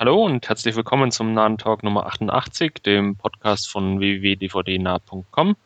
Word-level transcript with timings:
Hallo 0.00 0.24
und 0.24 0.48
herzlich 0.48 0.76
willkommen 0.76 1.12
zum 1.12 1.34
Nahen 1.34 1.58
Talk 1.58 1.82
Nummer 1.82 2.06
88, 2.06 2.72
dem 2.86 3.16
Podcast 3.16 3.68
von 3.68 4.00
www.dvdnah.com. 4.00 5.56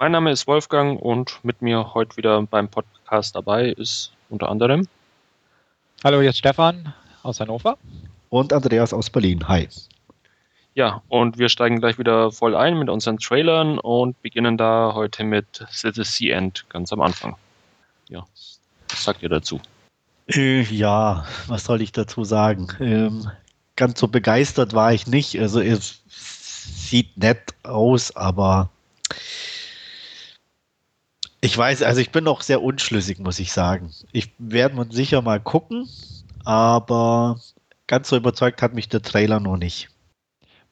Mein 0.00 0.10
Name 0.10 0.32
ist 0.32 0.48
Wolfgang 0.48 1.00
und 1.00 1.38
mit 1.44 1.62
mir 1.62 1.94
heute 1.94 2.16
wieder 2.16 2.42
beim 2.42 2.66
Podcast 2.66 3.36
dabei 3.36 3.68
ist 3.68 4.10
unter 4.28 4.48
anderem. 4.48 4.88
Hallo, 6.02 6.20
hier 6.20 6.30
ist 6.30 6.38
Stefan 6.38 6.92
aus 7.22 7.38
Hannover. 7.38 7.78
Und 8.28 8.52
Andreas 8.52 8.92
aus 8.92 9.08
Berlin. 9.08 9.46
Hi. 9.46 9.68
Ja, 10.74 11.04
und 11.06 11.38
wir 11.38 11.48
steigen 11.48 11.78
gleich 11.78 11.96
wieder 11.96 12.32
voll 12.32 12.56
ein 12.56 12.76
mit 12.76 12.88
unseren 12.88 13.18
Trailern 13.18 13.78
und 13.78 14.20
beginnen 14.20 14.58
da 14.58 14.94
heute 14.96 15.22
mit 15.22 15.64
The 15.70 16.02
Sea 16.02 16.36
End 16.36 16.68
ganz 16.70 16.92
am 16.92 17.00
Anfang. 17.00 17.36
Ja, 18.08 18.26
was 18.88 19.04
sagt 19.04 19.22
ihr 19.22 19.28
dazu? 19.28 19.60
Äh, 20.26 20.62
ja, 20.62 21.24
was 21.46 21.62
soll 21.66 21.80
ich 21.82 21.92
dazu 21.92 22.24
sagen? 22.24 22.66
Ähm, 22.80 23.30
ganz 23.80 23.98
so 23.98 24.08
begeistert 24.08 24.74
war 24.74 24.92
ich 24.92 25.06
nicht. 25.06 25.40
Also 25.40 25.60
es 25.60 26.02
sieht 26.06 27.16
nett 27.16 27.54
aus, 27.62 28.14
aber 28.14 28.68
ich 31.40 31.56
weiß, 31.56 31.82
also 31.82 32.00
ich 32.00 32.10
bin 32.10 32.24
noch 32.24 32.42
sehr 32.42 32.62
unschlüssig, 32.62 33.18
muss 33.18 33.40
ich 33.40 33.52
sagen. 33.52 33.90
Ich 34.12 34.30
werde 34.38 34.76
man 34.76 34.90
sicher 34.90 35.22
mal 35.22 35.40
gucken, 35.40 35.88
aber 36.44 37.40
ganz 37.86 38.10
so 38.10 38.16
überzeugt 38.16 38.60
hat 38.60 38.74
mich 38.74 38.90
der 38.90 39.00
Trailer 39.00 39.40
noch 39.40 39.56
nicht. 39.56 39.88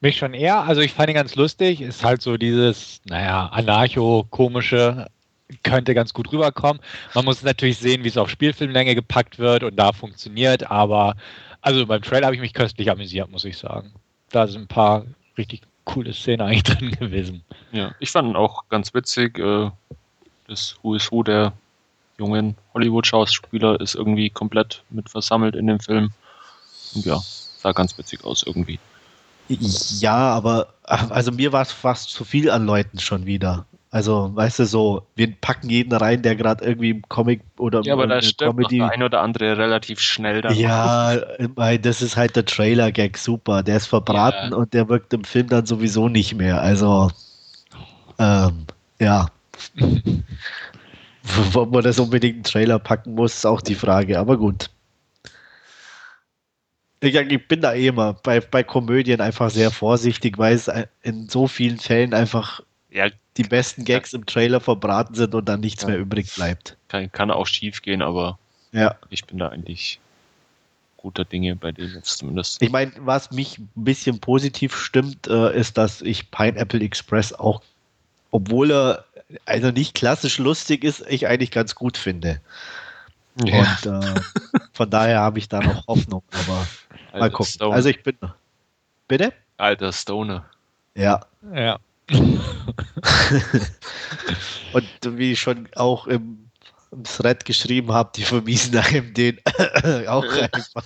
Mich 0.01 0.17
schon 0.17 0.35
eher, 0.35 0.61
also 0.61 0.81
ich 0.81 0.93
fand 0.93 1.09
ihn 1.09 1.15
ganz 1.15 1.35
lustig, 1.35 1.81
ist 1.81 2.03
halt 2.03 2.21
so 2.21 2.37
dieses, 2.37 3.01
naja, 3.05 3.47
anarcho-komische, 3.47 5.07
könnte 5.63 5.95
ganz 5.95 6.13
gut 6.13 6.31
rüberkommen. 6.31 6.79
Man 7.15 7.25
muss 7.25 7.41
natürlich 7.41 7.79
sehen, 7.79 8.03
wie 8.03 8.07
es 8.07 8.17
auf 8.17 8.29
Spielfilmlänge 8.29 8.93
gepackt 8.93 9.39
wird 9.39 9.63
und 9.63 9.75
da 9.77 9.93
funktioniert, 9.93 10.69
aber 10.69 11.15
also 11.61 11.85
beim 11.85 12.01
Trailer 12.01 12.27
habe 12.27 12.35
ich 12.35 12.41
mich 12.41 12.53
köstlich 12.53 12.89
amüsiert, 12.89 13.29
muss 13.29 13.45
ich 13.45 13.57
sagen. 13.57 13.91
Da 14.29 14.47
sind 14.47 14.61
ein 14.61 14.67
paar 14.67 15.05
richtig 15.37 15.61
coole 15.85 16.13
Szenen 16.13 16.41
eigentlich 16.41 16.63
drin 16.77 16.91
gewesen. 16.91 17.43
Ja, 17.71 17.93
ich 17.99 18.11
fand 18.11 18.35
auch 18.35 18.67
ganz 18.69 18.93
witzig, 18.93 19.39
äh, 19.39 19.71
das 20.47 20.77
Who 20.81 20.95
is 20.95 21.11
Who 21.11 21.23
der 21.23 21.53
jungen 22.17 22.55
Hollywood-Schauspieler 22.73 23.79
ist 23.79 23.95
irgendwie 23.95 24.29
komplett 24.29 24.83
mit 24.89 25.09
versammelt 25.09 25.55
in 25.55 25.67
dem 25.67 25.79
Film. 25.79 26.11
Und 26.95 27.05
ja, 27.05 27.19
sah 27.59 27.71
ganz 27.71 27.97
witzig 27.97 28.23
aus 28.23 28.43
irgendwie. 28.43 28.79
Ja, 29.47 30.15
aber 30.15 30.73
also 30.85 31.31
mir 31.31 31.51
war 31.51 31.63
es 31.63 31.71
fast 31.71 32.11
zu 32.11 32.23
viel 32.23 32.51
an 32.51 32.65
Leuten 32.65 32.99
schon 32.99 33.25
wieder. 33.25 33.65
Also, 33.91 34.31
weißt 34.35 34.59
du, 34.59 34.65
so, 34.65 35.07
wir 35.15 35.33
packen 35.33 35.67
jeden 35.69 35.93
rein, 35.93 36.21
der 36.21 36.35
gerade 36.35 36.63
irgendwie 36.63 36.91
im 36.91 37.01
Comic 37.09 37.41
oder 37.57 37.81
Ja, 37.81 37.93
aber 37.93 38.05
da 38.05 38.21
stirbt 38.21 38.55
Comedy. 38.55 38.77
der 38.77 38.91
ein 38.91 39.01
oder 39.01 39.21
andere 39.21 39.57
relativ 39.57 39.99
schnell 39.99 40.41
dann. 40.41 40.55
Ja, 40.55 41.17
das 41.77 42.03
ist 42.03 42.15
halt 42.15 42.35
der 42.35 42.45
Trailer-Gag, 42.45 43.17
super. 43.17 43.63
Der 43.63 43.77
ist 43.77 43.87
verbraten 43.87 44.51
ja. 44.51 44.57
und 44.57 44.75
der 44.75 44.89
wirkt 44.89 45.11
im 45.13 45.23
Film 45.23 45.47
dann 45.47 45.65
sowieso 45.65 46.07
nicht 46.07 46.35
mehr. 46.35 46.61
Also, 46.61 47.09
ähm, 48.19 48.67
ja. 48.99 49.25
Ob 51.55 51.71
man 51.71 51.83
das 51.83 51.99
unbedingt 51.99 52.35
einen 52.35 52.43
Trailer 52.43 52.77
packen 52.77 53.15
muss, 53.15 53.37
ist 53.37 53.45
auch 53.45 53.61
die 53.61 53.75
Frage, 53.75 54.19
aber 54.19 54.37
gut. 54.37 54.69
Ich, 57.01 57.15
ich 57.15 57.47
bin 57.47 57.61
da 57.61 57.73
eh 57.73 57.87
immer 57.87 58.13
bei, 58.13 58.39
bei 58.39 58.61
Komödien 58.63 59.19
einfach 59.19 59.49
sehr 59.49 59.71
vorsichtig, 59.71 60.37
weil 60.37 60.53
es 60.53 60.69
in 61.01 61.27
so 61.27 61.47
vielen 61.47 61.79
Fällen 61.79 62.13
einfach 62.13 62.61
ja, 62.91 63.09
die 63.37 63.43
besten 63.43 63.85
Gags 63.85 64.13
im 64.13 64.25
Trailer 64.25 64.59
verbraten 64.59 65.15
sind 65.15 65.35
und 65.35 65.47
dann 65.47 65.59
nichts 65.59 65.83
ja. 65.83 65.89
mehr 65.89 65.99
übrig 65.99 66.33
bleibt. 66.33 66.77
Kann, 66.87 67.11
kann 67.11 67.31
auch 67.31 67.47
schief 67.47 67.81
gehen, 67.81 68.01
aber 68.01 68.37
ja. 68.71 68.95
ich 69.09 69.25
bin 69.25 69.37
da 69.37 69.49
eigentlich 69.49 69.99
guter 70.97 71.23
Dinge 71.23 71.55
bei 71.55 71.71
dem 71.71 71.93
jetzt 71.93 72.17
zumindest. 72.17 72.61
Ich 72.61 72.71
meine, 72.71 72.91
was 72.99 73.31
mich 73.31 73.57
ein 73.57 73.69
bisschen 73.75 74.19
positiv 74.19 74.75
stimmt, 74.75 75.27
äh, 75.27 75.57
ist, 75.57 75.77
dass 75.77 76.01
ich 76.01 76.29
Pineapple 76.31 76.81
Express 76.81 77.31
auch, 77.31 77.61
obwohl 78.31 78.71
er 78.71 79.05
also 79.45 79.71
nicht 79.71 79.95
klassisch 79.95 80.37
lustig 80.39 80.83
ist, 80.83 81.03
ich 81.07 81.27
eigentlich 81.27 81.51
ganz 81.51 81.75
gut 81.75 81.97
finde. 81.97 82.41
Ja. 83.45 83.59
Und 83.59 84.05
äh, 84.05 84.21
von 84.73 84.89
daher 84.89 85.19
habe 85.19 85.39
ich 85.39 85.47
da 85.47 85.61
noch 85.61 85.87
Hoffnung, 85.87 86.23
aber 86.31 86.67
Alter 87.11 87.19
mal 87.19 87.31
gucken. 87.31 87.51
Stone. 87.53 87.75
Also 87.75 87.89
ich 87.89 88.03
bin. 88.03 88.17
Bitte? 89.07 89.33
Alter 89.57 89.93
Stoner. 89.93 90.45
Ja. 90.95 91.21
Ja. 91.53 91.79
und 94.73 95.17
wie 95.17 95.33
ich 95.33 95.39
schon 95.39 95.67
auch 95.75 96.07
im, 96.07 96.49
im 96.91 97.03
Thread 97.03 97.45
geschrieben 97.45 97.91
habe, 97.91 98.11
die 98.15 98.23
vermiesen 98.23 98.77
einem 98.77 99.13
den 99.13 99.39
auch 100.07 100.25
einfach. 100.25 100.83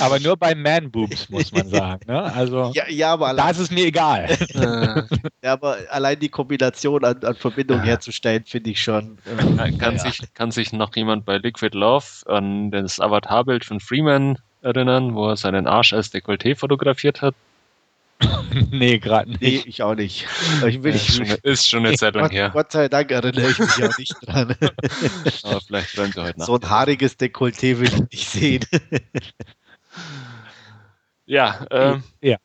aber 0.00 0.20
nur 0.20 0.36
bei 0.36 0.54
Man-Boobs, 0.54 1.30
muss 1.30 1.50
man 1.52 1.68
sagen. 1.68 2.02
Ne? 2.06 2.22
Also, 2.22 2.72
ja, 2.74 2.88
ja, 2.88 3.12
aber 3.14 3.32
da 3.32 3.50
ist 3.50 3.58
es 3.58 3.70
mir 3.70 3.86
egal. 3.86 4.36
ja, 5.42 5.52
aber 5.52 5.78
allein 5.90 6.20
die 6.20 6.28
Kombination 6.28 7.04
an, 7.04 7.24
an 7.24 7.36
Verbindung 7.36 7.82
herzustellen, 7.82 8.44
finde 8.44 8.70
ich 8.70 8.82
schon. 8.82 9.18
Äh, 9.24 9.72
kann, 9.72 9.96
ja. 9.96 9.98
sich, 9.98 10.20
kann 10.34 10.50
sich 10.50 10.72
noch 10.72 10.94
jemand 10.94 11.24
bei 11.24 11.38
Liquid 11.38 11.76
Love 11.76 12.04
an 12.26 12.70
das 12.70 13.00
Avatarbild 13.00 13.64
von 13.64 13.80
Freeman 13.80 14.38
erinnern, 14.60 15.14
wo 15.14 15.28
er 15.28 15.36
seinen 15.36 15.66
Arsch 15.66 15.92
als 15.92 16.12
Dekolleté 16.12 16.56
fotografiert 16.56 17.22
hat? 17.22 17.34
nee, 18.70 18.98
gerade 18.98 19.30
nicht. 19.30 19.40
Nee, 19.40 19.62
ich 19.66 19.82
auch 19.82 19.94
nicht. 19.94 20.26
Ich 20.66 20.82
will 20.82 20.94
ist, 20.94 21.06
schon, 21.06 21.26
ist 21.42 21.68
schon 21.68 21.86
eine 21.86 21.96
Zeit 21.96 22.14
lang 22.14 22.30
her. 22.30 22.50
Gott 22.50 22.72
sei 22.72 22.88
Dank 22.88 23.10
erinnere 23.10 23.50
ich 23.50 23.58
mich 23.58 23.84
auch 23.84 23.98
nicht 23.98 24.14
dran. 24.26 24.56
Aber 25.44 25.60
vielleicht 25.60 25.96
werden 25.96 26.12
sie 26.12 26.22
heute 26.22 26.40
So 26.40 26.56
ein 26.56 26.68
haariges 26.68 27.18
Dekolleté 27.18 27.78
will 27.78 27.88
ich 27.88 28.10
nicht 28.10 28.28
sehen. 28.28 28.64
ja, 31.26 31.64
ähm, 31.70 32.02
ja. 32.20 32.38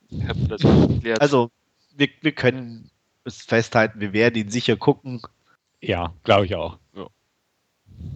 also 1.19 1.49
wir, 1.95 2.09
wir 2.21 2.31
können 2.33 2.91
es 3.23 3.41
festhalten, 3.41 3.99
wir 3.99 4.13
werden 4.13 4.35
ihn 4.35 4.49
sicher 4.49 4.75
gucken. 4.75 5.21
Ja, 5.81 6.13
glaube 6.23 6.45
ich 6.45 6.55
auch. 6.55 6.77
Ja. 6.95 7.07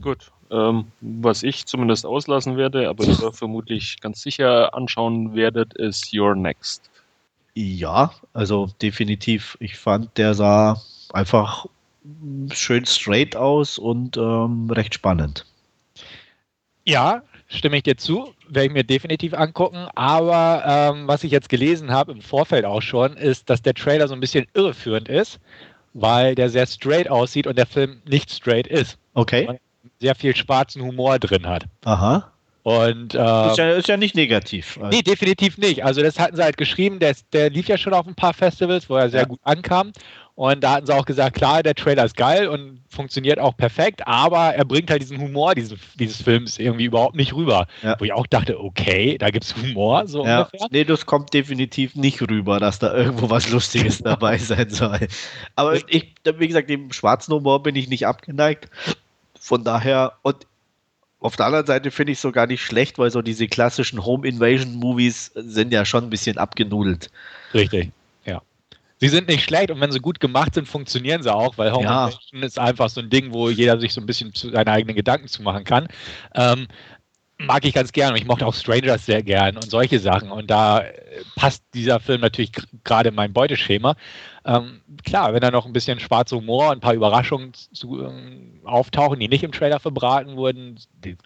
Gut. 0.02 0.32
Ähm, 0.50 0.92
was 1.02 1.44
ich 1.44 1.66
zumindest 1.66 2.06
auslassen 2.06 2.56
werde, 2.56 2.88
aber 2.88 3.04
ihr 3.04 3.34
vermutlich 3.34 4.00
ganz 4.00 4.22
sicher 4.22 4.74
anschauen 4.74 5.36
werdet, 5.36 5.74
ist 5.74 6.14
Your 6.14 6.36
Next. 6.36 6.90
Ja, 7.60 8.12
also 8.34 8.70
definitiv. 8.84 9.58
Ich 9.60 9.78
fand, 9.78 10.16
der 10.20 10.36
sah 10.36 10.80
einfach 11.12 11.66
schön 12.52 12.86
straight 12.86 13.36
aus 13.36 13.80
und 13.80 14.16
ähm, 14.16 14.70
recht 14.70 14.94
spannend. 14.94 15.44
Ja, 16.86 17.24
stimme 17.48 17.78
ich 17.78 17.84
dir 17.84 17.98
zu, 17.98 18.32
werde 18.48 18.68
ich 18.68 18.74
mir 18.74 18.84
definitiv 18.84 19.34
angucken. 19.34 19.88
Aber 19.96 20.64
ähm, 20.68 21.08
was 21.08 21.24
ich 21.24 21.32
jetzt 21.32 21.50
gelesen 21.50 21.90
habe, 21.90 22.12
im 22.12 22.22
Vorfeld 22.22 22.64
auch 22.64 22.84
schon, 22.84 23.18
ist, 23.18 23.50
dass 23.50 23.64
der 23.64 23.74
Trailer 23.74 24.08
so 24.08 24.14
ein 24.14 24.20
bisschen 24.20 24.46
irreführend 24.54 25.10
ist, 25.10 25.40
weil 25.96 26.36
der 26.36 26.52
sehr 26.52 26.68
straight 26.68 27.10
aussieht 27.10 27.48
und 27.48 27.58
der 27.58 27.66
Film 27.66 28.04
nicht 28.08 28.30
straight 28.30 28.68
ist. 28.68 29.00
Okay. 29.16 29.60
sehr 30.00 30.14
viel 30.14 30.36
schwarzen 30.36 30.84
Humor 30.84 31.18
drin 31.18 31.48
hat. 31.48 31.66
Aha. 31.86 32.32
Und, 32.68 33.16
äh, 33.16 33.48
ist, 33.48 33.58
ja, 33.58 33.72
ist, 33.72 33.88
ja, 33.88 33.96
nicht 33.96 34.14
negativ. 34.14 34.78
Nee, 34.92 35.02
definitiv 35.02 35.58
nicht. 35.58 35.86
Also 35.86 36.02
das 36.02 36.20
hatten 36.20 36.36
sie 36.36 36.44
halt 36.44 36.58
geschrieben, 36.58 37.00
der, 37.00 37.16
der 37.32 37.50
lief 37.50 37.70
ja 37.70 37.78
schon 37.78 37.94
auf 37.94 38.06
ein 38.06 38.14
paar 38.14 38.34
Festivals, 38.34 38.90
wo 38.90 38.98
er 38.98 39.10
sehr 39.10 39.22
ja. 39.22 39.26
gut 39.26 39.40
ankam. 39.44 39.94
Und 40.36 40.66
da 40.66 40.74
hatten 40.74 40.86
sie 40.86 40.94
auch 40.94 41.06
gesagt, 41.06 41.38
klar, 41.38 41.64
der 41.64 41.76
Trailer 41.76 42.04
ist 42.04 42.18
geil 42.18 42.50
und 42.50 42.82
funktioniert 42.90 43.40
auch 43.40 43.56
perfekt, 43.56 44.06
aber 44.06 44.54
er 44.54 44.66
bringt 44.66 44.92
halt 44.92 45.02
diesen 45.02 45.18
Humor 45.18 45.56
dieses, 45.56 45.80
dieses 45.96 46.22
Films 46.22 46.60
irgendwie 46.60 46.84
überhaupt 46.84 47.16
nicht 47.16 47.34
rüber. 47.34 47.68
Ja. 47.84 47.96
Wo 48.00 48.04
ich 48.04 48.12
auch 48.12 48.28
dachte, 48.28 48.60
okay, 48.60 49.18
da 49.18 49.30
gibt 49.30 49.46
es 49.46 49.56
Humor, 49.56 50.06
so 50.06 50.26
ja. 50.26 50.42
ungefähr. 50.42 50.68
Nee, 50.70 50.84
das 50.84 51.06
kommt 51.06 51.34
definitiv 51.34 51.96
nicht 51.96 52.22
rüber, 52.22 52.60
dass 52.60 52.80
da 52.80 52.94
irgendwo 52.94 53.30
was 53.30 53.50
Lustiges 53.50 54.00
dabei 54.04 54.38
sein 54.40 54.70
soll. 54.72 55.08
Aber 55.56 55.76
ich, 55.88 56.16
wie 56.26 56.48
gesagt, 56.48 56.70
dem 56.70 56.92
schwarzen 56.92 57.34
Humor 57.34 57.64
bin 57.64 57.78
ich 57.78 57.88
nicht 57.88 58.06
abgeneigt. 58.06 58.70
Von 59.40 59.64
daher, 59.64 60.16
und 60.24 60.46
auf 61.28 61.36
der 61.36 61.46
anderen 61.46 61.66
Seite 61.66 61.92
finde 61.92 62.14
ich 62.14 62.18
es 62.18 62.22
sogar 62.22 62.48
nicht 62.48 62.64
schlecht, 62.64 62.98
weil 62.98 63.12
so 63.12 63.22
diese 63.22 63.48
klassischen 63.48 64.06
Home 64.06 64.28
Invasion 64.28 64.76
Movies 64.76 65.32
sind 65.36 65.74
ja 65.74 65.86
schon 65.86 66.06
ein 66.06 66.10
bisschen 66.10 66.38
abgenudelt. 66.38 67.12
Richtig, 67.54 67.92
ja. 68.26 68.42
Sie 69.00 69.10
sind 69.10 69.28
nicht 69.28 69.44
schlecht 69.44 69.70
und 69.70 69.82
wenn 69.82 69.92
sie 69.92 70.00
gut 70.00 70.20
gemacht 70.20 70.56
sind, 70.56 70.68
funktionieren 70.68 71.22
sie 71.22 71.34
auch, 71.34 71.58
weil 71.58 71.72
Home 71.74 71.84
ja. 71.84 72.08
Invasion 72.08 72.44
ist 72.44 72.58
einfach 72.58 72.90
so 72.90 73.02
ein 73.02 73.10
Ding, 73.10 73.34
wo 73.34 73.50
jeder 73.50 73.80
sich 73.80 73.94
so 73.94 74.02
ein 74.02 74.08
bisschen 74.08 74.34
zu 74.34 74.50
seine 74.50 74.72
eigenen 74.72 74.96
Gedanken 74.96 75.28
zu 75.28 75.44
machen 75.44 75.66
kann. 75.66 75.88
Ähm, 76.34 76.68
mag 77.40 77.66
ich 77.66 77.74
ganz 77.74 77.92
gern 77.92 78.12
und 78.12 78.18
ich 78.18 78.26
mochte 78.26 78.46
auch 78.46 78.54
Strangers 78.54 79.06
sehr 79.06 79.22
gern 79.24 79.56
und 79.56 79.70
solche 79.70 80.00
Sachen. 80.00 80.32
Und 80.32 80.50
da 80.50 80.82
äh, 80.82 80.94
passt 81.36 81.64
dieser 81.74 82.00
Film 82.00 82.22
natürlich 82.22 82.52
gerade 82.84 83.10
in 83.10 83.16
mein 83.16 83.34
Beuteschema. 83.34 83.96
Ähm, 84.46 84.82
klar, 85.04 85.34
wenn 85.34 85.42
da 85.42 85.52
noch 85.52 85.66
ein 85.66 85.74
bisschen 85.74 86.00
schwarzer 86.00 86.38
Humor 86.38 86.68
und 86.68 86.78
ein 86.78 86.82
paar 86.82 86.94
Überraschungen 86.94 87.54
zu, 87.54 88.04
ähm, 88.04 88.62
auftauchen, 88.64 89.20
die 89.20 89.28
nicht 89.28 89.44
im 89.44 89.52
Trailer 89.52 89.80
verbraten 89.80 90.36
wurden, 90.36 90.80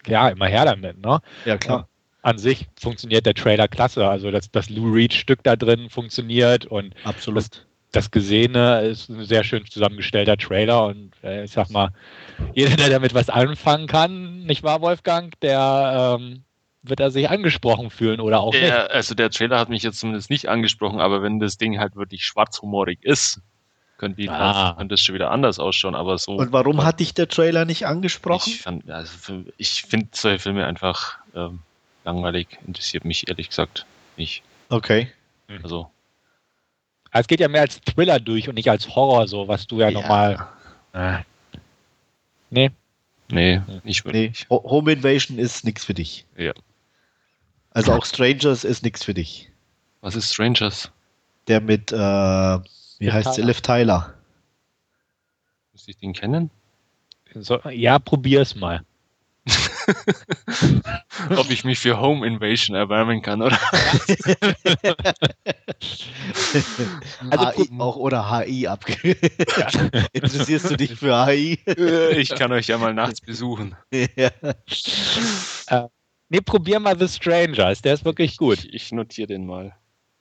ja, 0.06 0.28
immer 0.28 0.46
her 0.46 0.64
damit. 0.64 1.00
Ne? 1.00 1.20
Ja, 1.44 1.56
klar. 1.56 1.78
Und 1.78 1.86
an 2.22 2.38
sich 2.38 2.68
funktioniert 2.78 3.26
der 3.26 3.34
Trailer 3.34 3.68
klasse. 3.68 4.08
Also 4.08 4.30
das, 4.30 4.50
das 4.50 4.70
Lou 4.70 4.92
Reed-Stück 4.92 5.42
da 5.42 5.56
drin 5.56 5.90
funktioniert 5.90 6.66
und 6.66 6.94
Absolut. 7.04 7.38
Das, 7.38 7.50
das 7.92 8.10
Gesehene 8.10 8.82
ist 8.82 9.08
ein 9.08 9.24
sehr 9.24 9.44
schön 9.44 9.64
zusammengestellter 9.66 10.36
Trailer 10.36 10.86
und 10.86 11.12
äh, 11.22 11.44
ich 11.44 11.52
sag 11.52 11.70
mal, 11.70 11.90
jeder, 12.54 12.76
der 12.76 12.88
damit 12.88 13.14
was 13.14 13.28
anfangen 13.28 13.86
kann, 13.86 14.44
nicht 14.44 14.62
wahr, 14.62 14.80
Wolfgang, 14.80 15.38
der 15.40 16.18
ähm, 16.18 16.42
wird 16.82 17.00
er 17.00 17.10
sich 17.10 17.30
angesprochen 17.30 17.90
fühlen 17.90 18.18
oder 18.20 18.40
auch 18.40 18.54
Ja, 18.54 18.60
nicht. 18.60 18.72
also 18.90 19.14
der 19.14 19.30
Trailer 19.30 19.58
hat 19.58 19.68
mich 19.68 19.82
jetzt 19.82 20.00
zumindest 20.00 20.30
nicht 20.30 20.48
angesprochen, 20.48 21.00
aber 21.00 21.22
wenn 21.22 21.38
das 21.38 21.58
Ding 21.58 21.78
halt 21.78 21.94
wirklich 21.94 22.24
schwarzhumorig 22.24 22.98
ist, 23.02 23.40
könnte, 23.98 24.28
Ah. 24.32 24.74
könnte 24.76 24.94
das 24.94 25.00
schon 25.02 25.14
wieder 25.14 25.30
anders 25.30 25.60
ausschauen, 25.60 25.94
aber 25.94 26.18
so. 26.18 26.32
Und 26.36 26.50
warum 26.50 26.82
hat 26.84 26.98
dich 26.98 27.14
der 27.14 27.28
Trailer 27.28 27.64
nicht 27.66 27.86
angesprochen? 27.86 28.50
Ich, 28.50 28.62
fand- 28.62 28.90
also 28.90 29.44
ich 29.58 29.82
finde 29.82 30.08
solche 30.12 30.40
Filme 30.40 30.66
einfach 30.66 31.18
ähm, 31.36 31.60
langweilig, 32.04 32.48
interessiert 32.66 33.04
mich 33.04 33.28
ehrlich 33.28 33.50
gesagt 33.50 33.86
nicht. 34.16 34.42
Okay. 34.70 35.12
Also, 35.62 35.88
Es 37.14 37.26
geht 37.26 37.40
ja 37.40 37.48
mehr 37.48 37.60
als 37.62 37.80
Thriller 37.82 38.18
durch 38.18 38.48
und 38.48 38.54
nicht 38.54 38.70
als 38.70 38.88
Horror, 38.94 39.28
so 39.28 39.46
was 39.48 39.66
du 39.66 39.80
ja, 39.80 39.88
Ja. 39.88 40.00
normal. 40.00 40.46
Äh. 40.94 41.18
Nee, 42.50 42.70
nee, 43.30 43.60
nicht 43.84 44.04
Nee, 44.04 44.12
wirklich. 44.12 44.46
Ho- 44.50 44.62
Home 44.64 44.92
Invasion 44.92 45.38
ist 45.38 45.64
nichts 45.64 45.84
für 45.84 45.94
dich. 45.94 46.24
Ja. 46.36 46.52
Also 47.70 47.92
auch 47.92 48.04
Strangers 48.04 48.64
ist 48.64 48.82
nichts 48.82 49.04
für 49.04 49.14
dich. 49.14 49.50
Was 50.00 50.14
ist 50.16 50.32
Strangers? 50.32 50.90
Der 51.48 51.60
mit, 51.60 51.92
äh, 51.92 51.96
wie 51.96 52.60
Liv 53.06 53.12
heißt 53.12 53.34
Tyler. 53.34 53.46
Liv 53.46 53.60
Tyler. 53.62 54.14
Muss 55.72 55.88
ich 55.88 55.96
den 55.96 56.12
kennen? 56.12 56.50
so, 57.34 57.58
ja, 57.70 57.98
probier's 57.98 58.54
mal. 58.54 58.84
Ob 61.36 61.50
ich 61.50 61.64
mich 61.64 61.78
für 61.78 62.00
Home 62.00 62.26
Invasion 62.26 62.76
erwärmen 62.76 63.22
kann, 63.22 63.42
oder? 63.42 63.58
Also 67.30 67.50
HI 67.50 67.70
auch 67.78 67.96
oder 67.96 68.30
HI 68.30 68.66
ab. 68.66 68.84
Interessierst 70.12 70.70
du 70.70 70.76
dich 70.76 70.94
für 70.94 71.26
HI? 71.26 71.58
ich 72.16 72.28
kann 72.30 72.52
euch 72.52 72.68
ja 72.68 72.78
mal 72.78 72.94
nachts 72.94 73.20
besuchen. 73.20 73.74
ja. 73.90 74.30
Nee, 76.28 76.40
probier 76.40 76.80
mal 76.80 76.98
The 76.98 77.08
Strangers, 77.08 77.82
der 77.82 77.94
ist 77.94 78.04
wirklich 78.04 78.36
gut. 78.36 78.64
Ich, 78.64 78.74
ich 78.74 78.92
notiere 78.92 79.28
den 79.28 79.46
mal. 79.46 79.74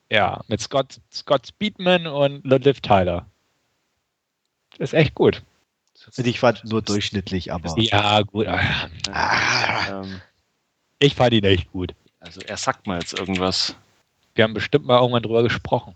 Ja, 0.09 0.41
mit 0.47 0.59
Scott, 0.59 0.99
Scott 1.11 1.47
Speedman 1.47 2.05
und 2.05 2.43
Liv 2.43 2.81
Tyler. 2.81 3.25
Ist 4.77 4.93
echt 4.93 5.15
gut. 5.15 5.41
Ich 6.17 6.39
fand 6.39 6.63
nur 6.65 6.81
durchschnittlich, 6.81 7.51
aber 7.53 7.73
Ja, 7.77 8.21
gut. 8.21 8.47
Ah. 8.47 10.01
Ähm, 10.01 10.21
Ich 10.99 11.15
fand 11.15 11.33
ihn 11.33 11.43
echt 11.43 11.71
gut. 11.71 11.93
also 12.19 12.41
er 12.41 12.57
sagt 12.57 12.87
mal 12.87 12.99
jetzt 12.99 13.17
irgendwas. 13.17 13.75
Wir 14.35 14.43
haben 14.43 14.53
bestimmt 14.53 14.85
mal 14.85 14.99
irgendwann 14.99 15.23
drüber 15.23 15.43
gesprochen. 15.43 15.95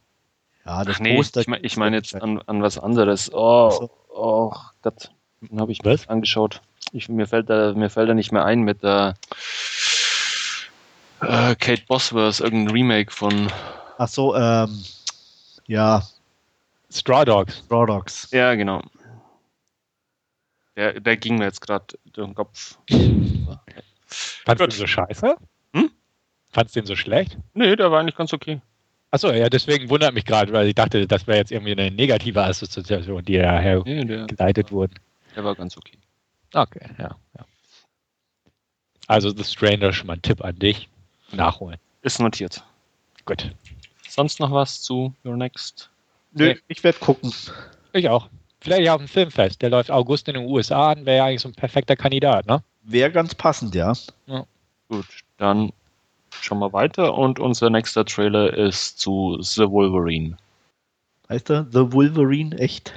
ja, 0.66 0.84
das 0.84 0.98
Ach 0.98 1.00
nee, 1.02 1.16
Poster. 1.16 1.42
ich 1.42 1.48
meine 1.48 1.64
ich 1.66 1.78
mein 1.78 1.94
jetzt 1.94 2.16
an, 2.16 2.42
an 2.48 2.62
was 2.62 2.78
anderes. 2.78 3.32
Oh, 3.34 3.70
so. 3.72 3.92
oh 4.10 4.54
Gott, 4.82 5.12
den 5.42 5.60
habe 5.60 5.72
ich 5.72 5.82
mir 5.84 5.92
Was? 5.94 6.08
angeschaut. 6.10 6.62
Ich, 6.92 7.10
mir, 7.10 7.28
fällt 7.28 7.50
da, 7.50 7.74
mir 7.74 7.90
fällt 7.90 8.10
da 8.10 8.14
nicht 8.14 8.32
mehr 8.32 8.46
ein 8.46 8.62
mit 8.62 8.84
der 8.84 9.16
äh, 11.22 11.56
Kate 11.56 11.84
Bosworth, 11.88 12.40
irgendein 12.40 12.74
Remake 12.74 13.12
von. 13.12 13.52
Ach 13.98 14.08
so, 14.08 14.36
ähm, 14.36 14.84
ja, 15.68 16.04
Straw 16.92 17.26
Dogs. 17.26 17.64
Raw 17.72 17.86
Dogs. 17.86 18.30
Ja, 18.32 18.56
genau. 18.56 18.82
Der, 20.76 21.00
der 21.00 21.18
ging 21.18 21.38
mir 21.38 21.46
jetzt 21.46 21.62
gerade 21.62 21.86
durch 22.14 22.28
den 22.28 22.36
Kopf. 22.36 22.78
Fandst 24.08 24.62
du 24.62 24.68
den 24.68 24.72
so 24.72 24.88
scheiße? 24.88 25.36
Hm? 25.74 25.92
Fandst 26.52 26.76
du 26.76 26.82
den 26.82 26.88
so 26.88 26.96
schlecht? 26.96 27.38
Nee, 27.54 27.76
der 27.76 27.92
war 27.92 28.00
eigentlich 28.02 28.16
ganz 28.16 28.34
okay. 28.34 28.62
Achso, 29.12 29.32
ja, 29.32 29.50
deswegen 29.50 29.90
wundert 29.90 30.14
mich 30.14 30.26
gerade, 30.26 30.52
weil 30.52 30.68
ich 30.68 30.76
dachte, 30.76 31.08
das 31.08 31.26
wäre 31.28 31.38
jetzt 31.38 31.52
irgendwie 31.52 31.72
eine 31.72 31.90
negative 31.92 32.44
Assoziation, 32.44 33.24
die 33.24 33.38
daher 33.38 33.82
Nee, 33.86 34.04
der, 34.04 34.26
geleitet 34.28 34.72
wurden. 34.72 34.96
der 35.36 35.44
war 35.46 35.56
ganz 35.56 35.78
okay. 35.78 35.98
Okay, 36.54 36.82
ja, 36.98 37.16
ja. 37.38 37.46
Also 39.08 39.30
The 39.30 39.44
Stranger 39.44 39.94
schon 39.94 40.08
mal 40.08 40.14
ein 40.14 40.22
Tipp 40.22 40.44
an 40.44 40.58
dich. 40.58 40.90
Nachholen. 41.32 41.78
Ist 42.02 42.20
notiert. 42.20 42.64
Gut. 43.26 43.52
Sonst 44.08 44.40
noch 44.40 44.52
was 44.52 44.82
zu 44.82 45.14
Your 45.24 45.38
Next? 45.38 45.90
Nö, 46.34 46.54
Nee. 46.54 46.60
ich 46.68 46.84
werde 46.84 47.00
gucken. 47.00 47.32
Ich 47.94 48.10
auch. 48.10 48.30
Vielleicht 48.66 48.84
ja 48.86 48.94
auf 48.96 49.02
dem 49.02 49.08
Filmfest. 49.08 49.62
Der 49.62 49.70
läuft 49.70 49.92
August 49.92 50.28
in 50.28 50.34
den 50.34 50.46
USA 50.48 50.92
an, 50.92 51.06
wäre 51.06 51.18
ja 51.18 51.26
eigentlich 51.26 51.42
so 51.42 51.50
ein 51.50 51.54
perfekter 51.54 51.96
Kandidat, 51.96 52.48
ne? 52.48 52.64
Wäre 52.84 53.12
ganz 53.12 53.36
passend, 53.36 53.76
ja. 53.76 53.94
Gut, 54.90 55.06
dann 55.38 55.72
schauen 56.42 56.60
wir 56.60 56.74
weiter 56.74 57.14
und 57.16 57.40
unser 57.40 57.70
nächster 57.70 58.06
Trailer 58.06 58.54
ist 58.54 59.00
zu 59.00 59.38
The 59.40 59.70
Wolverine. 59.70 60.38
Heißt 61.30 61.50
er 61.52 61.68
The 61.72 61.92
Wolverine? 61.94 62.58
Echt? 62.58 62.92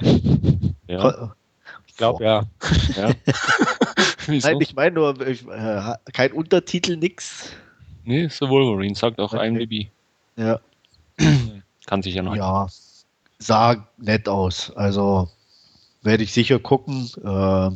Ja, 0.87 1.33
Ich 1.87 1.95
glaube, 1.97 2.23
ja. 2.23 2.43
ja. 2.95 3.11
Wieso? 4.25 4.47
Nein, 4.47 4.61
ich 4.61 4.75
meine 4.75 4.91
nur, 4.95 5.27
ich, 5.27 5.47
äh, 5.47 5.93
kein 6.13 6.31
Untertitel, 6.33 6.97
nix. 6.97 7.51
Nee, 8.05 8.27
The 8.27 8.47
Wolverine, 8.49 8.95
sagt 8.95 9.19
auch 9.19 9.33
Okay. 9.33 9.47
IMDb. 9.47 9.87
Ja. 10.35 10.59
Kann 11.85 12.01
sich 12.01 12.15
ja 12.15 12.23
noch. 12.23 12.35
ja, 12.35 12.67
sah 13.39 13.87
nett 13.97 14.27
aus. 14.27 14.71
Also 14.75 15.29
werde 16.01 16.23
ich 16.23 16.33
sicher 16.33 16.59
gucken. 16.59 17.09
Äh, 17.23 17.71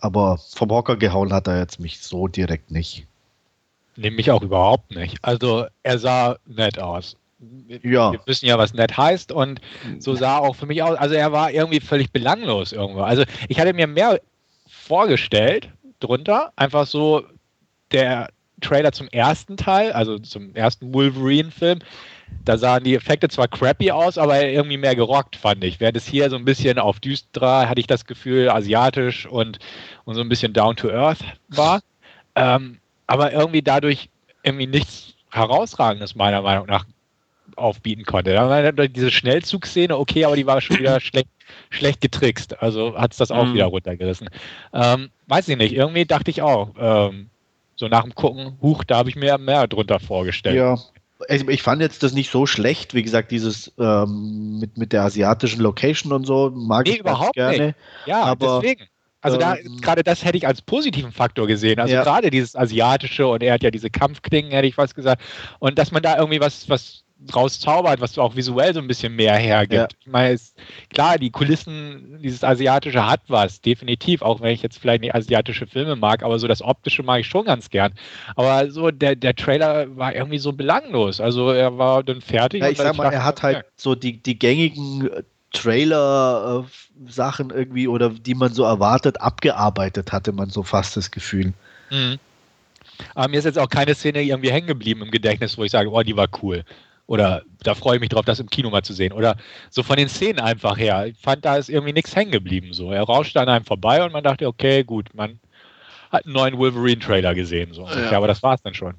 aber 0.00 0.38
vom 0.38 0.70
Hocker 0.70 0.96
gehauen 0.96 1.32
hat 1.32 1.46
er 1.46 1.58
jetzt 1.58 1.80
mich 1.80 2.00
so 2.00 2.28
direkt 2.28 2.70
nicht. 2.70 3.06
Nehme 3.96 4.20
ich 4.20 4.30
auch 4.30 4.42
überhaupt 4.42 4.94
nicht. 4.94 5.18
Also, 5.22 5.66
er 5.82 5.98
sah 5.98 6.36
nett 6.46 6.78
aus. 6.78 7.16
Ja. 7.82 8.12
Wir 8.12 8.20
wissen 8.26 8.46
ja, 8.46 8.58
was 8.58 8.74
nett 8.74 8.96
heißt 8.96 9.32
und 9.32 9.60
so 9.98 10.14
sah 10.14 10.36
er 10.36 10.42
auch 10.42 10.56
für 10.56 10.66
mich 10.66 10.82
aus. 10.82 10.98
Also, 10.98 11.14
er 11.14 11.32
war 11.32 11.50
irgendwie 11.52 11.80
völlig 11.80 12.10
belanglos 12.12 12.72
irgendwo. 12.72 13.02
Also, 13.02 13.24
ich 13.48 13.58
hatte 13.58 13.72
mir 13.72 13.86
mehr 13.86 14.20
vorgestellt 14.66 15.70
drunter. 16.00 16.52
Einfach 16.56 16.86
so 16.86 17.24
der 17.92 18.28
Trailer 18.60 18.92
zum 18.92 19.08
ersten 19.08 19.56
Teil, 19.56 19.92
also 19.92 20.18
zum 20.18 20.54
ersten 20.54 20.92
Wolverine-Film. 20.92 21.78
Da 22.44 22.58
sahen 22.58 22.84
die 22.84 22.94
Effekte 22.94 23.28
zwar 23.28 23.48
crappy 23.48 23.90
aus, 23.90 24.18
aber 24.18 24.44
irgendwie 24.46 24.76
mehr 24.76 24.94
gerockt, 24.94 25.36
fand 25.36 25.64
ich. 25.64 25.80
Während 25.80 25.96
es 25.96 26.06
hier 26.06 26.28
so 26.28 26.36
ein 26.36 26.44
bisschen 26.44 26.78
auf 26.78 27.00
düsterer, 27.00 27.68
hatte 27.68 27.80
ich 27.80 27.86
das 27.86 28.04
Gefühl, 28.04 28.50
asiatisch 28.50 29.26
und, 29.26 29.58
und 30.04 30.14
so 30.14 30.20
ein 30.20 30.28
bisschen 30.28 30.52
down 30.52 30.76
to 30.76 30.90
earth 30.90 31.24
war. 31.48 31.80
Ähm, 32.36 32.80
aber 33.06 33.32
irgendwie 33.32 33.62
dadurch 33.62 34.08
irgendwie 34.42 34.66
nichts 34.66 35.14
Herausragendes 35.30 36.16
meiner 36.16 36.42
Meinung 36.42 36.66
nach 36.66 36.84
aufbieten 37.54 38.04
konnte. 38.04 38.32
Da 38.32 38.48
war 38.48 38.72
dann 38.72 38.92
diese 38.92 39.12
Schnellzugszene, 39.12 39.96
okay, 39.96 40.24
aber 40.24 40.34
die 40.34 40.44
war 40.44 40.60
schon 40.60 40.80
wieder 40.80 40.98
schlecht, 41.00 41.28
schlecht 41.70 42.00
getrickst. 42.00 42.60
Also 42.60 42.98
hat 42.98 43.12
es 43.12 43.18
das 43.18 43.30
auch 43.30 43.44
Mhm. 43.46 43.54
wieder 43.54 43.66
runtergerissen. 43.66 44.28
Ähm, 44.72 45.10
weiß 45.28 45.46
ich 45.48 45.56
nicht, 45.56 45.74
irgendwie 45.74 46.06
dachte 46.06 46.30
ich 46.32 46.42
auch, 46.42 46.70
ähm, 46.76 47.30
so 47.76 47.86
nach 47.86 48.02
dem 48.02 48.14
Gucken, 48.16 48.58
huch, 48.60 48.82
da 48.82 48.96
habe 48.96 49.08
ich 49.08 49.14
mir 49.14 49.38
mehr 49.38 49.68
drunter 49.68 50.00
vorgestellt. 50.00 50.56
Ja. 50.56 50.76
Ich, 51.28 51.48
ich 51.48 51.62
fand 51.62 51.80
jetzt 51.80 52.02
das 52.02 52.12
nicht 52.12 52.30
so 52.30 52.44
schlecht. 52.46 52.94
Wie 52.94 53.02
gesagt, 53.02 53.30
dieses 53.30 53.72
ähm, 53.78 54.58
mit, 54.58 54.76
mit 54.76 54.92
der 54.92 55.02
asiatischen 55.02 55.60
Location 55.60 56.12
und 56.12 56.24
so 56.26 56.50
mag 56.54 56.86
Nee, 56.86 56.92
ich 56.94 57.02
ganz 57.02 57.16
überhaupt 57.16 57.34
gerne. 57.34 57.74
Ja, 58.04 58.22
Aber, 58.22 58.60
deswegen. 58.60 58.88
Also 59.20 59.38
da 59.38 59.56
ähm, 59.56 59.80
gerade 59.80 60.02
das 60.02 60.22
hätte 60.22 60.36
ich 60.36 60.46
als 60.46 60.60
positiven 60.60 61.10
Faktor 61.12 61.46
gesehen. 61.46 61.80
Also 61.80 61.94
Ja. 61.94 62.02
gerade 62.02 62.30
dieses 62.30 62.54
asiatische 62.56 63.26
und 63.26 63.42
er 63.42 63.54
hat 63.54 63.62
ja 63.62 63.70
diese 63.70 63.88
Kampfklingen, 63.88 64.52
hätte 64.52 64.66
ich 64.66 64.76
was 64.76 64.94
gesagt. 64.94 65.22
Und 65.60 65.78
dass 65.78 65.92
man 65.92 66.02
da 66.02 66.18
irgendwie 66.18 66.40
was, 66.40 66.68
was 66.68 67.03
draus 67.26 67.60
zaubert, 67.60 68.00
was 68.00 68.18
auch 68.18 68.36
visuell 68.36 68.74
so 68.74 68.80
ein 68.80 68.86
bisschen 68.86 69.14
mehr 69.16 69.36
hergibt. 69.36 69.92
Ja. 69.92 69.98
Ich 70.00 70.06
meine, 70.06 70.34
es, 70.34 70.54
klar, 70.90 71.18
die 71.18 71.30
Kulissen, 71.30 72.18
dieses 72.22 72.44
asiatische 72.44 73.06
hat 73.06 73.22
was, 73.28 73.60
definitiv, 73.60 74.22
auch 74.22 74.40
wenn 74.40 74.52
ich 74.52 74.62
jetzt 74.62 74.78
vielleicht 74.78 75.02
nicht 75.02 75.14
asiatische 75.14 75.66
Filme 75.66 75.96
mag, 75.96 76.22
aber 76.22 76.38
so 76.38 76.48
das 76.48 76.62
optische 76.62 77.02
mag 77.02 77.20
ich 77.20 77.26
schon 77.26 77.44
ganz 77.44 77.70
gern. 77.70 77.92
Aber 78.36 78.70
so 78.70 78.90
der, 78.90 79.16
der 79.16 79.34
Trailer 79.34 79.96
war 79.96 80.14
irgendwie 80.14 80.38
so 80.38 80.52
belanglos. 80.52 81.20
Also 81.20 81.50
er 81.50 81.78
war 81.78 82.02
dann 82.02 82.20
fertig. 82.20 82.62
Ja, 82.62 82.68
ich 82.68 82.78
sag 82.78 82.96
mal, 82.96 83.12
er 83.12 83.24
hat 83.24 83.42
halt 83.42 83.64
so 83.76 83.94
die, 83.94 84.22
die 84.22 84.38
gängigen 84.38 85.10
äh, 85.10 85.22
Trailer-Sachen 85.52 87.50
irgendwie 87.50 87.88
oder 87.88 88.10
die 88.10 88.34
man 88.34 88.52
so 88.52 88.64
erwartet, 88.64 89.20
abgearbeitet, 89.20 90.12
hatte 90.12 90.32
man 90.32 90.50
so 90.50 90.62
fast 90.62 90.96
das 90.96 91.10
Gefühl. 91.10 91.52
Mhm. 91.90 92.18
Aber 93.14 93.28
mir 93.28 93.38
ist 93.38 93.44
jetzt 93.44 93.58
auch 93.58 93.68
keine 93.68 93.94
Szene 93.94 94.22
irgendwie 94.22 94.50
hängen 94.50 94.66
geblieben 94.66 95.02
im 95.02 95.10
Gedächtnis, 95.10 95.58
wo 95.58 95.64
ich 95.64 95.70
sage, 95.70 95.90
oh, 95.90 96.02
die 96.02 96.16
war 96.16 96.28
cool. 96.42 96.64
Oder 97.06 97.42
da 97.62 97.74
freue 97.74 97.96
ich 97.96 98.00
mich 98.00 98.08
drauf, 98.08 98.24
das 98.24 98.40
im 98.40 98.48
Kino 98.48 98.70
mal 98.70 98.82
zu 98.82 98.94
sehen. 98.94 99.12
Oder 99.12 99.36
so 99.70 99.82
von 99.82 99.96
den 99.96 100.08
Szenen 100.08 100.40
einfach 100.40 100.78
her. 100.78 101.06
Ich 101.06 101.18
fand, 101.18 101.44
da 101.44 101.56
ist 101.56 101.68
irgendwie 101.68 101.92
nichts 101.92 102.16
hängen 102.16 102.30
geblieben. 102.30 102.72
So. 102.72 102.92
Er 102.92 103.02
rauschte 103.02 103.40
an 103.40 103.48
einem 103.48 103.64
vorbei 103.64 104.02
und 104.04 104.12
man 104.12 104.24
dachte, 104.24 104.46
okay, 104.46 104.84
gut, 104.84 105.14
man 105.14 105.38
hat 106.10 106.24
einen 106.24 106.34
neuen 106.34 106.58
Wolverine-Trailer 106.58 107.34
gesehen. 107.34 107.74
So. 107.74 107.86
Ja. 107.86 108.12
Ja, 108.12 108.16
aber 108.16 108.28
das 108.28 108.42
war 108.42 108.54
es 108.54 108.62
dann 108.62 108.74
schon. 108.74 108.94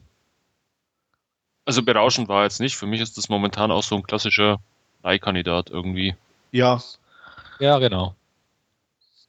Also 1.65 1.81
berauschend 1.81 2.27
war 2.27 2.43
jetzt 2.43 2.59
nicht. 2.59 2.75
Für 2.75 2.85
mich 2.85 3.01
ist 3.01 3.17
das 3.17 3.27
momentan 3.27 3.71
auch 3.71 3.83
so 3.83 3.95
ein 3.95 4.03
klassischer 4.03 4.59
Leihkandidat 5.01 5.71
irgendwie. 5.71 6.15
Ja, 6.51 6.79
Ja, 7.59 7.79
genau. 7.79 8.15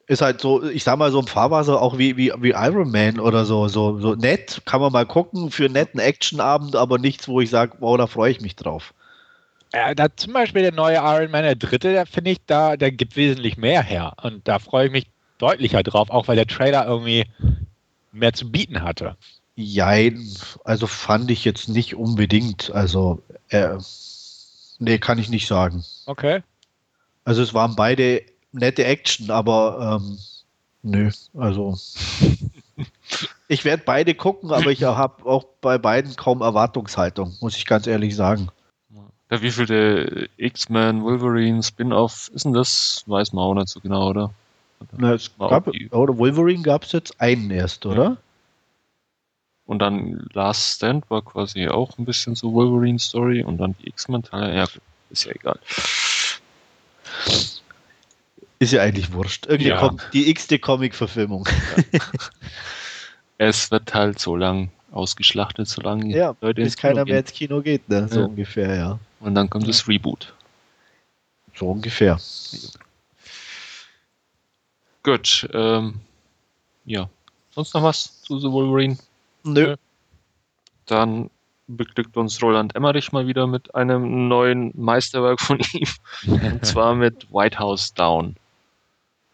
Ist 0.07 0.21
halt 0.21 0.39
so, 0.39 0.63
ich 0.63 0.83
sag 0.83 0.97
mal, 0.97 1.11
so 1.11 1.19
ein 1.19 1.27
Fahrwasser 1.27 1.81
auch 1.81 1.97
wie, 1.97 2.15
wie, 2.15 2.31
wie 2.39 2.51
Iron 2.51 2.91
Man 2.91 3.19
oder 3.19 3.45
so, 3.45 3.67
so, 3.67 3.99
so 3.99 4.15
nett, 4.15 4.61
kann 4.65 4.79
man 4.79 4.93
mal 4.93 5.05
gucken 5.05 5.51
für 5.51 5.65
einen 5.65 5.73
netten 5.73 5.99
Actionabend, 5.99 6.77
aber 6.77 6.97
nichts, 6.97 7.27
wo 7.27 7.41
ich 7.41 7.49
sage, 7.49 7.73
wow, 7.79 7.97
da 7.97 8.07
freue 8.07 8.31
ich 8.31 8.39
mich 8.39 8.55
drauf. 8.55 8.93
Äh, 9.73 9.95
da 9.95 10.07
zum 10.15 10.31
Beispiel 10.31 10.61
der 10.61 10.71
neue 10.71 10.95
Iron 10.95 11.29
Man, 11.29 11.43
der 11.43 11.55
dritte, 11.55 11.91
der 11.91 12.05
finde 12.05 12.31
ich, 12.31 12.37
da, 12.47 12.77
der 12.77 12.91
gibt 12.91 13.17
wesentlich 13.17 13.57
mehr 13.57 13.83
her. 13.83 14.13
Und 14.23 14.47
da 14.47 14.59
freue 14.59 14.85
ich 14.85 14.91
mich 14.93 15.07
deutlicher 15.39 15.83
drauf, 15.83 16.09
auch 16.09 16.29
weil 16.29 16.37
der 16.37 16.47
Trailer 16.47 16.87
irgendwie 16.87 17.25
mehr 18.13 18.31
zu 18.31 18.49
bieten 18.49 18.81
hatte. 18.81 19.17
Jein, 19.55 20.25
also 20.63 20.87
fand 20.87 21.29
ich 21.31 21.43
jetzt 21.43 21.67
nicht 21.67 21.95
unbedingt. 21.95 22.71
Also, 22.71 23.21
äh, 23.49 23.77
nee, 24.79 24.99
kann 24.99 25.19
ich 25.19 25.27
nicht 25.27 25.47
sagen. 25.47 25.83
Okay. 26.05 26.41
Also 27.25 27.41
es 27.41 27.53
waren 27.53 27.75
beide 27.75 28.21
nette 28.57 28.85
Action, 28.85 29.31
aber 29.31 29.99
ähm, 30.01 30.17
nö, 30.83 31.11
also 31.35 31.77
ich 33.47 33.65
werde 33.65 33.83
beide 33.85 34.15
gucken, 34.15 34.51
aber 34.51 34.71
ich 34.71 34.83
habe 34.83 35.25
auch 35.25 35.45
bei 35.61 35.77
beiden 35.77 36.15
kaum 36.15 36.41
Erwartungshaltung, 36.41 37.35
muss 37.39 37.57
ich 37.57 37.65
ganz 37.65 37.87
ehrlich 37.87 38.15
sagen. 38.15 38.49
Ja, 39.29 39.41
wie 39.41 39.51
viele 39.51 40.29
X-Men, 40.37 41.03
Wolverine, 41.03 41.61
Spin-off 41.61 42.31
ist 42.33 42.45
denn 42.45 42.53
das? 42.53 43.03
Weiß 43.07 43.33
man 43.33 43.43
auch 43.43 43.53
nicht 43.55 43.67
so 43.67 43.81
genau, 43.81 44.09
oder? 44.09 44.33
Na, 44.95 45.13
es 45.13 45.31
gab, 45.37 45.67
oder 45.67 46.17
Wolverine 46.17 46.63
gab 46.63 46.83
es 46.83 46.93
jetzt 46.93 47.19
einen 47.19 47.51
erst, 47.51 47.85
oder? 47.85 48.03
Ja. 48.03 48.17
Und 49.65 49.79
dann 49.79 50.25
Last 50.33 50.75
Stand 50.75 51.09
war 51.09 51.21
quasi 51.21 51.67
auch 51.67 51.97
ein 51.97 52.05
bisschen 52.05 52.35
so 52.35 52.53
Wolverine-Story 52.53 53.43
und 53.43 53.57
dann 53.57 53.75
die 53.81 53.89
X-Men-Teile. 53.89 54.55
Ja, 54.55 54.65
ist 55.09 55.25
ja 55.25 55.33
egal. 55.33 55.59
Ist 58.59 58.73
ja 58.73 58.81
eigentlich 58.81 59.13
wurscht. 59.13 59.45
Irgendwie 59.45 59.69
ja. 59.69 59.79
kommt 59.79 60.07
die 60.13 60.29
x-te 60.29 60.59
Comic-Verfilmung. 60.59 61.47
Ja. 61.91 61.99
es 63.37 63.69
wird 63.69 63.93
halt 63.93 64.19
so 64.19 64.35
lang 64.35 64.71
ausgeschlachtet, 64.91 65.67
solange 65.67 66.15
ja, 66.15 66.35
Leute 66.41 66.63
bis 66.63 66.75
keiner 66.75 67.05
mehr 67.05 67.19
ins 67.19 67.31
Kino 67.31 67.61
geht, 67.61 67.87
ne? 67.89 68.07
So 68.07 68.21
ja. 68.21 68.25
ungefähr, 68.25 68.75
ja. 68.75 68.99
Und 69.19 69.35
dann 69.35 69.49
kommt 69.49 69.67
das 69.67 69.87
Reboot. 69.87 70.33
So 71.53 71.71
ungefähr. 71.71 72.19
Gut, 75.03 75.47
ähm, 75.53 76.01
ja. 76.85 77.09
Sonst 77.51 77.73
noch 77.73 77.83
was 77.83 78.21
zu 78.21 78.39
The 78.39 78.51
Wolverine? 78.51 78.97
Nö. 79.43 79.75
Dann 80.85 81.29
beglückt 81.67 82.15
uns 82.17 82.41
Roland 82.41 82.75
Emmerich 82.75 83.11
mal 83.11 83.27
wieder 83.27 83.47
mit 83.47 83.75
einem 83.75 84.27
neuen 84.27 84.71
Meisterwerk 84.75 85.39
von 85.41 85.59
ihm. 85.73 85.87
und 86.27 86.65
zwar 86.65 86.95
mit 86.95 87.31
White 87.31 87.59
House 87.59 87.93
Down. 87.93 88.35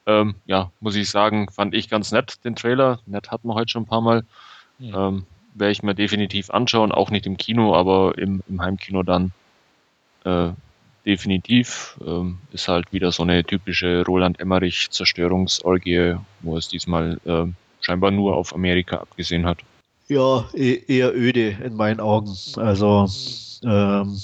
Ähm, 0.06 0.36
ja, 0.46 0.72
muss 0.80 0.96
ich 0.96 1.10
sagen, 1.10 1.50
fand 1.50 1.74
ich 1.74 1.90
ganz 1.90 2.12
nett, 2.12 2.44
den 2.44 2.56
Trailer. 2.56 3.00
Nett 3.06 3.32
hatten 3.32 3.48
wir 3.48 3.56
heute 3.56 3.72
schon 3.72 3.84
ein 3.84 3.88
paar 3.88 4.02
Mal. 4.02 4.24
Ja. 4.80 5.10
Ähm, 5.10 5.26
Werde 5.54 5.72
ich 5.72 5.84
mir 5.84 5.96
definitiv 5.96 6.50
anschauen, 6.50 6.92
auch 6.92 7.12
nicht 7.12 7.26
im 7.26 7.38
Kino, 7.38 7.76
aber 7.76 8.18
im, 8.18 8.42
im 8.50 8.62
Heimkino 8.62 9.04
dann 9.04 9.32
äh, 10.26 10.50
definitiv. 11.06 11.98
Ähm, 12.06 12.40
ist 12.52 12.68
halt 12.68 12.92
wieder 12.92 13.12
so 13.12 13.24
eine 13.24 13.44
typische 13.44 14.04
Roland 14.06 14.40
Emmerich 14.40 14.90
Zerstörungsorgie, 14.90 16.16
wo 16.42 16.58
es 16.58 16.68
diesmal 16.68 17.20
äh, 17.26 17.46
scheinbar 17.82 18.12
nur 18.12 18.36
auf 18.36 18.54
Amerika 18.54 18.98
abgesehen 18.98 19.46
hat. 19.46 19.60
Ja, 20.08 20.46
e-, 20.54 20.82
eher 20.88 21.16
öde 21.16 21.50
in 21.64 21.76
meinen 21.76 22.00
Augen. 22.00 22.36
Also 22.58 23.08
ähm, 23.64 24.20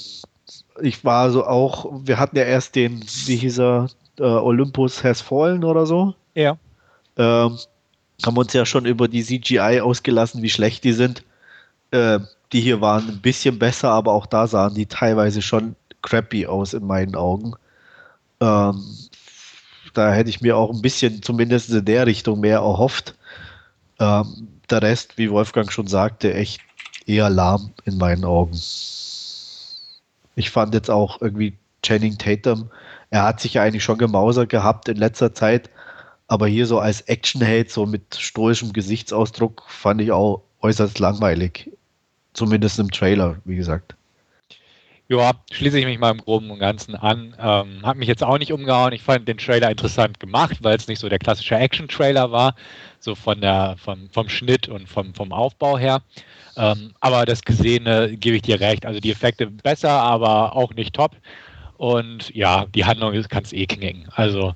ich 0.82 1.04
war 1.04 1.30
so 1.30 1.44
auch, 1.46 1.86
wir 2.04 2.18
hatten 2.18 2.36
ja 2.36 2.44
erst 2.44 2.74
den, 2.74 3.02
wie 3.26 3.36
hieß 3.36 3.58
er, 3.60 3.88
äh, 4.20 4.24
Olympus 4.24 5.02
Has 5.02 5.20
Fallen 5.20 5.64
oder 5.64 5.86
so. 5.86 6.14
Ja. 6.34 6.56
Ähm, 7.16 7.58
haben 8.24 8.36
uns 8.36 8.52
ja 8.52 8.66
schon 8.66 8.84
über 8.84 9.08
die 9.08 9.24
CGI 9.24 9.80
ausgelassen, 9.80 10.42
wie 10.42 10.50
schlecht 10.50 10.84
die 10.84 10.92
sind. 10.92 11.24
Äh, 11.90 12.20
die 12.52 12.60
hier 12.60 12.80
waren 12.80 13.08
ein 13.08 13.20
bisschen 13.20 13.58
besser, 13.58 13.90
aber 13.90 14.12
auch 14.12 14.26
da 14.26 14.46
sahen 14.46 14.74
die 14.74 14.86
teilweise 14.86 15.40
schon 15.40 15.76
crappy 16.02 16.46
aus 16.46 16.74
in 16.74 16.86
meinen 16.86 17.14
Augen. 17.14 17.54
Ähm, 18.40 18.82
da 19.94 20.12
hätte 20.12 20.30
ich 20.30 20.40
mir 20.40 20.56
auch 20.56 20.70
ein 20.70 20.82
bisschen, 20.82 21.22
zumindest 21.22 21.70
in 21.70 21.84
der 21.84 22.06
Richtung, 22.06 22.40
mehr 22.40 22.58
erhofft. 22.58 23.14
Ähm, 23.98 24.48
der 24.68 24.82
Rest, 24.82 25.18
wie 25.18 25.30
Wolfgang 25.30 25.72
schon 25.72 25.86
sagte, 25.86 26.32
echt 26.34 26.60
eher 27.06 27.30
lahm 27.30 27.72
in 27.84 27.98
meinen 27.98 28.24
Augen. 28.24 28.52
Ich 30.36 30.50
fand 30.50 30.74
jetzt 30.74 30.90
auch 30.90 31.20
irgendwie 31.20 31.56
Channing 31.82 32.18
Tatum, 32.18 32.70
er 33.10 33.24
hat 33.24 33.40
sich 33.40 33.54
ja 33.54 33.62
eigentlich 33.62 33.84
schon 33.84 33.98
gemausert 33.98 34.48
gehabt 34.48 34.88
in 34.88 34.96
letzter 34.96 35.34
Zeit, 35.34 35.68
aber 36.28 36.46
hier 36.46 36.66
so 36.66 36.78
als 36.78 37.02
Actionheld, 37.02 37.70
so 37.70 37.86
mit 37.86 38.16
stoischem 38.16 38.72
Gesichtsausdruck, 38.72 39.64
fand 39.68 40.00
ich 40.00 40.12
auch 40.12 40.42
äußerst 40.62 40.98
langweilig. 41.00 41.70
Zumindest 42.32 42.78
im 42.78 42.90
Trailer, 42.90 43.38
wie 43.44 43.56
gesagt. 43.56 43.96
Ja, 45.08 45.32
schließe 45.50 45.76
ich 45.76 45.86
mich 45.86 45.98
mal 45.98 46.12
im 46.12 46.18
Groben 46.18 46.52
und 46.52 46.60
Ganzen 46.60 46.94
an. 46.94 47.34
Ähm, 47.36 47.84
hat 47.84 47.96
mich 47.96 48.06
jetzt 48.06 48.22
auch 48.22 48.38
nicht 48.38 48.52
umgehauen. 48.52 48.92
Ich 48.92 49.02
fand 49.02 49.26
den 49.26 49.38
Trailer 49.38 49.68
interessant 49.68 50.20
gemacht, 50.20 50.58
weil 50.60 50.76
es 50.76 50.86
nicht 50.86 51.00
so 51.00 51.08
der 51.08 51.18
klassische 51.18 51.56
Action-Trailer 51.56 52.30
war, 52.30 52.54
so 53.00 53.16
von 53.16 53.40
der, 53.40 53.74
vom, 53.76 54.08
vom 54.10 54.28
Schnitt 54.28 54.68
und 54.68 54.88
vom, 54.88 55.12
vom 55.12 55.32
Aufbau 55.32 55.76
her. 55.78 56.02
Ähm, 56.56 56.92
aber 57.00 57.26
das 57.26 57.42
Gesehene 57.42 58.16
gebe 58.16 58.36
ich 58.36 58.42
dir 58.42 58.60
recht. 58.60 58.86
Also 58.86 59.00
die 59.00 59.10
Effekte 59.10 59.48
besser, 59.48 59.90
aber 59.90 60.54
auch 60.54 60.74
nicht 60.74 60.94
top. 60.94 61.16
Und 61.80 62.28
ja, 62.34 62.66
die 62.66 62.84
Handlung 62.84 63.14
kann 63.30 63.42
es 63.42 63.54
eh 63.54 63.64
knicken. 63.64 64.06
Also 64.14 64.52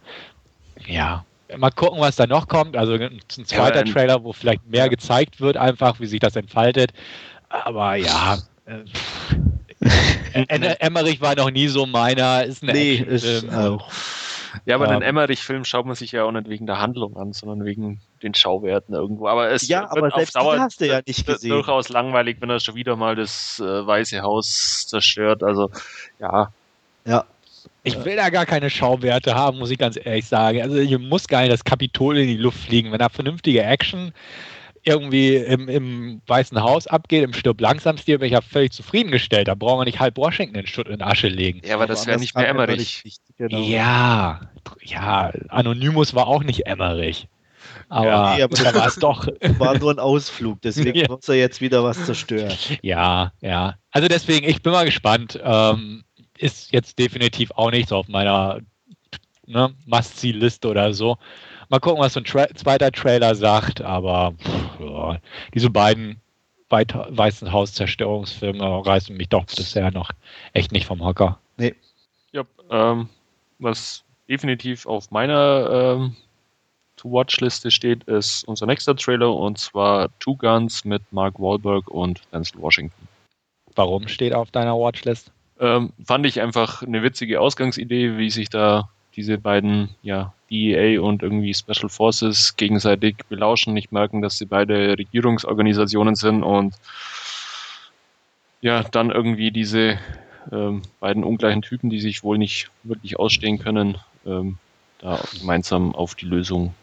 ja, 0.86 1.24
mal 1.56 1.70
gucken, 1.70 1.98
was 1.98 2.16
da 2.16 2.26
noch 2.26 2.48
kommt. 2.48 2.76
Also 2.76 2.92
ein 2.92 3.18
zweiter 3.28 3.86
ja, 3.86 3.90
Trailer, 3.90 4.24
wo 4.24 4.34
vielleicht 4.34 4.66
mehr 4.66 4.84
ja. 4.84 4.88
gezeigt 4.88 5.40
wird, 5.40 5.56
einfach, 5.56 6.00
wie 6.00 6.06
sich 6.06 6.20
das 6.20 6.36
entfaltet. 6.36 6.92
Aber 7.48 7.94
ja. 7.94 8.36
Äh, 8.66 8.84
Emmerich 10.80 11.22
war 11.22 11.34
noch 11.34 11.50
nie 11.50 11.68
so 11.68 11.86
meiner. 11.86 12.44
Ist 12.44 12.62
eine 12.62 12.72
nee, 12.72 12.96
ist 12.96 13.50
auch. 13.50 13.90
Ja, 14.66 14.74
aber 14.74 14.88
ähm, 14.88 15.00
den 15.00 15.02
Emmerich-Film 15.02 15.64
schaut 15.64 15.86
man 15.86 15.94
sich 15.94 16.12
ja 16.12 16.24
auch 16.24 16.30
nicht 16.30 16.50
wegen 16.50 16.66
der 16.66 16.78
Handlung 16.78 17.16
an, 17.16 17.32
sondern 17.32 17.64
wegen 17.64 18.02
den 18.22 18.34
Schauwerten 18.34 18.94
irgendwo. 18.94 19.28
Aber 19.28 19.50
es 19.50 19.66
ja, 19.66 19.90
aber 19.90 20.10
selbst 20.14 20.36
Dauer 20.36 20.60
hast 20.60 20.82
du 20.82 20.88
ja 20.88 21.00
nicht 21.06 21.26
gesehen. 21.26 21.48
durchaus 21.48 21.88
langweilig, 21.88 22.36
wenn 22.40 22.50
er 22.50 22.60
schon 22.60 22.74
wieder 22.74 22.96
mal 22.96 23.16
das 23.16 23.60
äh, 23.60 23.86
Weiße 23.86 24.20
Haus 24.20 24.84
zerstört. 24.86 25.42
Also, 25.42 25.70
ja. 26.20 26.52
Ja. 27.06 27.24
Ich 27.82 28.02
will 28.04 28.16
da 28.16 28.30
gar 28.30 28.46
keine 28.46 28.70
Schauwerte 28.70 29.34
haben, 29.34 29.58
muss 29.58 29.70
ich 29.70 29.78
ganz 29.78 29.98
ehrlich 30.02 30.26
sagen. 30.26 30.62
Also, 30.62 30.78
hier 30.78 30.98
muss 30.98 31.28
gar 31.28 31.40
nicht 31.40 31.52
das 31.52 31.64
Kapitol 31.64 32.16
in 32.16 32.28
die 32.28 32.36
Luft 32.36 32.58
fliegen. 32.58 32.92
Wenn 32.92 32.98
da 32.98 33.10
vernünftige 33.10 33.62
Action 33.62 34.12
irgendwie 34.84 35.36
im, 35.36 35.68
im 35.68 36.22
Weißen 36.26 36.62
Haus 36.62 36.86
abgeht, 36.86 37.24
im 37.24 37.32
Stirb 37.32 37.60
langsam 37.60 37.96
Stil, 37.96 38.18
bin 38.18 38.26
ich 38.26 38.32
ja 38.32 38.40
völlig 38.40 38.72
zufriedengestellt. 38.72 39.48
Da 39.48 39.54
brauchen 39.54 39.80
wir 39.80 39.84
nicht 39.84 40.00
halb 40.00 40.16
Washington 40.16 40.56
in 40.56 40.66
Schutt 40.66 40.88
in 40.88 41.02
Asche 41.02 41.28
legen. 41.28 41.62
Ja, 41.64 41.74
aber 41.74 41.86
das 41.86 42.06
wäre 42.06 42.18
nicht 42.18 42.36
mehr 42.36 42.48
Emmerich. 42.48 43.02
Genau. 43.36 43.58
Ja, 43.58 44.40
ja, 44.82 45.32
Anonymous 45.48 46.14
war 46.14 46.26
auch 46.26 46.44
nicht 46.44 46.66
Emmerich. 46.66 47.28
Aber, 47.88 48.06
ja, 48.06 48.36
nee, 48.36 48.42
aber 48.42 48.56
da 48.56 48.74
war 48.74 48.86
es 48.86 48.94
doch. 48.96 49.26
War 49.58 49.78
nur 49.78 49.92
ein 49.92 49.98
Ausflug, 49.98 50.60
deswegen 50.62 50.98
ja. 50.98 51.06
muss 51.08 51.28
er 51.28 51.36
jetzt 51.36 51.60
wieder 51.60 51.82
was 51.82 52.04
zerstören. 52.04 52.52
Ja, 52.82 53.32
ja. 53.40 53.74
Also 53.90 54.08
deswegen, 54.08 54.48
ich 54.48 54.62
bin 54.62 54.72
mal 54.72 54.84
gespannt. 54.84 55.38
Ähm, 55.42 56.03
ist 56.38 56.72
jetzt 56.72 56.98
definitiv 56.98 57.50
auch 57.52 57.70
nicht 57.70 57.88
so 57.88 57.96
auf 57.96 58.08
meiner 58.08 58.60
ne, 59.46 59.74
Must-See-Liste 59.86 60.68
oder 60.68 60.92
so. 60.92 61.18
Mal 61.68 61.80
gucken, 61.80 62.00
was 62.00 62.14
so 62.14 62.20
ein 62.20 62.24
Tra 62.24 62.46
zweiter 62.54 62.92
Trailer 62.92 63.34
sagt, 63.34 63.80
aber 63.80 64.32
pff, 64.32 64.80
ja, 64.80 65.18
diese 65.54 65.70
beiden 65.70 66.20
Weißen 66.68 67.52
Haus-Zerstörungsfilme 67.52 68.84
reißen 68.84 69.16
mich 69.16 69.28
doch 69.28 69.44
bisher 69.44 69.92
noch 69.92 70.10
echt 70.54 70.72
nicht 70.72 70.86
vom 70.86 71.04
Hocker. 71.04 71.38
Nee. 71.56 71.74
Ja, 72.32 72.42
ähm, 72.68 73.08
was 73.60 74.02
definitiv 74.28 74.86
auf 74.86 75.12
meiner 75.12 75.70
ähm, 75.70 76.16
To-Watch-Liste 76.96 77.70
steht, 77.70 78.04
ist 78.04 78.42
unser 78.48 78.66
nächster 78.66 78.96
Trailer 78.96 79.32
und 79.32 79.58
zwar 79.58 80.08
Two 80.18 80.36
Guns 80.36 80.84
mit 80.84 81.02
Mark 81.12 81.38
Wahlberg 81.38 81.88
und 81.88 82.22
Denzel 82.32 82.60
Washington. 82.60 83.08
Warum 83.76 84.08
steht 84.08 84.34
auf 84.34 84.50
deiner 84.50 84.74
Watchlist? 84.74 85.30
Ähm, 85.64 85.94
fand 86.04 86.26
ich 86.26 86.42
einfach 86.42 86.82
eine 86.82 87.02
witzige 87.02 87.40
Ausgangsidee, 87.40 88.18
wie 88.18 88.28
sich 88.28 88.50
da 88.50 88.90
diese 89.16 89.38
beiden, 89.38 89.88
ja, 90.02 90.34
DEA 90.50 91.00
und 91.00 91.22
irgendwie 91.22 91.54
Special 91.54 91.88
Forces 91.88 92.56
gegenseitig 92.56 93.16
belauschen, 93.30 93.72
nicht 93.72 93.90
merken, 93.90 94.20
dass 94.20 94.36
sie 94.36 94.44
beide 94.44 94.98
Regierungsorganisationen 94.98 96.16
sind 96.16 96.42
und 96.42 96.74
ja, 98.60 98.82
dann 98.82 99.10
irgendwie 99.10 99.50
diese 99.50 99.98
ähm, 100.52 100.82
beiden 101.00 101.24
ungleichen 101.24 101.62
Typen, 101.62 101.88
die 101.88 102.00
sich 102.00 102.22
wohl 102.22 102.36
nicht 102.36 102.70
wirklich 102.82 103.18
ausstehen 103.18 103.58
können, 103.58 103.96
ähm, 104.26 104.58
da 104.98 105.18
gemeinsam 105.38 105.94
auf 105.94 106.14
die 106.14 106.26
Lösung 106.26 106.74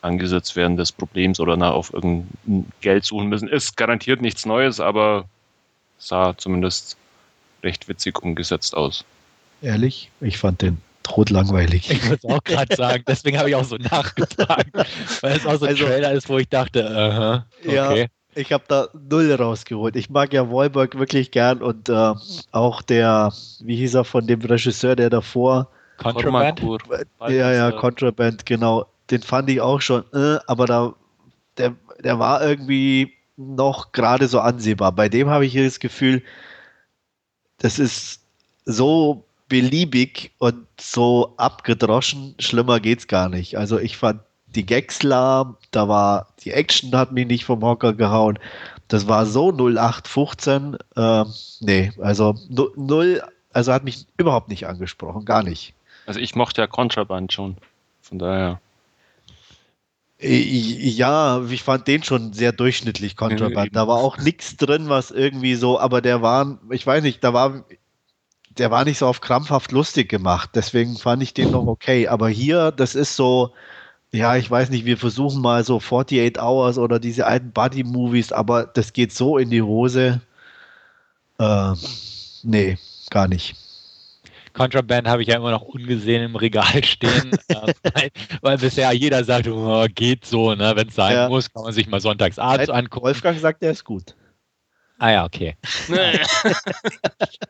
angesetzt 0.00 0.56
werden 0.56 0.76
des 0.76 0.90
Problems 0.90 1.38
oder 1.38 1.56
nach 1.56 1.72
auf 1.72 1.92
irgendein 1.92 2.72
Geld 2.80 3.04
suchen 3.04 3.28
müssen. 3.28 3.46
Ist 3.46 3.76
garantiert 3.76 4.20
nichts 4.22 4.44
Neues, 4.44 4.80
aber 4.80 5.26
sah 5.98 6.36
zumindest 6.36 6.97
recht 7.62 7.88
witzig 7.88 8.22
umgesetzt 8.22 8.76
aus. 8.76 9.04
Ehrlich, 9.62 10.10
ich 10.20 10.38
fand 10.38 10.62
den 10.62 10.78
totlangweilig. 11.02 11.90
Ich 11.90 12.04
würde 12.04 12.20
es 12.22 12.24
auch 12.24 12.44
gerade 12.44 12.74
sagen, 12.74 13.02
deswegen 13.06 13.38
habe 13.38 13.48
ich 13.48 13.56
auch 13.56 13.64
so 13.64 13.76
nachgetragen, 13.76 14.70
weil 15.20 15.36
es 15.36 15.46
auch 15.46 15.56
so 15.56 15.64
ein 15.64 15.72
also, 15.72 15.86
Trailer 15.86 16.12
ist, 16.12 16.28
wo 16.28 16.38
ich 16.38 16.48
dachte, 16.48 16.84
uh 16.84 17.68
okay. 17.68 17.74
Ja, 17.74 18.06
ich 18.34 18.52
habe 18.52 18.64
da 18.68 18.88
null 19.08 19.32
rausgeholt. 19.32 19.96
Ich 19.96 20.10
mag 20.10 20.32
ja 20.32 20.50
Wahlberg 20.50 20.98
wirklich 20.98 21.30
gern 21.30 21.60
und 21.62 21.88
äh, 21.88 22.12
auch 22.52 22.82
der, 22.82 23.32
wie 23.60 23.76
hieß 23.76 23.94
er 23.94 24.04
von 24.04 24.26
dem 24.26 24.40
Regisseur, 24.40 24.94
der 24.94 25.10
davor 25.10 25.68
Contraband? 25.96 26.62
Ja, 27.28 27.52
ja, 27.52 27.72
Contraband, 27.72 28.46
genau. 28.46 28.86
Den 29.10 29.22
fand 29.22 29.50
ich 29.50 29.60
auch 29.60 29.80
schon, 29.80 30.04
äh, 30.12 30.38
aber 30.46 30.66
da, 30.66 30.94
der, 31.56 31.74
der 32.04 32.18
war 32.18 32.46
irgendwie 32.46 33.14
noch 33.36 33.92
gerade 33.92 34.28
so 34.28 34.40
ansehbar. 34.40 34.92
Bei 34.92 35.08
dem 35.08 35.28
habe 35.28 35.46
ich 35.46 35.52
hier 35.52 35.64
das 35.64 35.80
Gefühl, 35.80 36.22
das 37.58 37.78
ist 37.78 38.20
so 38.64 39.24
beliebig 39.48 40.32
und 40.38 40.66
so 40.78 41.34
abgedroschen, 41.36 42.34
schlimmer 42.38 42.80
geht's 42.80 43.06
gar 43.06 43.28
nicht. 43.28 43.56
Also 43.56 43.78
ich 43.78 43.96
fand 43.96 44.20
die 44.46 44.64
Gags 44.64 45.02
lahm, 45.02 45.56
da 45.70 45.88
war, 45.88 46.28
die 46.40 46.52
Action 46.52 46.94
hat 46.96 47.12
mich 47.12 47.26
nicht 47.26 47.44
vom 47.44 47.62
Hocker 47.62 47.92
gehauen. 47.92 48.38
Das 48.88 49.06
war 49.06 49.26
so 49.26 49.50
0815, 49.50 50.78
äh, 50.96 51.24
nee, 51.60 51.92
also 52.00 52.34
null, 52.76 53.22
also 53.52 53.72
hat 53.72 53.84
mich 53.84 54.06
überhaupt 54.16 54.48
nicht 54.48 54.66
angesprochen, 54.66 55.24
gar 55.24 55.42
nicht. 55.42 55.74
Also 56.06 56.20
ich 56.20 56.34
mochte 56.34 56.62
ja 56.62 56.66
Contraband 56.66 57.32
schon, 57.32 57.56
von 58.00 58.18
daher. 58.18 58.60
Ja, 60.20 61.44
ich 61.48 61.62
fand 61.62 61.86
den 61.86 62.02
schon 62.02 62.32
sehr 62.32 62.50
durchschnittlich, 62.52 63.16
Contraband. 63.16 63.76
Da 63.76 63.86
war 63.86 63.98
auch 63.98 64.18
nichts 64.18 64.56
drin, 64.56 64.88
was 64.88 65.12
irgendwie 65.12 65.54
so, 65.54 65.78
aber 65.78 66.00
der 66.02 66.22
war, 66.22 66.58
ich 66.70 66.84
weiß 66.84 67.02
nicht, 67.02 67.22
da 67.22 67.32
war, 67.32 67.64
der 68.50 68.70
war 68.72 68.84
nicht 68.84 68.98
so 68.98 69.06
auf 69.06 69.20
krampfhaft 69.20 69.70
lustig 69.70 70.08
gemacht. 70.08 70.50
Deswegen 70.54 70.96
fand 70.96 71.22
ich 71.22 71.34
den 71.34 71.52
noch 71.52 71.66
okay. 71.66 72.08
Aber 72.08 72.28
hier, 72.28 72.72
das 72.72 72.96
ist 72.96 73.14
so, 73.14 73.52
ja, 74.10 74.36
ich 74.36 74.50
weiß 74.50 74.70
nicht, 74.70 74.84
wir 74.86 74.96
versuchen 74.98 75.40
mal 75.40 75.62
so 75.64 75.76
48 75.78 76.42
Hours 76.42 76.78
oder 76.78 76.98
diese 76.98 77.26
alten 77.26 77.52
Buddy-Movies, 77.52 78.32
aber 78.32 78.64
das 78.66 78.92
geht 78.92 79.12
so 79.12 79.38
in 79.38 79.50
die 79.50 79.62
Hose. 79.62 80.20
Äh, 81.38 81.74
nee, 82.42 82.76
gar 83.10 83.28
nicht. 83.28 83.54
Contraband 84.58 85.06
habe 85.06 85.22
ich 85.22 85.28
ja 85.28 85.36
immer 85.36 85.52
noch 85.52 85.62
ungesehen 85.62 86.24
im 86.24 86.34
Regal 86.34 86.82
stehen, 86.84 87.30
äh, 87.48 87.72
weil, 87.94 88.10
weil, 88.42 88.58
bisher 88.58 88.90
jeder 88.92 89.22
sagt, 89.22 89.46
oh, 89.46 89.86
geht 89.94 90.24
so, 90.24 90.54
ne? 90.54 90.72
wenn 90.74 90.88
es 90.88 90.96
sein 90.96 91.14
ja. 91.14 91.28
muss, 91.28 91.52
kann 91.52 91.62
man 91.62 91.72
sich 91.72 91.88
mal 91.88 92.00
sonntags 92.00 92.40
abends 92.40 92.68
angucken. 92.68 93.06
Wolfgang 93.06 93.38
sagt, 93.38 93.62
der 93.62 93.70
ist 93.70 93.84
gut. 93.84 94.16
Ah 94.98 95.12
ja, 95.12 95.24
okay. 95.24 95.56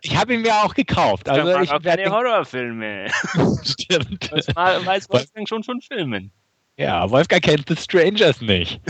ich 0.03 0.15
habe 0.15 0.35
ihn 0.35 0.43
mir 0.43 0.55
auch 0.57 0.75
gekauft. 0.75 1.31
Also 1.31 1.59
ich 1.61 1.71
werde 1.83 2.11
Horrorfilme. 2.11 3.07
Stimmt. 3.65 4.31
Das 4.31 4.49
weiß 4.49 5.09
Wolfgang 5.09 5.49
schon 5.49 5.65
von 5.65 5.81
Filmen. 5.81 6.31
Ja, 6.77 7.09
Wolfgang 7.11 7.43
kennt 7.43 7.67
The 7.67 7.77
Strangers 7.77 8.43
nicht. 8.43 8.83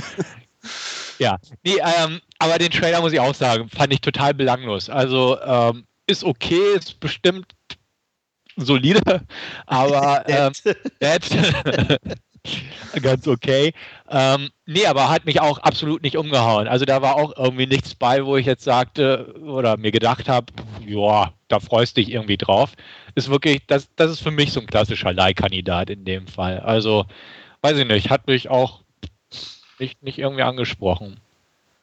ja, 1.20 1.38
nee, 1.62 1.76
ähm, 1.76 2.20
aber 2.40 2.58
den 2.58 2.72
Trailer 2.72 3.00
muss 3.00 3.12
ich 3.12 3.20
auch 3.20 3.34
sagen, 3.34 3.68
fand 3.68 3.92
ich 3.92 4.00
total 4.00 4.34
belanglos. 4.34 4.90
Also 4.90 5.40
ähm, 5.40 5.86
ist 6.08 6.24
okay, 6.24 6.74
ist 6.74 6.98
bestimmt 6.98 7.54
solide, 8.64 9.22
aber 9.66 10.24
ähm, 10.28 10.52
ganz 13.02 13.26
okay. 13.26 13.72
Ähm, 14.10 14.50
nee, 14.66 14.86
aber 14.86 15.08
hat 15.08 15.26
mich 15.26 15.40
auch 15.40 15.58
absolut 15.58 16.02
nicht 16.02 16.16
umgehauen. 16.16 16.68
Also 16.68 16.84
da 16.84 17.02
war 17.02 17.16
auch 17.16 17.36
irgendwie 17.36 17.66
nichts 17.66 17.94
bei, 17.94 18.24
wo 18.24 18.36
ich 18.36 18.46
jetzt 18.46 18.64
sagte 18.64 19.34
oder 19.42 19.76
mir 19.76 19.92
gedacht 19.92 20.28
habe, 20.28 20.52
ja, 20.86 21.32
da 21.48 21.60
freust 21.60 21.96
dich 21.96 22.10
irgendwie 22.10 22.36
drauf. 22.36 22.72
Ist 23.14 23.28
wirklich, 23.28 23.62
das, 23.66 23.88
das 23.96 24.10
ist 24.10 24.20
für 24.20 24.30
mich 24.30 24.52
so 24.52 24.60
ein 24.60 24.66
klassischer 24.66 25.12
Leihkandidat 25.12 25.90
in 25.90 26.04
dem 26.04 26.26
Fall. 26.26 26.60
Also 26.60 27.04
weiß 27.62 27.78
ich 27.78 27.86
nicht, 27.86 28.10
hat 28.10 28.26
mich 28.26 28.48
auch 28.48 28.80
nicht, 29.78 30.02
nicht 30.02 30.18
irgendwie 30.18 30.42
angesprochen. 30.42 31.20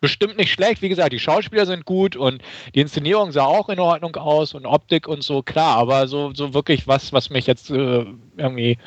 Bestimmt 0.02 0.38
nicht 0.38 0.52
schlecht, 0.52 0.82
wie 0.82 0.90
gesagt, 0.90 1.14
die 1.14 1.20
Schauspieler 1.20 1.66
sind 1.66 1.86
gut 1.86 2.16
und 2.16 2.42
die 2.76 2.82
Inszenierung 2.82 3.32
sah 3.32 3.46
auch 3.46 3.70
in 3.70 3.80
Ordnung 3.80 4.16
aus 4.18 4.54
und 4.54 4.66
Optik 4.66 5.08
und 5.08 5.24
so, 5.24 5.42
klar, 5.42 5.78
aber 5.78 6.08
so, 6.08 6.34
so 6.34 6.54
wirklich 6.54 6.88
was, 6.88 7.14
was 7.14 7.30
mich 7.30 7.48
jetzt 7.48 7.72
äh, 7.72 8.06
irgendwie 8.38 8.78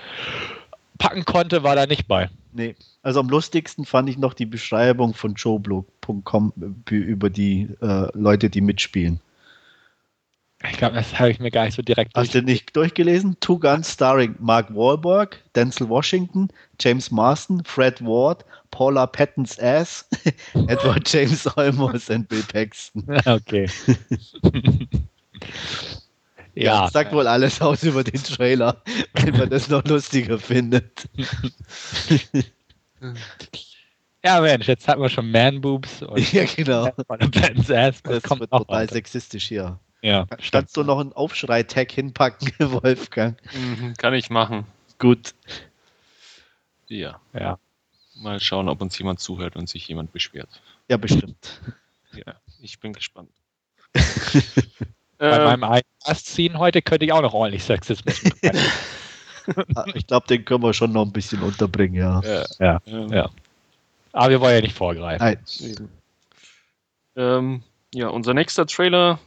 packen 0.99 1.25
konnte, 1.25 1.63
war 1.63 1.77
da 1.77 1.87
nicht 1.87 2.07
bei. 2.07 2.29
Nee, 2.53 2.75
also 3.03 3.21
am 3.21 3.29
lustigsten 3.29 3.85
fand 3.85 4.09
ich 4.11 4.19
noch 4.19 4.35
die 4.35 4.47
Beschreibung 4.47 5.15
von 5.15 5.35
joeblog.com 5.35 6.53
über 6.91 7.31
die 7.31 7.69
äh, 7.81 8.09
Leute, 8.15 8.51
die 8.51 8.61
mitspielen. 8.61 9.21
Ich 10.65 10.77
glaube, 10.77 10.97
das 10.97 11.17
habe 11.17 11.31
ich 11.31 11.39
mir 11.39 11.53
gar 11.53 11.67
nicht 11.67 11.75
so 11.75 11.83
direkt 11.83 12.17
Hast 12.17 12.35
du 12.35 12.43
nicht 12.43 12.75
durchgelesen? 12.75 13.37
Two 13.39 13.61
Guns 13.61 13.93
starring 13.93 14.35
Mark 14.41 14.75
Wahlberg, 14.75 15.41
Denzel 15.55 15.89
Washington, 15.89 16.49
James 16.81 17.13
Marston, 17.13 17.63
Fred 17.65 18.01
Ward, 18.05 18.45
Paula 18.73 19.07
Patton's 19.07 19.57
Ass, 19.61 20.09
Edward 20.67 21.09
James 21.09 21.47
Olmos 21.57 22.11
und 22.11 22.29
Bill 22.29 22.43
Paxton. 22.43 23.05
Okay. 23.25 23.71
ja, 26.55 26.83
das 26.83 26.93
sagt 26.93 27.13
wohl 27.13 27.29
alles 27.29 27.61
aus 27.61 27.85
über 27.85 28.03
den 28.03 28.21
Trailer, 28.21 28.83
wenn 29.15 29.37
man 29.37 29.51
das 29.51 29.69
noch 29.69 29.85
lustiger 29.85 30.41
findet. 30.41 31.09
Ja, 34.25 34.41
Mensch, 34.41 34.67
jetzt 34.67 34.89
hatten 34.89 35.01
wir 35.01 35.09
schon 35.09 35.31
Man-Boobs 35.31 36.03
und 36.03 36.33
ja, 36.33 36.45
genau. 36.47 36.91
Patton's 37.07 37.71
Ass. 37.71 38.03
Das, 38.03 38.23
das 38.23 38.41
wird 38.41 38.51
total 38.51 38.91
sexistisch 38.91 39.47
hier. 39.47 39.79
Ja. 40.03 40.27
Kannst 40.53 40.77
du 40.77 40.85
noch 40.85 41.01
einen 41.01 41.13
Aufschrei-Tag 41.13 41.91
hinpacken, 41.91 42.53
Wolfgang? 42.59 43.37
Mhm, 43.53 43.95
kann 43.97 44.15
ich 44.15 44.31
machen. 44.31 44.67
Gut. 44.99 45.35
Ja. 46.87 47.21
Ja. 47.33 47.59
Mal 48.15 48.41
schauen, 48.41 48.69
ob 48.69 48.81
uns 48.81 48.99
jemand 48.99 49.21
zuhört 49.21 49.57
und 49.57 49.69
sich 49.69 49.87
jemand 49.89 50.13
beschwert. 50.13 50.61
Ja, 50.89 50.97
bestimmt. 50.97 51.61
Ja, 52.13 52.35
ich 52.61 52.81
bin 52.81 52.93
gespannt. 52.93 53.31
Bei 55.19 55.37
ähm, 55.37 55.45
meinem 55.45 55.65
eigenen 55.65 56.59
heute 56.59 56.81
könnte 56.81 57.05
ich 57.05 57.13
auch 57.13 57.23
noch 57.23 57.35
ordentlich 57.35 57.65
Sexismus 57.65 58.23
ah, 59.75 59.85
Ich 59.95 60.07
glaube, 60.07 60.27
den 60.29 60.45
können 60.45 60.63
wir 60.63 60.73
schon 60.73 60.93
noch 60.93 61.05
ein 61.05 61.13
bisschen 61.13 61.43
unterbringen, 61.43 61.97
ja. 61.97 62.21
Ja, 62.23 62.45
ja. 62.61 62.81
Ähm, 62.87 63.13
ja. 63.13 63.31
Aber 64.13 64.31
wir 64.31 64.41
wollen 64.41 64.55
ja 64.55 64.61
nicht 64.61 64.77
vorgreifen. 64.77 65.27
Nein. 65.27 65.91
Ähm, 67.17 67.63
ja, 67.93 68.09
unser 68.09 68.35
nächster 68.35 68.67
Trailer 68.67 69.19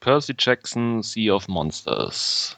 Percy 0.00 0.34
Jackson, 0.38 1.02
Sea 1.02 1.32
of 1.32 1.48
Monsters. 1.48 2.56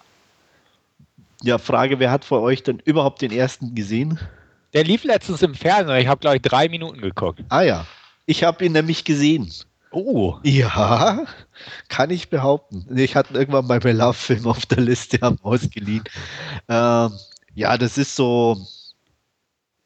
Ja, 1.42 1.59
Frage, 1.59 1.98
wer 1.98 2.11
hat 2.11 2.24
vor 2.24 2.42
euch 2.42 2.62
denn 2.62 2.81
überhaupt 2.85 3.22
den 3.22 3.33
ersten 3.33 3.74
gesehen? 3.74 4.18
Der 4.74 4.85
lief 4.85 5.05
letztens 5.05 5.42
im 5.42 5.55
Fernsehen. 5.55 5.96
Ich 5.98 6.07
habe, 6.07 6.20
glaube 6.20 6.37
ich, 6.37 6.42
drei 6.42 6.68
Minuten 6.68 7.00
geguckt. 7.00 7.42
Ah 7.48 7.62
ja. 7.62 7.87
Ich 8.26 8.44
habe 8.44 8.64
ihn 8.64 8.72
nämlich 8.72 9.05
gesehen. 9.05 9.50
Oh. 9.90 10.38
Ja, 10.44 11.26
kann 11.88 12.11
ich 12.11 12.29
behaupten. 12.29 12.87
Ich 12.96 13.16
hatte 13.16 13.35
irgendwann 13.35 13.66
mal 13.66 13.81
bei 13.81 13.92
Love 13.92 14.14
Film 14.14 14.46
auf 14.46 14.66
der 14.66 14.83
Liste 14.83 15.18
ausgeliehen. 15.42 16.05
Ähm, 16.68 17.12
ja, 17.55 17.76
das 17.76 17.98
ist 17.98 18.14
so, 18.14 18.57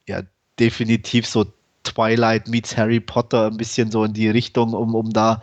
ja, 0.07 0.23
definitiv 0.59 1.27
so 1.27 1.47
Twilight 1.85 2.49
meets 2.49 2.77
Harry 2.77 3.01
Potter, 3.01 3.47
ein 3.47 3.57
bisschen 3.57 3.91
so 3.91 4.05
in 4.05 4.13
die 4.13 4.29
Richtung, 4.29 4.75
um, 4.75 4.95
um 4.95 5.11
da 5.11 5.43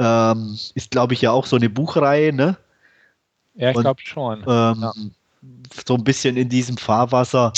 ähm, 0.00 0.58
ist, 0.74 0.90
glaube 0.90 1.12
ich, 1.12 1.20
ja 1.20 1.30
auch 1.30 1.46
so 1.46 1.56
eine 1.56 1.68
Buchreihe, 1.68 2.32
ne? 2.32 2.56
Ja, 3.54 3.70
ich 3.70 3.76
glaube 3.76 4.00
schon. 4.02 4.40
Ähm, 4.40 4.80
ja. 4.80 4.92
So 5.86 5.94
ein 5.94 6.04
bisschen 6.04 6.36
in 6.36 6.48
diesem 6.48 6.78
Fahrwasser. 6.78 7.52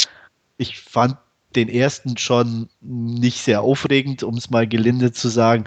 Ich 0.56 0.80
fand 0.80 1.16
den 1.54 1.68
ersten 1.68 2.16
schon 2.16 2.68
nicht 2.80 3.42
sehr 3.42 3.62
aufregend, 3.62 4.22
um 4.24 4.36
es 4.36 4.50
mal 4.50 4.66
gelinde 4.66 5.12
zu 5.12 5.28
sagen. 5.28 5.64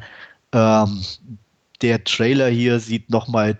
Ähm, 0.51 1.01
der 1.81 2.03
Trailer 2.03 2.49
hier 2.49 2.79
sieht 2.79 3.09
nochmal 3.09 3.57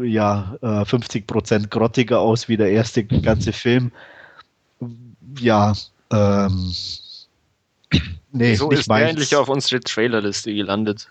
ja, 0.00 0.56
äh, 0.62 0.84
50% 0.84 1.68
grottiger 1.68 2.20
aus 2.20 2.48
wie 2.48 2.56
der 2.56 2.70
erste 2.70 3.04
ganze 3.04 3.52
Film. 3.52 3.92
Ja, 5.38 5.74
ähm, 6.10 6.72
nee, 8.32 8.54
so 8.54 8.70
ist 8.70 8.88
er 8.88 9.08
endlich 9.08 9.36
auf 9.36 9.48
unsere 9.50 9.80
Trailerliste 9.80 10.54
gelandet 10.54 11.08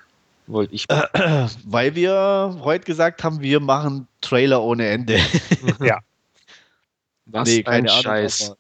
wollte 0.50 0.76
ich. 0.76 0.90
Äh, 0.90 1.04
weil 1.66 1.96
wir 1.96 2.58
heute 2.62 2.86
gesagt 2.86 3.24
haben, 3.24 3.42
wir 3.42 3.60
machen 3.60 4.08
Trailer 4.22 4.62
ohne 4.62 4.88
Ende. 4.88 5.20
ja. 5.82 6.00
Was 7.26 7.48
nee, 7.48 7.64
ein 7.66 7.88
Ahnung, 7.88 8.04
Scheiß. 8.04 8.56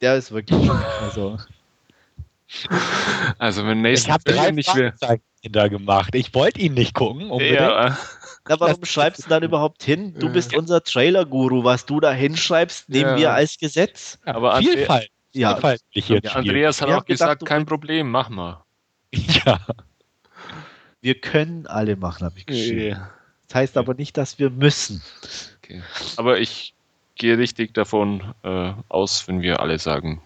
Der 0.00 0.16
ist 0.16 0.32
wirklich. 0.32 0.70
Also, 1.02 1.38
also 3.38 3.66
wenn 3.66 3.82
nächsten 3.82 4.08
ich 4.08 4.12
habe 4.12 4.24
drei 4.24 4.50
nicht 4.50 4.74
mehr 4.74 4.94
da 5.42 5.68
gemacht. 5.68 6.14
Ich 6.14 6.34
wollte 6.34 6.60
ihn 6.60 6.74
nicht 6.74 6.94
gucken. 6.94 7.30
Unbedingt. 7.30 7.60
Ja. 7.60 7.96
Na, 8.48 8.58
warum 8.58 8.84
schreibst 8.84 9.26
du 9.26 9.28
dann 9.28 9.42
überhaupt 9.42 9.82
hin? 9.82 10.14
Du 10.18 10.28
bist 10.28 10.56
unser 10.56 10.82
Trailer-Guru. 10.82 11.62
Was 11.62 11.86
du 11.86 12.00
da 12.00 12.12
hinschreibst, 12.12 12.88
nehmen 12.88 13.10
ja. 13.10 13.16
wir 13.16 13.32
als 13.32 13.56
Gesetz. 13.58 14.18
Aber 14.24 14.56
Vielfalt. 14.56 15.08
Ja. 15.32 15.54
Vielfalt 15.54 15.80
ja, 15.94 16.32
Andreas 16.32 16.82
hat 16.82 16.88
auch 16.90 17.04
gesagt, 17.04 17.40
gedacht, 17.40 17.48
kein 17.48 17.64
Problem, 17.64 18.10
mach 18.10 18.28
mal. 18.28 18.64
Ja. 19.44 19.58
Wir 21.00 21.20
können 21.20 21.66
alle 21.66 21.96
machen, 21.96 22.24
habe 22.24 22.38
ich 22.38 22.46
geschrieben. 22.46 22.90
Ja. 22.90 23.10
Das 23.48 23.54
heißt 23.56 23.76
aber 23.76 23.94
nicht, 23.94 24.16
dass 24.16 24.38
wir 24.38 24.50
müssen. 24.50 25.02
Okay. 25.62 25.82
Aber 26.16 26.38
ich 26.38 26.74
gehe 27.16 27.36
richtig 27.38 27.74
davon 27.74 28.34
äh, 28.42 28.72
aus, 28.88 29.26
wenn 29.28 29.42
wir 29.42 29.60
alle 29.60 29.78
sagen. 29.78 30.22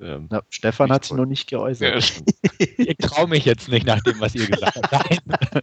Ähm, 0.00 0.28
Na, 0.30 0.42
Stefan 0.48 0.92
hat 0.92 1.04
sich 1.04 1.16
noch 1.16 1.26
nicht 1.26 1.48
geäußert. 1.48 2.22
Ja, 2.58 2.66
ich 2.78 2.96
traue 2.98 3.26
mich 3.26 3.44
jetzt 3.44 3.68
nicht 3.68 3.86
nach 3.86 4.00
dem, 4.02 4.20
was 4.20 4.34
ihr 4.34 4.46
gesagt 4.46 4.76
habt. 4.76 5.26
Nein. 5.26 5.62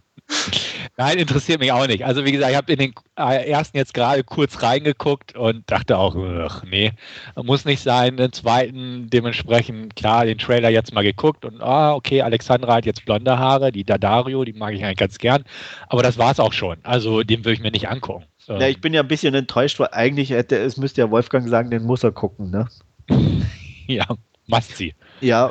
Nein, 0.98 1.18
interessiert 1.18 1.60
mich 1.60 1.72
auch 1.72 1.86
nicht. 1.86 2.06
Also 2.06 2.24
wie 2.24 2.32
gesagt, 2.32 2.50
ich 2.50 2.56
habe 2.56 2.72
in 2.72 2.78
den 2.78 2.94
äh, 3.18 3.50
ersten 3.50 3.76
jetzt 3.76 3.92
gerade 3.92 4.24
kurz 4.24 4.62
reingeguckt 4.62 5.36
und 5.36 5.70
dachte 5.70 5.98
auch, 5.98 6.16
ach, 6.16 6.64
nee, 6.64 6.92
muss 7.36 7.66
nicht 7.66 7.82
sein. 7.82 8.16
Den 8.16 8.32
zweiten 8.32 9.10
dementsprechend, 9.10 9.94
klar, 9.94 10.24
den 10.24 10.38
Trailer 10.38 10.70
jetzt 10.70 10.94
mal 10.94 11.02
geguckt 11.02 11.44
und 11.44 11.60
ah, 11.60 11.94
okay, 11.94 12.22
Alexandra 12.22 12.76
hat 12.76 12.86
jetzt 12.86 13.04
blonde 13.04 13.38
Haare, 13.38 13.72
die 13.72 13.84
Dadario, 13.84 14.44
die 14.44 14.54
mag 14.54 14.72
ich 14.72 14.82
eigentlich 14.82 14.96
ganz 14.96 15.18
gern. 15.18 15.44
Aber 15.88 16.02
das 16.02 16.16
war 16.16 16.32
es 16.32 16.40
auch 16.40 16.54
schon. 16.54 16.78
Also 16.82 17.22
den 17.22 17.40
würde 17.44 17.52
ich 17.52 17.60
mir 17.60 17.72
nicht 17.72 17.88
angucken. 17.88 18.24
Ja, 18.48 18.68
ich 18.68 18.80
bin 18.80 18.94
ja 18.94 19.02
ein 19.02 19.08
bisschen 19.08 19.34
enttäuscht, 19.34 19.78
weil 19.80 19.88
eigentlich 19.92 20.30
hätte 20.30 20.56
es 20.56 20.76
müsste 20.78 21.02
ja 21.02 21.10
Wolfgang 21.10 21.48
sagen, 21.48 21.70
den 21.70 21.82
muss 21.82 22.04
er 22.04 22.12
gucken, 22.12 22.50
ne? 22.50 22.68
ja, 23.86 24.06
must 24.46 24.76
sie. 24.76 24.94
Ja. 25.20 25.50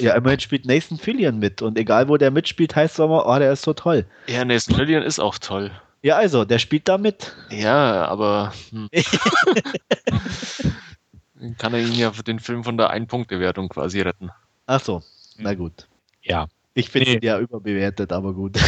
Ja, 0.00 0.14
immerhin 0.14 0.40
spielt 0.40 0.66
Nathan 0.66 0.98
Fillion 0.98 1.38
mit 1.38 1.62
und 1.62 1.78
egal 1.78 2.08
wo 2.08 2.16
der 2.16 2.30
mitspielt, 2.30 2.74
heißt 2.74 2.98
es 2.98 3.04
immer, 3.04 3.26
oh, 3.26 3.38
der 3.38 3.52
ist 3.52 3.62
so 3.62 3.74
toll. 3.74 4.04
Ja, 4.26 4.44
Nathan 4.44 4.74
Fillion 4.74 5.02
ist 5.02 5.20
auch 5.20 5.38
toll. 5.38 5.70
Ja, 6.02 6.16
also, 6.16 6.44
der 6.44 6.58
spielt 6.58 6.88
da 6.88 6.98
mit. 6.98 7.34
Ja, 7.50 8.06
aber 8.06 8.52
hm. 8.70 8.88
kann 11.58 11.74
er 11.74 11.80
ihn 11.80 11.94
ja 11.94 12.12
für 12.12 12.22
den 12.22 12.38
Film 12.38 12.64
von 12.64 12.76
der 12.76 12.90
Ein-Punkte-Wertung 12.90 13.68
quasi 13.68 14.00
retten. 14.00 14.30
Ach 14.66 14.80
so, 14.80 15.02
na 15.36 15.54
gut. 15.54 15.88
Ja. 16.22 16.48
Ich 16.74 16.90
finde 16.90 17.10
nee. 17.10 17.16
ihn 17.16 17.22
ja 17.22 17.40
überbewertet, 17.40 18.12
aber 18.12 18.32
gut. 18.32 18.56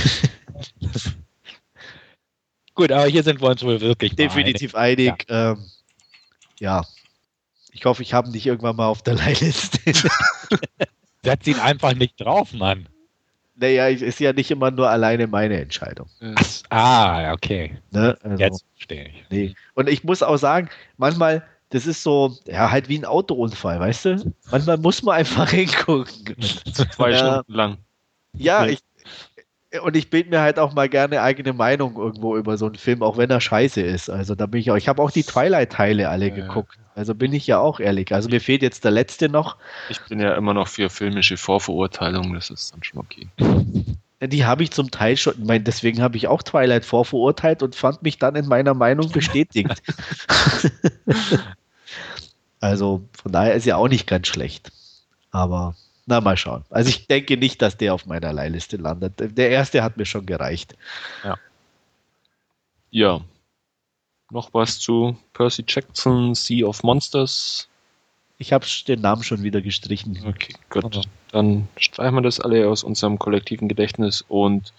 gut, 2.75 2.91
aber 2.91 3.07
hier 3.07 3.23
sind 3.23 3.41
wir 3.41 3.49
uns 3.49 3.63
wohl 3.63 3.81
wirklich 3.81 4.17
definitiv 4.17 4.75
einig. 4.75 5.11
einig. 5.11 5.27
Ja. 5.29 5.53
Ähm, 5.53 5.65
ja. 6.59 6.85
Ich 7.73 7.85
hoffe, 7.85 8.03
ich 8.03 8.13
habe 8.13 8.33
dich 8.33 8.47
irgendwann 8.47 8.75
mal 8.75 8.89
auf 8.89 9.03
der 9.03 9.15
Leihliste. 9.15 9.79
Setz 11.25 11.47
ihn 11.47 11.59
einfach 11.59 11.95
nicht 11.95 12.21
drauf, 12.21 12.53
Mann. 12.53 12.89
Naja, 13.57 13.89
ist 13.89 14.21
ja 14.21 14.33
nicht 14.33 14.51
immer 14.51 14.71
nur 14.71 14.89
alleine 14.89 15.27
meine 15.27 15.61
Entscheidung. 15.61 16.09
Ach, 16.37 16.47
ah, 16.71 17.33
okay. 17.33 17.77
Ne? 17.91 18.17
Also, 18.23 18.37
Jetzt 18.39 18.65
verstehe 18.75 19.09
ich. 19.09 19.25
Nee. 19.31 19.55
Und 19.75 19.89
ich 19.89 20.03
muss 20.03 20.23
auch 20.23 20.39
sagen, 20.39 20.71
manchmal, 20.97 21.45
das 21.69 21.87
ist 21.87 22.03
so, 22.03 22.39
ja, 22.47 22.71
halt 22.71 22.89
wie 22.89 22.99
ein 22.99 23.05
Autounfall, 23.05 23.79
weißt 23.79 24.05
du? 24.07 24.35
Manchmal 24.51 24.79
muss 24.79 25.03
man 25.03 25.17
einfach 25.17 25.51
hingucken. 25.51 26.37
Zwei 26.73 27.11
ja. 27.11 27.19
Stunden 27.19 27.53
lang. 27.53 27.77
Ja, 28.33 28.65
ich, 28.65 28.79
und 29.83 29.97
ich 29.97 30.11
bilde 30.11 30.31
mir 30.31 30.41
halt 30.41 30.59
auch 30.59 30.75
mal 30.75 30.89
gerne 30.89 31.23
eigene 31.23 31.53
Meinung 31.53 31.97
irgendwo 31.97 32.37
über 32.37 32.57
so 32.57 32.67
einen 32.67 32.75
Film, 32.75 33.03
auch 33.03 33.17
wenn 33.17 33.31
er 33.31 33.41
scheiße 33.41 33.81
ist. 33.81 34.11
Also 34.11 34.35
da 34.35 34.47
bin 34.47 34.61
ich 34.61 34.71
auch. 34.71 34.77
Ich 34.77 34.89
habe 34.89 35.01
auch 35.01 35.13
die 35.13 35.23
Twilight-Teile 35.23 36.09
alle 36.09 36.29
ja, 36.29 36.35
geguckt. 36.35 36.77
Also 36.97 37.15
bin 37.15 37.33
ich 37.33 37.47
ja 37.47 37.61
auch 37.61 37.79
ehrlich. 37.79 38.13
Also 38.13 38.29
mir 38.29 38.41
fehlt 38.41 38.63
jetzt 38.63 38.85
der 38.85 38.91
letzte 38.91 39.29
noch. 39.29 39.57
Ich 39.89 40.01
bin 40.03 40.19
ja 40.19 40.35
immer 40.35 40.55
noch 40.55 40.67
für 40.67 40.91
filmische 40.91 41.37
Vorverurteilung, 41.37 42.35
das 42.35 42.51
ist 42.51 42.73
dann 42.73 42.83
schon 42.83 42.99
okay. 42.99 43.29
Die 44.23 44.45
habe 44.45 44.65
ich 44.65 44.73
zum 44.73 44.91
Teil 44.91 45.17
schon, 45.17 45.35
mein, 45.45 45.65
deswegen 45.65 46.03
habe 46.03 46.17
ich 46.17 46.27
auch 46.27 46.43
Twilight 46.43 46.85
vorverurteilt 46.85 47.63
und 47.63 47.75
fand 47.75 48.03
mich 48.03 48.19
dann 48.19 48.35
in 48.35 48.47
meiner 48.47 48.75
Meinung 48.75 49.11
bestätigt. 49.13 49.83
also 52.61 53.03
von 53.23 53.33
daher 53.33 53.55
ist 53.55 53.65
ja 53.67 53.77
auch 53.77 53.89
nicht 53.89 54.07
ganz 54.07 54.27
schlecht. 54.27 54.73
Aber 55.31 55.77
na, 56.11 56.21
mal 56.21 56.37
schauen. 56.37 56.65
Also 56.71 56.91
ich 56.91 57.07
denke 57.07 57.37
nicht, 57.37 57.63
dass 57.63 57.77
der 57.77 57.95
auf 57.95 58.05
meiner 58.05 58.33
Leihliste 58.33 58.77
landet. 58.77 59.15
Der 59.19 59.51
erste 59.51 59.83
hat 59.83 59.97
mir 59.97 60.05
schon 60.05 60.27
gereicht. 60.27 60.77
Ja. 61.25 61.39
Ja. 62.91 63.21
Noch 64.33 64.53
was 64.53 64.81
zu 64.81 65.17
Percy 65.33 65.65
Jackson, 65.67 66.35
Sea 66.35 66.67
of 66.67 66.83
Monsters? 66.83 67.69
Ich 68.39 68.53
habe 68.53 68.67
den 68.89 69.01
Namen 69.01 69.23
schon 69.23 69.45
wieder 69.45 69.61
gestrichen. 69.61 70.21
Okay, 70.27 70.55
gut. 70.69 71.09
Dann 71.31 71.69
streichen 71.77 72.17
wir 72.17 72.23
das 72.23 72.41
alle 72.41 72.69
aus 72.69 72.83
unserem 72.83 73.19
kollektiven 73.19 73.69
Gedächtnis. 73.69 74.25
Und 74.27 74.73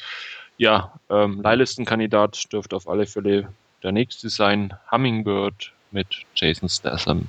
ja, 0.57 0.99
ähm, 1.09 1.41
Leihlistenkandidat 1.41 2.51
dürfte 2.51 2.75
auf 2.75 2.89
alle 2.89 3.05
Fälle 3.05 3.53
der 3.83 3.93
nächste 3.93 4.29
sein. 4.29 4.73
Hummingbird 4.91 5.71
mit 5.91 6.07
Jason 6.35 6.67
Statham 6.67 7.27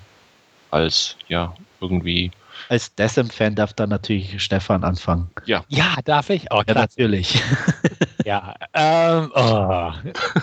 als 0.71 1.17
ja 1.29 1.55
irgendwie 1.81 2.33
als 2.69 2.95
Decem-Fan 2.95 3.55
darf 3.55 3.73
dann 3.73 3.91
natürlich 3.91 4.43
Stefan 4.43 4.85
anfangen. 4.85 5.31
Ja. 5.47 5.65
Ja, 5.69 5.97
darf 6.05 6.31
ich? 6.31 6.47
Oh, 6.51 6.62
ja, 6.67 6.75
natürlich. 6.75 7.43
ja, 8.25 8.55
ähm, 8.75 9.31
oh. 9.35 9.93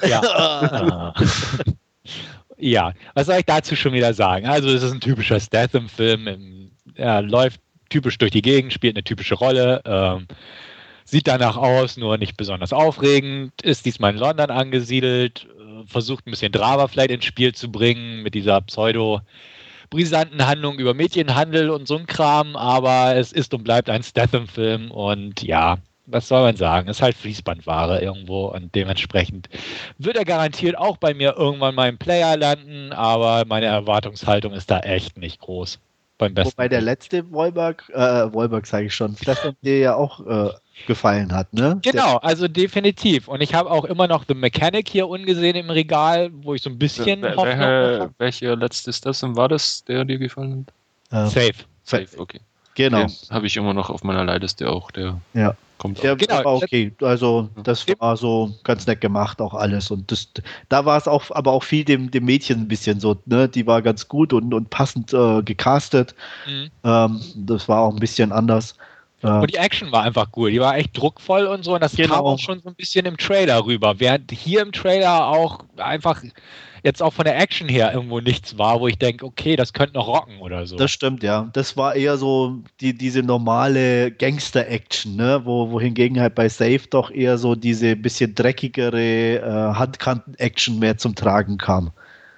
ja. 0.08 1.14
ja, 2.58 2.94
was 3.14 3.28
soll 3.28 3.38
ich 3.38 3.46
dazu 3.46 3.76
schon 3.76 3.94
wieder 3.94 4.14
sagen? 4.14 4.48
Also, 4.48 4.70
es 4.70 4.84
ist 4.84 4.92
ein 4.92 5.02
typischer 5.02 5.40
Statham-Film. 5.40 6.72
Er 6.96 7.22
läuft 7.22 7.62
typisch 7.90 8.18
durch 8.18 8.32
die 8.32 8.42
Gegend, 8.42 8.74
spielt 8.74 8.96
eine 8.96 9.04
typische 9.04 9.36
Rolle. 9.36 9.82
Ähm, 9.86 10.28
sieht 11.06 11.28
danach 11.28 11.58
aus, 11.58 11.98
nur 11.98 12.18
nicht 12.18 12.38
besonders 12.38 12.72
aufregend, 12.72 13.60
ist 13.64 13.86
diesmal 13.86 14.14
in 14.14 14.20
London 14.20 14.52
angesiedelt, 14.52 15.48
äh, 15.60 15.88
versucht 15.88 16.28
ein 16.28 16.32
bisschen 16.32 16.52
Drama 16.52 16.88
vielleicht 16.88 17.10
ins 17.10 17.26
Spiel 17.26 17.54
zu 17.54 17.72
bringen 17.72 18.22
mit 18.22 18.36
dieser 18.36 18.62
Pseudo- 18.62 19.22
brisanten 19.90 20.46
Handlungen 20.46 20.80
über 20.80 20.94
Mädchenhandel 20.94 21.70
und 21.70 21.88
so 21.88 21.98
ein 21.98 22.06
Kram, 22.06 22.56
aber 22.56 23.16
es 23.16 23.32
ist 23.32 23.54
und 23.54 23.64
bleibt 23.64 23.90
ein 23.90 24.04
Statham-Film 24.04 24.92
und 24.92 25.42
ja, 25.42 25.78
was 26.06 26.28
soll 26.28 26.42
man 26.42 26.56
sagen? 26.56 26.88
Ist 26.90 27.02
halt 27.02 27.16
Fließbandware 27.16 28.02
irgendwo 28.02 28.48
und 28.48 28.74
dementsprechend 28.74 29.50
wird 29.98 30.18
er 30.18 30.26
garantiert 30.26 30.78
auch 30.78 30.98
bei 30.98 31.14
mir 31.14 31.36
irgendwann 31.38 31.76
mal 31.76 31.90
im 31.90 31.98
Player 31.98 32.38
landen, 32.38 32.92
aber 32.92 33.46
meine 33.46 33.68
Erwartungshaltung 33.68 34.54
ist 34.54 34.72
da 34.72 34.80
echt 34.80 35.18
nicht 35.18 35.40
groß. 35.40 35.80
Beim 36.18 36.34
besten. 36.34 36.54
Wobei 36.58 36.68
der 36.68 36.82
letzte 36.82 37.32
Wolberg, 37.32 37.90
äh, 37.94 38.34
Wolberg 38.34 38.66
sage 38.66 38.88
ich 38.88 38.94
schon, 38.94 39.16
Statham 39.16 39.56
dir 39.62 39.80
ja 39.80 39.96
auch 39.96 40.20
äh, 40.28 40.50
gefallen 40.88 41.32
hat, 41.34 41.54
ne? 41.54 41.80
Genau, 41.82 42.18
also 42.18 42.48
definitiv. 42.48 43.28
Und 43.28 43.42
ich 43.42 43.54
habe 43.54 43.70
auch 43.70 43.86
immer 43.86 44.08
noch 44.08 44.26
The 44.28 44.34
Mechanic 44.34 44.90
hier 44.90 45.08
ungesehen 45.08 45.56
im 45.56 45.70
Regal, 45.70 46.30
wo 46.42 46.54
ich 46.54 46.62
so 46.62 46.70
ein 46.70 46.80
bisschen. 46.80 47.22
Wel 47.22 47.38
welche, 47.38 48.10
welche 48.18 48.56
letzte 48.56 48.94
Station 48.94 49.36
war 49.36 49.48
das, 49.48 49.84
der 49.84 50.06
dir 50.06 50.18
gefallen 50.18 50.66
hat? 51.12 51.28
Uh, 51.28 51.30
Safe. 51.30 51.54
Safe, 51.84 52.08
okay. 52.18 52.40
Genau. 52.80 53.08
Habe 53.30 53.48
ich 53.48 53.58
immer 53.58 53.74
noch 53.74 53.90
auf 53.90 54.06
meiner 54.06 54.24
Leihliste 54.24 54.70
auch, 54.70 54.90
der 54.92 55.20
ja. 55.34 55.54
kommt 55.80 56.02
ja, 56.02 56.16
genau. 56.16 56.46
war 56.46 56.56
okay. 56.56 56.94
Also 57.02 57.50
das 57.64 57.86
war 58.00 58.16
so 58.16 58.56
ganz 58.64 58.88
nett 58.88 59.02
gemacht, 59.02 59.42
auch 59.42 59.54
alles. 59.54 59.92
Und 59.92 60.10
das, 60.10 60.30
da 60.70 60.86
war 60.86 60.98
es 60.98 61.06
auch, 61.06 61.26
aber 61.32 61.52
auch 61.52 61.64
viel 61.64 61.84
dem, 61.84 62.10
dem 62.10 62.24
Mädchen 62.24 62.62
ein 62.62 62.68
bisschen 62.70 63.02
so, 63.02 63.18
ne? 63.26 63.50
Die 63.50 63.68
war 63.68 63.82
ganz 63.82 64.08
gut 64.08 64.32
und, 64.32 64.54
und 64.54 64.70
passend 64.70 65.14
äh, 65.14 65.42
gecastet. 65.44 66.16
Mhm. 66.48 66.70
Ähm, 66.86 67.22
das 67.36 67.68
war 67.68 67.82
auch 67.82 67.94
ein 67.94 68.00
bisschen 68.00 68.32
anders. 68.32 68.76
Ja. 69.22 69.40
Und 69.40 69.52
die 69.52 69.58
Action 69.58 69.92
war 69.92 70.04
einfach 70.04 70.28
cool. 70.36 70.52
Die 70.52 70.60
war 70.60 70.78
echt 70.78 70.98
druckvoll 70.98 71.46
und 71.46 71.64
so. 71.64 71.74
Und 71.74 71.82
das 71.82 71.96
genau. 71.96 72.16
kam 72.16 72.26
auch 72.26 72.40
schon 72.40 72.62
so 72.62 72.70
ein 72.70 72.76
bisschen 72.76 73.06
im 73.06 73.18
Trailer 73.18 73.66
rüber. 73.66 74.00
Während 74.00 74.32
hier 74.32 74.62
im 74.62 74.72
Trailer 74.72 75.28
auch 75.28 75.60
einfach 75.78 76.24
jetzt 76.84 77.04
auch 77.04 77.14
von 77.14 77.26
der 77.26 77.38
Action 77.38 77.68
her 77.68 77.94
irgendwo 77.94 78.22
nichts 78.22 78.58
war, 78.58 78.80
wo 78.80 78.88
ich 78.88 78.98
denke, 78.98 79.26
okay, 79.26 79.58
das 79.58 79.74
könnte 79.74 79.96
noch 79.96 80.08
rocken 80.08 80.40
oder 80.40 80.66
so. 80.66 80.78
Das 80.78 80.92
stimmt, 80.92 81.24
ja. 81.24 81.50
Das 81.52 81.76
war 81.76 81.96
eher 81.96 82.18
so 82.18 82.60
die, 82.80 82.98
diese 82.98 83.22
normale 83.22 84.12
Gangster-Action, 84.12 85.18
ne? 85.18 85.42
Wo, 85.44 85.70
wohingegen 85.72 86.20
halt 86.22 86.36
bei 86.36 86.48
Safe 86.48 86.82
doch 86.90 87.12
eher 87.12 87.38
so 87.38 87.56
diese 87.56 87.98
bisschen 87.98 88.34
dreckigere 88.34 89.40
äh, 89.40 89.42
Handkanten-Action 89.76 90.80
mehr 90.80 90.98
zum 90.98 91.16
Tragen 91.16 91.58
kam. 91.58 91.92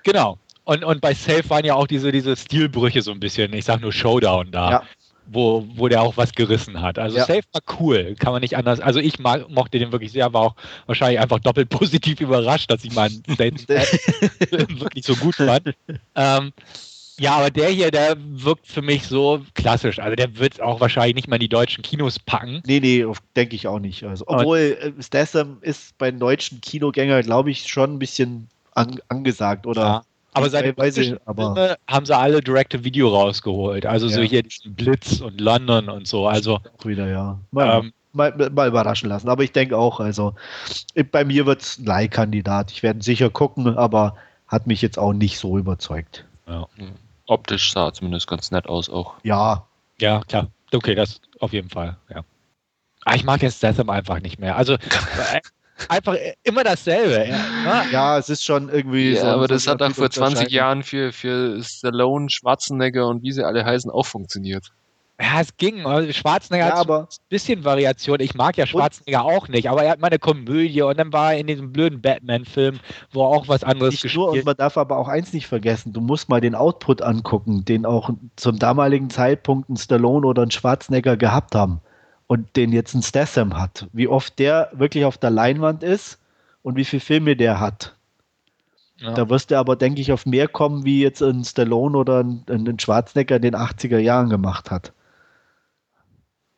Genau. 0.03 0.39
Und, 0.63 0.83
und 0.83 1.01
bei 1.01 1.13
Safe 1.13 1.47
waren 1.49 1.65
ja 1.65 1.75
auch 1.75 1.87
diese, 1.87 2.11
diese 2.11 2.35
Stilbrüche 2.35 3.03
so 3.03 3.11
ein 3.11 3.19
bisschen, 3.19 3.53
ich 3.53 3.65
sag 3.65 3.81
nur 3.81 3.91
Showdown 3.91 4.51
da. 4.51 4.71
Ja 4.71 4.83
wo, 5.31 5.65
wo 5.75 5.87
der 5.87 6.01
auch 6.01 6.17
was 6.17 6.33
gerissen 6.33 6.81
hat. 6.81 6.99
Also 6.99 7.17
ja. 7.17 7.25
Safe 7.25 7.43
war 7.53 7.61
cool, 7.79 8.15
kann 8.19 8.33
man 8.33 8.41
nicht 8.41 8.57
anders. 8.57 8.79
Also 8.79 8.99
ich 8.99 9.19
mag, 9.19 9.49
mochte 9.49 9.79
den 9.79 9.91
wirklich 9.91 10.11
sehr, 10.11 10.33
war 10.33 10.41
auch 10.41 10.55
wahrscheinlich 10.85 11.19
einfach 11.19 11.39
doppelt 11.39 11.69
positiv 11.69 12.19
überrascht, 12.19 12.69
dass 12.69 12.83
ich 12.83 12.93
meinen 12.93 13.23
wirklich 13.27 15.05
so 15.05 15.15
gut 15.15 15.35
fand. 15.35 15.73
Ähm, 16.15 16.51
ja, 17.19 17.35
aber 17.35 17.51
der 17.51 17.69
hier, 17.69 17.91
der 17.91 18.15
wirkt 18.17 18.67
für 18.67 18.81
mich 18.81 19.07
so 19.07 19.45
klassisch. 19.53 19.99
Also 19.99 20.15
der 20.15 20.37
wird 20.37 20.59
auch 20.59 20.79
wahrscheinlich 20.79 21.15
nicht 21.15 21.27
mal 21.27 21.35
in 21.35 21.41
die 21.41 21.49
deutschen 21.49 21.83
Kinos 21.83 22.17
packen. 22.17 22.63
Nee, 22.65 22.79
nee, 22.79 23.05
denke 23.35 23.55
ich 23.55 23.67
auch 23.67 23.79
nicht. 23.79 24.03
Also, 24.03 24.25
obwohl 24.27 24.57
äh, 24.59 25.03
Statham 25.03 25.59
ist 25.61 25.97
bei 25.97 26.09
den 26.09 26.19
deutschen 26.19 26.61
Kinogängern, 26.61 27.21
glaube 27.21 27.51
ich, 27.51 27.67
schon 27.67 27.93
ein 27.93 27.99
bisschen 27.99 28.47
an, 28.73 28.99
angesagt, 29.09 29.67
oder? 29.67 29.81
Ja. 29.81 30.03
Aber 30.33 30.49
seine 30.49 30.75
Weise, 30.77 31.19
aber 31.25 31.77
haben 31.87 32.05
sie 32.05 32.15
alle 32.15 32.41
Directive-Video 32.41 33.09
rausgeholt. 33.09 33.85
Also 33.85 34.07
ja. 34.07 34.15
so 34.15 34.21
hier 34.21 34.43
diesen 34.43 34.73
Blitz 34.75 35.19
und 35.19 35.41
London 35.41 35.89
und 35.89 36.07
so. 36.07 36.27
Also 36.27 36.55
auch 36.55 36.85
wieder, 36.85 37.07
ja. 37.07 37.37
Mal, 37.51 37.79
ähm, 37.79 37.93
mal, 38.13 38.49
mal, 38.51 38.67
überraschen 38.67 39.09
lassen. 39.09 39.27
Aber 39.27 39.43
ich 39.43 39.51
denke 39.51 39.77
auch, 39.77 39.99
also 39.99 40.35
bei 41.11 41.25
mir 41.25 41.45
wird 41.45 41.61
es 41.61 41.79
ein 41.79 41.85
Leihkandidat. 41.85 42.71
Ich 42.71 42.81
werde 42.81 43.03
sicher 43.03 43.29
gucken, 43.29 43.77
aber 43.77 44.15
hat 44.47 44.67
mich 44.67 44.81
jetzt 44.81 44.97
auch 44.97 45.13
nicht 45.13 45.37
so 45.37 45.57
überzeugt. 45.57 46.25
Ja. 46.47 46.67
Optisch 47.27 47.71
sah 47.71 47.93
zumindest 47.93 48.27
ganz 48.27 48.51
nett 48.51 48.67
aus 48.67 48.89
auch. 48.89 49.15
Ja. 49.23 49.65
Ja, 49.99 50.21
klar. 50.27 50.47
Okay, 50.73 50.95
das 50.95 51.21
auf 51.39 51.53
jeden 51.53 51.69
Fall, 51.69 51.97
ja. 52.09 52.23
Ah, 53.03 53.15
ich 53.15 53.23
mag 53.23 53.41
jetzt 53.41 53.57
Statham 53.57 53.89
einfach 53.89 54.19
nicht 54.21 54.39
mehr. 54.39 54.55
Also 54.55 54.77
einfach 55.89 56.15
immer 56.43 56.63
dasselbe. 56.63 57.29
Ja, 57.29 57.85
ja 57.91 58.17
es 58.17 58.29
ist 58.29 58.43
schon 58.43 58.69
irgendwie 58.69 59.13
ja, 59.13 59.21
so. 59.21 59.27
Aber 59.27 59.47
das 59.47 59.67
hat 59.67 59.81
auch 59.81 59.91
vor 59.91 60.09
20 60.09 60.49
Jahren 60.49 60.83
für, 60.83 61.11
für 61.11 61.61
Stallone, 61.63 62.29
Schwarzenegger 62.29 63.07
und 63.07 63.23
wie 63.23 63.31
sie 63.31 63.43
alle 63.43 63.65
heißen 63.65 63.91
auch 63.91 64.05
funktioniert. 64.05 64.71
Ja, 65.21 65.39
es 65.39 65.55
ging. 65.57 65.85
Also 65.85 66.11
Schwarzenegger 66.13 66.65
ja, 66.65 66.71
hat 66.71 66.79
aber 66.79 67.01
ein 67.01 67.07
bisschen 67.29 67.63
Variation. 67.63 68.19
Ich 68.21 68.33
mag 68.33 68.57
ja 68.57 68.65
Schwarzenegger 68.65 69.23
auch 69.23 69.47
nicht, 69.49 69.69
aber 69.69 69.83
er 69.83 69.91
hat 69.91 69.99
mal 69.99 70.07
eine 70.07 70.17
Komödie 70.17 70.81
und 70.81 70.97
dann 70.97 71.13
war 71.13 71.33
er 71.33 71.39
in 71.39 71.47
diesem 71.47 71.71
blöden 71.71 72.01
Batman-Film, 72.01 72.79
wo 73.11 73.21
er 73.23 73.27
auch 73.27 73.47
was 73.47 73.63
anderes 73.63 73.93
nicht 73.93 74.03
gespielt 74.03 74.25
nur, 74.25 74.31
und 74.31 74.45
man 74.45 74.57
darf 74.57 74.77
aber 74.77 74.97
auch 74.97 75.07
eins 75.07 75.31
nicht 75.31 75.45
vergessen, 75.45 75.93
du 75.93 76.01
musst 76.01 76.27
mal 76.29 76.41
den 76.41 76.55
Output 76.55 77.03
angucken, 77.03 77.65
den 77.65 77.85
auch 77.85 78.09
zum 78.35 78.57
damaligen 78.57 79.11
Zeitpunkt 79.11 79.69
ein 79.69 79.77
Stallone 79.77 80.25
oder 80.25 80.41
ein 80.41 80.51
Schwarzenegger 80.51 81.17
gehabt 81.17 81.53
haben 81.53 81.81
und 82.31 82.55
den 82.55 82.71
jetzt 82.71 82.93
ein 82.93 83.03
Statham 83.03 83.59
hat. 83.59 83.89
Wie 83.91 84.07
oft 84.07 84.39
der 84.39 84.69
wirklich 84.71 85.03
auf 85.03 85.17
der 85.17 85.31
Leinwand 85.31 85.83
ist 85.83 86.17
und 86.61 86.77
wie 86.77 86.85
viele 86.85 87.01
Filme 87.01 87.35
der 87.35 87.59
hat. 87.59 87.93
Ja. 88.99 89.13
Da 89.15 89.27
wirst 89.27 89.51
du 89.51 89.57
aber, 89.57 89.75
denke 89.75 89.99
ich, 89.99 90.13
auf 90.13 90.25
mehr 90.25 90.47
kommen, 90.47 90.85
wie 90.85 91.01
jetzt 91.01 91.21
ein 91.21 91.43
Stallone 91.43 91.97
oder 91.97 92.23
ein, 92.23 92.45
ein 92.47 92.79
Schwarzenegger 92.79 93.35
in 93.35 93.41
den 93.41 93.55
80er 93.57 93.97
Jahren 93.97 94.29
gemacht 94.29 94.71
hat. 94.71 94.93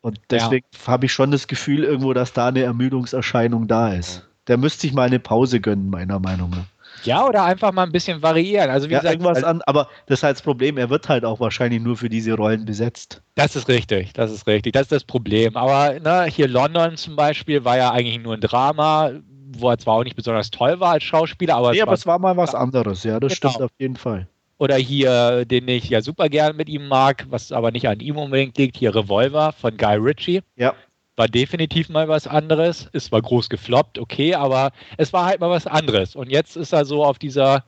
Und 0.00 0.20
deswegen 0.30 0.64
habe 0.86 1.06
ich 1.06 1.12
schon 1.12 1.32
das 1.32 1.48
Gefühl 1.48 1.82
irgendwo, 1.82 2.12
dass 2.12 2.32
da 2.32 2.46
eine 2.46 2.62
Ermüdungserscheinung 2.62 3.66
da 3.66 3.94
ist. 3.94 4.28
Der 4.46 4.58
müsste 4.58 4.82
sich 4.82 4.92
mal 4.92 5.08
eine 5.08 5.18
Pause 5.18 5.58
gönnen, 5.58 5.90
meiner 5.90 6.20
Meinung 6.20 6.50
nach. 6.50 6.66
Ja, 7.06 7.26
oder 7.26 7.44
einfach 7.44 7.72
mal 7.72 7.82
ein 7.84 7.92
bisschen 7.92 8.22
variieren. 8.22 8.70
Also 8.70 8.88
wie 8.88 8.92
Ja, 8.92 9.00
gesagt, 9.00 9.14
irgendwas 9.14 9.36
also- 9.38 9.46
an, 9.48 9.62
aber 9.66 9.88
das 10.06 10.20
ist 10.20 10.22
halt 10.22 10.36
das 10.36 10.42
Problem, 10.42 10.76
er 10.78 10.90
wird 10.90 11.08
halt 11.08 11.24
auch 11.24 11.40
wahrscheinlich 11.40 11.80
nur 11.80 11.96
für 11.96 12.08
diese 12.08 12.34
Rollen 12.34 12.64
besetzt. 12.64 13.22
Das 13.34 13.56
ist 13.56 13.68
richtig, 13.68 14.12
das 14.12 14.30
ist 14.30 14.46
richtig, 14.46 14.72
das 14.72 14.82
ist 14.82 14.92
das 14.92 15.04
Problem. 15.04 15.56
Aber 15.56 15.98
ne, 16.00 16.24
hier 16.24 16.48
London 16.48 16.96
zum 16.96 17.16
Beispiel 17.16 17.64
war 17.64 17.76
ja 17.76 17.90
eigentlich 17.90 18.20
nur 18.22 18.34
ein 18.34 18.40
Drama, 18.40 19.10
wo 19.56 19.70
er 19.70 19.78
zwar 19.78 19.94
auch 19.94 20.04
nicht 20.04 20.16
besonders 20.16 20.50
toll 20.50 20.80
war 20.80 20.92
als 20.92 21.04
Schauspieler, 21.04 21.56
aber, 21.56 21.70
Nee, 21.72 21.76
es 21.78 21.82
aber 21.82 21.90
war, 21.90 21.94
es 21.94 22.06
war 22.06 22.18
mal 22.18 22.36
was 22.36 22.54
anderes, 22.54 23.04
ja, 23.04 23.20
das 23.20 23.38
Genau. 23.40 23.52
stimmt 23.52 23.64
auf 23.64 23.70
jeden 23.78 23.96
Fall. 23.96 24.26
oder 24.58 24.76
hier, 24.76 25.44
den 25.44 25.66
ich 25.68 25.88
ja 25.90 26.00
super 26.00 26.28
gern 26.28 26.56
mit 26.56 26.68
ihm 26.68 26.86
mag, 26.88 27.26
was 27.28 27.50
aber 27.52 27.70
nicht 27.72 27.86
an 27.88 28.00
ihm 28.00 28.16
unbedingt 28.16 28.56
liegt, 28.56 28.76
hier 28.78 28.94
Revolver 28.94 29.52
von 29.52 29.76
Guy 29.76 29.96
Ritchie. 29.96 30.42
Ja. 30.56 30.74
War 31.16 31.28
definitiv 31.28 31.88
mal 31.88 32.08
was 32.08 32.26
anderes. 32.26 32.88
Es 32.92 33.12
war 33.12 33.22
groß 33.22 33.48
gefloppt, 33.48 33.98
okay, 33.98 34.34
aber 34.34 34.72
es 34.96 35.12
war 35.12 35.26
halt 35.26 35.40
mal 35.40 35.50
was 35.50 35.66
anderes. 35.66 36.16
Und 36.16 36.28
jetzt 36.30 36.56
ist 36.56 36.72
er 36.72 36.84
so 36.84 37.04
auf 37.04 37.18
dieser, 37.20 37.62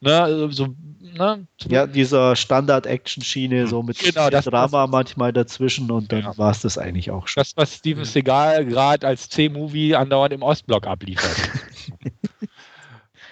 ne, 0.00 0.48
so, 0.52 0.68
ne, 1.00 1.44
Ja, 1.68 1.86
dieser 1.88 2.36
Standard-Action-Schiene, 2.36 3.66
so 3.66 3.82
mit 3.82 3.98
Genau, 3.98 4.30
das- 4.30 4.44
Drama 4.44 4.86
manchmal 4.86 5.32
dazwischen 5.32 5.90
und 5.90 6.12
dann 6.12 6.22
Ja. 6.22 6.38
war 6.38 6.52
es 6.52 6.60
das 6.60 6.78
eigentlich 6.78 7.10
auch 7.10 7.26
schon. 7.26 7.40
das, 7.40 7.56
was 7.56 7.74
Steven 7.74 8.04
Seagal 8.04 8.64
gerade 8.66 9.06
als 9.08 9.28
C-Movie 9.28 9.96
andauernd 9.96 10.32
im 10.32 10.42
Ostblock 10.42 10.86
abliefert. 10.86 11.36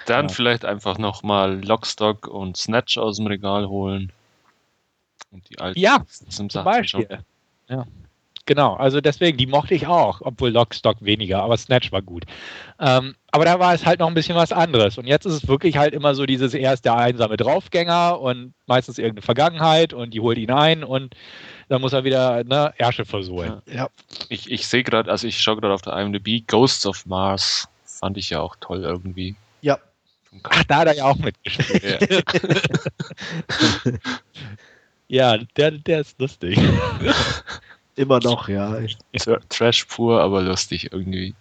Dann 0.07 0.27
Ja. 0.29 0.35
vielleicht 0.35 0.65
einfach 0.65 0.99
nochmal 0.99 1.65
Lockstock 1.65 2.27
und 2.27 2.57
Snatch 2.57 2.99
aus 2.99 3.17
dem 3.17 3.27
Regal 3.29 3.69
holen. 3.69 4.11
Und 5.31 5.49
die 5.51 5.59
alten 5.61 5.79
Ja, 5.79 6.05
zum 6.29 6.49
Beispiel. 6.49 7.19
Ja. 7.69 7.85
Genau, 8.47 8.75
also 8.75 9.01
deswegen, 9.01 9.37
die 9.37 9.47
mochte 9.47 9.75
ich 9.75 9.89
auch, 9.89 10.21
obwohl 10.21 10.51
Lockstock 10.51 10.99
weniger, 11.01 11.43
aber 11.43 11.57
Snatch 11.57 11.91
war 11.91 12.01
gut. 12.01 12.25
Ähm, 12.79 13.17
aber 13.33 13.45
da 13.45 13.59
war 13.59 13.75
es 13.75 13.85
halt 13.85 13.99
noch 13.99 14.07
ein 14.07 14.15
bisschen 14.15 14.37
was 14.37 14.53
anderes. 14.53 14.99
Und 14.99 15.07
jetzt 15.07 15.27
ist 15.27 15.35
es 15.35 15.49
wirklich 15.49 15.77
halt 15.77 15.93
immer 15.93 16.15
so 16.15 16.27
dieses, 16.27 16.55
er 16.55 16.73
ist 16.73 16.85
der 16.85 16.97
einsame 16.97 17.37
Draufgänger 17.37 18.21
und 18.21 18.55
meistens 18.67 18.99
irgendeine 18.99 19.23
Vergangenheit 19.23 19.93
und 19.93 20.15
die 20.15 20.21
holt 20.21 20.39
ihn 20.39 20.53
ein 20.53 20.85
und 20.85 21.15
dann 21.69 21.81
muss 21.81 21.93
er 21.93 22.05
wieder 22.05 22.45
ne, 22.45 22.73
Ärsche 22.79 23.05
versohlen. 23.05 23.61
Ja. 23.67 23.75
Ja, 23.75 23.89
Ich, 24.29 24.49
ich 24.51 24.69
sehe 24.69 24.85
gerade, 24.85 25.11
also 25.11 25.27
ich 25.27 25.43
schaue 25.43 25.57
gerade 25.57 25.75
auf 25.75 25.83
der 25.83 25.95
IMDb, 25.95 26.47
Ghosts 26.47 26.87
of 26.87 27.05
Mars 27.05 27.69
fand 27.85 28.17
ich 28.17 28.31
ja 28.31 28.41
auch 28.41 28.55
toll 28.61 28.85
irgendwie. 28.85 29.35
ja. 29.61 29.79
Ach, 30.45 30.65
da 30.65 30.77
hat 30.77 30.89
er 30.89 30.95
ja 30.97 31.05
auch 31.07 31.17
mitgespielt. 31.17 31.83
Ja. 32.11 32.21
ja, 35.37 35.39
der, 35.57 35.71
der 35.73 36.01
ist 36.01 36.21
lustig. 36.21 36.59
immer 37.97 38.21
noch, 38.21 38.49
ja. 38.49 38.77
Tra- 39.15 39.41
Trash 39.49 39.85
pur, 39.87 40.21
aber 40.21 40.43
lustig 40.43 40.93
irgendwie. 40.93 41.35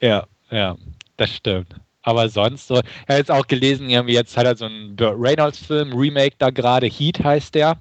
Ja, 0.00 0.26
ja, 0.50 0.76
das 1.16 1.34
stimmt. 1.34 1.74
Aber 2.02 2.28
sonst 2.28 2.68
so, 2.68 2.76
ich 2.76 3.08
habe 3.08 3.18
jetzt 3.18 3.30
auch 3.30 3.46
gelesen, 3.46 3.90
irgendwie 3.90 4.14
jetzt 4.14 4.36
hat 4.36 4.46
er 4.46 4.56
so 4.56 4.64
einen 4.64 4.96
Burt 4.96 5.16
Reynolds-Film, 5.18 5.92
Remake 5.92 6.36
da 6.38 6.50
gerade, 6.50 6.86
Heat 6.86 7.22
heißt 7.22 7.54
der. 7.54 7.76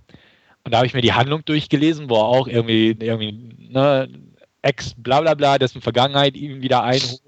Und 0.63 0.73
da 0.73 0.77
habe 0.77 0.87
ich 0.87 0.93
mir 0.93 1.01
die 1.01 1.13
Handlung 1.13 1.45
durchgelesen, 1.45 2.09
wo 2.09 2.15
er 2.15 2.25
auch 2.25 2.47
irgendwie, 2.47 2.89
irgendwie, 2.99 3.55
ne, 3.69 4.09
Ex, 4.63 4.93
bla 4.97 5.21
bla 5.21 5.33
bla, 5.33 5.57
dessen 5.57 5.81
Vergangenheit 5.81 6.35
ihn 6.35 6.61
wieder 6.61 6.83
einholt. 6.83 7.21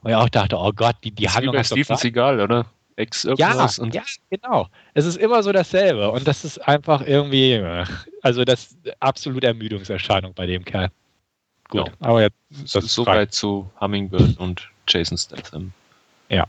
Und 0.00 0.10
ich 0.10 0.16
auch 0.16 0.28
dachte, 0.30 0.56
oh 0.56 0.72
Gott, 0.72 0.96
die, 1.04 1.10
die 1.10 1.24
Das 1.24 1.32
ist 1.32 1.34
wie 1.34 1.36
Handlung 1.36 1.56
bei 1.56 1.64
Steven. 1.64 1.96
Seagal, 1.96 2.40
oder? 2.40 2.64
Ex 2.98 3.22
Ja, 3.22 3.30
irgendwas 3.30 3.78
und 3.78 3.94
ja, 3.94 4.02
genau. 4.28 4.68
Es 4.94 5.06
ist 5.06 5.16
immer 5.16 5.42
so 5.44 5.52
dasselbe. 5.52 6.10
Und 6.10 6.26
das 6.26 6.44
ist 6.44 6.58
einfach 6.58 7.00
irgendwie, 7.06 7.62
also 8.22 8.44
das 8.44 8.72
ist 8.72 8.78
absolute 9.00 9.46
Ermüdungserscheinung 9.46 10.34
bei 10.34 10.46
dem 10.46 10.64
Kerl. 10.64 10.90
Gut, 11.68 11.86
Ja. 11.86 11.92
aber 12.00 12.22
jetzt, 12.22 12.36
das 12.74 12.84
ist 12.84 12.94
soweit 12.94 13.32
zu 13.32 13.70
Hummingbird 13.80 14.38
und 14.38 14.68
Jason 14.88 15.16
Statham. 15.16 15.72
Ja. 16.28 16.46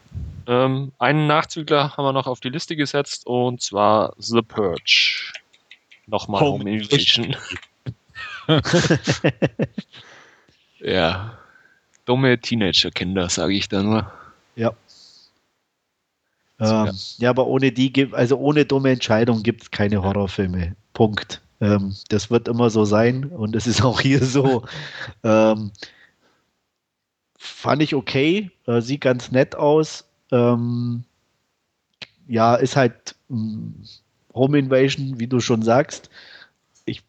Ähm, 0.48 0.92
einen 0.98 1.28
Nachzügler 1.28 1.96
haben 1.96 2.04
wir 2.04 2.14
noch 2.14 2.26
auf 2.26 2.40
die 2.40 2.50
Liste 2.50 2.76
gesetzt 2.76 3.28
und 3.28 3.62
zwar 3.62 4.16
The 4.18 4.42
Purge. 4.42 5.32
Nochmal 6.08 6.42
Home 6.42 6.64
Home 6.64 6.72
Invasion. 6.72 7.36
ja. 10.80 11.38
Dumme 12.06 12.40
Teenagerkinder, 12.42 13.30
sage 13.30 13.54
ich 13.54 13.70
da 13.70 13.84
nur. 13.84 14.12
Ja. 14.56 14.74
Ähm, 16.60 16.92
ja, 17.18 17.30
aber 17.30 17.48
ohne 17.48 17.72
die 17.72 17.92
gibt, 17.92 18.14
also 18.14 18.38
ohne 18.38 18.66
dumme 18.66 18.92
Entscheidung 18.92 19.44
gibt 19.44 19.64
es 19.64 19.72
keine 19.72 20.04
Horrorfilme. 20.04 20.76
Punkt. 20.94 21.42
Ähm, 21.62 21.96
das 22.10 22.30
wird 22.30 22.48
immer 22.48 22.70
so 22.70 22.86
sein 22.86 23.26
und 23.26 23.56
es 23.56 23.68
ist 23.68 23.82
auch 23.84 24.02
hier 24.02 24.24
so. 24.24 24.64
Ähm, 25.24 25.72
fand 27.38 27.82
ich 27.82 27.96
okay, 27.96 28.52
äh, 28.68 28.82
sieht 28.82 29.02
ganz 29.02 29.32
nett 29.32 29.56
aus. 29.56 30.06
Ähm, 30.32 31.04
ja, 32.28 32.56
ist 32.56 32.76
halt 32.76 33.16
mh, 33.30 33.72
Home 34.34 34.60
Invasion, 34.60 35.20
wie 35.20 35.28
du 35.28 35.40
schon 35.40 35.64
sagst. 35.64 36.10
Ich 36.86 37.04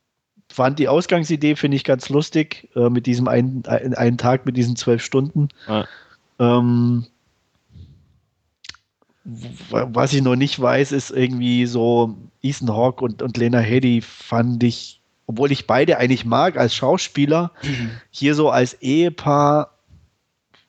fand 0.48 0.78
die 0.78 0.88
Ausgangsidee, 0.88 1.56
finde 1.56 1.76
ich 1.76 1.84
ganz 1.84 2.08
lustig, 2.08 2.68
äh, 2.76 2.88
mit 2.88 3.06
diesem 3.06 3.28
einen, 3.28 3.64
ein, 3.66 3.94
einen 3.94 4.18
Tag, 4.18 4.46
mit 4.46 4.56
diesen 4.56 4.76
zwölf 4.76 5.04
Stunden. 5.04 5.48
Ja. 5.66 5.86
Ähm, 6.38 7.06
was 9.24 10.12
ich 10.12 10.22
noch 10.22 10.36
nicht 10.36 10.58
weiß, 10.60 10.92
ist 10.92 11.10
irgendwie 11.10 11.66
so 11.66 12.16
Ethan 12.42 12.70
Hawke 12.70 13.04
und, 13.04 13.22
und 13.22 13.36
Lena 13.36 13.58
Headey 13.58 14.00
fand 14.00 14.62
ich, 14.64 15.00
obwohl 15.26 15.52
ich 15.52 15.66
beide 15.66 15.98
eigentlich 15.98 16.24
mag 16.24 16.56
als 16.56 16.74
Schauspieler, 16.74 17.52
hier 18.10 18.34
so 18.34 18.50
als 18.50 18.74
Ehepaar 18.74 19.76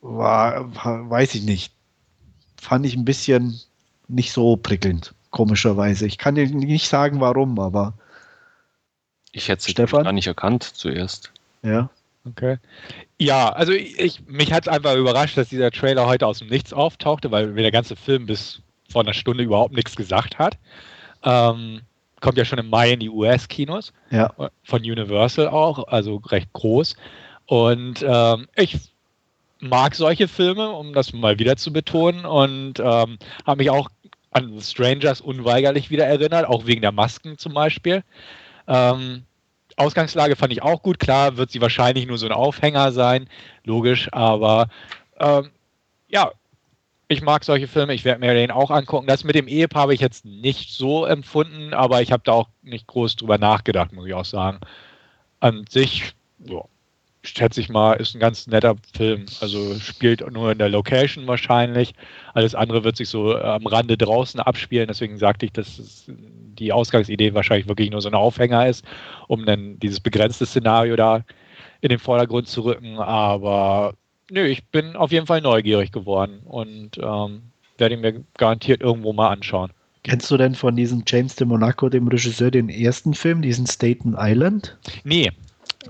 war, 0.02 0.76
war, 0.76 1.10
weiß 1.10 1.36
ich 1.36 1.44
nicht, 1.44 1.74
fand 2.60 2.86
ich 2.86 2.96
ein 2.96 3.06
bisschen 3.06 3.60
nicht 4.08 4.34
so 4.34 4.58
prickelnd, 4.58 5.14
komischerweise. 5.30 6.06
Ich 6.06 6.18
kann 6.18 6.36
dir 6.36 6.48
nicht 6.48 6.88
sagen, 6.90 7.22
warum, 7.22 7.58
aber 7.60 7.94
Ich 9.32 9.48
hätte 9.48 9.62
es 9.66 9.72
Stefan? 9.72 10.04
gar 10.04 10.12
nicht 10.12 10.28
erkannt 10.28 10.64
zuerst. 10.64 11.32
ja. 11.64 11.90
Okay. 12.24 12.58
Ja, 13.22 13.50
also 13.50 13.72
ich, 13.72 14.26
mich 14.26 14.52
hat 14.52 14.66
es 14.66 14.74
einfach 14.74 14.96
überrascht, 14.96 15.38
dass 15.38 15.50
dieser 15.50 15.70
Trailer 15.70 16.08
heute 16.08 16.26
aus 16.26 16.40
dem 16.40 16.48
Nichts 16.48 16.74
auftauchte, 16.74 17.30
weil 17.30 17.46
mir 17.48 17.62
der 17.62 17.72
ganze 17.72 17.96
Film 17.96 18.26
bis 18.26 18.64
vor 18.90 19.04
einer 19.04 19.14
Stunde 19.14 19.44
überhaupt 19.44 19.76
nichts 19.76 19.96
gesagt 19.96 20.40
hat. 20.40 20.58
Ähm, 21.24 21.82
kommt 22.20 22.40
ja 22.40 22.46
schon 22.46 22.58
im 22.58 22.72
Mai 22.72 22.94
in 22.94 23.00
die 23.00 23.12
US-Kinos, 23.12 23.94
Ja. 24.10 24.34
von 24.64 24.82
Universal 24.82 25.50
auch, 25.50 25.88
also 25.88 26.16
recht 26.16 26.52
groß. 26.54 26.96
Und 27.46 28.04
ähm, 28.04 28.48
ich 28.56 28.78
mag 29.60 29.94
solche 29.94 30.28
Filme, 30.28 30.72
um 30.72 30.92
das 30.94 31.14
mal 31.14 31.38
wieder 31.38 31.58
zu 31.58 31.72
betonen, 31.72 32.26
und 32.26 32.80
ähm, 32.80 33.20
habe 33.46 33.58
mich 33.58 33.70
auch 33.70 33.88
an 34.32 34.60
Strangers 34.62 35.22
unweigerlich 35.22 35.92
wieder 35.92 36.08
erinnert, 36.08 36.48
auch 36.48 36.66
wegen 36.66 36.82
der 36.82 36.92
Masken 36.92 37.38
zum 37.38 37.54
Beispiel. 37.54 38.04
Ähm, 38.68 39.26
Ausgangslage 39.78 40.36
fand 40.36 40.54
ich 40.54 40.62
auch 40.62 40.82
gut. 40.82 41.00
Klar 41.00 41.38
wird 41.38 41.52
sie 41.52 41.62
wahrscheinlich 41.62 42.08
nur 42.08 42.18
so 42.18 42.26
ein 42.26 42.32
Aufhänger 42.32 42.92
sein, 42.92 43.28
logisch, 43.64 44.10
aber 44.12 44.68
ähm, 45.20 45.52
ja, 46.08 46.32
ich 47.08 47.22
mag 47.22 47.44
solche 47.44 47.68
Filme. 47.68 47.94
Ich 47.94 48.06
werde 48.06 48.20
mir 48.22 48.34
den 48.34 48.52
auch 48.52 48.72
angucken. 48.72 49.08
Das 49.08 49.24
mit 49.24 49.36
dem 49.36 49.48
Ehepaar 49.48 49.84
habe 49.84 49.94
ich 49.94 50.00
jetzt 50.00 50.26
nicht 50.26 50.72
so 50.72 51.06
empfunden, 51.06 51.74
aber 51.74 52.02
ich 52.02 52.12
habe 52.12 52.24
da 52.24 52.32
auch 52.32 52.48
nicht 52.62 52.88
groß 52.88 53.18
drüber 53.18 53.38
nachgedacht, 53.38 53.92
muss 53.92 54.08
ich 54.08 54.14
auch 54.14 54.26
sagen. 54.26 54.60
An 55.40 55.66
sich, 55.70 56.14
ja, 56.40 56.62
schätze 57.24 57.62
ich 57.62 57.70
mal, 57.70 57.94
ist 57.94 58.16
ein 58.16 58.20
ganz 58.20 58.48
netter 58.48 58.76
Film. 58.96 59.26
Also 59.42 59.76
spielt 59.76 60.30
nur 60.32 60.52
in 60.52 60.58
der 60.58 60.70
Location 60.70 61.28
wahrscheinlich. 61.28 61.94
Alles 62.34 62.56
andere 62.56 62.84
wird 62.84 62.98
sich 62.98 63.10
so 63.10 63.36
am 63.38 63.68
Rande 63.68 63.98
draußen 63.98 64.40
abspielen. 64.40 64.88
Deswegen 64.88 65.18
sagte 65.18 65.46
ich, 65.46 65.52
dass 65.52 66.06
die 66.08 66.74
Ausgangsidee 66.74 67.34
wahrscheinlich 67.34 67.68
wirklich 67.68 67.92
nur 67.92 68.02
so 68.02 68.10
ein 68.10 68.16
Aufhänger 68.16 68.68
ist, 68.68 68.86
um 69.28 69.46
dann 69.46 69.80
dieses 69.80 70.00
begrenzte 70.00 70.46
Szenario 70.46 70.96
da 70.96 71.24
in 71.82 71.90
den 71.90 72.00
Vordergrund 72.00 72.48
zu 72.48 72.62
rücken. 72.62 72.98
Aber 72.98 73.94
nö, 74.30 74.46
ich 74.46 74.66
bin 74.66 74.96
auf 74.96 75.12
jeden 75.12 75.28
Fall 75.28 75.42
neugierig 75.42 75.92
geworden 75.92 76.42
und 76.46 76.98
ähm, 76.98 77.44
werde 77.78 77.96
ihn 77.96 78.02
mir 78.02 78.24
garantiert 78.38 78.82
irgendwo 78.82 79.14
mal 79.14 79.30
anschauen. 79.30 79.72
Kennst 80.04 80.32
du 80.32 80.38
denn 80.38 80.56
von 80.56 80.76
diesem 80.76 81.04
James 81.06 81.36
de 81.36 81.46
Monaco, 81.46 81.88
dem 81.88 82.08
Regisseur, 82.08 82.50
den 82.50 82.70
ersten 82.70 83.14
Film, 83.14 83.44
diesen 83.44 83.68
Staten 83.68 84.16
Island? 84.18 84.76
Nee, 85.04 85.32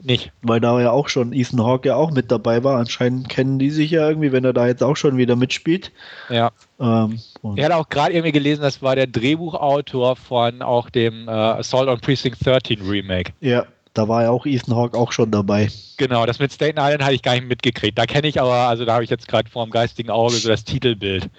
nicht. 0.03 0.31
Weil 0.41 0.59
da 0.59 0.79
ja 0.79 0.91
auch 0.91 1.09
schon 1.09 1.33
Ethan 1.33 1.63
Hawke 1.63 1.89
ja 1.89 1.95
auch 1.95 2.11
mit 2.11 2.31
dabei 2.31 2.63
war. 2.63 2.77
Anscheinend 2.77 3.29
kennen 3.29 3.59
die 3.59 3.69
sich 3.69 3.91
ja 3.91 4.07
irgendwie, 4.07 4.31
wenn 4.31 4.45
er 4.45 4.53
da 4.53 4.67
jetzt 4.67 4.83
auch 4.83 4.95
schon 4.95 5.17
wieder 5.17 5.35
mitspielt. 5.35 5.91
Ja. 6.29 6.51
Ähm, 6.79 7.19
ich 7.55 7.63
hatte 7.63 7.75
auch 7.75 7.89
gerade 7.89 8.13
irgendwie 8.13 8.31
gelesen, 8.31 8.61
das 8.61 8.81
war 8.81 8.95
der 8.95 9.07
Drehbuchautor 9.07 10.15
von 10.15 10.61
auch 10.61 10.89
dem 10.89 11.27
äh, 11.27 11.31
Assault 11.31 11.87
on 11.87 11.99
Precinct 11.99 12.45
13 12.45 12.81
Remake. 12.81 13.33
Ja, 13.41 13.65
da 13.93 14.07
war 14.07 14.23
ja 14.23 14.29
auch 14.29 14.45
Ethan 14.45 14.75
Hawke 14.75 14.97
auch 14.97 15.11
schon 15.11 15.31
dabei. 15.31 15.69
Genau, 15.97 16.25
das 16.25 16.39
mit 16.39 16.53
Staten 16.53 16.79
Island 16.79 17.03
hatte 17.03 17.15
ich 17.15 17.23
gar 17.23 17.33
nicht 17.33 17.47
mitgekriegt. 17.47 17.97
Da 17.97 18.05
kenne 18.05 18.27
ich 18.27 18.39
aber, 18.39 18.67
also 18.67 18.85
da 18.85 18.93
habe 18.93 19.03
ich 19.03 19.09
jetzt 19.09 19.27
gerade 19.27 19.49
vor 19.49 19.65
dem 19.65 19.71
geistigen 19.71 20.09
Auge 20.09 20.35
so 20.35 20.47
das 20.47 20.63
Titelbild. 20.63 21.29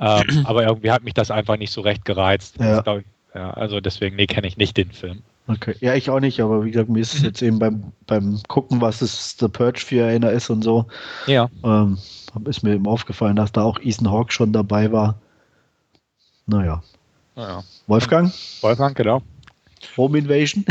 Ähm, 0.00 0.24
aber 0.44 0.64
irgendwie 0.64 0.90
hat 0.90 1.04
mich 1.04 1.14
das 1.14 1.30
einfach 1.30 1.56
nicht 1.56 1.72
so 1.72 1.80
recht 1.80 2.04
gereizt. 2.04 2.56
Ja. 2.58 2.80
Ich, 2.80 3.04
ja 3.34 3.50
also 3.50 3.80
deswegen, 3.80 4.16
nee, 4.16 4.26
kenne 4.26 4.48
ich 4.48 4.56
nicht 4.56 4.76
den 4.76 4.90
Film. 4.90 5.22
Okay. 5.48 5.74
Ja, 5.80 5.94
ich 5.94 6.08
auch 6.08 6.20
nicht, 6.20 6.40
aber 6.40 6.64
wie 6.64 6.70
gesagt, 6.70 6.88
mir 6.88 7.00
ist 7.00 7.14
es 7.14 7.22
jetzt 7.22 7.42
eben 7.42 7.58
beim, 7.58 7.92
beim 8.06 8.40
Gucken, 8.46 8.80
was 8.80 9.02
es 9.02 9.36
The 9.38 9.48
Purge 9.48 9.80
für 9.80 10.06
einer 10.06 10.30
ist 10.30 10.50
und 10.50 10.62
so, 10.62 10.86
ja. 11.26 11.50
ähm, 11.64 11.98
ist 12.44 12.62
mir 12.62 12.74
eben 12.74 12.86
aufgefallen, 12.86 13.36
dass 13.36 13.50
da 13.52 13.62
auch 13.62 13.80
Ethan 13.80 14.10
Hawke 14.10 14.32
schon 14.32 14.52
dabei 14.52 14.92
war. 14.92 15.16
Naja. 16.46 16.82
Ja. 17.34 17.64
Wolfgang? 17.86 18.32
Wolfgang, 18.60 18.96
genau. 18.96 19.22
Home 19.96 20.18
Invasion? 20.18 20.64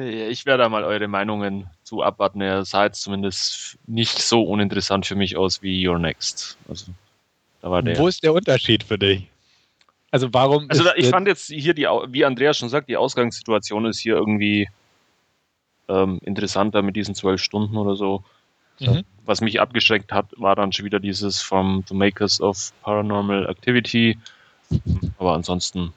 ich 0.00 0.46
werde 0.46 0.62
da 0.62 0.68
mal 0.68 0.84
eure 0.84 1.08
Meinungen 1.08 1.66
zu 1.82 2.02
abwarten. 2.02 2.40
Er 2.40 2.64
sah 2.64 2.84
jetzt 2.84 3.02
zumindest 3.02 3.78
nicht 3.86 4.18
so 4.18 4.42
uninteressant 4.42 5.04
für 5.06 5.16
mich 5.16 5.36
aus 5.36 5.62
wie 5.62 5.86
Your 5.86 5.98
Next. 5.98 6.56
Also, 6.68 6.92
da 7.60 7.70
war 7.70 7.82
der. 7.82 7.98
Wo 7.98 8.08
ist 8.08 8.22
der 8.22 8.32
Unterschied 8.32 8.84
für 8.84 8.98
dich? 8.98 9.28
Also 10.12 10.28
warum? 10.32 10.66
Also 10.68 10.84
ich 10.94 11.08
fand 11.08 11.26
jetzt 11.26 11.46
hier 11.46 11.74
die, 11.74 11.84
wie 11.84 12.24
Andreas 12.24 12.58
schon 12.58 12.68
sagt, 12.68 12.88
die 12.88 12.96
Ausgangssituation 12.96 13.86
ist 13.86 13.98
hier 13.98 14.14
irgendwie 14.14 14.68
ähm, 15.88 16.20
interessanter 16.22 16.82
mit 16.82 16.94
diesen 16.94 17.14
zwölf 17.14 17.42
Stunden 17.42 17.76
oder 17.76 17.96
so. 17.96 18.22
Mhm. 18.78 19.02
Was 19.24 19.40
mich 19.40 19.60
abgeschreckt 19.60 20.12
hat, 20.12 20.26
war 20.36 20.54
dann 20.54 20.70
schon 20.72 20.84
wieder 20.84 21.00
dieses 21.00 21.40
vom 21.40 21.82
The 21.88 21.94
Makers 21.94 22.40
of 22.40 22.72
Paranormal 22.82 23.48
Activity. 23.48 24.18
Aber 25.18 25.34
ansonsten 25.34 25.92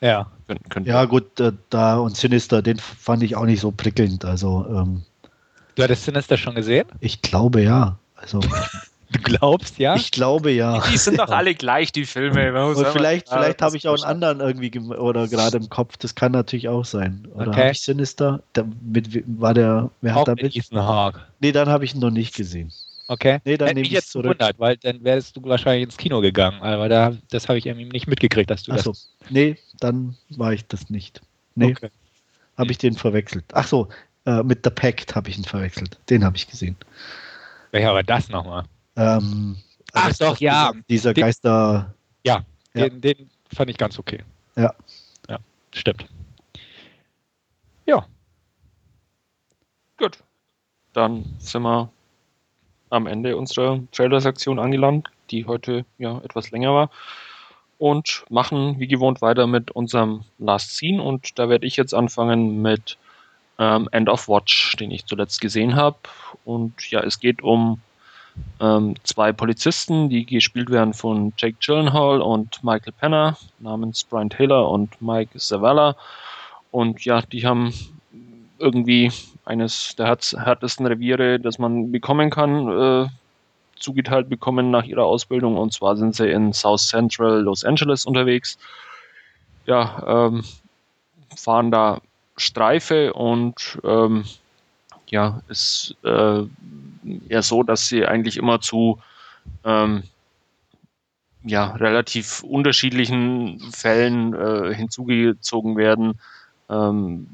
ja. 0.00 0.30
Könnten, 0.46 0.68
könnten 0.68 0.88
ja, 0.90 1.04
gut, 1.06 1.40
äh, 1.40 1.52
da 1.70 1.96
und 1.98 2.16
Sinister, 2.16 2.60
den 2.60 2.78
fand 2.78 3.22
ich 3.22 3.36
auch 3.36 3.46
nicht 3.46 3.60
so 3.60 3.70
prickelnd. 3.70 4.24
Also, 4.24 4.66
ähm, 4.68 5.02
du 5.74 5.82
hattest 5.82 6.04
Sinister 6.04 6.36
schon 6.36 6.54
gesehen? 6.54 6.86
Ich 7.00 7.22
glaube 7.22 7.62
ja. 7.62 7.98
Also, 8.14 8.40
du 9.14 9.18
glaubst 9.20 9.78
ja? 9.78 9.96
Ich 9.96 10.10
glaube 10.10 10.50
ja. 10.50 10.82
Die 10.90 10.96
sind 10.96 11.18
doch 11.18 11.28
alle 11.30 11.54
gleich, 11.54 11.92
die 11.92 12.04
Filme. 12.04 12.66
Und 12.66 12.86
vielleicht 12.88 13.28
vielleicht 13.28 13.62
habe 13.62 13.76
ich 13.76 13.88
auch 13.88 13.94
einen 13.94 14.04
anderen 14.04 14.40
irgendwie 14.40 14.78
oder 14.78 15.28
gerade 15.28 15.56
im 15.56 15.68
Kopf. 15.68 15.96
Das 15.96 16.14
kann 16.14 16.32
natürlich 16.32 16.68
auch 16.68 16.84
sein. 16.84 17.28
Oder 17.34 17.48
okay. 17.48 17.60
habe 17.60 17.70
ich 17.70 17.80
Sinister? 17.80 18.42
Der, 18.54 18.66
mit, 18.82 19.24
war 19.40 19.54
der, 19.54 19.90
wer 20.00 20.14
hat 20.14 20.28
da 20.28 20.34
mit? 20.34 20.56
Ethan 20.56 20.82
Hawke. 20.82 21.20
Nee, 21.40 21.52
dann 21.52 21.68
habe 21.68 21.84
ich 21.84 21.94
ihn 21.94 22.00
noch 22.00 22.10
nicht 22.10 22.34
gesehen. 22.34 22.72
Okay. 23.06 23.40
Nee, 23.44 23.56
dann 23.56 23.68
Hätte 23.68 23.80
mich 23.80 23.90
jetzt 23.90 24.10
zurück. 24.10 24.38
gewundert, 24.38 24.58
weil 24.58 24.76
dann 24.78 25.04
wärst 25.04 25.36
du 25.36 25.42
wahrscheinlich 25.44 25.84
ins 25.84 25.96
Kino 25.96 26.20
gegangen. 26.20 26.62
Aber 26.62 26.88
da, 26.88 27.14
das 27.30 27.48
habe 27.48 27.58
ich 27.58 27.66
irgendwie 27.66 27.84
nicht 27.86 28.06
mitgekriegt, 28.06 28.50
dass 28.50 28.62
du 28.62 28.72
Ach 28.72 28.78
so. 28.78 28.90
das. 28.90 29.10
Nee, 29.28 29.58
dann 29.80 30.16
war 30.30 30.52
ich 30.52 30.66
das 30.66 30.88
nicht. 30.88 31.20
Nee. 31.54 31.72
Okay. 31.72 31.90
Habe 32.56 32.70
ich 32.70 32.78
den 32.78 32.94
verwechselt. 32.94 33.44
Ach 33.52 33.66
so, 33.66 33.88
äh, 34.26 34.42
mit 34.42 34.60
The 34.64 34.70
Pact 34.70 35.14
habe 35.14 35.28
ich 35.28 35.36
ihn 35.36 35.44
verwechselt. 35.44 35.98
Den 36.08 36.24
habe 36.24 36.36
ich 36.36 36.48
gesehen. 36.48 36.76
Welcher 37.72 37.92
war 37.92 38.02
das 38.02 38.28
nochmal? 38.28 38.64
Ähm, 38.96 39.56
Ach 39.92 40.06
also 40.06 40.26
doch, 40.26 40.40
ja. 40.40 40.72
Dieser, 40.72 41.12
dieser 41.12 41.14
Geister. 41.14 41.94
Ja, 42.24 42.44
ja. 42.74 42.88
Den, 42.88 43.00
den 43.00 43.30
fand 43.52 43.70
ich 43.70 43.78
ganz 43.78 43.98
okay. 43.98 44.22
Ja. 44.56 44.74
Ja, 45.28 45.38
stimmt. 45.72 46.06
Ja. 47.86 48.06
Gut. 49.96 50.18
Dann 50.92 51.24
sind 51.38 51.62
wir 51.62 51.90
am 52.90 53.06
Ende 53.06 53.36
unserer 53.36 53.80
Trailer-Sektion 53.92 54.58
angelangt, 54.58 55.08
die 55.30 55.46
heute 55.46 55.84
ja 55.98 56.20
etwas 56.20 56.50
länger 56.50 56.72
war. 56.72 56.90
Und 57.78 58.24
machen 58.30 58.78
wie 58.78 58.86
gewohnt 58.86 59.20
weiter 59.20 59.46
mit 59.46 59.72
unserem 59.72 60.24
Last 60.38 60.76
Scene. 60.76 61.02
Und 61.02 61.38
da 61.38 61.48
werde 61.48 61.66
ich 61.66 61.76
jetzt 61.76 61.92
anfangen 61.92 62.62
mit 62.62 62.96
ähm, 63.58 63.88
End 63.90 64.08
of 64.08 64.28
Watch, 64.28 64.76
den 64.76 64.90
ich 64.90 65.06
zuletzt 65.06 65.40
gesehen 65.40 65.74
habe. 65.74 65.98
Und 66.44 66.90
ja, 66.90 67.00
es 67.00 67.18
geht 67.18 67.42
um 67.42 67.80
ähm, 68.60 68.94
zwei 69.04 69.32
Polizisten, 69.32 70.08
die 70.08 70.26
gespielt 70.26 70.70
werden 70.70 70.94
von 70.94 71.32
Jake 71.36 71.56
Gyllenhaal 71.60 72.20
und 72.20 72.62
Michael 72.62 72.92
Penner, 72.92 73.36
namens 73.58 74.04
Brian 74.04 74.30
Taylor 74.30 74.70
und 74.70 75.00
Mike 75.00 75.38
Zavala. 75.38 75.96
Und 76.70 77.04
ja, 77.04 77.22
die 77.22 77.46
haben 77.46 77.72
irgendwie 78.58 79.12
eines 79.44 79.94
der 79.96 80.06
härtesten 80.06 80.86
Reviere, 80.86 81.38
das 81.38 81.58
man 81.58 81.92
bekommen 81.92 82.30
kann, 82.30 82.68
äh, 82.68 83.06
zugeteilt 83.78 84.28
bekommen 84.28 84.70
nach 84.70 84.84
ihrer 84.84 85.04
Ausbildung. 85.04 85.56
Und 85.56 85.72
zwar 85.72 85.96
sind 85.96 86.14
sie 86.14 86.30
in 86.30 86.52
South 86.52 86.88
Central 86.88 87.40
Los 87.40 87.64
Angeles 87.64 88.06
unterwegs. 88.06 88.58
Ja, 89.66 90.28
ähm, 90.28 90.44
fahren 91.36 91.70
da 91.70 92.00
Streife 92.36 93.12
und 93.12 93.78
ähm, 93.84 94.24
ja, 95.08 95.42
ist 95.48 95.94
äh, 96.02 96.42
eher 97.28 97.42
so, 97.42 97.62
dass 97.62 97.88
sie 97.88 98.06
eigentlich 98.06 98.36
immer 98.36 98.60
zu 98.60 98.98
ähm, 99.64 100.04
ja, 101.44 101.72
relativ 101.72 102.42
unterschiedlichen 102.42 103.60
Fällen 103.72 104.34
äh, 104.34 104.74
hinzugezogen 104.74 105.76
werden. 105.76 106.18
Ähm, 106.70 107.26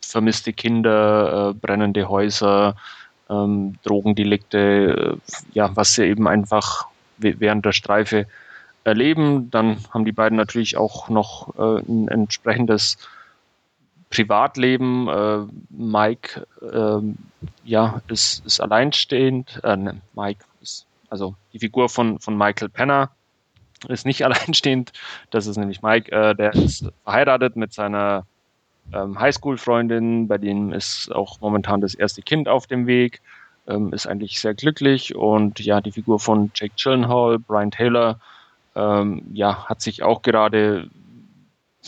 vermisste 0.00 0.52
Kinder, 0.52 1.50
äh, 1.50 1.54
brennende 1.54 2.08
Häuser, 2.08 2.76
ähm, 3.28 3.76
Drogendelikte, 3.84 5.18
äh, 5.18 5.32
ja, 5.52 5.70
was 5.76 5.94
sie 5.94 6.04
eben 6.04 6.26
einfach 6.26 6.86
während 7.18 7.66
der 7.66 7.72
Streife 7.72 8.26
erleben. 8.84 9.50
Dann 9.50 9.78
haben 9.90 10.04
die 10.04 10.12
beiden 10.12 10.36
natürlich 10.36 10.76
auch 10.76 11.08
noch 11.10 11.54
äh, 11.58 11.82
ein 11.82 12.08
entsprechendes 12.08 12.96
Privatleben. 14.10 15.08
Äh, 15.08 15.46
Mike 15.70 16.46
ähm, 16.72 17.18
ja, 17.64 18.00
ist, 18.08 18.44
ist 18.46 18.60
alleinstehend. 18.60 19.60
Äh, 19.64 19.76
ne, 19.76 20.00
Mike 20.14 20.44
ist, 20.60 20.86
also 21.10 21.34
die 21.52 21.58
Figur 21.58 21.88
von, 21.88 22.18
von 22.18 22.36
Michael 22.36 22.68
Penner 22.68 23.10
ist 23.88 24.06
nicht 24.06 24.24
alleinstehend. 24.24 24.92
Das 25.30 25.46
ist 25.46 25.56
nämlich 25.56 25.82
Mike, 25.82 26.10
äh, 26.10 26.34
der 26.34 26.54
ist 26.54 26.90
verheiratet 27.04 27.56
mit 27.56 27.72
seiner 27.72 28.26
ähm, 28.92 29.18
Highschool-Freundin, 29.18 30.28
bei 30.28 30.38
denen 30.38 30.72
ist 30.72 31.14
auch 31.14 31.40
momentan 31.40 31.80
das 31.80 31.94
erste 31.94 32.22
Kind 32.22 32.48
auf 32.48 32.66
dem 32.66 32.86
Weg, 32.86 33.20
ähm, 33.66 33.92
ist 33.92 34.06
eigentlich 34.06 34.40
sehr 34.40 34.54
glücklich 34.54 35.14
und 35.14 35.60
ja, 35.60 35.80
die 35.80 35.92
Figur 35.92 36.18
von 36.18 36.50
Jake 36.54 36.74
Gyllenhaal, 36.76 37.38
Brian 37.38 37.70
Taylor, 37.70 38.18
ähm, 38.74 39.22
ja, 39.32 39.66
hat 39.66 39.82
sich 39.82 40.02
auch 40.02 40.22
gerade 40.22 40.88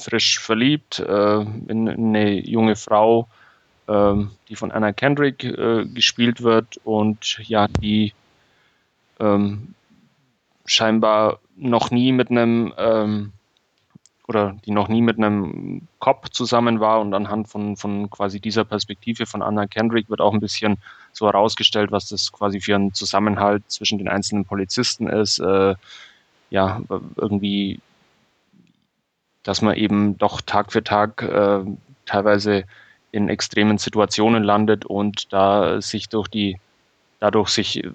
frisch 0.00 0.38
verliebt 0.38 0.98
äh, 0.98 1.40
in, 1.40 1.86
in, 1.86 2.16
eine 2.16 2.46
junge 2.46 2.76
Frau, 2.76 3.28
äh, 3.86 4.14
die 4.48 4.56
von 4.56 4.72
Anna 4.72 4.92
Kendrick 4.92 5.44
äh, 5.44 5.84
gespielt 5.86 6.42
wird 6.42 6.78
und 6.84 7.38
ja, 7.48 7.68
die 7.68 8.12
ähm, 9.18 9.74
scheinbar 10.64 11.38
noch 11.56 11.90
nie 11.90 12.12
mit 12.12 12.30
einem 12.30 12.72
ähm, 12.78 13.32
oder 14.30 14.56
die 14.64 14.70
noch 14.70 14.86
nie 14.86 15.02
mit 15.02 15.18
einem 15.18 15.88
Cop 15.98 16.32
zusammen 16.32 16.78
war 16.78 17.00
und 17.00 17.14
anhand 17.14 17.48
von, 17.48 17.76
von 17.76 18.08
quasi 18.10 18.38
dieser 18.38 18.64
Perspektive 18.64 19.26
von 19.26 19.42
Anna 19.42 19.66
Kendrick 19.66 20.08
wird 20.08 20.20
auch 20.20 20.32
ein 20.32 20.38
bisschen 20.38 20.78
so 21.12 21.26
herausgestellt, 21.26 21.90
was 21.90 22.08
das 22.08 22.30
quasi 22.30 22.60
für 22.60 22.76
ein 22.76 22.94
Zusammenhalt 22.94 23.64
zwischen 23.66 23.98
den 23.98 24.08
einzelnen 24.08 24.44
Polizisten 24.44 25.08
ist. 25.08 25.40
Äh, 25.40 25.74
ja, 26.50 26.80
irgendwie, 27.16 27.80
dass 29.42 29.62
man 29.62 29.76
eben 29.76 30.18
doch 30.18 30.40
Tag 30.40 30.72
für 30.72 30.84
Tag 30.84 31.22
äh, 31.22 31.64
teilweise 32.06 32.64
in 33.12 33.28
extremen 33.28 33.78
Situationen 33.78 34.42
landet 34.42 34.84
und 34.84 35.32
da 35.32 35.80
sich 35.80 36.08
durch 36.08 36.28
die 36.28 36.58
dadurch 37.20 37.50
sich 37.50 37.84
äh, 37.84 37.90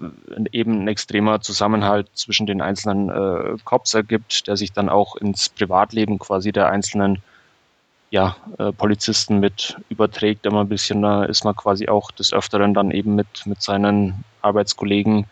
eben 0.51 0.83
ein 0.83 0.87
extremer 0.87 1.41
Zusammenhalt 1.41 2.07
zwischen 2.13 2.45
den 2.45 2.61
einzelnen 2.61 3.09
äh, 3.09 3.57
Cops 3.65 3.93
ergibt, 3.93 4.47
der 4.47 4.55
sich 4.55 4.71
dann 4.71 4.87
auch 4.87 5.15
ins 5.17 5.49
Privatleben 5.49 6.19
quasi 6.19 6.51
der 6.51 6.69
einzelnen 6.69 7.21
ja, 8.11 8.37
äh, 8.59 8.71
Polizisten 8.71 9.39
mit 9.39 9.77
überträgt. 9.89 10.45
Immer 10.45 10.61
ein 10.61 10.69
bisschen, 10.69 11.01
da 11.01 11.25
ist 11.25 11.43
man 11.43 11.55
quasi 11.55 11.89
auch 11.89 12.11
des 12.11 12.31
Öfteren 12.31 12.73
dann 12.73 12.91
eben 12.91 13.15
mit, 13.15 13.45
mit 13.45 13.61
seinen 13.61 14.23
Arbeitskollegen 14.41 15.25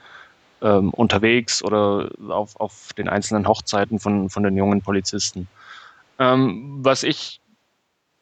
ähm, 0.61 0.89
unterwegs 0.89 1.63
oder 1.63 2.09
auf, 2.29 2.59
auf 2.59 2.89
den 2.97 3.07
einzelnen 3.07 3.47
Hochzeiten 3.47 3.99
von, 3.99 4.29
von 4.29 4.43
den 4.43 4.57
jungen 4.57 4.81
Polizisten. 4.81 5.47
Ähm, 6.19 6.79
was 6.81 7.03
ich 7.03 7.41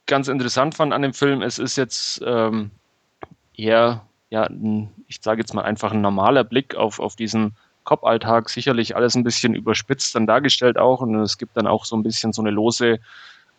ganz 0.06 0.28
interessant 0.28 0.76
fand 0.76 0.94
an 0.94 1.02
dem 1.02 1.14
Film, 1.14 1.42
es 1.42 1.60
ist 1.60 1.78
jetzt 1.78 2.22
ähm, 2.26 2.72
eher 3.56 4.06
ja, 4.32 4.50
ich 5.08 5.20
sage 5.22 5.42
jetzt 5.42 5.54
mal 5.54 5.64
einfach 5.64 5.92
ein 5.92 6.02
normaler 6.02 6.44
Blick 6.46 6.76
auf, 6.76 7.00
auf 7.00 7.16
diesen 7.16 7.54
Cop-Alltag. 7.84 8.50
Sicherlich 8.50 8.96
alles 8.96 9.14
ein 9.16 9.26
bisschen 9.26 9.54
überspitzt 9.54 10.16
dann 10.16 10.26
dargestellt 10.26 10.78
auch 10.78 11.02
und 11.02 11.16
es 11.20 11.38
gibt 11.38 11.58
dann 11.58 11.68
auch 11.68 11.84
so 11.84 11.98
ein 11.98 12.04
bisschen 12.04 12.32
so 12.32 12.42
eine 12.42 12.50
lose 12.50 13.00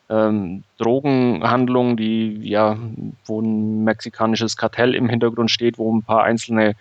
ähm, 0.09 0.64
Drogenhandlung, 0.78 1.99
die 1.99 2.39
ja, 2.49 2.78
wo 3.26 3.43
ein 3.43 3.85
mexikanisches 3.85 4.57
Kartell 4.57 4.95
im 4.95 5.11
Hintergrund 5.11 5.51
steht, 5.51 5.76
wo 5.76 5.95
ein 5.95 6.03
paar 6.03 6.24
einzelne 6.24 6.74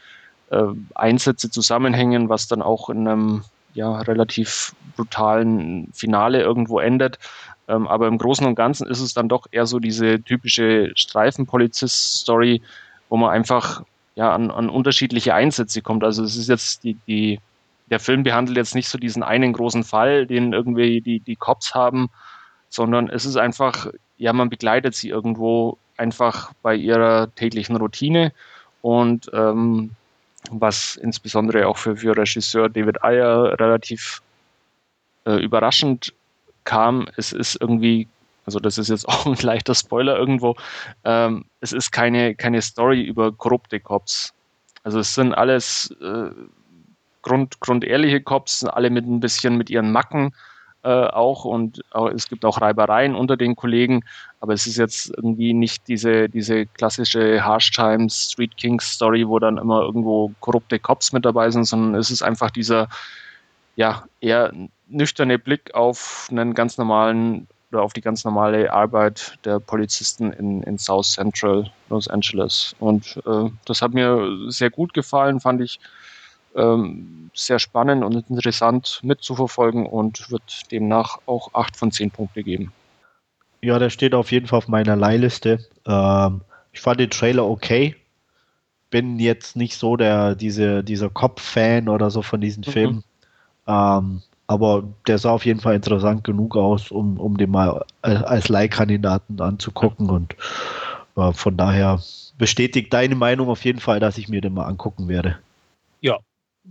äh, 0.52 0.64
Einsätze 0.96 1.52
zusammenhängen, 1.52 2.30
was 2.30 2.48
dann 2.48 2.62
auch 2.62 2.90
in 2.90 3.08
einem 3.08 3.44
ja, 3.74 4.02
relativ 4.02 4.74
brutalen 4.96 5.90
Finale 5.94 6.42
irgendwo 6.42 6.80
endet. 6.80 7.20
Ähm, 7.68 7.88
aber 7.88 8.08
im 8.08 8.18
Großen 8.18 8.46
und 8.46 8.56
Ganzen 8.56 8.88
ist 8.88 9.00
es 9.00 9.14
dann 9.14 9.30
doch 9.30 9.48
eher 9.52 9.66
so 9.66 9.80
diese 9.80 10.22
typische 10.22 10.92
Streifenpolizist-Story, 10.96 12.62
wo 13.10 13.18
man 13.18 13.32
einfach 13.32 13.84
ja, 14.16 14.34
an, 14.34 14.52
an 14.52 14.70
unterschiedliche 14.70 15.34
Einsätze 15.34 15.82
kommt. 15.82 16.04
Also 16.04 16.24
es 16.24 16.36
ist 16.36 16.50
jetzt 16.50 16.84
die, 16.84 16.98
die, 17.08 17.40
der 17.90 18.00
Film 18.00 18.24
behandelt 18.24 18.58
jetzt 18.58 18.76
nicht 18.76 18.90
so 18.90 18.98
diesen 18.98 19.24
einen 19.24 19.54
großen 19.54 19.84
Fall, 19.84 20.26
den 20.26 20.54
irgendwie 20.54 21.02
die, 21.02 21.20
die 21.20 21.36
Cops 21.36 21.74
haben, 21.74 22.10
sondern 22.70 23.10
es 23.10 23.26
ist 23.26 23.38
einfach, 23.38 23.88
ja, 24.18 24.34
man 24.34 24.50
begleitet 24.50 24.96
sie 24.96 25.10
irgendwo 25.10 25.78
einfach 25.98 26.52
bei 26.62 26.76
ihrer 26.76 27.34
täglichen 27.36 27.76
Routine 27.76 28.32
und 28.82 29.30
ähm, 29.34 29.92
was 30.60 30.96
insbesondere 30.98 31.68
auch 31.68 31.78
für, 31.78 31.96
für 31.96 32.16
Regisseur 32.16 32.70
David 32.70 33.04
Ayer 33.04 33.60
relativ 33.60 34.22
äh, 35.26 35.36
überraschend 35.36 36.14
kam, 36.64 37.08
es 37.18 37.32
ist 37.32 37.60
irgendwie, 37.60 38.08
also 38.46 38.60
das 38.60 38.78
ist 38.78 38.90
jetzt 38.90 39.08
auch 39.10 39.26
ein 39.26 39.36
leichter 39.36 39.76
Spoiler 39.76 40.18
irgendwo, 40.18 40.56
ähm, 41.06 41.46
es 41.62 41.72
ist 41.72 41.92
keine, 41.92 42.36
keine 42.36 42.62
Story 42.62 43.02
über 43.02 43.32
korrupte 43.32 43.80
Cops. 43.80 44.34
Also 44.84 45.00
es 45.00 45.14
sind 45.14 45.34
alles 45.34 45.96
äh, 46.02 46.32
grund, 47.22 47.60
grundehrliche 47.60 48.22
Cops, 48.22 48.64
alle 48.66 48.90
mit 48.90 49.06
ein 49.06 49.20
bisschen 49.20 49.58
mit 49.58 49.70
ihren 49.70 49.92
Macken 49.92 50.34
äh, 50.84 50.90
auch 50.90 51.46
und 51.46 51.84
auch, 51.92 52.10
es 52.10 52.28
gibt 52.28 52.46
auch 52.46 52.62
Reibereien 52.62 53.16
unter 53.16 53.38
den 53.38 53.56
Kollegen, 53.56 54.04
aber 54.40 54.54
es 54.54 54.66
ist 54.66 54.78
jetzt 54.78 55.12
irgendwie 55.16 55.54
nicht 55.54 55.88
diese, 55.88 56.30
diese 56.30 56.66
klassische 56.66 57.44
Harsh 57.44 57.72
Times 57.72 58.32
Street 58.32 58.58
Kings 58.58 58.92
Story, 58.92 59.28
wo 59.28 59.40
dann 59.40 59.58
immer 59.58 59.82
irgendwo 59.82 60.32
korrupte 60.40 60.80
Cops 60.80 61.14
mit 61.14 61.26
dabei 61.26 61.52
sind, 61.52 61.66
sondern 61.66 61.96
es 61.96 62.10
ist 62.10 62.24
einfach 62.24 62.52
dieser 62.52 62.88
ja, 63.76 64.04
eher 64.20 64.52
nüchterne 64.88 65.40
Blick 65.40 65.74
auf 65.74 66.28
einen 66.32 66.54
ganz 66.54 66.78
normalen 66.78 67.48
oder 67.72 67.84
auf 67.84 67.94
die 67.94 68.02
ganz 68.02 68.26
normale 68.26 68.74
Arbeit 68.74 69.38
der 69.46 69.60
Polizisten 69.60 70.34
in, 70.34 70.62
in 70.64 70.78
South 70.78 71.14
Central 71.14 71.72
Los 71.90 72.08
Angeles. 72.08 72.76
Und 72.80 73.22
äh, 73.26 73.50
das 73.66 73.82
hat 73.82 73.94
mir 73.94 74.28
sehr 74.48 74.70
gut 74.70 74.94
gefallen, 74.94 75.40
fand 75.40 75.62
ich 75.62 75.80
ähm, 76.56 77.30
sehr 77.34 77.60
spannend 77.60 78.04
und 78.04 78.30
interessant 78.30 79.00
mitzuverfolgen 79.04 79.86
und 79.86 80.30
wird 80.32 80.72
demnach 80.72 81.20
auch 81.26 81.54
8 81.54 81.76
von 81.76 81.92
10 81.92 82.12
Punkte 82.12 82.44
geben. 82.44 82.72
Ja, 83.62 83.78
der 83.80 83.90
steht 83.90 84.14
auf 84.14 84.32
jeden 84.32 84.48
Fall 84.48 84.58
auf 84.58 84.68
meiner 84.68 84.96
Leihliste. 84.96 85.60
Ähm, 85.86 86.42
ich 86.72 86.82
fand 86.82 87.00
den 87.00 87.10
Trailer 87.10 87.48
okay. 87.48 87.96
Bin 88.90 89.20
jetzt 89.20 89.56
nicht 89.56 89.78
so 89.78 89.96
der, 89.96 90.36
diese, 90.36 90.84
dieser 90.84 91.10
Cop-Fan 91.10 91.88
oder 91.88 92.10
so 92.10 92.22
von 92.22 92.42
diesen 92.42 92.64
mhm. 92.68 92.72
Filmen. 92.72 93.04
Ähm, 93.68 94.22
aber 94.48 94.84
der 95.08 95.18
sah 95.18 95.32
auf 95.32 95.46
jeden 95.46 95.62
Fall 95.62 95.76
interessant 95.76 96.26
genug 96.26 96.58
aus, 96.58 96.92
um, 96.92 97.18
um 97.18 97.38
den 97.38 97.52
mal 97.52 97.86
als 98.02 98.50
Leihkandidaten 98.50 99.40
anzugucken. 99.40 100.10
Und 100.10 100.36
äh, 101.16 101.32
von 101.32 101.56
daher 101.56 102.02
bestätigt 102.38 102.92
deine 102.92 103.16
Meinung 103.16 103.48
auf 103.48 103.64
jeden 103.64 103.80
Fall, 103.80 104.00
dass 104.02 104.18
ich 104.18 104.28
mir 104.28 104.42
den 104.42 104.54
mal 104.54 104.66
angucken 104.66 105.08
werde. 105.08 105.38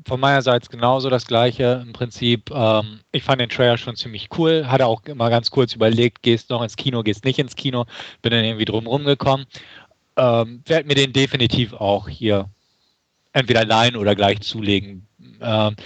Von 0.07 0.21
meiner 0.21 0.41
Seite 0.43 0.69
genauso 0.69 1.11
das 1.11 1.27
gleiche. 1.27 1.83
Im 1.85 1.93
Prinzip, 1.93 2.51
ähm, 2.53 3.01
ich 3.11 3.25
fand 3.25 3.41
den 3.41 3.49
Trailer 3.49 3.77
schon 3.77 3.97
ziemlich 3.97 4.29
cool. 4.39 4.67
Hatte 4.69 4.87
auch 4.87 5.03
immer 5.05 5.31
ganz 5.31 5.51
kurz 5.51 5.75
überlegt, 5.75 6.23
gehst 6.23 6.49
du 6.49 6.55
noch 6.55 6.63
ins 6.63 6.77
Kino, 6.77 7.03
gehst 7.03 7.25
nicht 7.25 7.39
ins 7.39 7.57
Kino. 7.57 7.87
Bin 8.23 8.31
dann 8.31 8.45
irgendwie 8.45 8.65
drum 8.65 8.87
rumgekommen. 8.87 9.47
Ähm, 10.17 10.63
Werde 10.65 10.87
mir 10.87 10.95
den 10.95 11.13
definitiv 11.13 11.73
auch 11.73 12.09
hier 12.09 12.49
entweder 13.33 13.65
leihen 13.65 13.97
oder 13.97 14.15
gleich 14.15 14.41
zulegen. 14.41 15.07
Ähm, 15.41 15.77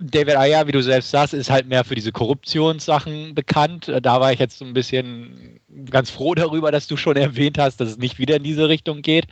David 0.00 0.36
Ayer, 0.36 0.66
wie 0.66 0.72
du 0.72 0.82
selbst 0.82 1.10
sagst, 1.10 1.34
ist 1.34 1.50
halt 1.50 1.68
mehr 1.68 1.84
für 1.84 1.94
diese 1.94 2.10
Korruptionssachen 2.10 3.34
bekannt. 3.34 3.92
Da 4.02 4.20
war 4.20 4.32
ich 4.32 4.38
jetzt 4.38 4.58
so 4.58 4.64
ein 4.64 4.72
bisschen 4.72 5.60
ganz 5.90 6.10
froh 6.10 6.34
darüber, 6.34 6.72
dass 6.72 6.86
du 6.86 6.96
schon 6.96 7.16
erwähnt 7.16 7.58
hast, 7.58 7.80
dass 7.80 7.90
es 7.90 7.98
nicht 7.98 8.18
wieder 8.18 8.36
in 8.36 8.42
diese 8.42 8.68
Richtung 8.68 9.02
geht. 9.02 9.26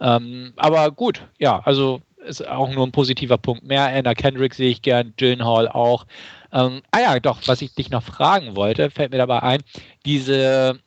Ähm, 0.00 0.54
aber 0.56 0.90
gut, 0.90 1.20
ja, 1.38 1.60
also 1.64 2.00
ist 2.26 2.46
auch 2.46 2.70
nur 2.70 2.86
ein 2.86 2.92
positiver 2.92 3.38
Punkt 3.38 3.64
mehr. 3.64 3.86
Anna 3.86 4.14
Kendrick 4.14 4.54
sehe 4.54 4.70
ich 4.70 4.82
gern, 4.82 5.14
Hall 5.20 5.68
auch. 5.68 6.06
Ähm, 6.52 6.82
ah 6.90 7.00
ja, 7.00 7.20
doch, 7.20 7.40
was 7.46 7.62
ich 7.62 7.74
dich 7.74 7.90
noch 7.90 8.02
fragen 8.02 8.56
wollte, 8.56 8.90
fällt 8.90 9.12
mir 9.12 9.18
dabei 9.18 9.42
ein, 9.42 9.62
diese 10.04 10.78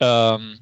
ähm, 0.00 0.60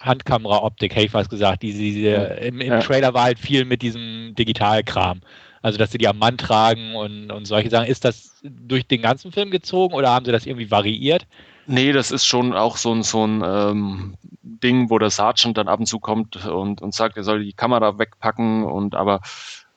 Handkamera-Optik, 0.00 0.94
hätte 0.94 1.06
ich 1.06 1.10
fast 1.10 1.30
gesagt, 1.30 1.62
diese, 1.62 1.78
diese 1.78 2.08
im, 2.08 2.60
im 2.60 2.72
ja. 2.72 2.80
Trailer 2.80 3.14
war 3.14 3.24
halt 3.24 3.38
viel 3.38 3.64
mit 3.64 3.82
diesem 3.82 4.34
Digitalkram. 4.34 5.20
Also, 5.62 5.76
dass 5.76 5.92
sie 5.92 5.98
die 5.98 6.08
am 6.08 6.18
Mann 6.18 6.38
tragen 6.38 6.94
und, 6.94 7.30
und 7.30 7.44
solche 7.44 7.68
Sachen. 7.68 7.86
Ist 7.86 8.04
das 8.04 8.40
durch 8.42 8.86
den 8.86 9.02
ganzen 9.02 9.30
Film 9.30 9.50
gezogen 9.50 9.94
oder 9.94 10.10
haben 10.10 10.24
sie 10.24 10.32
das 10.32 10.46
irgendwie 10.46 10.70
variiert? 10.70 11.26
Nee, 11.66 11.92
das 11.92 12.10
ist 12.10 12.26
schon 12.26 12.52
auch 12.52 12.76
so 12.76 12.92
ein, 12.92 13.02
so 13.02 13.26
ein 13.26 13.42
ähm, 13.44 14.14
Ding, 14.42 14.90
wo 14.90 14.98
der 14.98 15.10
Sergeant 15.10 15.56
dann 15.56 15.68
ab 15.68 15.80
und 15.80 15.86
zu 15.86 16.00
kommt 16.00 16.44
und, 16.46 16.82
und 16.82 16.94
sagt, 16.94 17.16
er 17.16 17.24
soll 17.24 17.44
die 17.44 17.52
Kamera 17.52 17.98
wegpacken 17.98 18.64
und 18.64 18.94
aber 18.94 19.20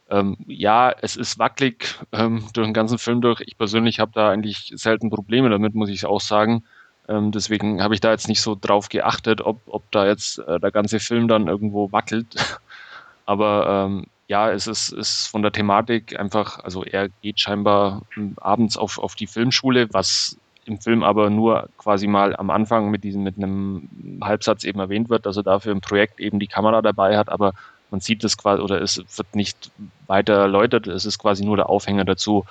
ähm, 0.09 0.38
ja, 0.47 0.91
es 1.01 1.15
ist 1.15 1.39
wackelig 1.39 1.99
ähm, 2.11 2.47
durch 2.53 2.67
den 2.67 2.73
ganzen 2.73 2.97
Film 2.97 3.21
durch. 3.21 3.41
Ich 3.41 3.57
persönlich 3.57 3.99
habe 3.99 4.11
da 4.13 4.29
eigentlich 4.29 4.71
selten 4.75 5.09
Probleme 5.09 5.49
damit, 5.49 5.75
muss 5.75 5.89
ich 5.89 6.05
auch 6.05 6.21
sagen. 6.21 6.63
Ähm, 7.07 7.31
deswegen 7.31 7.81
habe 7.81 7.93
ich 7.93 8.01
da 8.01 8.11
jetzt 8.11 8.27
nicht 8.27 8.41
so 8.41 8.55
drauf 8.59 8.89
geachtet, 8.89 9.41
ob, 9.41 9.61
ob 9.67 9.89
da 9.91 10.05
jetzt 10.05 10.39
äh, 10.39 10.59
der 10.59 10.71
ganze 10.71 10.99
Film 10.99 11.27
dann 11.27 11.47
irgendwo 11.47 11.91
wackelt. 11.91 12.27
Aber 13.25 13.88
ähm, 13.88 14.05
ja, 14.27 14.51
es 14.51 14.67
ist, 14.67 14.89
ist 14.89 15.27
von 15.27 15.41
der 15.41 15.51
Thematik 15.51 16.19
einfach, 16.19 16.59
also 16.63 16.84
er 16.84 17.09
geht 17.21 17.39
scheinbar 17.39 18.01
abends 18.38 18.77
auf, 18.77 18.97
auf 18.97 19.15
die 19.15 19.27
Filmschule, 19.27 19.88
was 19.91 20.38
im 20.66 20.80
Film 20.80 21.03
aber 21.03 21.30
nur 21.30 21.70
quasi 21.78 22.07
mal 22.07 22.36
am 22.36 22.49
Anfang 22.49 22.89
mit 22.89 23.03
diesem, 23.03 23.24
mit 23.24 23.38
einem 23.38 24.20
Halbsatz 24.22 24.64
eben 24.64 24.80
erwähnt 24.80 25.09
wird, 25.09 25.26
dass 25.26 25.38
er 25.38 25.43
dafür 25.43 25.72
im 25.72 25.82
Projekt 25.82 26.20
eben 26.20 26.39
die 26.39 26.47
Kamera 26.47 26.82
dabei 26.82 27.18
hat, 27.18 27.30
aber 27.30 27.53
man 27.91 27.99
sieht 27.99 28.24
es 28.24 28.38
quasi, 28.38 28.61
oder 28.61 28.82
es 28.82 28.97
wird 29.18 29.36
nicht 29.36 29.72
weiter 30.07 30.34
erläutert, 30.34 30.88
es 30.88 31.05
ist 31.05 31.20
quasi 31.20 31.45
nur 31.45 31.57
der 31.57 31.70
Aufhänger 31.70 32.05
dazu, 32.05 32.45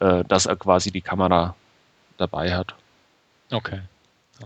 äh, 0.00 0.24
dass 0.24 0.46
er 0.46 0.56
quasi 0.56 0.90
die 0.90 1.02
Kamera 1.02 1.54
dabei 2.16 2.54
hat. 2.54 2.74
Okay. 3.50 3.80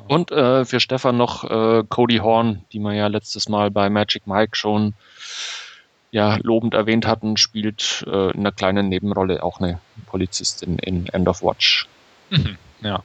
Und 0.08 0.30
äh, 0.30 0.64
für 0.64 0.80
Stefan 0.80 1.16
noch 1.16 1.44
äh, 1.44 1.84
Cody 1.88 2.18
Horn, 2.18 2.64
die 2.72 2.80
man 2.80 2.94
ja 2.94 3.06
letztes 3.06 3.48
Mal 3.48 3.70
bei 3.70 3.88
Magic 3.88 4.26
Mike 4.26 4.56
schon 4.56 4.94
ja 6.10 6.38
lobend 6.42 6.74
erwähnt 6.74 7.06
hatten, 7.06 7.36
spielt 7.36 8.04
äh, 8.06 8.30
in 8.30 8.40
einer 8.40 8.52
kleinen 8.52 8.88
Nebenrolle 8.88 9.42
auch 9.42 9.60
eine 9.60 9.80
Polizistin 10.06 10.78
in 10.78 11.06
End 11.06 11.28
of 11.28 11.42
Watch. 11.42 11.86
Mhm, 12.30 12.56
ja. 12.80 13.02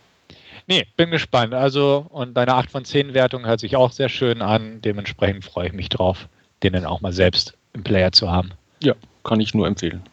Nee, 0.68 0.86
bin 0.96 1.12
gespannt. 1.12 1.54
Also, 1.54 2.06
und 2.10 2.36
deine 2.36 2.54
8 2.54 2.70
von 2.72 2.86
10 2.86 3.14
Wertung 3.14 3.46
hört 3.46 3.60
sich 3.60 3.76
auch 3.76 3.92
sehr 3.92 4.10
schön 4.10 4.42
an. 4.42 4.82
Dementsprechend 4.82 5.44
freue 5.44 5.68
ich 5.68 5.74
mich 5.74 5.90
drauf, 5.90 6.28
den 6.64 6.74
dann 6.74 6.86
auch 6.86 7.02
mal 7.02 7.14
selbst 7.14 7.58
im 7.74 7.84
Player 7.84 8.12
zu 8.12 8.32
haben. 8.32 8.52
Ja, 8.82 8.94
kann 9.24 9.40
ich 9.40 9.54
nur 9.54 9.68
empfehlen. 9.68 10.04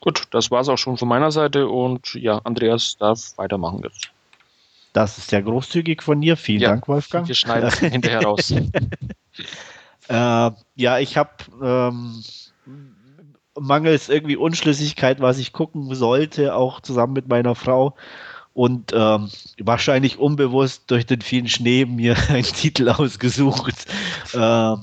Gut, 0.00 0.24
das 0.32 0.50
war 0.50 0.60
es 0.60 0.68
auch 0.68 0.76
schon 0.76 0.98
von 0.98 1.08
meiner 1.08 1.30
Seite 1.30 1.68
und 1.68 2.14
ja, 2.14 2.38
Andreas 2.44 2.96
darf 2.98 3.32
weitermachen 3.36 3.80
jetzt. 3.84 4.10
Das 4.92 5.18
ist 5.18 5.30
sehr 5.30 5.42
großzügig 5.42 6.02
von 6.02 6.20
dir. 6.20 6.36
Vielen 6.36 6.60
ja, 6.60 6.68
Dank, 6.70 6.86
Wolfgang. 6.86 7.26
Wir 7.26 7.34
schneiden 7.34 7.70
hinterher 7.70 8.22
raus. 8.22 8.52
Äh, 10.06 10.50
ja, 10.74 10.98
ich 10.98 11.16
habe 11.16 11.30
ähm, 11.62 12.22
mangels 13.58 14.08
irgendwie 14.08 14.36
Unschlüssigkeit, 14.36 15.20
was 15.20 15.38
ich 15.38 15.52
gucken 15.52 15.94
sollte, 15.94 16.54
auch 16.54 16.80
zusammen 16.80 17.12
mit 17.12 17.28
meiner 17.28 17.54
Frau 17.54 17.94
und 18.52 18.92
ähm, 18.94 19.30
wahrscheinlich 19.58 20.18
unbewusst 20.18 20.90
durch 20.90 21.06
den 21.06 21.20
vielen 21.20 21.48
Schnee 21.48 21.84
mir 21.84 22.16
einen 22.28 22.44
Titel 22.44 22.88
ausgesucht, 22.88 23.86
äh, 24.32 24.36
der 24.38 24.76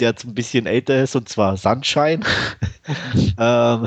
jetzt 0.00 0.24
ein 0.24 0.34
bisschen 0.34 0.66
älter 0.66 1.02
ist, 1.02 1.14
und 1.14 1.28
zwar 1.28 1.56
Sunshine. 1.56 2.20
ähm, 3.38 3.86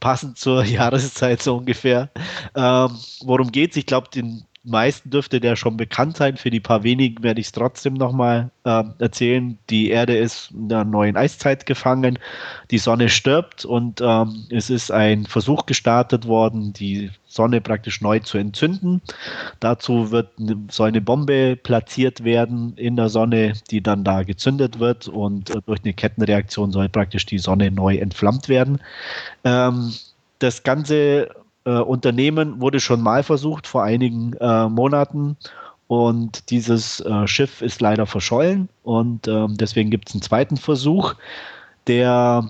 passend 0.00 0.38
zur 0.38 0.64
Jahreszeit 0.64 1.42
so 1.42 1.56
ungefähr. 1.56 2.10
Ähm, 2.54 2.90
worum 3.22 3.50
geht's? 3.50 3.76
Ich 3.76 3.86
glaube, 3.86 4.08
den 4.14 4.44
meisten 4.68 5.10
dürfte 5.10 5.40
der 5.40 5.56
schon 5.56 5.76
bekannt 5.76 6.16
sein. 6.16 6.36
Für 6.36 6.50
die 6.50 6.60
paar 6.60 6.82
wenigen 6.82 7.22
werde 7.22 7.40
ich 7.40 7.48
es 7.48 7.52
trotzdem 7.52 7.94
nochmal 7.94 8.50
äh, 8.64 8.84
erzählen. 8.98 9.58
Die 9.70 9.90
Erde 9.90 10.16
ist 10.16 10.50
in 10.52 10.68
der 10.68 10.84
neuen 10.84 11.16
Eiszeit 11.16 11.66
gefangen. 11.66 12.18
Die 12.70 12.78
Sonne 12.78 13.08
stirbt 13.08 13.64
und 13.64 14.00
ähm, 14.00 14.46
es 14.50 14.70
ist 14.70 14.90
ein 14.90 15.26
Versuch 15.26 15.66
gestartet 15.66 16.26
worden, 16.26 16.72
die 16.72 17.10
Sonne 17.26 17.60
praktisch 17.60 18.00
neu 18.00 18.20
zu 18.20 18.38
entzünden. 18.38 19.02
Dazu 19.60 20.10
wird 20.10 20.28
soll 20.70 20.88
eine 20.88 21.00
Bombe 21.00 21.56
platziert 21.56 22.24
werden 22.24 22.72
in 22.76 22.96
der 22.96 23.08
Sonne, 23.08 23.52
die 23.70 23.82
dann 23.82 24.04
da 24.04 24.22
gezündet 24.22 24.78
wird 24.78 25.08
und 25.08 25.50
äh, 25.50 25.60
durch 25.66 25.80
eine 25.84 25.94
Kettenreaktion 25.94 26.72
soll 26.72 26.88
praktisch 26.88 27.26
die 27.26 27.38
Sonne 27.38 27.70
neu 27.70 27.96
entflammt 27.96 28.48
werden. 28.48 28.80
Ähm, 29.44 29.92
das 30.38 30.62
Ganze 30.62 31.28
äh, 31.68 31.80
Unternehmen 31.80 32.62
wurde 32.62 32.80
schon 32.80 33.02
mal 33.02 33.22
versucht 33.22 33.66
vor 33.66 33.82
einigen 33.82 34.32
äh, 34.34 34.68
Monaten 34.70 35.36
und 35.86 36.50
dieses 36.50 37.00
äh, 37.00 37.26
Schiff 37.26 37.60
ist 37.60 37.82
leider 37.82 38.06
verschollen 38.06 38.70
und 38.82 39.28
ähm, 39.28 39.56
deswegen 39.58 39.90
gibt 39.90 40.08
es 40.08 40.14
einen 40.14 40.22
zweiten 40.22 40.56
Versuch. 40.56 41.14
Der 41.86 42.48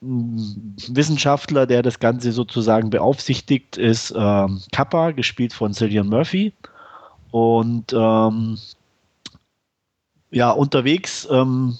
mm, 0.00 0.74
Wissenschaftler, 0.88 1.66
der 1.66 1.82
das 1.82 2.00
Ganze 2.00 2.32
sozusagen 2.32 2.90
beaufsichtigt, 2.90 3.76
ist 3.76 4.12
ähm, 4.16 4.60
Kappa, 4.72 5.12
gespielt 5.12 5.52
von 5.52 5.72
Cillian 5.72 6.08
Murphy. 6.08 6.52
Und 7.30 7.92
ähm, 7.92 8.58
ja, 10.32 10.50
unterwegs 10.50 11.28
ähm, 11.30 11.78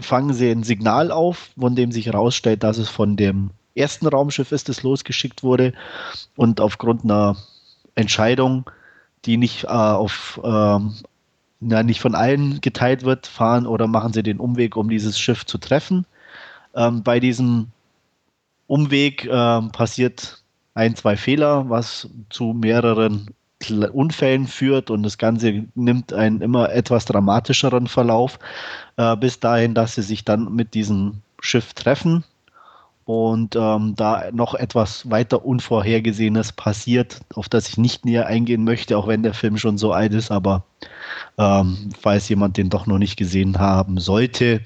fangen 0.00 0.32
sie 0.32 0.50
ein 0.50 0.64
Signal 0.64 1.12
auf, 1.12 1.50
von 1.58 1.76
dem 1.76 1.92
sich 1.92 2.06
herausstellt, 2.06 2.64
dass 2.64 2.78
es 2.78 2.88
von 2.88 3.16
dem 3.16 3.50
ersten 3.74 4.06
Raumschiff 4.06 4.52
ist, 4.52 4.68
das 4.68 4.82
losgeschickt 4.82 5.42
wurde. 5.42 5.72
Und 6.36 6.60
aufgrund 6.60 7.04
einer 7.04 7.36
Entscheidung, 7.94 8.70
die 9.24 9.36
nicht 9.36 9.64
äh, 9.64 9.68
auf 9.68 10.40
ähm, 10.44 10.94
na, 11.60 11.82
nicht 11.82 12.00
von 12.00 12.14
allen 12.14 12.60
geteilt 12.60 13.04
wird, 13.04 13.26
fahren 13.26 13.66
oder 13.66 13.86
machen 13.86 14.12
sie 14.12 14.22
den 14.22 14.38
Umweg, 14.38 14.76
um 14.76 14.88
dieses 14.88 15.18
Schiff 15.18 15.46
zu 15.46 15.58
treffen. 15.58 16.04
Ähm, 16.74 17.02
bei 17.02 17.20
diesem 17.20 17.68
Umweg 18.66 19.26
ähm, 19.30 19.70
passiert 19.72 20.42
ein, 20.74 20.94
zwei 20.96 21.16
Fehler, 21.16 21.68
was 21.70 22.08
zu 22.30 22.52
mehreren 22.52 23.30
Unfällen 23.92 24.46
führt 24.46 24.90
und 24.90 25.04
das 25.04 25.16
Ganze 25.16 25.64
nimmt 25.74 26.12
einen 26.12 26.42
immer 26.42 26.70
etwas 26.70 27.06
dramatischeren 27.06 27.86
Verlauf, 27.86 28.38
äh, 28.96 29.16
bis 29.16 29.40
dahin, 29.40 29.74
dass 29.74 29.94
sie 29.94 30.02
sich 30.02 30.24
dann 30.24 30.54
mit 30.54 30.74
diesem 30.74 31.22
Schiff 31.40 31.72
treffen 31.72 32.24
und 33.04 33.54
ähm, 33.56 33.94
da 33.96 34.30
noch 34.32 34.54
etwas 34.54 35.10
weiter 35.10 35.44
Unvorhergesehenes 35.44 36.52
passiert, 36.52 37.20
auf 37.34 37.48
das 37.48 37.68
ich 37.68 37.76
nicht 37.76 38.04
näher 38.04 38.26
eingehen 38.26 38.64
möchte, 38.64 38.96
auch 38.96 39.06
wenn 39.06 39.22
der 39.22 39.34
Film 39.34 39.58
schon 39.58 39.76
so 39.76 39.92
alt 39.92 40.14
ist, 40.14 40.30
aber 40.30 40.64
ähm, 41.38 41.90
falls 42.00 42.28
jemand 42.28 42.56
den 42.56 42.70
doch 42.70 42.86
noch 42.86 42.98
nicht 42.98 43.16
gesehen 43.16 43.58
haben 43.58 43.98
sollte, 43.98 44.62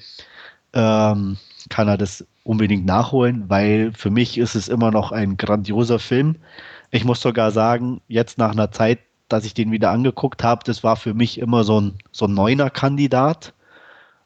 ähm, 0.73 1.37
kann 1.69 1.87
er 1.87 1.97
das 1.97 2.25
unbedingt 2.43 2.85
nachholen, 2.85 3.45
weil 3.49 3.91
für 3.93 4.09
mich 4.09 4.37
ist 4.37 4.55
es 4.55 4.69
immer 4.69 4.91
noch 4.91 5.11
ein 5.11 5.37
grandioser 5.37 5.99
Film. 5.99 6.37
Ich 6.91 7.03
muss 7.05 7.21
sogar 7.21 7.51
sagen, 7.51 8.01
jetzt 8.07 8.37
nach 8.37 8.51
einer 8.51 8.71
Zeit, 8.71 8.99
dass 9.27 9.45
ich 9.45 9.53
den 9.53 9.71
wieder 9.71 9.91
angeguckt 9.91 10.43
habe, 10.43 10.63
das 10.65 10.83
war 10.83 10.95
für 10.95 11.13
mich 11.13 11.37
immer 11.39 11.63
so 11.63 11.79
ein, 11.81 11.93
so 12.11 12.25
ein 12.25 12.33
Neuner-Kandidat. 12.33 13.53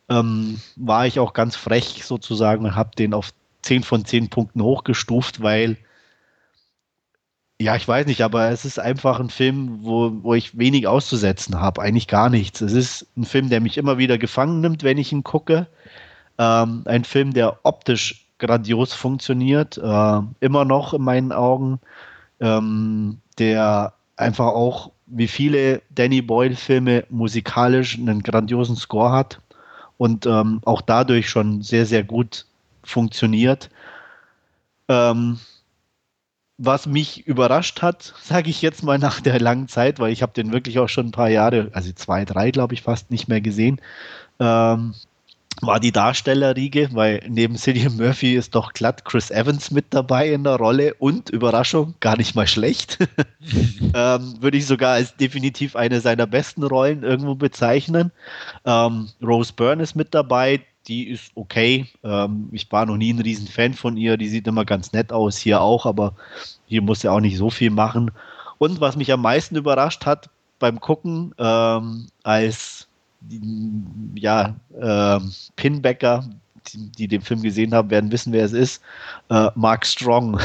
Ähm, 0.09 0.61
war 0.75 1.07
ich 1.07 1.19
auch 1.19 1.33
ganz 1.33 1.55
frech 1.55 2.05
sozusagen 2.05 2.65
und 2.65 2.75
habe 2.75 2.91
den 2.95 3.13
auf 3.13 3.33
10 3.63 3.83
von 3.83 4.05
10 4.05 4.29
Punkten 4.29 4.61
hochgestuft, 4.61 5.41
weil, 5.41 5.77
ja, 7.59 7.75
ich 7.75 7.87
weiß 7.87 8.05
nicht, 8.05 8.21
aber 8.21 8.49
es 8.49 8.65
ist 8.65 8.79
einfach 8.79 9.19
ein 9.19 9.29
Film, 9.29 9.79
wo, 9.81 10.11
wo 10.21 10.33
ich 10.33 10.57
wenig 10.57 10.87
auszusetzen 10.87 11.59
habe, 11.59 11.81
eigentlich 11.81 12.07
gar 12.07 12.29
nichts. 12.29 12.61
Es 12.61 12.73
ist 12.73 13.07
ein 13.17 13.25
Film, 13.25 13.49
der 13.49 13.61
mich 13.61 13.77
immer 13.77 13.97
wieder 13.97 14.17
gefangen 14.17 14.61
nimmt, 14.61 14.83
wenn 14.83 14.97
ich 14.97 15.11
ihn 15.11 15.23
gucke. 15.23 15.67
Ähm, 16.37 16.83
ein 16.85 17.03
Film, 17.03 17.33
der 17.33 17.59
optisch 17.63 18.27
grandios 18.39 18.93
funktioniert, 18.93 19.77
äh, 19.77 20.21
immer 20.41 20.65
noch 20.65 20.93
in 20.93 21.01
meinen 21.01 21.31
Augen, 21.31 21.79
ähm, 22.39 23.19
der 23.39 23.93
einfach 24.17 24.47
auch 24.47 24.91
wie 25.05 25.27
viele 25.27 25.81
Danny 25.89 26.21
Boyle-Filme 26.21 27.05
musikalisch 27.09 27.97
einen 27.97 28.23
grandiosen 28.23 28.75
Score 28.75 29.11
hat 29.11 29.39
und 29.97 30.25
ähm, 30.25 30.59
auch 30.65 30.81
dadurch 30.81 31.29
schon 31.29 31.61
sehr, 31.61 31.85
sehr 31.85 32.03
gut 32.03 32.45
funktioniert. 32.83 33.69
Ähm, 34.87 35.39
was 36.57 36.85
mich 36.85 37.25
überrascht 37.27 37.81
hat, 37.81 38.13
sage 38.21 38.49
ich 38.49 38.61
jetzt 38.61 38.83
mal 38.83 38.99
nach 38.99 39.21
der 39.21 39.39
langen 39.39 39.67
Zeit, 39.67 39.99
weil 39.99 40.11
ich 40.11 40.21
habe 40.21 40.33
den 40.33 40.51
wirklich 40.51 40.79
auch 40.79 40.89
schon 40.89 41.07
ein 41.07 41.11
paar 41.11 41.29
Jahre, 41.29 41.69
also 41.73 41.91
zwei, 41.93 42.25
drei 42.25 42.51
glaube 42.51 42.73
ich 42.73 42.81
fast 42.81 43.11
nicht 43.11 43.27
mehr 43.27 43.41
gesehen, 43.41 43.81
ähm, 44.39 44.93
war 45.61 45.79
die 45.79 45.91
Darstellerriege, 45.91 46.89
weil 46.93 47.21
neben 47.27 47.55
Cillian 47.55 47.95
Murphy 47.95 48.35
ist 48.35 48.55
doch 48.55 48.73
glatt 48.73 49.05
Chris 49.05 49.31
Evans 49.31 49.71
mit 49.71 49.85
dabei 49.91 50.29
in 50.29 50.43
der 50.43 50.55
Rolle 50.55 50.93
und 50.95 51.29
Überraschung, 51.29 51.93
gar 51.99 52.17
nicht 52.17 52.35
mal 52.35 52.47
schlecht. 52.47 52.97
ähm, 53.93 54.35
Würde 54.41 54.57
ich 54.57 54.65
sogar 54.65 54.93
als 54.93 55.15
definitiv 55.15 55.75
eine 55.75 56.01
seiner 56.01 56.27
besten 56.27 56.63
Rollen 56.63 57.03
irgendwo 57.03 57.35
bezeichnen. 57.35 58.11
Ähm, 58.65 59.09
Rose 59.21 59.53
Byrne 59.53 59.83
ist 59.83 59.95
mit 59.95 60.13
dabei, 60.13 60.61
die 60.87 61.09
ist 61.09 61.31
okay. 61.35 61.87
Ähm, 62.03 62.49
ich 62.51 62.71
war 62.71 62.85
noch 62.85 62.97
nie 62.97 63.13
ein 63.13 63.19
Riesenfan 63.19 63.73
von 63.73 63.97
ihr. 63.97 64.17
Die 64.17 64.27
sieht 64.27 64.47
immer 64.47 64.65
ganz 64.65 64.91
nett 64.93 65.11
aus, 65.11 65.37
hier 65.37 65.61
auch, 65.61 65.85
aber 65.85 66.13
hier 66.65 66.81
muss 66.81 67.01
sie 67.01 67.09
auch 67.09 67.19
nicht 67.19 67.37
so 67.37 67.49
viel 67.49 67.69
machen. 67.69 68.11
Und 68.57 68.81
was 68.81 68.95
mich 68.95 69.11
am 69.11 69.21
meisten 69.21 69.55
überrascht 69.55 70.05
hat 70.05 70.29
beim 70.59 70.79
Gucken, 70.79 71.33
ähm, 71.37 72.07
als 72.23 72.87
ja, 74.15 74.55
äh, 74.79 75.19
Pinbacker, 75.55 76.25
die, 76.73 76.89
die, 76.91 77.07
den 77.07 77.21
Film 77.21 77.41
gesehen 77.41 77.73
haben, 77.73 77.89
werden 77.89 78.11
wissen, 78.11 78.33
wer 78.33 78.45
es 78.45 78.53
ist, 78.53 78.81
äh, 79.29 79.49
Mark 79.55 79.85
Strong. 79.85 80.39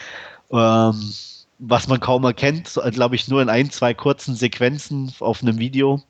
ähm, 0.50 1.12
was 1.60 1.88
man 1.88 2.00
kaum 2.00 2.24
erkennt, 2.24 2.78
glaube 2.90 3.14
ich, 3.14 3.28
nur 3.28 3.40
in 3.40 3.48
ein, 3.48 3.70
zwei 3.70 3.94
kurzen 3.94 4.34
Sequenzen 4.34 5.12
auf 5.20 5.42
einem 5.42 5.58
Video. 5.58 6.02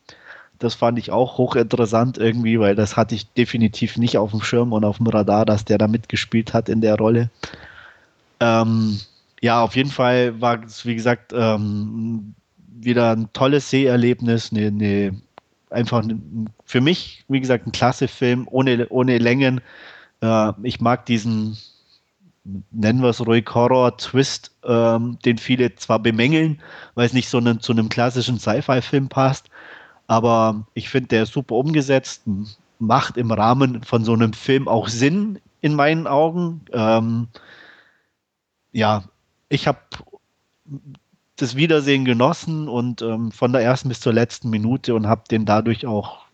Das 0.59 0.75
fand 0.75 0.99
ich 0.99 1.11
auch 1.11 1.39
hochinteressant 1.39 2.19
irgendwie, 2.19 2.61
weil 2.61 2.75
das 2.75 2.97
hatte 2.97 3.15
ich 3.15 3.33
definitiv 3.33 3.97
nicht 3.97 4.17
auf 4.19 4.31
dem 4.31 4.43
Schirm 4.43 4.73
und 4.73 4.85
auf 4.85 4.99
dem 4.99 5.07
Radar, 5.09 5.45
dass 5.45 5.65
der 5.65 5.79
da 5.79 5.89
mitgespielt 5.89 6.55
hat 6.55 6.69
in 6.69 6.81
der 6.81 6.97
Rolle. 6.97 7.31
Ähm, 8.41 9.01
ja, 9.41 9.63
auf 9.63 9.77
jeden 9.77 9.91
Fall 9.91 10.41
war 10.41 10.63
es, 10.63 10.87
wie 10.87 10.95
gesagt, 10.95 11.33
ähm, 11.37 12.35
wieder 12.57 13.13
ein 13.13 13.29
tolles 13.33 13.71
Seherlebnis, 13.71 14.53
eine, 14.53 14.67
eine 14.69 15.21
einfach 15.71 16.05
für 16.65 16.81
mich, 16.81 17.25
wie 17.29 17.41
gesagt, 17.41 17.67
ein 17.67 17.73
klasse 17.73 18.09
Film, 18.09 18.47
ohne, 18.51 18.89
ohne 18.89 19.19
Längen. 19.19 19.61
Äh, 20.21 20.53
ich 20.63 20.81
mag 20.81 21.05
diesen, 21.07 21.59
nennen 22.71 23.03
wir 23.03 23.11
es 23.11 23.27
ruhig, 23.27 23.47
Horror-Twist, 23.53 24.53
ähm, 24.65 25.19
den 25.25 25.39
viele 25.39 25.75
zwar 25.77 25.99
bemängeln, 25.99 26.61
weil 26.95 27.07
es 27.07 27.13
nicht 27.13 27.29
so 27.29 27.39
einen, 27.39 27.61
zu 27.61 27.73
einem 27.73 27.89
klassischen 27.89 28.39
Sci-Fi-Film 28.39 29.09
passt, 29.09 29.49
aber 30.07 30.67
ich 30.75 30.89
finde, 30.89 31.09
der 31.09 31.23
ist 31.25 31.33
super 31.33 31.55
umgesetzt, 31.55 32.23
macht 32.79 33.17
im 33.17 33.31
Rahmen 33.31 33.83
von 33.83 34.05
so 34.05 34.13
einem 34.13 34.33
Film 34.33 34.69
auch 34.69 34.89
Sinn 34.89 35.39
in 35.61 35.75
meinen 35.75 36.07
Augen. 36.07 36.63
Ähm, 36.73 37.29
ja, 38.73 39.05
ich 39.49 39.67
habe 39.67 39.79
das 41.37 41.57
Wiedersehen 41.57 42.05
genossen 42.05 42.69
und 42.69 43.03
ähm, 43.03 43.33
von 43.33 43.53
der 43.53 43.63
ersten 43.63 43.89
bis 43.89 44.01
zur 44.01 44.13
letzten 44.13 44.51
Minute 44.51 44.95
und 44.95 45.07
habe 45.07 45.23
den 45.31 45.47
dadurch 45.47 45.87
auch 45.87 46.27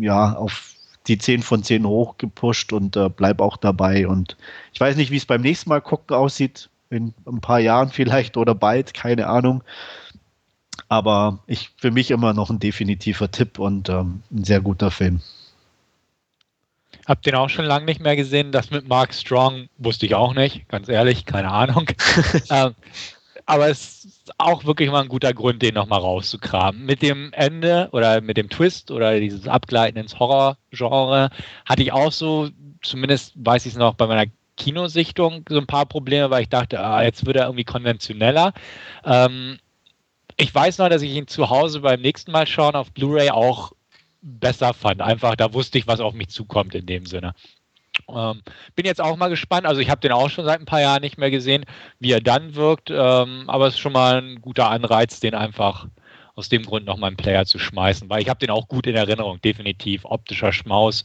ja 0.00 0.34
auf 0.34 0.74
die 1.06 1.18
10 1.18 1.42
von 1.42 1.62
10 1.62 1.86
hochgepusht 1.86 2.72
und 2.72 2.96
äh, 2.96 3.08
bleib 3.08 3.40
auch 3.40 3.56
dabei. 3.56 4.06
Und 4.06 4.36
ich 4.72 4.80
weiß 4.80 4.96
nicht, 4.96 5.10
wie 5.10 5.16
es 5.16 5.26
beim 5.26 5.42
nächsten 5.42 5.68
Mal 5.70 5.80
gucken 5.80 6.16
aussieht, 6.16 6.70
in 6.90 7.12
ein 7.26 7.40
paar 7.40 7.60
Jahren 7.60 7.90
vielleicht 7.90 8.36
oder 8.36 8.54
bald, 8.54 8.94
keine 8.94 9.26
Ahnung. 9.26 9.62
Aber 10.88 11.40
ich 11.46 11.70
für 11.76 11.90
mich 11.90 12.10
immer 12.10 12.34
noch 12.34 12.50
ein 12.50 12.58
definitiver 12.58 13.30
Tipp 13.30 13.58
und 13.58 13.88
ähm, 13.88 14.22
ein 14.30 14.44
sehr 14.44 14.60
guter 14.60 14.90
Film. 14.90 15.20
Hab 17.06 17.22
den 17.22 17.34
auch 17.34 17.50
schon 17.50 17.66
lange 17.66 17.84
nicht 17.84 18.00
mehr 18.00 18.16
gesehen. 18.16 18.52
Das 18.52 18.70
mit 18.70 18.88
Mark 18.88 19.12
Strong 19.12 19.68
wusste 19.78 20.06
ich 20.06 20.14
auch 20.14 20.34
nicht, 20.34 20.68
ganz 20.68 20.88
ehrlich, 20.88 21.26
keine 21.26 21.50
Ahnung. 21.50 21.86
ähm, 22.50 22.74
aber 23.46 23.68
es 23.68 24.04
ist 24.04 24.32
auch 24.38 24.64
wirklich 24.64 24.90
mal 24.90 25.02
ein 25.02 25.08
guter 25.08 25.34
Grund, 25.34 25.60
den 25.60 25.74
nochmal 25.74 26.00
rauszukramen. 26.00 26.84
Mit 26.84 27.02
dem 27.02 27.32
Ende 27.32 27.88
oder 27.92 28.20
mit 28.22 28.38
dem 28.38 28.48
Twist 28.48 28.90
oder 28.90 29.20
dieses 29.20 29.46
Abgleiten 29.46 29.98
ins 29.98 30.18
Horror-Genre 30.18 31.30
hatte 31.66 31.82
ich 31.82 31.92
auch 31.92 32.12
so, 32.12 32.48
zumindest 32.82 33.34
weiß 33.36 33.66
ich 33.66 33.72
es 33.72 33.78
noch 33.78 33.94
bei 33.94 34.06
meiner 34.06 34.30
Kinosichtung, 34.56 35.44
so 35.48 35.58
ein 35.58 35.66
paar 35.66 35.84
Probleme, 35.84 36.30
weil 36.30 36.42
ich 36.42 36.48
dachte, 36.48 36.80
ah, 36.80 37.02
jetzt 37.02 37.26
wird 37.26 37.36
er 37.36 37.46
irgendwie 37.46 37.64
konventioneller. 37.64 38.54
Ähm, 39.04 39.58
ich 40.36 40.54
weiß 40.54 40.78
noch, 40.78 40.88
dass 40.88 41.02
ich 41.02 41.12
ihn 41.12 41.26
zu 41.26 41.50
Hause 41.50 41.80
beim 41.80 42.00
nächsten 42.00 42.32
Mal 42.32 42.46
schauen 42.46 42.74
auf 42.74 42.92
Blu-ray 42.92 43.30
auch 43.30 43.72
besser 44.22 44.74
fand. 44.74 45.02
Einfach, 45.02 45.36
da 45.36 45.52
wusste 45.52 45.78
ich, 45.78 45.86
was 45.86 46.00
auf 46.00 46.14
mich 46.14 46.28
zukommt 46.28 46.74
in 46.74 46.86
dem 46.86 47.06
Sinne. 47.06 47.34
Ähm, 48.08 48.42
bin 48.74 48.86
jetzt 48.86 49.00
auch 49.00 49.16
mal 49.16 49.28
gespannt. 49.28 49.66
Also 49.66 49.80
ich 49.80 49.90
habe 49.90 50.00
den 50.00 50.12
auch 50.12 50.30
schon 50.30 50.44
seit 50.44 50.60
ein 50.60 50.66
paar 50.66 50.80
Jahren 50.80 51.02
nicht 51.02 51.18
mehr 51.18 51.30
gesehen, 51.30 51.64
wie 52.00 52.12
er 52.12 52.20
dann 52.20 52.54
wirkt. 52.54 52.90
Ähm, 52.90 53.44
aber 53.48 53.68
es 53.68 53.74
ist 53.74 53.80
schon 53.80 53.92
mal 53.92 54.20
ein 54.20 54.40
guter 54.40 54.70
Anreiz, 54.70 55.20
den 55.20 55.34
einfach 55.34 55.86
aus 56.34 56.48
dem 56.48 56.64
Grund 56.64 56.86
noch 56.86 56.96
mal 56.96 57.08
einen 57.08 57.16
Player 57.16 57.46
zu 57.46 57.58
schmeißen, 57.58 58.08
weil 58.10 58.20
ich 58.20 58.28
habe 58.28 58.40
den 58.40 58.50
auch 58.50 58.66
gut 58.66 58.86
in 58.86 58.96
Erinnerung, 58.96 59.40
definitiv 59.40 60.04
optischer 60.04 60.52
Schmaus. 60.52 61.04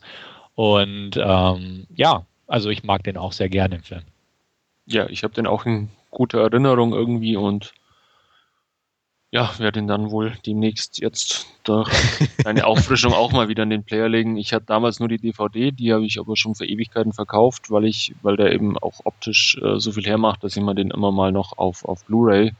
Und 0.55 1.11
ähm, 1.17 1.85
ja, 1.95 2.25
also 2.47 2.69
ich 2.69 2.83
mag 2.83 3.03
den 3.03 3.17
auch 3.17 3.31
sehr 3.31 3.49
gerne 3.49 3.75
im 3.75 3.83
Film. 3.83 4.01
Ja, 4.87 5.07
ich 5.07 5.23
habe 5.23 5.35
den 5.35 5.45
auch 5.45 5.67
in 5.67 5.89
guter 6.09 6.39
Erinnerung 6.39 6.93
irgendwie 6.93 7.35
und 7.35 7.73
ja, 9.31 9.51
werde 9.59 9.79
ihn 9.79 9.87
dann 9.87 10.09
wohl 10.09 10.33
demnächst 10.45 10.99
jetzt 10.99 11.45
durch 11.63 11.89
eine 12.45 12.65
Auffrischung 12.65 13.13
auch 13.13 13.31
mal 13.31 13.47
wieder 13.47 13.63
in 13.63 13.69
den 13.69 13.83
Player 13.83 14.09
legen. 14.09 14.37
Ich 14.37 14.53
hatte 14.53 14.65
damals 14.65 14.99
nur 14.99 15.07
die 15.07 15.19
DVD, 15.19 15.71
die 15.71 15.93
habe 15.93 16.05
ich 16.05 16.19
aber 16.19 16.35
schon 16.35 16.55
für 16.55 16.65
Ewigkeiten 16.65 17.13
verkauft, 17.13 17.69
weil 17.69 17.85
ich, 17.85 18.15
weil 18.23 18.37
der 18.37 18.51
eben 18.53 18.77
auch 18.77 19.01
optisch 19.03 19.57
äh, 19.61 19.79
so 19.79 19.91
viel 19.91 20.05
hermacht, 20.05 20.43
dass 20.43 20.55
ich 20.55 20.63
mir 20.63 20.73
den 20.73 20.89
immer 20.89 21.11
mal 21.11 21.31
noch 21.31 21.57
auf, 21.57 21.85
auf 21.85 22.05
Blu-ray 22.05 22.53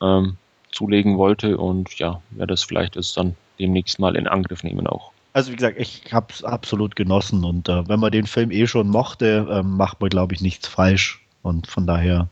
ähm, 0.00 0.36
zulegen 0.70 1.18
wollte 1.18 1.58
und 1.58 1.98
ja, 1.98 2.22
werde 2.30 2.52
das 2.52 2.62
vielleicht 2.62 2.94
jetzt 2.94 3.16
dann 3.16 3.34
demnächst 3.58 3.98
mal 3.98 4.16
in 4.16 4.28
Angriff 4.28 4.62
nehmen 4.62 4.86
auch. 4.86 5.10
Also 5.32 5.50
wie 5.50 5.56
gesagt, 5.56 5.78
ich 5.78 6.12
habe 6.12 6.26
es 6.30 6.44
absolut 6.44 6.94
genossen 6.94 7.44
und 7.44 7.68
äh, 7.68 7.88
wenn 7.88 7.98
man 7.98 8.12
den 8.12 8.26
Film 8.26 8.50
eh 8.50 8.66
schon 8.66 8.88
mochte, 8.88 9.48
äh, 9.50 9.62
macht 9.62 10.00
man 10.00 10.10
glaube 10.10 10.34
ich 10.34 10.42
nichts 10.42 10.68
falsch 10.68 11.24
und 11.42 11.66
von 11.66 11.86
daher 11.86 12.28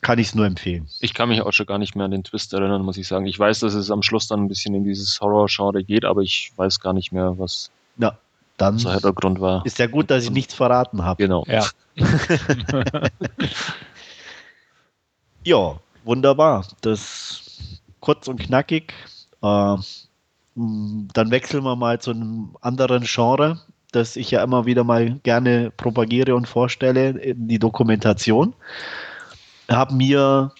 kann 0.00 0.18
ich 0.18 0.28
es 0.28 0.34
nur 0.34 0.46
empfehlen. 0.46 0.88
Ich 1.00 1.14
kann 1.14 1.28
mich 1.28 1.42
auch 1.42 1.52
schon 1.52 1.66
gar 1.66 1.78
nicht 1.78 1.96
mehr 1.96 2.04
an 2.04 2.10
den 2.10 2.24
Twist 2.24 2.52
erinnern, 2.52 2.82
muss 2.82 2.96
ich 2.96 3.08
sagen. 3.08 3.26
Ich 3.26 3.38
weiß, 3.38 3.60
dass 3.60 3.74
es 3.74 3.90
am 3.90 4.02
Schluss 4.02 4.28
dann 4.28 4.44
ein 4.44 4.48
bisschen 4.48 4.74
in 4.74 4.84
dieses 4.84 5.20
Horror-Genre 5.20 5.82
geht, 5.84 6.04
aber 6.04 6.22
ich 6.22 6.52
weiß 6.56 6.80
gar 6.80 6.92
nicht 6.92 7.10
mehr, 7.12 7.38
was 7.38 7.70
ja, 7.96 8.16
dann 8.56 8.78
der 8.78 8.92
Hintergrund 8.92 9.40
war. 9.40 9.66
Ist 9.66 9.78
ja 9.78 9.86
gut, 9.86 10.10
dass 10.10 10.24
ich 10.24 10.30
nichts 10.30 10.54
verraten 10.54 11.04
habe. 11.04 11.22
Genau. 11.22 11.44
Ja. 11.48 11.66
ja, 15.44 15.78
wunderbar. 16.04 16.64
Das 16.80 17.42
kurz 18.00 18.28
und 18.28 18.40
knackig. 18.40 18.92
Äh, 19.42 19.76
dann 20.54 21.30
wechseln 21.30 21.64
wir 21.64 21.76
mal 21.76 22.00
zu 22.00 22.10
einem 22.10 22.56
anderen 22.60 23.04
Genre, 23.04 23.60
das 23.92 24.16
ich 24.16 24.30
ja 24.30 24.42
immer 24.42 24.66
wieder 24.66 24.84
mal 24.84 25.18
gerne 25.22 25.70
propagiere 25.76 26.34
und 26.34 26.46
vorstelle, 26.46 27.34
die 27.34 27.58
Dokumentation 27.58 28.54
habe 29.70 29.94
mir 29.94 30.52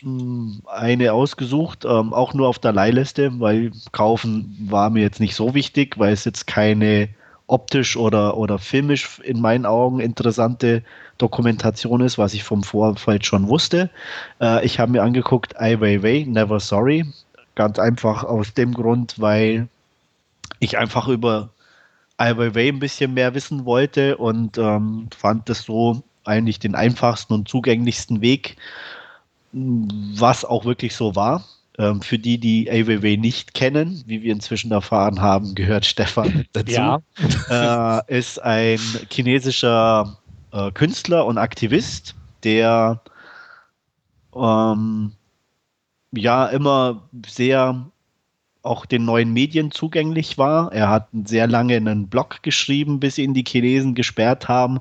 hm, 0.00 0.62
eine 0.66 1.12
ausgesucht, 1.12 1.84
ähm, 1.84 2.12
auch 2.12 2.34
nur 2.34 2.48
auf 2.48 2.58
der 2.58 2.72
Leihliste, 2.72 3.40
weil 3.40 3.72
kaufen 3.92 4.56
war 4.68 4.90
mir 4.90 5.02
jetzt 5.02 5.20
nicht 5.20 5.34
so 5.34 5.54
wichtig, 5.54 5.98
weil 5.98 6.12
es 6.12 6.24
jetzt 6.24 6.46
keine 6.46 7.08
optisch 7.46 7.96
oder, 7.96 8.36
oder 8.36 8.58
filmisch 8.58 9.18
in 9.20 9.40
meinen 9.40 9.66
Augen 9.66 10.00
interessante 10.00 10.82
Dokumentation 11.18 12.00
ist, 12.00 12.18
was 12.18 12.34
ich 12.34 12.42
vom 12.42 12.62
Vorfeld 12.62 13.26
schon 13.26 13.48
wusste. 13.48 13.90
Äh, 14.40 14.64
ich 14.64 14.80
habe 14.80 14.92
mir 14.92 15.02
angeguckt 15.02 15.58
Ai 15.60 15.80
Weiwei, 15.80 16.24
Never 16.26 16.60
Sorry. 16.60 17.04
Ganz 17.54 17.78
einfach 17.78 18.24
aus 18.24 18.54
dem 18.54 18.74
Grund, 18.74 19.20
weil 19.20 19.68
ich 20.58 20.78
einfach 20.78 21.08
über 21.08 21.50
Ai 22.16 22.36
Weiwei 22.36 22.68
ein 22.68 22.78
bisschen 22.78 23.14
mehr 23.14 23.34
wissen 23.34 23.64
wollte 23.64 24.16
und 24.16 24.58
ähm, 24.58 25.08
fand 25.16 25.48
das 25.48 25.62
so 25.62 26.02
eigentlich 26.24 26.58
den 26.58 26.74
einfachsten 26.74 27.32
und 27.32 27.48
zugänglichsten 27.48 28.20
Weg, 28.20 28.56
was 29.52 30.44
auch 30.44 30.64
wirklich 30.64 30.94
so 30.96 31.14
war. 31.14 31.44
Ähm, 31.76 32.02
für 32.02 32.18
die, 32.18 32.38
die 32.38 32.70
AWW 32.70 33.16
nicht 33.16 33.52
kennen, 33.52 34.04
wie 34.06 34.22
wir 34.22 34.32
inzwischen 34.32 34.70
erfahren 34.70 35.20
haben, 35.20 35.56
gehört 35.56 35.84
Stefan 35.84 36.44
dazu. 36.52 36.70
Ja. 36.70 37.00
Äh, 38.08 38.18
ist 38.18 38.40
ein 38.40 38.78
chinesischer 39.10 40.18
äh, 40.52 40.70
Künstler 40.70 41.26
und 41.26 41.36
Aktivist, 41.36 42.14
der 42.44 43.00
ähm, 44.36 45.12
ja 46.12 46.46
immer 46.46 47.02
sehr 47.26 47.86
auch 48.62 48.86
den 48.86 49.04
neuen 49.04 49.32
Medien 49.32 49.70
zugänglich 49.70 50.38
war. 50.38 50.72
Er 50.72 50.88
hat 50.88 51.08
sehr 51.24 51.46
lange 51.46 51.76
einen 51.76 52.08
Blog 52.08 52.42
geschrieben, 52.42 52.98
bis 52.98 53.18
ihn 53.18 53.34
die 53.34 53.44
Chinesen 53.46 53.94
gesperrt 53.94 54.48
haben 54.48 54.80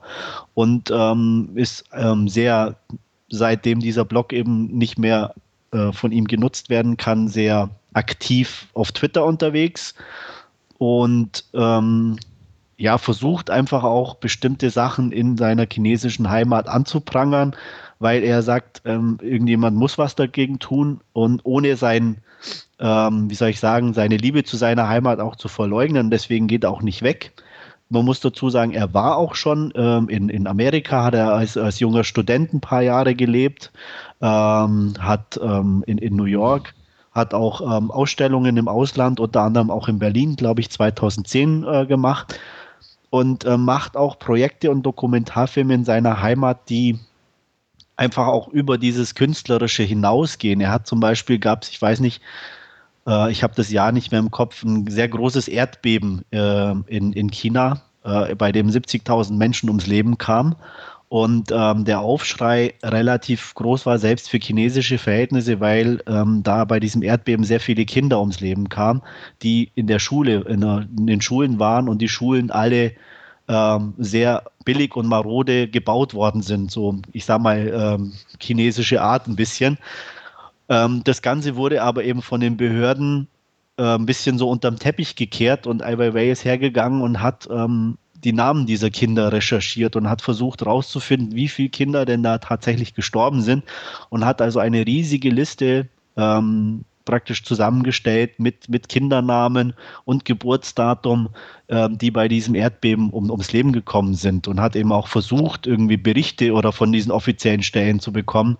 und 0.53 0.91
ähm, 0.91 1.49
ist 1.55 1.85
ähm, 1.93 2.27
sehr, 2.27 2.75
seitdem 3.29 3.79
dieser 3.79 4.05
Blog 4.05 4.33
eben 4.33 4.67
nicht 4.67 4.97
mehr 4.99 5.33
äh, 5.71 5.91
von 5.91 6.11
ihm 6.11 6.25
genutzt 6.25 6.69
werden 6.69 6.97
kann, 6.97 7.27
sehr 7.27 7.69
aktiv 7.93 8.67
auf 8.73 8.91
Twitter 8.91 9.25
unterwegs 9.25 9.93
und 10.77 11.45
ähm, 11.53 12.17
ja, 12.77 12.97
versucht 12.97 13.49
einfach 13.49 13.83
auch 13.83 14.15
bestimmte 14.15 14.69
Sachen 14.69 15.11
in 15.11 15.37
seiner 15.37 15.67
chinesischen 15.71 16.29
Heimat 16.29 16.67
anzuprangern, 16.67 17.55
weil 17.99 18.23
er 18.23 18.41
sagt, 18.41 18.81
ähm, 18.85 19.19
irgendjemand 19.21 19.77
muss 19.77 19.97
was 19.97 20.15
dagegen 20.15 20.59
tun 20.59 21.01
und 21.13 21.41
ohne 21.43 21.75
sein 21.75 22.17
ähm, 22.79 23.29
wie 23.29 23.35
soll 23.35 23.49
ich 23.49 23.59
sagen, 23.59 23.93
seine 23.93 24.17
Liebe 24.17 24.43
zu 24.43 24.57
seiner 24.57 24.89
Heimat 24.89 25.19
auch 25.19 25.35
zu 25.35 25.47
verleugnen. 25.47 26.11
Deswegen 26.11 26.47
geht 26.47 26.65
er 26.65 26.71
auch 26.71 26.81
nicht 26.81 27.01
weg. 27.01 27.31
Man 27.93 28.05
muss 28.05 28.21
dazu 28.21 28.49
sagen, 28.49 28.71
er 28.71 28.91
war 28.95 29.17
auch 29.17 29.35
schon 29.35 29.71
ähm, 29.75 30.09
in, 30.09 30.29
in 30.29 30.47
Amerika, 30.47 31.03
hat 31.03 31.13
er 31.13 31.31
als, 31.31 31.57
als 31.57 31.79
junger 31.79 32.03
Student 32.03 32.51
ein 32.51 32.59
paar 32.59 32.81
Jahre 32.81 33.13
gelebt, 33.13 33.71
ähm, 34.19 34.95
hat 34.97 35.39
ähm, 35.43 35.83
in, 35.85 35.99
in 35.99 36.15
New 36.15 36.23
York, 36.23 36.73
hat 37.11 37.35
auch 37.35 37.61
ähm, 37.61 37.91
Ausstellungen 37.91 38.57
im 38.57 38.67
Ausland, 38.67 39.19
unter 39.19 39.41
anderem 39.41 39.69
auch 39.69 39.87
in 39.87 39.99
Berlin, 39.99 40.35
glaube 40.35 40.61
ich, 40.61 40.71
2010 40.71 41.63
äh, 41.63 41.85
gemacht 41.85 42.39
und 43.11 43.45
äh, 43.45 43.57
macht 43.57 43.95
auch 43.95 44.17
Projekte 44.17 44.71
und 44.71 44.81
Dokumentarfilme 44.81 45.75
in 45.75 45.85
seiner 45.85 46.19
Heimat, 46.19 46.69
die 46.69 46.97
einfach 47.95 48.25
auch 48.25 48.47
über 48.47 48.79
dieses 48.79 49.13
Künstlerische 49.13 49.83
hinausgehen. 49.83 50.61
Er 50.61 50.71
hat 50.71 50.87
zum 50.87 50.99
Beispiel, 50.99 51.37
gab 51.37 51.61
es, 51.61 51.69
ich 51.69 51.79
weiß 51.79 51.99
nicht, 51.99 52.23
äh, 53.07 53.31
ich 53.31 53.43
habe 53.43 53.53
das 53.55 53.71
Jahr 53.71 53.91
nicht 53.91 54.11
mehr 54.11 54.19
im 54.19 54.31
Kopf, 54.31 54.63
ein 54.63 54.87
sehr 54.87 55.07
großes 55.07 55.47
Erdbeben 55.47 56.23
äh, 56.31 56.71
in, 56.87 57.13
in 57.13 57.29
China, 57.31 57.81
äh, 58.03 58.35
bei 58.35 58.51
dem 58.51 58.69
70.000 58.69 59.33
Menschen 59.33 59.69
ums 59.69 59.87
Leben 59.87 60.17
kamen. 60.17 60.55
Und 61.09 61.51
ähm, 61.51 61.85
der 61.85 61.99
Aufschrei 61.99 62.73
relativ 62.81 63.53
groß 63.53 63.85
war, 63.85 63.99
selbst 63.99 64.31
für 64.31 64.39
chinesische 64.39 64.97
Verhältnisse, 64.97 65.59
weil 65.59 66.01
ähm, 66.07 66.41
da 66.41 66.65
bei 66.65 66.79
diesem 66.79 67.03
Erdbeben 67.03 67.45
sehr 67.45 67.59
viele 67.59 67.85
Kinder 67.85 68.19
ums 68.19 68.39
Leben 68.39 68.67
kamen, 68.67 69.03
die 69.43 69.69
in 69.75 69.85
der 69.85 69.99
Schule, 69.99 70.41
in, 70.47 70.61
der, 70.61 70.87
in 70.97 71.05
den 71.05 71.21
Schulen 71.21 71.59
waren 71.59 71.87
und 71.87 72.01
die 72.01 72.09
Schulen 72.09 72.49
alle 72.49 72.93
ähm, 73.47 73.93
sehr 73.99 74.43
billig 74.65 74.95
und 74.95 75.07
marode 75.07 75.67
gebaut 75.67 76.15
worden 76.15 76.41
sind. 76.41 76.71
So, 76.71 76.99
ich 77.11 77.25
sag 77.25 77.41
mal, 77.41 77.67
ähm, 77.99 78.13
chinesische 78.39 79.01
Art 79.01 79.27
ein 79.27 79.35
bisschen. 79.35 79.77
Ähm, 80.73 81.03
das 81.03 81.21
Ganze 81.21 81.55
wurde 81.55 81.83
aber 81.83 82.03
eben 82.03 82.23
von 82.23 82.41
den 82.41 82.57
Behörden 82.57 83.27
äh, 83.77 83.83
ein 83.83 84.07
bisschen 84.07 84.39
so 84.39 84.49
unterm 84.49 84.79
Teppich 84.79 85.15
gekehrt 85.15 85.67
und 85.67 85.83
Ai 85.83 85.97
Weiwei 85.99 86.31
ist 86.31 86.45
hergegangen 86.45 87.01
und 87.01 87.21
hat 87.21 87.47
ähm, 87.51 87.97
die 88.23 88.33
Namen 88.33 88.65
dieser 88.65 88.89
Kinder 88.89 89.31
recherchiert 89.31 89.95
und 89.95 90.09
hat 90.09 90.21
versucht 90.21 90.61
herauszufinden, 90.61 91.35
wie 91.35 91.47
viele 91.47 91.69
Kinder 91.69 92.05
denn 92.05 92.23
da 92.23 92.39
tatsächlich 92.39 92.95
gestorben 92.95 93.41
sind 93.41 93.63
und 94.09 94.25
hat 94.25 94.41
also 94.41 94.59
eine 94.59 94.87
riesige 94.87 95.29
Liste 95.29 95.89
ähm, 96.17 96.85
praktisch 97.05 97.43
zusammengestellt 97.43 98.39
mit, 98.39 98.69
mit 98.69 98.89
Kindernamen 98.89 99.73
und 100.05 100.25
Geburtsdatum, 100.25 101.29
ähm, 101.67 101.97
die 101.97 102.11
bei 102.11 102.27
diesem 102.27 102.55
Erdbeben 102.55 103.09
um, 103.11 103.29
ums 103.29 103.51
Leben 103.51 103.73
gekommen 103.73 104.15
sind 104.15 104.47
und 104.47 104.61
hat 104.61 104.75
eben 104.75 104.91
auch 104.91 105.07
versucht, 105.07 105.67
irgendwie 105.67 105.97
Berichte 105.97 106.53
oder 106.53 106.71
von 106.71 106.91
diesen 106.91 107.11
offiziellen 107.11 107.61
Stellen 107.61 107.99
zu 107.99 108.13
bekommen, 108.13 108.57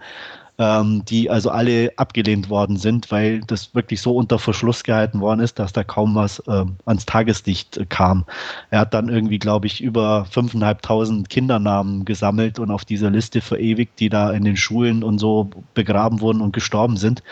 ähm, 0.60 1.04
die 1.06 1.30
also 1.30 1.50
alle 1.50 1.92
abgelehnt 1.98 2.50
worden 2.50 2.78
sind, 2.78 3.12
weil 3.12 3.42
das 3.42 3.74
wirklich 3.74 4.02
so 4.02 4.16
unter 4.16 4.38
Verschluss 4.38 4.84
gehalten 4.84 5.20
worden 5.20 5.40
ist, 5.40 5.58
dass 5.58 5.74
da 5.74 5.84
kaum 5.84 6.16
was 6.16 6.40
äh, 6.48 6.66
ans 6.86 7.06
Tageslicht 7.06 7.78
äh, 7.78 7.86
kam. 7.86 8.26
Er 8.70 8.82
hat 8.82 8.94
dann 8.94 9.10
irgendwie, 9.10 9.40
glaube 9.40 9.68
ich, 9.68 9.82
über 9.82 10.28
5.500 10.32 11.28
Kindernamen 11.28 12.06
gesammelt 12.06 12.60
und 12.60 12.72
auf 12.72 12.86
dieser 12.86 13.10
Liste 13.10 13.42
verewigt, 13.42 14.00
die 14.00 14.10
da 14.10 14.32
in 14.32 14.44
den 14.44 14.58
Schulen 14.58 15.04
und 15.04 15.20
so 15.20 15.50
begraben 15.74 16.22
wurden 16.22 16.42
und 16.42 16.54
gestorben 16.54 16.98
sind. 16.98 17.24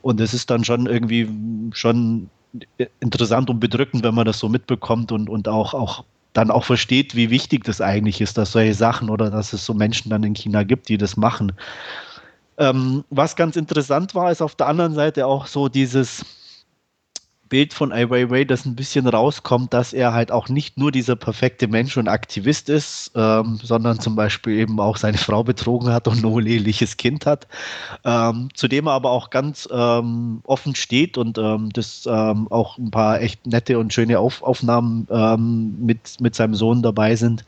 Und 0.00 0.20
es 0.20 0.32
ist 0.34 0.50
dann 0.50 0.64
schon 0.64 0.86
irgendwie 0.86 1.28
schon 1.72 2.30
interessant 3.00 3.50
und 3.50 3.60
bedrückend, 3.60 4.04
wenn 4.04 4.14
man 4.14 4.26
das 4.26 4.38
so 4.38 4.48
mitbekommt 4.48 5.12
und, 5.12 5.28
und 5.28 5.48
auch, 5.48 5.74
auch 5.74 6.04
dann 6.34 6.50
auch 6.50 6.64
versteht, 6.64 7.14
wie 7.14 7.30
wichtig 7.30 7.64
das 7.64 7.80
eigentlich 7.80 8.20
ist, 8.20 8.36
dass 8.38 8.52
solche 8.52 8.74
Sachen 8.74 9.08
oder 9.08 9.30
dass 9.30 9.52
es 9.52 9.64
so 9.64 9.72
Menschen 9.72 10.10
dann 10.10 10.24
in 10.24 10.34
China 10.34 10.62
gibt, 10.64 10.88
die 10.88 10.98
das 10.98 11.16
machen. 11.16 11.52
Ähm, 12.58 13.04
was 13.10 13.36
ganz 13.36 13.56
interessant 13.56 14.14
war, 14.14 14.30
ist 14.30 14.42
auf 14.42 14.54
der 14.54 14.68
anderen 14.68 14.94
Seite 14.94 15.26
auch 15.26 15.46
so 15.46 15.68
dieses 15.68 16.24
Bild 17.48 17.72
von 17.74 17.92
Ai 17.92 18.08
Weiwei, 18.10 18.44
das 18.44 18.64
ein 18.64 18.74
bisschen 18.74 19.06
rauskommt, 19.06 19.74
dass 19.74 19.92
er 19.92 20.12
halt 20.12 20.32
auch 20.32 20.48
nicht 20.48 20.78
nur 20.78 20.90
dieser 20.90 21.14
perfekte 21.14 21.68
Mensch 21.68 21.96
und 21.96 22.08
Aktivist 22.08 22.68
ist, 22.68 23.12
ähm, 23.14 23.60
sondern 23.62 24.00
zum 24.00 24.16
Beispiel 24.16 24.58
eben 24.58 24.80
auch 24.80 24.96
seine 24.96 25.18
Frau 25.18 25.44
betrogen 25.44 25.92
hat 25.92 26.08
und 26.08 26.18
ein 26.18 26.24
uneheliches 26.24 26.96
Kind 26.96 27.26
hat, 27.26 27.46
ähm, 28.04 28.48
zu 28.54 28.66
dem 28.66 28.86
er 28.88 28.94
aber 28.94 29.10
auch 29.10 29.30
ganz 29.30 29.68
ähm, 29.70 30.40
offen 30.44 30.74
steht 30.74 31.18
und 31.18 31.38
ähm, 31.38 31.70
das 31.72 32.08
ähm, 32.10 32.48
auch 32.50 32.78
ein 32.78 32.90
paar 32.90 33.20
echt 33.20 33.46
nette 33.46 33.78
und 33.78 33.92
schöne 33.92 34.18
Auf 34.18 34.42
Aufnahmen 34.42 35.06
ähm, 35.10 35.76
mit, 35.78 36.20
mit 36.20 36.34
seinem 36.34 36.54
Sohn 36.54 36.82
dabei 36.82 37.14
sind. 37.14 37.44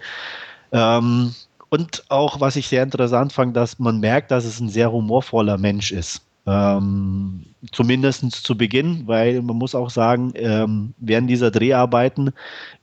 Und 1.69 2.05
auch, 2.09 2.41
was 2.41 2.57
ich 2.57 2.69
sehr 2.69 2.83
interessant 2.83 3.33
fand, 3.33 3.57
dass 3.57 3.79
man 3.79 4.01
merkt, 4.01 4.31
dass 4.31 4.45
es 4.45 4.61
ein 4.61 4.69
sehr 4.69 4.93
humorvoller 4.93 5.59
Mensch 5.59 5.93
ist. 5.93 6.23
Ähm, 6.47 7.45
zumindest 7.73 8.31
zu 8.31 8.57
Beginn, 8.57 9.09
weil 9.09 9.43
man 9.43 9.57
muss 9.57 9.75
auch 9.75 9.91
sagen, 9.91 10.33
ähm, 10.37 10.95
während 10.99 11.29
dieser 11.29 11.51
Dreharbeiten 11.51 12.33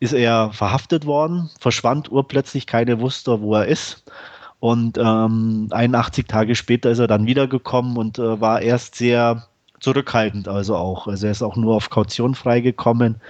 ist 0.01 0.13
er 0.13 0.51
verhaftet 0.51 1.05
worden, 1.05 1.49
verschwand 1.59 2.11
urplötzlich, 2.11 2.67
keine 2.67 2.99
wusste, 2.99 3.41
wo 3.41 3.55
er 3.55 3.65
ist. 3.65 4.03
Und 4.59 4.97
ähm, 4.97 5.67
81 5.71 6.27
Tage 6.27 6.55
später 6.55 6.89
ist 6.89 6.99
er 6.99 7.07
dann 7.07 7.25
wiedergekommen 7.25 7.97
und 7.97 8.19
äh, 8.19 8.41
war 8.41 8.61
erst 8.61 8.95
sehr 8.95 9.47
zurückhaltend, 9.79 10.47
also 10.47 10.75
auch. 10.75 11.07
Also 11.07 11.27
er 11.27 11.31
ist 11.31 11.41
auch 11.41 11.55
nur 11.55 11.75
auf 11.75 11.89
Kaution 11.89 12.35
freigekommen 12.35 13.21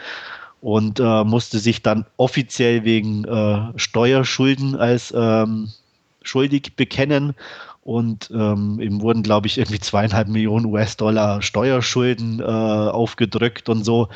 und 0.64 1.02
äh, 1.02 1.26
musste 1.26 1.60
sich 1.60 1.82
dann 1.82 2.06
offiziell 2.16 2.86
wegen 2.86 3.26
äh, 3.26 3.78
Steuerschulden 3.78 4.78
als 4.78 5.14
ähm, 5.16 5.74
schuldig 6.22 6.78
bekennen 6.78 7.36
und 7.82 8.32
ähm, 8.34 8.80
ihm 8.80 9.02
wurden, 9.02 9.24
glaube 9.24 9.48
ich, 9.48 9.58
irgendwie 9.58 9.82
zweieinhalb 9.82 10.30
Millionen 10.30 10.68
US-Dollar 10.68 11.42
Steuerschulden 11.42 12.40
äh, 12.40 12.44
aufgedrückt 12.44 13.68
und 13.68 13.84
so, 13.84 14.08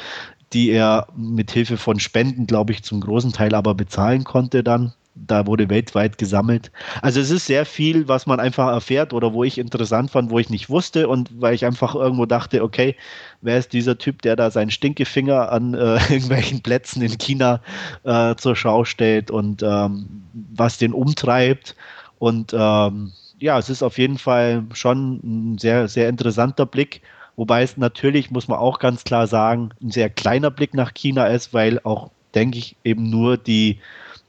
die 0.53 0.69
er 0.69 1.07
mit 1.17 1.51
Hilfe 1.51 1.75
von 1.75 1.99
Spenden, 1.99 2.47
glaube 2.47 2.71
ich, 2.71 2.81
zum 2.81 3.01
großen 3.01 3.33
Teil 3.33 3.53
aber 3.53 3.75
bezahlen 3.75 4.23
konnte 4.23 4.63
dann. 4.63 4.93
Da 5.25 5.47
wurde 5.47 5.69
weltweit 5.69 6.17
gesammelt. 6.17 6.71
Also 7.01 7.19
es 7.19 7.31
ist 7.31 7.45
sehr 7.45 7.65
viel, 7.65 8.07
was 8.07 8.27
man 8.27 8.39
einfach 8.39 8.67
erfährt 8.67 9.13
oder 9.13 9.33
wo 9.33 9.43
ich 9.43 9.57
interessant 9.57 10.11
fand, 10.11 10.29
wo 10.29 10.39
ich 10.39 10.49
nicht 10.49 10.69
wusste 10.69 11.07
und 11.07 11.29
weil 11.41 11.55
ich 11.55 11.65
einfach 11.65 11.95
irgendwo 11.95 12.25
dachte, 12.25 12.63
okay, 12.63 12.95
wer 13.41 13.57
ist 13.57 13.73
dieser 13.73 13.97
Typ, 13.97 14.21
der 14.21 14.35
da 14.35 14.51
seinen 14.51 14.71
Stinkefinger 14.71 15.51
an 15.51 15.73
äh, 15.73 15.95
irgendwelchen 16.09 16.61
Plätzen 16.61 17.01
in 17.01 17.17
China 17.17 17.61
äh, 18.03 18.35
zur 18.35 18.55
Schau 18.55 18.85
stellt 18.85 19.31
und 19.31 19.63
ähm, 19.63 20.23
was 20.33 20.77
den 20.77 20.93
umtreibt 20.93 21.75
und 22.19 22.53
ähm, 22.53 23.11
ja, 23.39 23.57
es 23.59 23.69
ist 23.69 23.83
auf 23.83 23.97
jeden 23.97 24.17
Fall 24.17 24.63
schon 24.73 25.19
ein 25.23 25.57
sehr, 25.57 25.87
sehr 25.87 26.09
interessanter 26.09 26.65
Blick. 26.65 27.01
Wobei 27.35 27.61
es 27.61 27.77
natürlich, 27.77 28.31
muss 28.31 28.47
man 28.47 28.57
auch 28.57 28.79
ganz 28.79 29.03
klar 29.03 29.27
sagen, 29.27 29.69
ein 29.81 29.91
sehr 29.91 30.09
kleiner 30.09 30.49
Blick 30.49 30.73
nach 30.73 30.93
China 30.93 31.27
ist, 31.27 31.53
weil 31.53 31.79
auch, 31.83 32.09
denke 32.37 32.59
ich, 32.59 32.75
eben 32.83 33.09
nur 33.09 33.37
die, 33.37 33.79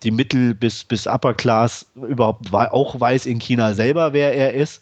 die 0.03 0.11
Mittel- 0.11 0.55
bis, 0.55 0.83
bis 0.83 1.07
Upper 1.07 1.35
Class 1.35 1.87
überhaupt 1.95 2.53
auch 2.53 2.99
weiß 2.99 3.27
in 3.27 3.39
China 3.39 3.75
selber, 3.75 4.13
wer 4.15 4.35
er 4.35 4.55
ist. 4.55 4.81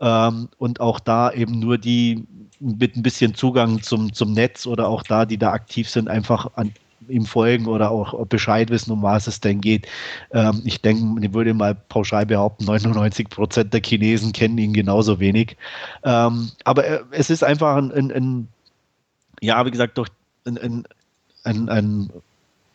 Ähm, 0.00 0.48
und 0.58 0.80
auch 0.80 0.98
da 0.98 1.30
eben 1.32 1.60
nur 1.60 1.78
die 1.78 2.24
mit 2.58 2.96
ein 2.96 3.02
bisschen 3.02 3.34
Zugang 3.34 3.80
zum, 3.82 4.12
zum 4.12 4.32
Netz 4.32 4.66
oder 4.66 4.88
auch 4.88 5.02
da, 5.02 5.24
die 5.24 5.38
da 5.38 5.52
aktiv 5.52 5.88
sind, 5.88 6.08
einfach 6.08 6.50
an, 6.56 6.72
ihm 7.08 7.26
folgen 7.26 7.66
oder 7.66 7.90
auch 7.90 8.26
Bescheid 8.26 8.70
wissen, 8.70 8.90
um 8.90 9.02
was 9.02 9.26
es 9.26 9.38
denn 9.40 9.60
geht. 9.60 9.86
Ähm, 10.32 10.62
ich 10.64 10.80
denke, 10.80 11.24
ich 11.24 11.32
würde 11.32 11.54
mal 11.54 11.74
pauschal 11.74 12.26
behaupten, 12.26 12.64
99 12.64 13.28
Prozent 13.28 13.72
der 13.72 13.82
Chinesen 13.84 14.32
kennen 14.32 14.58
ihn 14.58 14.72
genauso 14.72 15.20
wenig. 15.20 15.56
Ähm, 16.02 16.50
aber 16.64 16.86
äh, 16.86 17.00
es 17.10 17.30
ist 17.30 17.44
einfach 17.44 17.76
ein, 17.76 17.92
ein, 17.92 18.10
ein 18.10 18.48
ja, 19.40 19.64
wie 19.66 19.70
gesagt, 19.70 19.98
doch 19.98 20.08
ein, 20.46 20.86
ein, 21.44 21.68
ein 21.68 22.10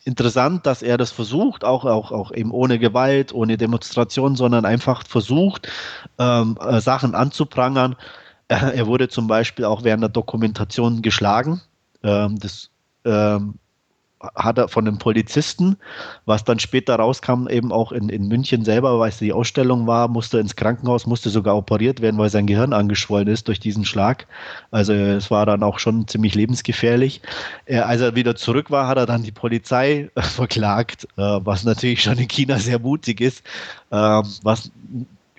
interessant, 0.04 0.66
dass 0.66 0.82
er 0.82 0.96
das 0.98 1.10
versucht, 1.10 1.64
auch, 1.64 1.84
auch, 1.84 2.12
auch 2.12 2.32
eben 2.32 2.50
ohne 2.50 2.78
Gewalt, 2.78 3.32
ohne 3.32 3.56
Demonstration, 3.56 4.36
sondern 4.36 4.64
einfach 4.64 5.06
versucht, 5.06 5.68
ähm, 6.18 6.58
äh, 6.60 6.80
Sachen 6.80 7.14
anzuprangern. 7.14 7.96
Äh, 8.48 8.76
er 8.76 8.86
wurde 8.86 9.08
zum 9.08 9.26
Beispiel 9.26 9.64
auch 9.64 9.84
während 9.84 10.02
der 10.02 10.10
Dokumentation 10.10 11.02
geschlagen. 11.02 11.60
Ähm, 12.02 12.38
das 12.38 12.70
ähm, 13.04 13.54
hat 14.34 14.58
er 14.58 14.68
von 14.68 14.86
einem 14.86 14.98
Polizisten, 14.98 15.76
was 16.26 16.44
dann 16.44 16.58
später 16.58 16.96
rauskam, 16.96 17.48
eben 17.48 17.72
auch 17.72 17.90
in, 17.90 18.10
in 18.10 18.28
München 18.28 18.64
selber, 18.64 18.98
weil 18.98 19.08
es 19.08 19.18
die 19.18 19.32
Ausstellung 19.32 19.86
war, 19.86 20.08
musste 20.08 20.38
ins 20.38 20.56
Krankenhaus, 20.56 21.06
musste 21.06 21.30
sogar 21.30 21.56
operiert 21.56 22.02
werden, 22.02 22.18
weil 22.18 22.28
sein 22.28 22.46
Gehirn 22.46 22.74
angeschwollen 22.74 23.28
ist 23.28 23.48
durch 23.48 23.60
diesen 23.60 23.86
Schlag. 23.86 24.26
Also 24.70 24.92
es 24.92 25.30
war 25.30 25.46
dann 25.46 25.62
auch 25.62 25.78
schon 25.78 26.06
ziemlich 26.06 26.34
lebensgefährlich. 26.34 27.22
Er, 27.64 27.88
als 27.88 28.02
er 28.02 28.14
wieder 28.14 28.36
zurück 28.36 28.70
war, 28.70 28.86
hat 28.88 28.98
er 28.98 29.06
dann 29.06 29.22
die 29.22 29.32
Polizei 29.32 30.10
äh, 30.14 30.22
verklagt, 30.22 31.08
äh, 31.16 31.22
was 31.22 31.64
natürlich 31.64 32.02
schon 32.02 32.18
in 32.18 32.28
China 32.28 32.58
sehr 32.58 32.78
mutig 32.78 33.22
ist, 33.22 33.42
äh, 33.90 33.96
was 33.96 34.70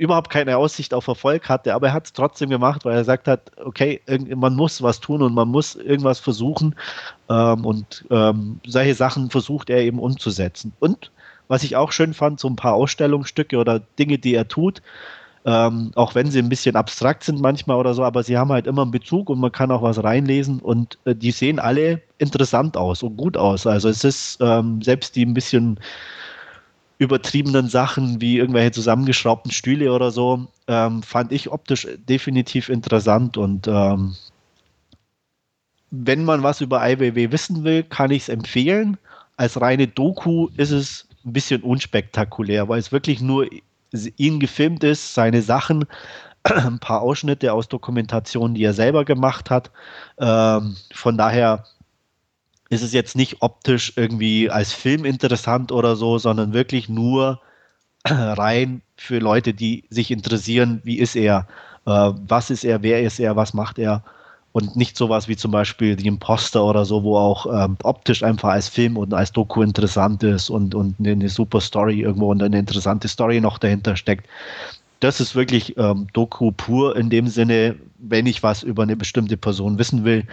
überhaupt 0.02 0.32
keine 0.32 0.58
Aussicht 0.58 0.96
auf 0.96 1.08
Erfolg 1.08 1.48
hatte, 1.48 1.76
aber 1.76 1.88
er 1.90 1.94
hat 1.94 2.06
es 2.06 2.14
trotzdem 2.14 2.50
gemacht, 2.50 2.86
weil 2.86 2.94
er 2.94 3.02
gesagt 3.02 3.28
hat, 3.28 3.52
okay, 3.64 4.02
man 4.36 4.56
muss 4.56 4.82
was 4.82 5.00
tun 5.00 5.22
und 5.22 5.36
man 5.36 5.48
muss 5.48 5.76
irgendwas 5.76 6.20
versuchen 6.20 6.76
ähm, 7.30 7.64
und 7.64 8.04
ähm, 8.10 8.60
solche 8.66 8.96
Sachen 8.96 9.30
versucht 9.30 9.70
er 9.70 9.82
eben 9.84 10.00
umzusetzen. 10.00 10.74
Und 10.80 11.12
was 11.48 11.62
ich 11.62 11.76
auch 11.76 11.92
schön 11.92 12.16
fand, 12.16 12.40
so 12.40 12.48
ein 12.48 12.56
paar 12.56 12.74
Ausstellungsstücke 12.74 13.58
oder 13.58 13.80
Dinge, 14.00 14.18
die 14.18 14.34
er 14.34 14.48
tut, 14.48 14.82
ähm, 15.46 15.92
auch 15.94 16.16
wenn 16.16 16.32
sie 16.32 16.40
ein 16.40 16.50
bisschen 16.50 16.76
abstrakt 16.76 17.24
sind 17.24 17.40
manchmal 17.40 17.78
oder 17.78 17.94
so, 17.94 18.04
aber 18.04 18.24
sie 18.24 18.40
haben 18.40 18.52
halt 18.52 18.66
immer 18.66 18.82
einen 18.82 18.90
Bezug 18.90 19.30
und 19.30 19.40
man 19.40 19.52
kann 19.52 19.70
auch 19.70 19.84
was 19.84 20.04
reinlesen 20.04 20.60
und 20.62 20.98
äh, 21.06 21.14
die 21.14 21.32
sehen 21.32 21.60
alle 21.60 22.02
interessant 22.18 22.76
aus 22.76 23.04
und 23.04 23.18
gut 23.18 23.38
aus. 23.38 23.68
Also 23.68 23.88
es 23.88 24.04
ist 24.04 24.40
ähm, 24.42 24.82
selbst 24.82 25.16
die 25.16 25.28
ein 25.28 25.36
bisschen 25.36 25.80
übertriebenen 27.02 27.68
Sachen 27.68 28.22
wie 28.22 28.38
irgendwelche 28.38 28.72
zusammengeschraubten 28.74 29.52
Stühle 29.52 29.92
oder 29.92 30.12
so, 30.12 30.46
ähm, 30.68 31.02
fand 31.02 31.32
ich 31.32 31.52
optisch 31.52 31.88
definitiv 32.08 32.70
interessant 32.70 33.38
und 33.38 33.68
ähm, 33.68 34.16
wenn 35.90 36.24
man 36.24 36.44
was 36.44 36.62
über 36.62 36.88
IWW 36.88 37.32
wissen 37.32 37.64
will, 37.64 37.82
kann 37.82 38.12
ich 38.12 38.24
es 38.24 38.30
empfehlen. 38.30 38.98
Als 39.36 39.60
reine 39.60 39.88
Doku 39.88 40.50
ist 40.58 40.70
es 40.70 41.08
ein 41.26 41.34
bisschen 41.34 41.64
unspektakulär, 41.64 42.70
weil 42.70 42.80
es 42.80 42.92
wirklich 42.92 43.20
nur 43.20 43.48
ihn 44.18 44.40
gefilmt 44.40 44.84
ist, 44.84 45.16
seine 45.16 45.42
Sachen, 45.42 45.86
ein 46.44 46.78
paar 46.78 47.02
Ausschnitte 47.02 47.52
aus 47.52 47.68
Dokumentationen, 47.68 48.54
die 48.54 48.64
er 48.64 48.74
selber 48.74 49.06
gemacht 49.06 49.50
hat. 49.50 49.72
Ähm, 50.20 50.76
von 50.94 51.18
daher 51.18 51.66
ist 52.72 52.84
es 52.84 52.94
jetzt 52.94 53.18
nicht 53.18 53.42
optisch 53.42 53.94
irgendwie 53.98 54.50
als 54.50 54.72
Film 54.72 55.04
interessant 55.04 55.74
oder 55.74 55.98
so, 55.98 56.18
sondern 56.18 56.54
wirklich 56.54 56.88
nur 56.88 57.42
rein 58.06 58.82
für 58.96 59.20
Leute, 59.20 59.54
die 59.54 59.84
sich 59.90 60.10
interessieren, 60.10 60.80
wie 60.86 60.98
ist 60.98 61.18
er, 61.18 61.48
äh, 61.86 62.12
was 62.28 62.50
ist 62.50 62.64
er, 62.64 62.82
wer 62.82 63.04
ist 63.04 63.20
er, 63.20 63.36
was 63.36 63.54
macht 63.54 63.78
er 63.78 64.04
und 64.54 64.78
nicht 64.78 64.96
sowas 64.96 65.28
wie 65.28 65.36
zum 65.36 65.52
Beispiel 65.52 66.00
The 66.00 66.08
Imposter 66.08 66.64
oder 66.64 66.86
so, 66.86 67.04
wo 67.04 67.18
auch 67.18 67.46
ähm, 67.46 67.76
optisch 67.84 68.24
einfach 68.24 68.50
als 68.50 68.70
Film 68.70 68.96
und 68.96 69.14
als 69.14 69.34
Doku 69.34 69.62
interessant 69.64 70.24
ist 70.24 70.50
und, 70.50 70.74
und 70.74 70.96
eine 71.00 71.28
super 71.28 71.60
Story 71.60 72.00
irgendwo 72.02 72.32
und 72.32 72.42
eine 72.42 72.58
interessante 72.58 73.10
Story 73.10 73.42
noch 73.42 73.58
dahinter 73.58 73.98
steckt. 73.98 74.28
Das 75.02 75.20
ist 75.20 75.36
wirklich 75.36 75.78
ähm, 75.78 76.08
Doku 76.14 76.54
pur 76.54 76.96
in 76.96 77.10
dem 77.10 77.28
Sinne, 77.28 77.76
wenn 77.98 78.28
ich 78.28 78.44
was 78.44 78.64
über 78.64 78.84
eine 78.84 78.96
bestimmte 78.96 79.36
Person 79.36 79.78
wissen 79.78 80.06
will, 80.06 80.26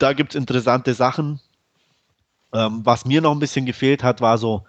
da 0.00 0.12
gibt 0.12 0.34
es 0.34 0.38
interessante 0.38 0.94
Sachen. 0.94 1.40
Ähm, 2.52 2.80
was 2.84 3.04
mir 3.04 3.20
noch 3.20 3.32
ein 3.32 3.38
bisschen 3.38 3.66
gefehlt 3.66 4.02
hat, 4.02 4.20
war 4.20 4.38
so 4.38 4.64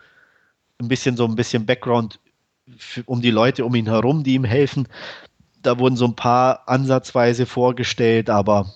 ein 0.80 0.88
bisschen 0.88 1.18
so 1.18 1.26
ein 1.26 1.36
bisschen 1.36 1.66
Background 1.66 2.20
für, 2.78 3.04
um 3.06 3.22
die 3.22 3.32
Leute 3.32 3.66
um 3.66 3.74
ihn 3.74 3.88
herum, 3.88 4.24
die 4.24 4.36
ihm 4.36 4.44
helfen. 4.44 4.88
Da 5.64 5.80
wurden 5.80 5.96
so 5.96 6.06
ein 6.06 6.16
paar 6.16 6.68
ansatzweise 6.68 7.46
vorgestellt, 7.46 8.30
aber 8.30 8.74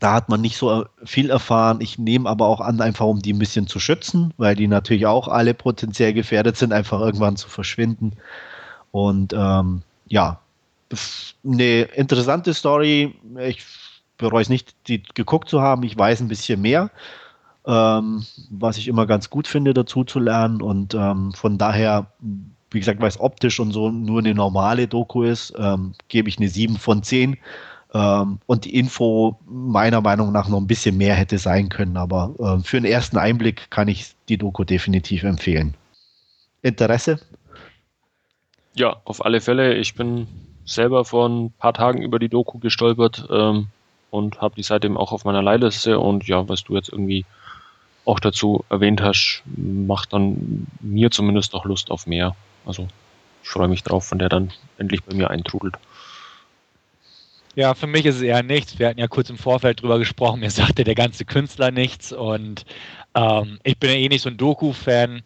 da 0.00 0.14
hat 0.14 0.28
man 0.28 0.40
nicht 0.40 0.56
so 0.56 0.84
viel 1.04 1.30
erfahren. 1.30 1.80
Ich 1.80 1.98
nehme 1.98 2.28
aber 2.28 2.46
auch 2.46 2.60
an, 2.60 2.80
einfach 2.80 3.06
um 3.06 3.20
die 3.20 3.32
ein 3.32 3.38
bisschen 3.38 3.66
zu 3.66 3.78
schützen, 3.78 4.34
weil 4.36 4.54
die 4.54 4.68
natürlich 4.68 5.06
auch 5.06 5.28
alle 5.28 5.54
potenziell 5.54 6.12
gefährdet 6.12 6.56
sind, 6.56 6.72
einfach 6.72 7.00
irgendwann 7.00 7.36
zu 7.36 7.48
verschwinden. 7.48 8.12
Und 8.90 9.32
ähm, 9.32 9.82
ja, 10.06 10.40
eine 11.44 11.82
interessante 11.82 12.54
Story. 12.54 13.14
Ich 13.38 13.64
bereue 14.18 14.42
es 14.42 14.48
nicht, 14.48 14.74
die 14.88 15.02
geguckt 15.14 15.48
zu 15.48 15.62
haben. 15.62 15.82
Ich 15.84 15.96
weiß 15.96 16.20
ein 16.20 16.28
bisschen 16.28 16.60
mehr, 16.60 16.90
ähm, 17.66 18.24
was 18.50 18.76
ich 18.76 18.88
immer 18.88 19.06
ganz 19.06 19.30
gut 19.30 19.46
finde, 19.46 19.72
dazu 19.72 20.04
zu 20.04 20.18
lernen. 20.18 20.60
Und 20.60 20.94
ähm, 20.94 21.32
von 21.32 21.56
daher, 21.56 22.12
wie 22.70 22.80
gesagt, 22.80 23.00
weil 23.00 23.08
es 23.08 23.20
optisch 23.20 23.60
und 23.60 23.72
so 23.72 23.90
nur 23.90 24.18
eine 24.18 24.34
normale 24.34 24.88
Doku 24.88 25.22
ist, 25.22 25.54
ähm, 25.56 25.94
gebe 26.08 26.28
ich 26.28 26.38
eine 26.38 26.48
7 26.48 26.76
von 26.76 27.02
10. 27.02 27.38
Ähm, 27.94 28.38
und 28.46 28.64
die 28.64 28.74
Info 28.74 29.38
meiner 29.46 30.02
Meinung 30.02 30.32
nach 30.32 30.48
noch 30.48 30.58
ein 30.58 30.66
bisschen 30.66 30.98
mehr 30.98 31.14
hätte 31.14 31.38
sein 31.38 31.68
können. 31.68 31.96
Aber 31.96 32.34
äh, 32.38 32.62
für 32.62 32.76
einen 32.76 32.86
ersten 32.86 33.16
Einblick 33.16 33.70
kann 33.70 33.88
ich 33.88 34.14
die 34.28 34.36
Doku 34.36 34.64
definitiv 34.64 35.22
empfehlen. 35.22 35.74
Interesse? 36.62 37.20
Ja, 38.74 38.96
auf 39.04 39.24
alle 39.24 39.40
Fälle. 39.40 39.74
Ich 39.74 39.94
bin 39.94 40.26
selber 40.64 41.04
vor 41.04 41.28
ein 41.28 41.52
paar 41.52 41.72
Tagen 41.72 42.02
über 42.02 42.18
die 42.18 42.28
Doku 42.28 42.58
gestolpert. 42.58 43.26
Ähm, 43.30 43.68
und 44.10 44.40
habe 44.40 44.54
die 44.54 44.62
seitdem 44.62 44.96
auch 44.96 45.12
auf 45.12 45.24
meiner 45.24 45.42
Leihliste 45.42 45.98
und 45.98 46.26
ja, 46.26 46.48
was 46.48 46.64
du 46.64 46.74
jetzt 46.74 46.88
irgendwie 46.88 47.24
auch 48.04 48.20
dazu 48.20 48.64
erwähnt 48.70 49.02
hast, 49.02 49.42
macht 49.56 50.12
dann 50.12 50.66
mir 50.80 51.10
zumindest 51.10 51.54
auch 51.54 51.64
Lust 51.64 51.90
auf 51.90 52.06
mehr. 52.06 52.34
Also 52.64 52.88
ich 53.42 53.48
freue 53.48 53.68
mich 53.68 53.82
drauf, 53.82 54.10
wenn 54.10 54.18
der 54.18 54.30
dann 54.30 54.52
endlich 54.78 55.04
bei 55.04 55.14
mir 55.14 55.30
eintrudelt. 55.30 55.76
Ja, 57.54 57.74
für 57.74 57.86
mich 57.86 58.06
ist 58.06 58.16
es 58.16 58.22
eher 58.22 58.42
nichts. 58.42 58.78
Wir 58.78 58.88
hatten 58.88 59.00
ja 59.00 59.08
kurz 59.08 59.30
im 59.30 59.36
Vorfeld 59.36 59.82
drüber 59.82 59.98
gesprochen. 59.98 60.40
Mir 60.40 60.50
sagte 60.50 60.84
der 60.84 60.94
ganze 60.94 61.24
Künstler 61.24 61.70
nichts 61.70 62.12
und 62.12 62.64
ähm, 63.14 63.58
ich 63.64 63.78
bin 63.78 63.90
ja 63.90 63.96
eh 63.96 64.08
nicht 64.08 64.22
so 64.22 64.30
ein 64.30 64.36
Doku-Fan. 64.36 65.22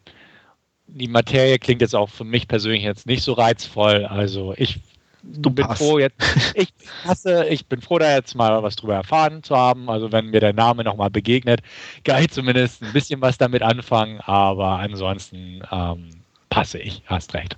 Die 0.87 1.09
Materie 1.09 1.59
klingt 1.59 1.83
jetzt 1.83 1.95
auch 1.95 2.09
für 2.09 2.25
mich 2.25 2.49
persönlich 2.49 2.83
jetzt 2.83 3.07
nicht 3.07 3.23
so 3.23 3.35
reizvoll. 3.35 4.07
Also 4.07 4.55
ich 4.57 4.81
du 5.23 5.51
bin 5.51 5.67
passt. 5.67 5.83
froh 5.83 5.99
jetzt. 5.99 6.17
Ich 6.55 6.73
hasse, 7.05 7.47
ich 7.47 7.67
bin 7.67 7.81
froh, 7.81 7.99
da 7.99 8.15
jetzt 8.15 8.35
mal 8.35 8.63
was 8.63 8.77
drüber 8.77 8.95
erfahren 8.95 9.43
zu 9.43 9.57
haben. 9.57 9.89
Also 9.89 10.13
wenn 10.13 10.27
mir 10.27 10.41
der 10.41 10.53
Name 10.53 10.85
nochmal 10.85 11.11
begegnet, 11.11 11.61
kann 12.05 12.23
ich 12.23 12.31
zumindest 12.31 12.83
ein 12.83 12.93
bisschen 12.93 13.21
was 13.21 13.39
damit 13.39 13.63
anfangen. 13.63 14.21
Aber 14.21 14.79
ansonsten 14.79 15.63
ähm, 15.71 16.11
passe 16.51 16.79
ich. 16.79 17.03
Hast 17.07 17.35
recht. 17.35 17.57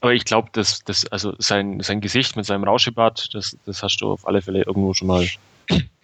Aber 0.00 0.14
ich 0.14 0.24
glaube, 0.24 0.48
dass 0.52 0.82
das, 0.84 1.06
also 1.06 1.34
sein, 1.38 1.80
sein 1.80 2.00
Gesicht 2.00 2.36
mit 2.36 2.46
seinem 2.46 2.64
Rauschebart, 2.64 3.34
das, 3.34 3.56
das 3.66 3.82
hast 3.82 3.98
du 3.98 4.12
auf 4.12 4.26
alle 4.26 4.40
Fälle 4.40 4.62
irgendwo 4.62 4.94
schon 4.94 5.08
mal. 5.08 5.26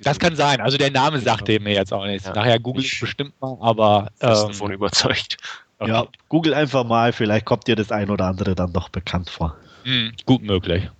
Das 0.00 0.18
kann 0.18 0.36
sein. 0.36 0.60
Also 0.60 0.76
der 0.76 0.90
Name 0.90 1.18
sagte 1.20 1.54
ja. 1.54 1.60
mir 1.60 1.72
jetzt 1.72 1.92
auch 1.92 2.04
nichts. 2.04 2.26
Ja. 2.26 2.34
Nachher 2.34 2.60
google 2.60 2.84
ich 2.84 3.00
bestimmt 3.00 3.32
mal, 3.40 3.56
aber. 3.60 4.10
Ähm, 4.20 4.28
davon 4.28 4.72
überzeugt. 4.72 5.38
Okay. 5.78 5.90
Ja, 5.90 6.06
google 6.28 6.54
einfach 6.54 6.84
mal, 6.84 7.12
vielleicht 7.12 7.44
kommt 7.44 7.66
dir 7.66 7.76
das 7.76 7.92
ein 7.92 8.10
oder 8.10 8.26
andere 8.26 8.54
dann 8.54 8.72
doch 8.72 8.88
bekannt 8.88 9.28
vor. 9.28 9.56
Mhm, 9.87 10.14
gut 10.24 10.43
möglich. 10.43 10.91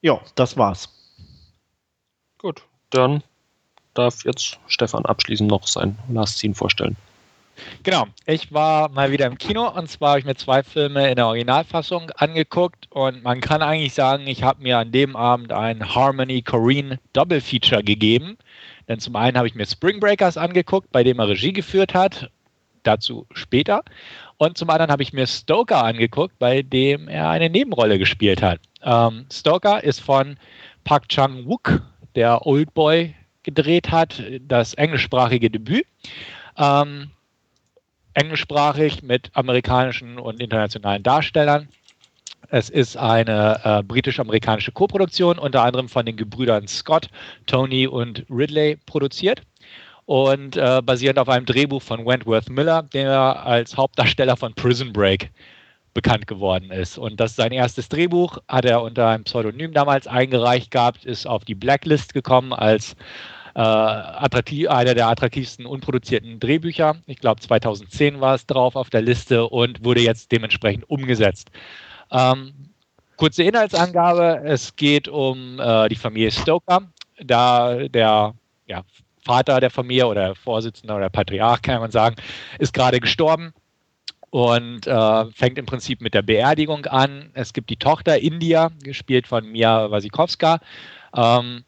Ja, 0.00 0.20
das 0.36 0.56
war's. 0.56 0.88
Gut, 2.38 2.62
dann 2.88 3.22
darf 3.92 4.24
jetzt 4.24 4.58
Stefan 4.68 5.04
abschließend 5.04 5.50
noch 5.50 5.66
sein 5.66 5.98
Last 6.08 6.38
Scene 6.38 6.54
vorstellen. 6.54 6.96
Genau, 7.82 8.06
ich 8.24 8.52
war 8.52 8.88
mal 8.88 9.12
wieder 9.12 9.26
im 9.26 9.36
Kino 9.36 9.68
und 9.68 9.88
zwar 9.88 10.10
habe 10.10 10.20
ich 10.20 10.24
mir 10.24 10.34
zwei 10.34 10.62
Filme 10.62 11.10
in 11.10 11.16
der 11.16 11.26
Originalfassung 11.26 12.10
angeguckt 12.12 12.90
und 12.90 13.22
man 13.22 13.42
kann 13.42 13.60
eigentlich 13.60 13.92
sagen, 13.92 14.26
ich 14.26 14.42
habe 14.42 14.62
mir 14.62 14.78
an 14.78 14.90
dem 14.90 15.14
Abend 15.14 15.52
ein 15.52 15.94
Harmony 15.94 16.40
Corrine 16.40 16.98
Double 17.12 17.42
Feature 17.42 17.84
gegeben. 17.84 18.38
Denn 18.88 18.98
zum 18.98 19.14
einen 19.14 19.36
habe 19.36 19.46
ich 19.46 19.54
mir 19.54 19.66
Spring 19.66 20.00
Breakers 20.00 20.38
angeguckt, 20.38 20.90
bei 20.90 21.04
dem 21.04 21.18
er 21.18 21.28
Regie 21.28 21.52
geführt 21.52 21.92
hat, 21.92 22.30
dazu 22.82 23.26
später. 23.32 23.82
Und 24.44 24.58
zum 24.58 24.68
anderen 24.68 24.90
habe 24.90 25.02
ich 25.02 25.14
mir 25.14 25.26
Stoker 25.26 25.82
angeguckt, 25.82 26.38
bei 26.38 26.60
dem 26.60 27.08
er 27.08 27.30
eine 27.30 27.48
Nebenrolle 27.48 27.98
gespielt 27.98 28.42
hat. 28.42 28.60
Ähm, 28.82 29.24
Stoker 29.32 29.82
ist 29.82 30.00
von 30.00 30.36
Park 30.84 31.08
Chang-wook, 31.08 31.80
der 32.14 32.46
Old 32.46 32.74
Boy 32.74 33.14
gedreht 33.42 33.90
hat, 33.90 34.22
das 34.46 34.74
englischsprachige 34.74 35.48
Debüt. 35.48 35.86
Ähm, 36.58 37.10
englischsprachig 38.12 39.02
mit 39.02 39.30
amerikanischen 39.32 40.18
und 40.18 40.42
internationalen 40.42 41.02
Darstellern. 41.02 41.68
Es 42.50 42.68
ist 42.68 42.98
eine 42.98 43.60
äh, 43.64 43.82
britisch-amerikanische 43.82 44.72
Koproduktion, 44.72 45.38
unter 45.38 45.62
anderem 45.62 45.88
von 45.88 46.04
den 46.04 46.16
Gebrüdern 46.16 46.68
Scott, 46.68 47.08
Tony 47.46 47.86
und 47.86 48.26
Ridley 48.28 48.76
produziert 48.84 49.40
und 50.06 50.56
äh, 50.56 50.82
basierend 50.84 51.18
auf 51.18 51.28
einem 51.28 51.46
Drehbuch 51.46 51.82
von 51.82 52.04
Wentworth 52.04 52.50
Miller, 52.50 52.82
der 52.82 53.44
als 53.44 53.76
Hauptdarsteller 53.76 54.36
von 54.36 54.54
Prison 54.54 54.92
Break 54.92 55.30
bekannt 55.94 56.26
geworden 56.26 56.70
ist. 56.70 56.98
Und 56.98 57.20
das 57.20 57.32
ist 57.32 57.36
sein 57.36 57.52
erstes 57.52 57.88
Drehbuch, 57.88 58.38
hat 58.48 58.64
er 58.64 58.82
unter 58.82 59.08
einem 59.08 59.24
Pseudonym 59.24 59.72
damals 59.72 60.06
eingereicht 60.06 60.70
gehabt, 60.70 61.04
ist 61.04 61.26
auf 61.26 61.44
die 61.44 61.54
Blacklist 61.54 62.12
gekommen 62.12 62.52
als 62.52 62.96
äh, 63.54 63.60
einer 63.60 64.94
der 64.94 65.08
attraktivsten 65.08 65.64
unproduzierten 65.64 66.40
Drehbücher. 66.40 66.96
Ich 67.06 67.18
glaube 67.18 67.40
2010 67.40 68.20
war 68.20 68.34
es 68.34 68.46
drauf 68.46 68.74
auf 68.74 68.90
der 68.90 69.02
Liste 69.02 69.46
und 69.46 69.84
wurde 69.84 70.00
jetzt 70.00 70.32
dementsprechend 70.32 70.90
umgesetzt. 70.90 71.50
Ähm, 72.10 72.52
kurze 73.16 73.44
Inhaltsangabe, 73.44 74.42
es 74.44 74.74
geht 74.74 75.06
um 75.06 75.60
äh, 75.60 75.88
die 75.88 75.96
Familie 75.96 76.32
Stoker, 76.32 76.82
da 77.22 77.86
der 77.88 78.34
ja, 78.66 78.82
Vater 79.24 79.60
der 79.60 79.70
Familie 79.70 80.06
oder 80.06 80.34
Vorsitzender 80.34 80.96
oder 80.96 81.10
Patriarch, 81.10 81.62
kann 81.62 81.80
man 81.80 81.90
sagen, 81.90 82.16
ist 82.58 82.74
gerade 82.74 83.00
gestorben 83.00 83.52
und 84.30 84.86
äh, 84.86 85.24
fängt 85.32 85.58
im 85.58 85.66
Prinzip 85.66 86.00
mit 86.00 86.12
der 86.12 86.22
Beerdigung 86.22 86.86
an. 86.86 87.30
Es 87.34 87.52
gibt 87.52 87.70
die 87.70 87.76
Tochter 87.76 88.18
India, 88.18 88.70
gespielt 88.82 89.26
von 89.26 89.46
Mia 89.50 89.90
Wasikowska. 89.90 90.60
Ähm, 91.16 91.64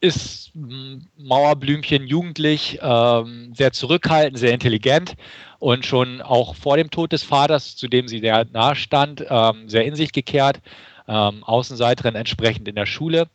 ist 0.00 0.52
Mauerblümchen 0.54 2.06
jugendlich, 2.06 2.78
ähm, 2.82 3.52
sehr 3.54 3.72
zurückhaltend, 3.72 4.38
sehr 4.38 4.52
intelligent 4.52 5.14
und 5.58 5.84
schon 5.84 6.22
auch 6.22 6.54
vor 6.54 6.76
dem 6.76 6.90
Tod 6.90 7.12
des 7.12 7.22
Vaters, 7.22 7.76
zu 7.76 7.86
dem 7.86 8.08
sie 8.08 8.18
sehr 8.18 8.46
nahe 8.52 8.76
stand, 8.76 9.24
ähm, 9.28 9.68
sehr 9.68 9.84
in 9.84 9.94
sich 9.94 10.12
gekehrt, 10.12 10.60
ähm, 11.06 11.44
Außenseiterin 11.44 12.14
entsprechend 12.14 12.66
in 12.66 12.76
der 12.76 12.86
Schule. 12.86 13.28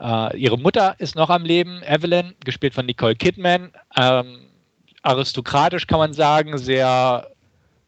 Äh, 0.00 0.36
ihre 0.36 0.58
Mutter 0.58 0.94
ist 0.98 1.16
noch 1.16 1.30
am 1.30 1.44
Leben, 1.44 1.82
Evelyn, 1.82 2.34
gespielt 2.44 2.74
von 2.74 2.86
Nicole 2.86 3.16
Kidman. 3.16 3.72
Ähm, 3.96 4.40
aristokratisch 5.02 5.86
kann 5.86 5.98
man 5.98 6.12
sagen, 6.12 6.58
sehr 6.58 7.28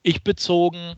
ich-bezogen, 0.02 0.96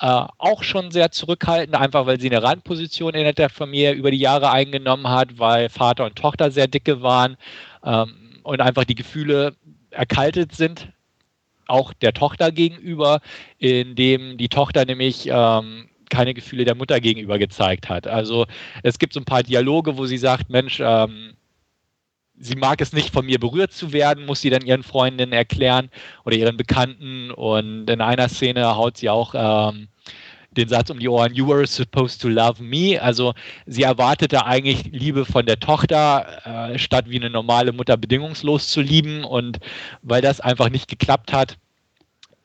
äh, 0.00 0.24
auch 0.38 0.62
schon 0.62 0.90
sehr 0.90 1.10
zurückhaltend, 1.10 1.76
einfach 1.76 2.06
weil 2.06 2.20
sie 2.20 2.30
eine 2.30 2.42
Randposition 2.42 3.14
in 3.14 3.34
der 3.34 3.50
Familie 3.50 3.92
über 3.92 4.10
die 4.10 4.18
Jahre 4.18 4.50
eingenommen 4.50 5.08
hat, 5.08 5.38
weil 5.38 5.68
Vater 5.68 6.04
und 6.04 6.16
Tochter 6.16 6.50
sehr 6.50 6.68
dicke 6.68 7.02
waren 7.02 7.36
ähm, 7.84 8.40
und 8.42 8.60
einfach 8.60 8.84
die 8.84 8.94
Gefühle 8.94 9.54
erkaltet 9.90 10.54
sind, 10.54 10.88
auch 11.66 11.92
der 11.92 12.12
Tochter 12.12 12.52
gegenüber, 12.52 13.20
indem 13.58 14.36
die 14.38 14.48
Tochter 14.48 14.84
nämlich 14.84 15.28
ähm, 15.30 15.88
keine 16.12 16.34
Gefühle 16.34 16.64
der 16.64 16.74
Mutter 16.74 17.00
gegenüber 17.00 17.38
gezeigt 17.38 17.88
hat. 17.88 18.06
Also 18.06 18.46
es 18.82 18.98
gibt 18.98 19.14
so 19.14 19.20
ein 19.20 19.24
paar 19.24 19.42
Dialoge, 19.42 19.96
wo 19.96 20.04
sie 20.04 20.18
sagt, 20.18 20.50
Mensch, 20.50 20.78
ähm, 20.84 21.32
sie 22.38 22.54
mag 22.54 22.80
es 22.82 22.92
nicht, 22.92 23.12
von 23.12 23.24
mir 23.24 23.40
berührt 23.40 23.72
zu 23.72 23.92
werden, 23.92 24.26
muss 24.26 24.42
sie 24.42 24.50
dann 24.50 24.66
ihren 24.66 24.82
Freundinnen 24.82 25.32
erklären 25.32 25.88
oder 26.24 26.36
ihren 26.36 26.58
Bekannten. 26.58 27.30
Und 27.30 27.88
in 27.88 28.00
einer 28.02 28.28
Szene 28.28 28.76
haut 28.76 28.98
sie 28.98 29.08
auch 29.08 29.34
ähm, 29.34 29.88
den 30.50 30.68
Satz 30.68 30.90
um 30.90 30.98
die 30.98 31.08
Ohren, 31.08 31.34
You 31.34 31.48
were 31.48 31.66
supposed 31.66 32.20
to 32.20 32.28
love 32.28 32.62
me. 32.62 33.00
Also 33.00 33.32
sie 33.64 33.84
erwartete 33.84 34.44
eigentlich 34.44 34.84
Liebe 34.92 35.24
von 35.24 35.46
der 35.46 35.60
Tochter, 35.60 36.72
äh, 36.74 36.78
statt 36.78 37.06
wie 37.08 37.16
eine 37.16 37.30
normale 37.30 37.72
Mutter 37.72 37.96
bedingungslos 37.96 38.68
zu 38.68 38.82
lieben. 38.82 39.24
Und 39.24 39.60
weil 40.02 40.20
das 40.20 40.40
einfach 40.40 40.68
nicht 40.68 40.88
geklappt 40.88 41.32
hat, 41.32 41.56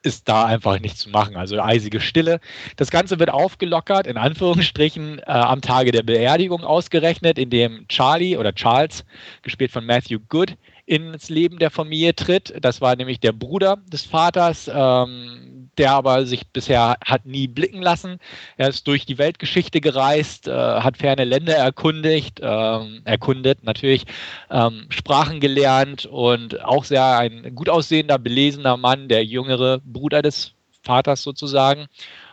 ist 0.08 0.28
da 0.28 0.46
einfach 0.46 0.80
nichts 0.80 1.00
zu 1.00 1.10
machen. 1.10 1.36
Also 1.36 1.60
eisige 1.60 2.00
Stille. 2.00 2.40
Das 2.76 2.90
Ganze 2.90 3.18
wird 3.18 3.30
aufgelockert, 3.30 4.06
in 4.06 4.16
Anführungsstrichen, 4.16 5.18
äh, 5.20 5.22
am 5.26 5.60
Tage 5.60 5.92
der 5.92 6.02
Beerdigung 6.02 6.64
ausgerechnet, 6.64 7.38
in 7.38 7.50
dem 7.50 7.86
Charlie 7.88 8.36
oder 8.36 8.54
Charles, 8.54 9.04
gespielt 9.42 9.70
von 9.70 9.84
Matthew 9.84 10.18
Good, 10.28 10.56
ins 10.88 11.28
Leben 11.28 11.58
der 11.58 11.70
Familie 11.70 12.14
tritt. 12.16 12.54
Das 12.62 12.80
war 12.80 12.96
nämlich 12.96 13.20
der 13.20 13.32
Bruder 13.32 13.76
des 13.92 14.06
Vaters, 14.06 14.70
ähm, 14.72 15.70
der 15.76 15.92
aber 15.92 16.24
sich 16.24 16.48
bisher 16.48 16.96
hat 17.04 17.26
nie 17.26 17.46
blicken 17.46 17.82
lassen. 17.82 18.18
Er 18.56 18.68
ist 18.68 18.88
durch 18.88 19.04
die 19.04 19.18
Weltgeschichte 19.18 19.82
gereist, 19.82 20.48
äh, 20.48 20.52
hat 20.52 20.96
ferne 20.96 21.24
Länder 21.24 21.54
erkundigt, 21.54 22.40
äh, 22.40 23.00
erkundet 23.04 23.64
natürlich, 23.64 24.04
ähm, 24.50 24.86
Sprachen 24.88 25.40
gelernt 25.40 26.06
und 26.06 26.64
auch 26.64 26.84
sehr 26.84 27.18
ein 27.18 27.54
gut 27.54 27.68
aussehender, 27.68 28.18
belesener 28.18 28.78
Mann, 28.78 29.08
der 29.08 29.26
jüngere 29.26 29.80
Bruder 29.84 30.22
des 30.22 30.54
Vaters 30.82 31.22
sozusagen. 31.22 31.86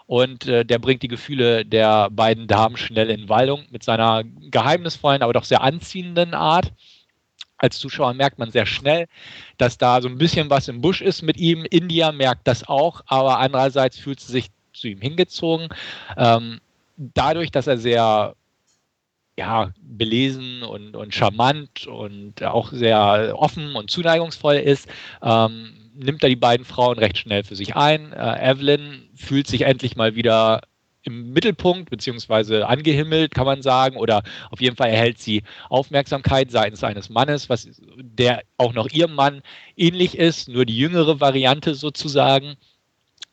Und 0.08 0.48
äh, 0.48 0.64
der 0.64 0.80
bringt 0.80 1.02
die 1.02 1.10
Gefühle 1.10 1.66
der 1.66 2.10
beiden 2.10 2.48
Damen 2.48 2.78
schnell 2.78 3.10
in 3.10 3.28
Wallung 3.28 3.66
mit 3.70 3.84
seiner 3.84 4.24
geheimnisvollen, 4.24 5.24
aber 5.24 5.34
doch 5.34 5.44
sehr 5.44 5.62
anziehenden 5.62 6.34
Art 6.34 6.72
als 7.58 7.80
Zuschauer 7.80 8.14
merkt 8.14 8.40
man 8.40 8.52
sehr 8.52 8.66
schnell, 8.66 9.08
dass 9.58 9.78
da 9.78 10.02
so 10.02 10.08
ein 10.08 10.18
bisschen 10.18 10.50
was 10.50 10.68
im 10.68 10.82
Busch 10.82 11.02
ist 11.02 11.22
mit 11.22 11.38
ihm. 11.38 11.66
India 11.66 12.12
merkt 12.12 12.48
das 12.48 12.68
auch, 12.68 13.02
aber 13.08 13.40
andererseits 13.40 13.98
fühlt 13.98 14.20
sie 14.20 14.32
sich 14.32 14.48
zu 14.74 14.88
ihm 14.88 15.02
hingezogen. 15.02 15.70
Ähm, 16.18 16.60
dadurch, 16.98 17.52
dass 17.52 17.68
er 17.68 17.78
sehr 17.78 18.36
ja, 19.38 19.72
belesen 19.82 20.64
und, 20.64 20.96
und 20.96 21.14
charmant 21.14 21.88
und 21.88 22.42
auch 22.44 22.72
sehr 22.72 23.34
offen 23.36 23.76
und 23.76 23.90
zuneigungsvoll 23.90 24.56
ist, 24.56 24.88
ähm, 25.22 25.74
nimmt 25.94 26.24
er 26.24 26.30
die 26.30 26.36
beiden 26.36 26.66
Frauen 26.66 27.00
recht 27.00 27.18
schnell 27.18 27.44
für 27.44 27.56
sich 27.56 27.76
ein. 27.76 28.14
Äh, 28.14 28.52
Evelyn 28.52 29.10
fühlt 29.16 29.48
sich 29.48 29.64
endlich 29.64 29.96
mal 29.96 30.16
wieder 30.16 30.62
im 31.06 31.32
Mittelpunkt, 31.34 31.90
beziehungsweise 31.90 32.68
angehimmelt, 32.68 33.34
kann 33.34 33.46
man 33.46 33.62
sagen, 33.62 33.98
oder 33.98 34.24
auf 34.52 34.62
jeden 34.62 34.76
Fall 34.76 34.90
erhält 34.90 35.20
sie 35.20 35.44
Aufmerksamkeit 35.70 36.52
seitens 36.52 36.84
eines 36.84 37.10
Mannes, 37.10 37.50
was 37.50 37.70
der 37.98 38.44
auch 38.58 38.74
noch 38.74 38.90
ihrem 38.90 39.14
Mann 39.14 39.42
ähnlich 39.76 40.18
ist, 40.18 40.50
nur 40.50 40.66
die 40.66 40.78
jüngere 40.78 41.20
Variante 41.20 41.76
sozusagen. 41.76 42.56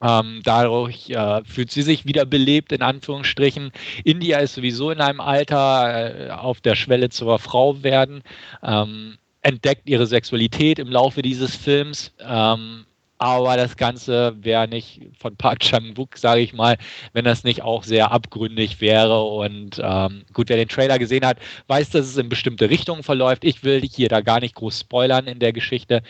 Ähm, 0.03 0.41
dadurch 0.43 1.11
äh, 1.11 1.45
fühlt 1.45 1.71
sie 1.71 1.83
sich 1.83 2.07
wieder 2.07 2.25
belebt, 2.25 2.73
in 2.73 2.83
Anführungsstrichen. 2.83 3.71
India 4.03 4.39
ist 4.39 4.55
sowieso 4.55 4.91
in 4.91 5.01
einem 5.01 5.21
Alter 5.21 6.29
äh, 6.29 6.31
auf 6.31 6.61
der 6.61 6.75
Schwelle 6.75 7.09
zur 7.09 7.39
Frau 7.39 7.85
werden, 7.85 8.23
ähm, 8.65 9.17
entdeckt 9.43 9.89
ihre 9.89 10.07
Sexualität 10.07 10.81
im 10.81 10.89
Laufe 10.89 11.23
dieses 11.23 11.55
Films. 11.55 12.13
Ähm, 12.19 12.85
aber 13.23 13.57
das 13.57 13.77
Ganze 13.77 14.35
wäre 14.43 14.67
nicht 14.67 15.01
von 15.17 15.37
Park 15.37 15.61
Chan-wook, 15.61 16.19
sage 16.19 16.41
ich 16.41 16.53
mal, 16.55 16.77
wenn 17.13 17.25
das 17.25 17.45
nicht 17.45 17.63
auch 17.63 17.85
sehr 17.85 18.11
abgründig 18.11 18.81
wäre. 18.81 19.23
Und 19.23 19.81
ähm, 19.81 20.25
gut, 20.33 20.49
wer 20.49 20.57
den 20.57 20.69
Trailer 20.69 20.99
gesehen 20.99 21.25
hat, 21.25 21.39
weiß, 21.69 21.91
dass 21.91 22.07
es 22.07 22.17
in 22.17 22.29
bestimmte 22.29 22.69
Richtungen 22.69 23.05
verläuft. 23.05 23.45
Ich 23.45 23.63
will 23.63 23.81
hier 23.81 24.09
da 24.09 24.23
gar 24.23 24.41
nicht 24.41 24.57
groß 24.57 24.81
spoilern 24.81 25.29
in 25.29 25.39
der 25.39 25.53
Geschichte. 25.53 26.03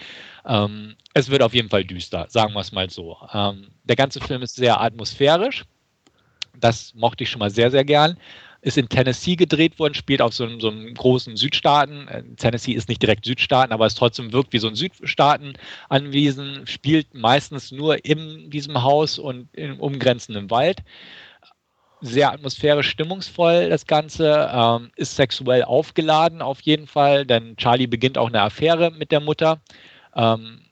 Ähm, 0.46 0.94
es 1.12 1.28
wird 1.28 1.42
auf 1.42 1.52
jeden 1.52 1.68
Fall 1.68 1.84
düster, 1.84 2.24
sagen 2.30 2.54
wir 2.54 2.60
es 2.60 2.72
mal 2.72 2.88
so. 2.88 3.18
Ähm, 3.34 3.68
der 3.84 3.96
ganze 3.96 4.20
Film 4.20 4.40
ist 4.40 4.56
sehr 4.56 4.80
atmosphärisch. 4.80 5.64
Das 6.58 6.94
mochte 6.94 7.24
ich 7.24 7.30
schon 7.30 7.40
mal 7.40 7.50
sehr, 7.50 7.70
sehr 7.70 7.84
gern 7.84 8.16
ist 8.62 8.78
in 8.78 8.88
Tennessee 8.88 9.34
gedreht 9.34 9.78
worden, 9.78 9.94
spielt 9.94 10.22
auf 10.22 10.32
so 10.32 10.44
einem, 10.44 10.60
so 10.60 10.70
einem 10.70 10.94
großen 10.94 11.36
Südstaaten. 11.36 12.06
Äh, 12.08 12.22
Tennessee 12.36 12.72
ist 12.72 12.88
nicht 12.88 13.02
direkt 13.02 13.24
Südstaaten, 13.24 13.72
aber 13.72 13.86
es 13.86 13.96
trotzdem 13.96 14.32
wirkt 14.32 14.52
wie 14.52 14.58
so 14.58 14.68
ein 14.68 14.76
Südstaaten-Anwesen, 14.76 16.66
spielt 16.66 17.12
meistens 17.12 17.72
nur 17.72 18.04
in 18.04 18.50
diesem 18.50 18.82
Haus 18.82 19.18
und 19.18 19.48
im 19.54 19.80
umgrenzenden 19.80 20.48
Wald. 20.50 20.78
Sehr 22.00 22.32
atmosphärisch, 22.32 22.88
stimmungsvoll 22.88 23.68
das 23.68 23.86
Ganze, 23.86 24.48
ähm, 24.52 24.90
ist 24.96 25.16
sexuell 25.16 25.64
aufgeladen 25.64 26.40
auf 26.40 26.60
jeden 26.60 26.86
Fall, 26.86 27.26
denn 27.26 27.56
Charlie 27.56 27.88
beginnt 27.88 28.16
auch 28.16 28.28
eine 28.28 28.42
Affäre 28.42 28.92
mit 28.92 29.10
der 29.10 29.20
Mutter, 29.20 29.60
ähm, 30.14 30.62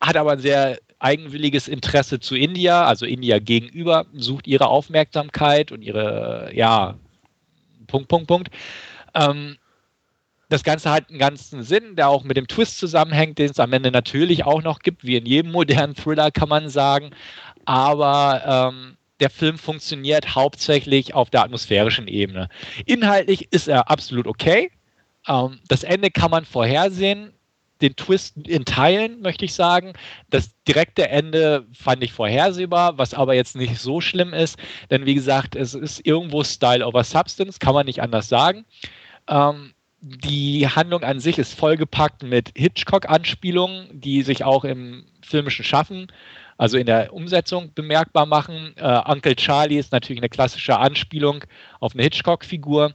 hat 0.00 0.16
aber 0.16 0.32
ein 0.32 0.40
sehr 0.40 0.78
eigenwilliges 1.00 1.66
Interesse 1.68 2.20
zu 2.20 2.36
India, 2.36 2.84
also 2.84 3.06
India 3.06 3.38
gegenüber, 3.40 4.06
sucht 4.14 4.46
ihre 4.46 4.68
Aufmerksamkeit 4.68 5.70
und 5.72 5.82
ihre, 5.82 6.50
ja, 6.54 6.96
Punkt, 7.94 8.08
Punkt, 8.08 8.26
Punkt. 8.26 8.50
Ähm, 9.14 9.56
das 10.48 10.64
Ganze 10.64 10.90
hat 10.90 11.10
einen 11.10 11.20
ganzen 11.20 11.62
Sinn, 11.62 11.94
der 11.94 12.08
auch 12.08 12.24
mit 12.24 12.36
dem 12.36 12.48
Twist 12.48 12.78
zusammenhängt, 12.78 13.38
den 13.38 13.50
es 13.50 13.60
am 13.60 13.72
Ende 13.72 13.92
natürlich 13.92 14.44
auch 14.44 14.62
noch 14.62 14.80
gibt, 14.80 15.04
wie 15.04 15.16
in 15.16 15.26
jedem 15.26 15.52
modernen 15.52 15.94
Thriller, 15.94 16.32
kann 16.32 16.48
man 16.48 16.68
sagen. 16.68 17.10
Aber 17.66 18.72
ähm, 18.72 18.96
der 19.20 19.30
Film 19.30 19.58
funktioniert 19.58 20.34
hauptsächlich 20.34 21.14
auf 21.14 21.30
der 21.30 21.44
atmosphärischen 21.44 22.08
Ebene. 22.08 22.48
Inhaltlich 22.84 23.52
ist 23.52 23.68
er 23.68 23.90
absolut 23.90 24.26
okay. 24.26 24.72
Ähm, 25.28 25.60
das 25.68 25.84
Ende 25.84 26.10
kann 26.10 26.32
man 26.32 26.44
vorhersehen 26.44 27.32
den 27.84 27.96
Twist 27.96 28.36
in 28.48 28.64
Teilen, 28.64 29.20
möchte 29.20 29.44
ich 29.44 29.54
sagen. 29.54 29.92
Das 30.30 30.50
direkte 30.66 31.08
Ende 31.08 31.66
fand 31.72 32.02
ich 32.02 32.12
vorhersehbar, 32.12 32.98
was 32.98 33.14
aber 33.14 33.34
jetzt 33.34 33.56
nicht 33.56 33.78
so 33.78 34.00
schlimm 34.00 34.32
ist, 34.32 34.58
denn 34.90 35.06
wie 35.06 35.14
gesagt, 35.14 35.54
es 35.54 35.74
ist 35.74 36.04
irgendwo 36.06 36.42
Style 36.42 36.86
over 36.86 37.04
Substance, 37.04 37.58
kann 37.58 37.74
man 37.74 37.86
nicht 37.86 38.02
anders 38.02 38.28
sagen. 38.28 38.64
Ähm, 39.28 39.74
die 40.00 40.68
Handlung 40.68 41.02
an 41.02 41.20
sich 41.20 41.38
ist 41.38 41.58
vollgepackt 41.58 42.22
mit 42.22 42.50
Hitchcock-Anspielungen, 42.56 43.88
die 43.92 44.22
sich 44.22 44.44
auch 44.44 44.64
im 44.64 45.06
filmischen 45.22 45.64
Schaffen, 45.64 46.08
also 46.58 46.76
in 46.76 46.86
der 46.86 47.12
Umsetzung 47.12 47.72
bemerkbar 47.74 48.26
machen. 48.26 48.74
Äh, 48.76 49.00
Uncle 49.06 49.36
Charlie 49.36 49.78
ist 49.78 49.92
natürlich 49.92 50.20
eine 50.20 50.28
klassische 50.28 50.78
Anspielung 50.78 51.44
auf 51.80 51.94
eine 51.94 52.02
Hitchcock-Figur. 52.02 52.94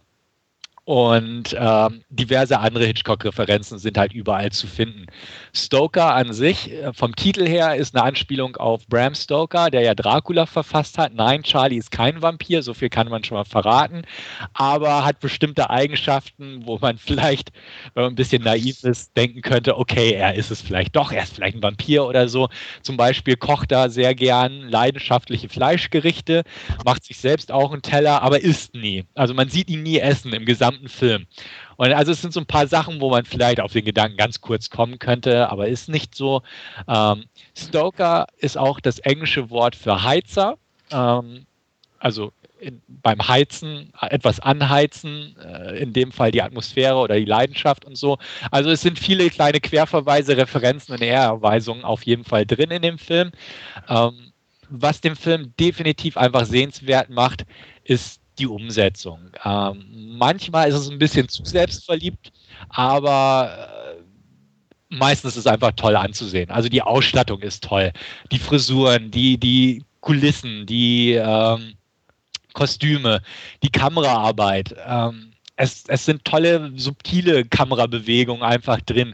Und 0.89 1.55
ähm, 1.55 2.01
diverse 2.09 2.57
andere 2.57 2.87
Hitchcock-Referenzen 2.87 3.77
sind 3.77 3.95
halt 3.95 4.11
überall 4.11 4.51
zu 4.51 4.65
finden. 4.65 5.05
Stoker 5.53 6.15
an 6.15 6.33
sich, 6.33 6.71
äh, 6.71 6.91
vom 6.93 7.15
Titel 7.15 7.47
her, 7.47 7.75
ist 7.75 7.95
eine 7.95 8.03
Anspielung 8.03 8.55
auf 8.55 8.87
Bram 8.87 9.13
Stoker, 9.13 9.69
der 9.69 9.81
ja 9.81 9.93
Dracula 9.93 10.47
verfasst 10.47 10.97
hat. 10.97 11.13
Nein, 11.13 11.43
Charlie 11.43 11.77
ist 11.77 11.91
kein 11.91 12.23
Vampir, 12.23 12.63
so 12.63 12.73
viel 12.73 12.89
kann 12.89 13.07
man 13.07 13.23
schon 13.23 13.37
mal 13.37 13.45
verraten, 13.45 14.01
aber 14.53 15.05
hat 15.05 15.19
bestimmte 15.19 15.69
Eigenschaften, 15.69 16.65
wo 16.65 16.79
man 16.79 16.97
vielleicht, 16.97 17.51
wenn 17.93 18.05
man 18.05 18.13
ein 18.13 18.15
bisschen 18.15 18.41
naiv 18.41 18.83
ist, 18.83 19.15
denken 19.15 19.43
könnte, 19.43 19.77
okay, 19.77 20.13
er 20.13 20.33
ist 20.33 20.49
es 20.49 20.59
vielleicht 20.59 20.95
doch, 20.95 21.11
er 21.11 21.21
ist 21.21 21.35
vielleicht 21.35 21.55
ein 21.55 21.61
Vampir 21.61 22.03
oder 22.05 22.27
so. 22.27 22.49
Zum 22.81 22.97
Beispiel 22.97 23.35
kocht 23.35 23.71
er 23.71 23.91
sehr 23.91 24.15
gern 24.15 24.67
leidenschaftliche 24.67 25.49
Fleischgerichte, 25.49 26.41
macht 26.83 27.03
sich 27.03 27.17
selbst 27.17 27.51
auch 27.51 27.73
einen 27.73 27.83
Teller, 27.83 28.23
aber 28.23 28.41
isst 28.41 28.73
nie. 28.73 29.05
Also 29.13 29.35
man 29.35 29.49
sieht 29.49 29.69
ihn 29.69 29.83
nie 29.83 29.99
essen 29.99 30.33
im 30.33 30.45
gesamten 30.45 30.78
gesamten 30.79 30.89
Film. 30.89 31.25
Und 31.77 31.93
also 31.93 32.11
es 32.11 32.21
sind 32.21 32.33
so 32.33 32.39
ein 32.39 32.45
paar 32.45 32.67
Sachen, 32.67 32.99
wo 32.99 33.09
man 33.09 33.25
vielleicht 33.25 33.59
auf 33.59 33.73
den 33.73 33.85
Gedanken 33.85 34.17
ganz 34.17 34.41
kurz 34.41 34.69
kommen 34.69 34.99
könnte, 34.99 35.49
aber 35.49 35.67
ist 35.67 35.89
nicht 35.89 36.15
so. 36.15 36.41
Ähm, 36.87 37.25
Stoker 37.55 38.27
ist 38.37 38.57
auch 38.57 38.79
das 38.79 38.99
englische 38.99 39.49
Wort 39.49 39.75
für 39.75 40.03
Heizer. 40.03 40.57
Ähm, 40.91 41.45
also 41.99 42.31
in, 42.59 42.81
beim 42.87 43.25
Heizen 43.25 43.93
etwas 44.01 44.39
anheizen, 44.39 45.35
äh, 45.37 45.81
in 45.81 45.93
dem 45.93 46.11
Fall 46.11 46.31
die 46.31 46.41
Atmosphäre 46.41 46.97
oder 46.97 47.15
die 47.15 47.25
Leidenschaft 47.25 47.85
und 47.85 47.97
so. 47.97 48.17
Also 48.51 48.69
es 48.69 48.81
sind 48.81 48.99
viele 48.99 49.29
kleine 49.29 49.61
Querverweise, 49.61 50.35
Referenzen 50.35 50.93
und 50.93 51.01
Ehrerweisungen 51.01 51.85
auf 51.85 52.03
jeden 52.03 52.25
Fall 52.25 52.45
drin 52.45 52.71
in 52.71 52.81
dem 52.81 52.97
Film. 52.97 53.31
Ähm, 53.87 54.33
was 54.69 55.01
den 55.01 55.15
Film 55.15 55.53
definitiv 55.59 56.15
einfach 56.15 56.45
sehenswert 56.45 57.09
macht, 57.09 57.45
ist 57.85 58.18
die 58.39 58.47
Umsetzung. 58.47 59.19
Ähm, 59.43 59.85
manchmal 60.17 60.69
ist 60.69 60.75
es 60.75 60.89
ein 60.89 60.99
bisschen 60.99 61.27
zu 61.27 61.43
selbstverliebt, 61.45 62.31
aber 62.69 63.97
äh, 63.97 64.95
meistens 64.95 65.31
ist 65.31 65.45
es 65.45 65.47
einfach 65.47 65.71
toll 65.75 65.95
anzusehen. 65.95 66.49
Also 66.49 66.69
die 66.69 66.81
Ausstattung 66.81 67.41
ist 67.41 67.63
toll, 67.63 67.91
die 68.31 68.39
Frisuren, 68.39 69.11
die, 69.11 69.37
die 69.37 69.83
Kulissen, 70.01 70.65
die 70.65 71.13
ähm, 71.13 71.73
Kostüme, 72.53 73.21
die 73.63 73.69
Kameraarbeit. 73.69 74.75
Ähm, 74.85 75.28
es, 75.59 75.83
es 75.89 76.05
sind 76.05 76.23
tolle, 76.23 76.71
subtile 76.77 77.43
Kamerabewegungen 77.43 78.43
einfach 78.43 78.79
drin, 78.79 79.13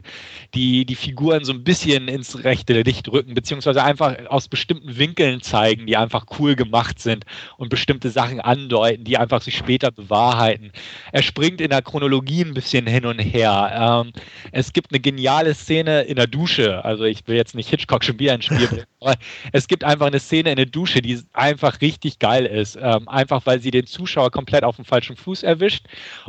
die 0.54 0.86
die 0.86 0.94
Figuren 0.94 1.44
so 1.44 1.52
ein 1.52 1.64
bisschen 1.64 2.06
ins 2.06 2.44
rechte 2.44 2.82
Licht 2.82 3.10
rücken, 3.10 3.34
beziehungsweise 3.34 3.82
einfach 3.82 4.14
aus 4.28 4.46
bestimmten 4.46 4.96
Winkeln 4.96 5.42
zeigen, 5.42 5.86
die 5.86 5.96
einfach 5.96 6.24
cool 6.38 6.54
gemacht 6.54 7.00
sind 7.00 7.24
und 7.56 7.68
bestimmte 7.68 8.10
Sachen 8.10 8.40
andeuten, 8.40 9.02
die 9.02 9.18
einfach 9.18 9.42
sich 9.42 9.56
später 9.56 9.90
bewahrheiten. 9.90 10.70
Er 11.10 11.22
springt 11.22 11.60
in 11.60 11.70
der 11.70 11.82
Chronologie 11.82 12.44
ein 12.44 12.54
bisschen 12.54 12.86
hin 12.86 13.06
und 13.06 13.18
her. 13.18 14.04
Ähm, 14.06 14.12
es 14.52 14.72
gibt 14.72 14.92
eine 14.92 15.00
geniale 15.00 15.52
Szene 15.52 16.02
in 16.02 16.14
der 16.14 16.28
Dusche, 16.28 16.84
also 16.84 17.02
ich 17.02 17.26
will 17.26 17.34
jetzt 17.34 17.56
nicht 17.56 17.70
Hitchcock 17.70 18.04
schon 18.04 18.20
wieder 18.20 18.34
ins 18.34 18.44
Spiel 18.44 18.68
bringen, 18.68 18.86
aber 19.00 19.16
es 19.50 19.66
gibt 19.66 19.82
einfach 19.82 20.06
eine 20.06 20.20
Szene 20.20 20.50
in 20.50 20.56
der 20.56 20.66
Dusche, 20.66 21.02
die 21.02 21.20
einfach 21.32 21.80
richtig 21.80 22.20
geil 22.20 22.46
ist, 22.46 22.78
ähm, 22.80 23.08
einfach 23.08 23.44
weil 23.46 23.60
sie 23.60 23.72
den 23.72 23.86
Zuschauer 23.88 24.30
komplett 24.30 24.62
auf 24.62 24.76
dem 24.76 24.84
falschen 24.84 25.16
Fuß 25.16 25.42
erwischt 25.42 25.86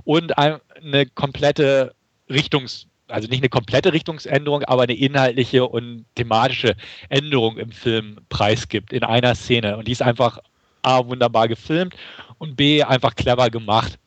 und 0.07 0.37
eine 0.37 1.05
komplette 1.15 1.93
Richtungs- 2.29 2.85
also 3.09 3.27
nicht 3.27 3.41
eine 3.41 3.49
komplette 3.49 3.91
Richtungsänderung, 3.93 4.63
aber 4.63 4.83
eine 4.83 4.93
inhaltliche 4.93 5.65
und 5.65 6.05
thematische 6.15 6.75
Änderung 7.09 7.57
im 7.57 7.71
Film 7.71 8.17
preisgibt 8.29 8.91
in 8.91 9.03
einer 9.03 9.35
Szene. 9.35 9.77
Und 9.77 9.87
die 9.87 9.93
ist 9.93 10.01
einfach 10.01 10.39
A, 10.81 11.05
wunderbar 11.05 11.47
gefilmt 11.47 11.95
und 12.37 12.55
B, 12.55 12.83
einfach 12.83 13.15
clever 13.15 13.49
gemacht. 13.49 13.97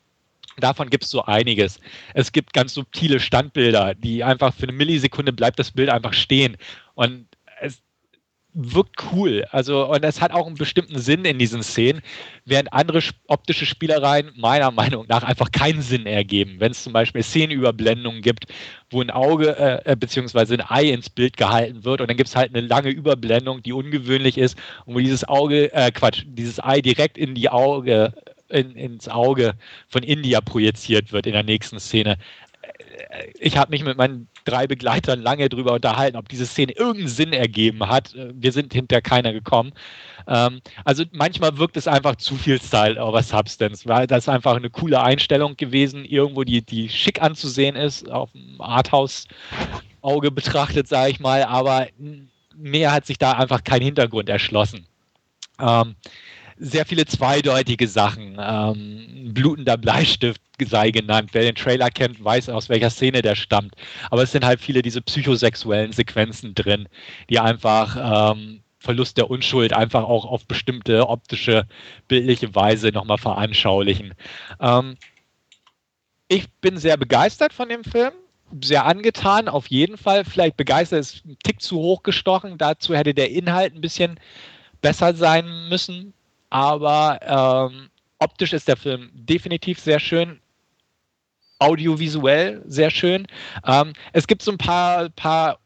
Davon 0.59 0.91
gibt 0.91 1.05
es 1.05 1.11
so 1.11 1.23
einiges. 1.25 1.81
Es 2.15 2.33
gibt 2.33 2.53
ganz 2.53 2.75
subtile 2.75 3.21
Standbilder, 3.21 3.95
die 3.95 4.25
einfach 4.25 4.55
für 4.55 4.65
eine 4.65 4.73
Millisekunde 4.73 5.33
bleibt 5.33 5.59
das 5.59 5.71
Bild 5.71 5.89
einfach 5.89 6.13
stehen. 6.13 6.57
Und 6.95 7.27
wirkt 8.53 8.97
cool. 9.13 9.45
Also, 9.51 9.87
und 9.89 10.05
es 10.05 10.21
hat 10.21 10.33
auch 10.33 10.47
einen 10.47 10.57
bestimmten 10.57 10.99
Sinn 10.99 11.25
in 11.25 11.39
diesen 11.39 11.63
Szenen, 11.63 12.03
während 12.45 12.73
andere 12.73 13.01
optische 13.29 13.67
Spielereien 13.67 14.33
meiner 14.37 14.71
Meinung 14.71 15.07
nach 15.09 15.23
einfach 15.23 15.53
keinen 15.53 15.83
Sinn 15.83 16.07
ergeben. 16.07 16.57
Wenn 16.59 16.73
es 16.73 16.83
zum 16.83 16.93
Beispiel 16.93 17.23
Szenenüberblendungen 17.23 18.23
gibt, 18.23 18.47
wo 18.91 19.01
ein 19.01 19.11
Auge 19.11 19.57
äh, 19.57 19.93
äh 19.93 19.97
beziehungsweise 19.97 20.55
ein 20.55 20.65
Ei 20.69 20.91
ins 20.91 21.11
Bild 21.11 21.37
gehalten 21.37 21.85
wird 21.85 22.01
und 22.01 22.09
dann 22.09 22.17
gibt 22.17 22.29
es 22.29 22.37
halt 22.37 22.55
eine 22.55 22.67
lange 22.67 22.91
Überblendung, 22.91 23.63
die 23.63 23.73
ungewöhnlich 23.73 24.37
ist 24.37 24.59
und 24.85 24.95
wo 24.95 24.99
dieses 24.99 25.29
Auge, 25.29 25.73
äh, 25.73 25.91
Quatsch, 25.93 26.25
dieses 26.27 26.63
Ei 26.63 26.81
direkt 26.81 27.19
in 27.19 27.35
die 27.35 27.49
Auge, 27.49 28.13
in, 28.49 28.75
ins 28.75 29.09
Auge 29.09 29.55
von 29.89 30.03
India 30.03 30.41
projiziert 30.41 31.13
wird 31.13 31.27
in 31.27 31.33
der 31.33 31.45
nächsten 31.45 31.79
Szene 31.79 32.19
ich 33.39 33.57
habe 33.57 33.71
mich 33.71 33.85
mit 33.85 33.97
meinen 33.97 34.29
drei 34.45 34.67
Begleitern 34.67 35.21
lange 35.21 35.49
darüber 35.49 35.73
unterhalten, 35.73 36.17
ob 36.17 36.29
diese 36.29 36.47
Szene 36.47 36.73
irgendeinen 36.73 37.09
Sinn 37.09 37.33
ergeben 37.33 37.87
hat. 37.89 38.15
Wir 38.15 38.53
sind 38.53 38.73
hinter 38.73 39.01
keiner 39.01 39.33
gekommen. 39.33 39.73
Ähm, 40.27 40.61
also 40.85 41.05
manchmal 41.13 41.57
wirkt 41.59 41.77
es 41.77 41.89
einfach 41.89 42.17
zu 42.17 42.37
viel 42.37 42.61
Style 42.61 43.03
over 43.03 43.23
Substance, 43.23 43.87
weil 43.87 44.07
das 44.07 44.29
einfach 44.29 44.57
eine 44.57 44.71
coole 44.71 45.03
Einstellung 45.03 45.57
gewesen, 45.57 46.05
irgendwo 46.05 46.45
die, 46.45 46.63
die 46.63 46.89
schick 46.89 47.21
anzusehen 47.23 47.77
ist, 47.77 48.11
auf 48.11 48.33
dem 48.33 48.61
Arthouse-Auge 48.61 50.31
betrachtet, 50.31 50.89
sage 50.89 51.11
ich 51.11 51.21
mal, 51.21 51.45
aber 51.45 51.89
mehr 52.57 52.93
hat 52.93 53.07
sich 53.07 53.19
da 53.19 53.33
einfach 53.33 53.65
kein 53.65 53.83
Hintergrund 53.83 54.29
erschlossen. 54.29 54.87
Ähm, 55.59 55.95
sehr 56.61 56.85
viele 56.85 57.07
zweideutige 57.07 57.89
Sachen. 57.89 58.37
Ähm, 58.39 59.33
blutender 59.33 59.77
Bleistift 59.79 60.43
sei 60.63 60.91
genannt. 60.91 61.31
Wer 61.33 61.43
den 61.43 61.55
Trailer 61.55 61.91
kennt, 61.91 62.23
weiß, 62.23 62.51
aus 62.51 62.69
welcher 62.69 62.91
Szene 62.91 63.23
der 63.23 63.35
stammt. 63.35 63.75
Aber 64.11 64.23
es 64.23 64.33
sind 64.33 64.45
halt 64.45 64.61
viele 64.61 64.83
diese 64.83 65.01
psychosexuellen 65.01 65.93
Sequenzen 65.93 66.55
drin, 66.55 66.87
die 67.31 67.39
einfach 67.39 68.35
ähm, 68.37 68.61
Verlust 68.79 69.17
der 69.17 69.31
Unschuld 69.31 69.73
einfach 69.73 70.05
auch 70.05 70.27
auf 70.27 70.47
bestimmte 70.47 71.09
optische, 71.09 71.67
bildliche 72.09 72.55
Weise 72.55 72.89
nochmal 72.89 73.19
veranschaulichen. 73.19 74.15
Ähm, 74.61 74.97
ich 76.29 76.49
bin 76.61 76.77
sehr 76.77 76.99
begeistert 76.99 77.55
von 77.55 77.71
dem 77.71 77.85
Film, 77.85 78.13
sehr 78.63 78.85
angetan, 78.85 79.49
auf 79.49 79.67
jeden 79.69 79.97
Fall. 79.97 80.25
Vielleicht 80.25 80.57
begeistert 80.57 81.01
ist 81.01 81.25
ein 81.25 81.37
Tick 81.43 81.63
zu 81.63 81.79
hoch 81.79 82.03
gestochen. 82.03 82.59
Dazu 82.59 82.95
hätte 82.95 83.15
der 83.15 83.31
Inhalt 83.31 83.75
ein 83.75 83.81
bisschen 83.81 84.21
besser 84.83 85.15
sein 85.15 85.69
müssen. 85.69 86.13
Aber 86.51 87.71
ähm, 87.71 87.91
optisch 88.19 88.53
ist 88.53 88.69
der 88.69 88.77
Film 88.77 89.11
definitiv 89.15 89.79
sehr 89.79 90.01
schön. 90.01 90.41
Audiovisuell 91.59 92.63
sehr 92.67 92.91
schön. 92.91 93.27
Ähm, 93.67 93.93
es 94.13 94.27
gibt 94.27 94.43
so 94.43 94.51
ein 94.51 94.59
paar, 94.59 95.09
paar 95.11 95.59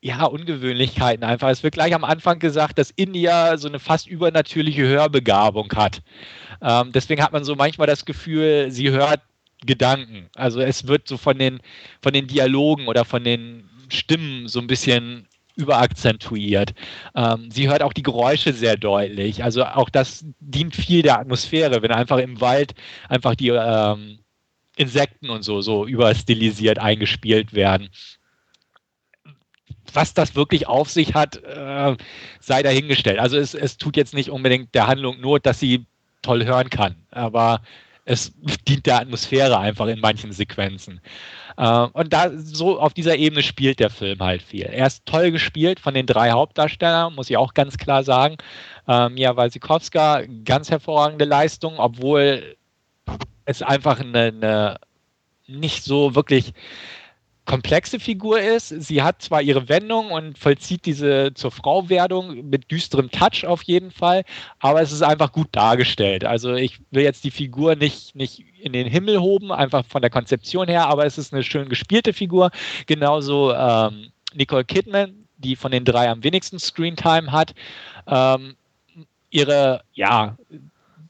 ja, 0.00 0.24
Ungewöhnlichkeiten 0.24 1.24
einfach. 1.24 1.48
Es 1.48 1.62
wird 1.62 1.74
gleich 1.74 1.94
am 1.94 2.04
Anfang 2.04 2.38
gesagt, 2.38 2.78
dass 2.78 2.90
India 2.90 3.56
so 3.56 3.68
eine 3.68 3.78
fast 3.78 4.06
übernatürliche 4.06 4.86
Hörbegabung 4.86 5.72
hat. 5.74 6.02
Ähm, 6.60 6.92
deswegen 6.92 7.22
hat 7.22 7.32
man 7.32 7.42
so 7.42 7.56
manchmal 7.56 7.86
das 7.86 8.04
Gefühl, 8.04 8.70
sie 8.70 8.90
hört 8.90 9.22
Gedanken. 9.64 10.28
Also 10.34 10.60
es 10.60 10.86
wird 10.86 11.08
so 11.08 11.16
von 11.16 11.38
den, 11.38 11.60
von 12.02 12.12
den 12.12 12.26
Dialogen 12.26 12.86
oder 12.86 13.06
von 13.06 13.24
den 13.24 13.68
Stimmen 13.88 14.46
so 14.46 14.60
ein 14.60 14.66
bisschen 14.66 15.26
überakzentuiert. 15.56 16.74
Ähm, 17.14 17.50
sie 17.50 17.68
hört 17.68 17.82
auch 17.82 17.92
die 17.92 18.02
Geräusche 18.02 18.52
sehr 18.52 18.76
deutlich. 18.76 19.44
Also 19.44 19.64
auch 19.64 19.88
das 19.88 20.24
dient 20.40 20.74
viel 20.74 21.02
der 21.02 21.20
Atmosphäre, 21.20 21.82
wenn 21.82 21.92
einfach 21.92 22.18
im 22.18 22.40
Wald 22.40 22.74
einfach 23.08 23.34
die 23.34 23.48
ähm, 23.48 24.18
Insekten 24.76 25.30
und 25.30 25.42
so 25.42 25.60
so 25.60 25.86
überstilisiert 25.86 26.78
eingespielt 26.78 27.54
werden 27.54 27.90
was 29.92 30.14
das 30.14 30.34
wirklich 30.34 30.66
auf 30.66 30.90
sich 30.90 31.14
hat, 31.14 31.42
äh, 31.44 31.96
sei 32.40 32.62
dahingestellt. 32.62 33.18
Also 33.18 33.36
es, 33.36 33.54
es 33.54 33.76
tut 33.76 33.96
jetzt 33.96 34.14
nicht 34.14 34.30
unbedingt 34.30 34.74
der 34.74 34.86
Handlung 34.86 35.20
Not, 35.20 35.46
dass 35.46 35.60
sie 35.60 35.86
toll 36.22 36.44
hören 36.44 36.70
kann, 36.70 36.96
aber 37.10 37.60
es 38.04 38.32
dient 38.68 38.86
der 38.86 39.00
Atmosphäre 39.00 39.58
einfach 39.58 39.86
in 39.86 40.00
manchen 40.00 40.32
Sequenzen. 40.32 41.00
Äh, 41.56 41.86
und 41.92 42.12
da 42.12 42.30
so 42.36 42.78
auf 42.78 42.94
dieser 42.94 43.16
Ebene 43.16 43.42
spielt 43.42 43.80
der 43.80 43.90
Film 43.90 44.20
halt 44.20 44.42
viel. 44.42 44.64
Er 44.64 44.86
ist 44.86 45.06
toll 45.06 45.30
gespielt 45.30 45.80
von 45.80 45.94
den 45.94 46.06
drei 46.06 46.32
Hauptdarstellern, 46.32 47.14
muss 47.14 47.30
ich 47.30 47.36
auch 47.36 47.54
ganz 47.54 47.78
klar 47.78 48.02
sagen. 48.02 48.36
Ähm, 48.86 49.16
ja, 49.16 49.36
Walsikowska, 49.36 50.22
ganz 50.44 50.70
hervorragende 50.70 51.24
Leistung, 51.24 51.78
obwohl 51.78 52.56
es 53.46 53.62
einfach 53.62 54.00
eine, 54.00 54.24
eine 54.24 54.76
nicht 55.46 55.84
so 55.84 56.14
wirklich 56.14 56.52
komplexe 57.46 58.00
Figur 58.00 58.40
ist. 58.40 58.68
Sie 58.68 59.02
hat 59.02 59.20
zwar 59.20 59.42
ihre 59.42 59.68
Wendung 59.68 60.10
und 60.10 60.38
vollzieht 60.38 60.86
diese 60.86 61.32
zur 61.34 61.50
Frau-Werdung 61.50 62.48
mit 62.48 62.70
düsterem 62.70 63.10
Touch 63.10 63.44
auf 63.46 63.62
jeden 63.62 63.90
Fall, 63.90 64.24
aber 64.60 64.80
es 64.80 64.92
ist 64.92 65.02
einfach 65.02 65.32
gut 65.32 65.48
dargestellt. 65.52 66.24
Also 66.24 66.54
ich 66.54 66.80
will 66.90 67.02
jetzt 67.02 67.24
die 67.24 67.30
Figur 67.30 67.76
nicht, 67.76 68.14
nicht 68.14 68.44
in 68.60 68.72
den 68.72 68.86
Himmel 68.86 69.20
hoben, 69.20 69.52
einfach 69.52 69.84
von 69.84 70.00
der 70.00 70.10
Konzeption 70.10 70.68
her, 70.68 70.86
aber 70.86 71.04
es 71.04 71.18
ist 71.18 71.34
eine 71.34 71.42
schön 71.42 71.68
gespielte 71.68 72.12
Figur. 72.12 72.50
Genauso 72.86 73.52
ähm, 73.52 74.10
Nicole 74.34 74.64
Kidman, 74.64 75.26
die 75.36 75.56
von 75.56 75.70
den 75.70 75.84
drei 75.84 76.08
am 76.08 76.24
wenigsten 76.24 76.58
Screentime 76.58 77.30
hat. 77.30 77.54
Ähm, 78.06 78.56
ihre, 79.30 79.82
ja, 79.92 80.36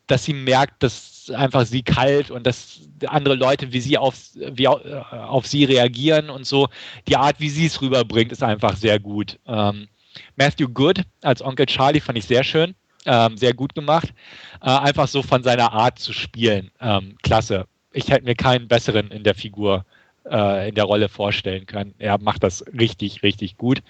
dass 0.06 0.24
sie 0.24 0.34
merkt, 0.34 0.82
dass 0.82 1.13
einfach 1.30 1.66
sie 1.66 1.82
kalt 1.82 2.30
und 2.30 2.46
dass 2.46 2.80
andere 3.06 3.34
Leute, 3.34 3.72
wie 3.72 3.80
sie 3.80 3.98
auf, 3.98 4.14
wie 4.34 4.68
auf 4.68 5.46
sie 5.46 5.64
reagieren 5.64 6.30
und 6.30 6.46
so, 6.46 6.68
die 7.08 7.16
Art, 7.16 7.40
wie 7.40 7.48
sie 7.48 7.66
es 7.66 7.80
rüberbringt, 7.80 8.32
ist 8.32 8.42
einfach 8.42 8.76
sehr 8.76 8.98
gut. 8.98 9.38
Ähm, 9.46 9.88
Matthew 10.36 10.68
Good 10.68 11.02
als 11.22 11.42
Onkel 11.42 11.66
Charlie 11.66 12.00
fand 12.00 12.18
ich 12.18 12.24
sehr 12.24 12.44
schön, 12.44 12.74
ähm, 13.06 13.36
sehr 13.36 13.54
gut 13.54 13.74
gemacht. 13.74 14.12
Äh, 14.60 14.70
einfach 14.70 15.08
so 15.08 15.22
von 15.22 15.42
seiner 15.42 15.72
Art 15.72 15.98
zu 15.98 16.12
spielen, 16.12 16.70
ähm, 16.80 17.16
klasse. 17.22 17.66
Ich 17.92 18.08
hätte 18.10 18.24
mir 18.24 18.34
keinen 18.34 18.68
besseren 18.68 19.10
in 19.10 19.22
der 19.22 19.34
Figur 19.34 19.84
äh, 20.30 20.68
in 20.68 20.74
der 20.74 20.84
Rolle 20.84 21.08
vorstellen 21.08 21.66
können. 21.66 21.94
Er 21.98 22.18
macht 22.18 22.42
das 22.42 22.64
richtig, 22.78 23.22
richtig 23.22 23.56
gut. 23.56 23.82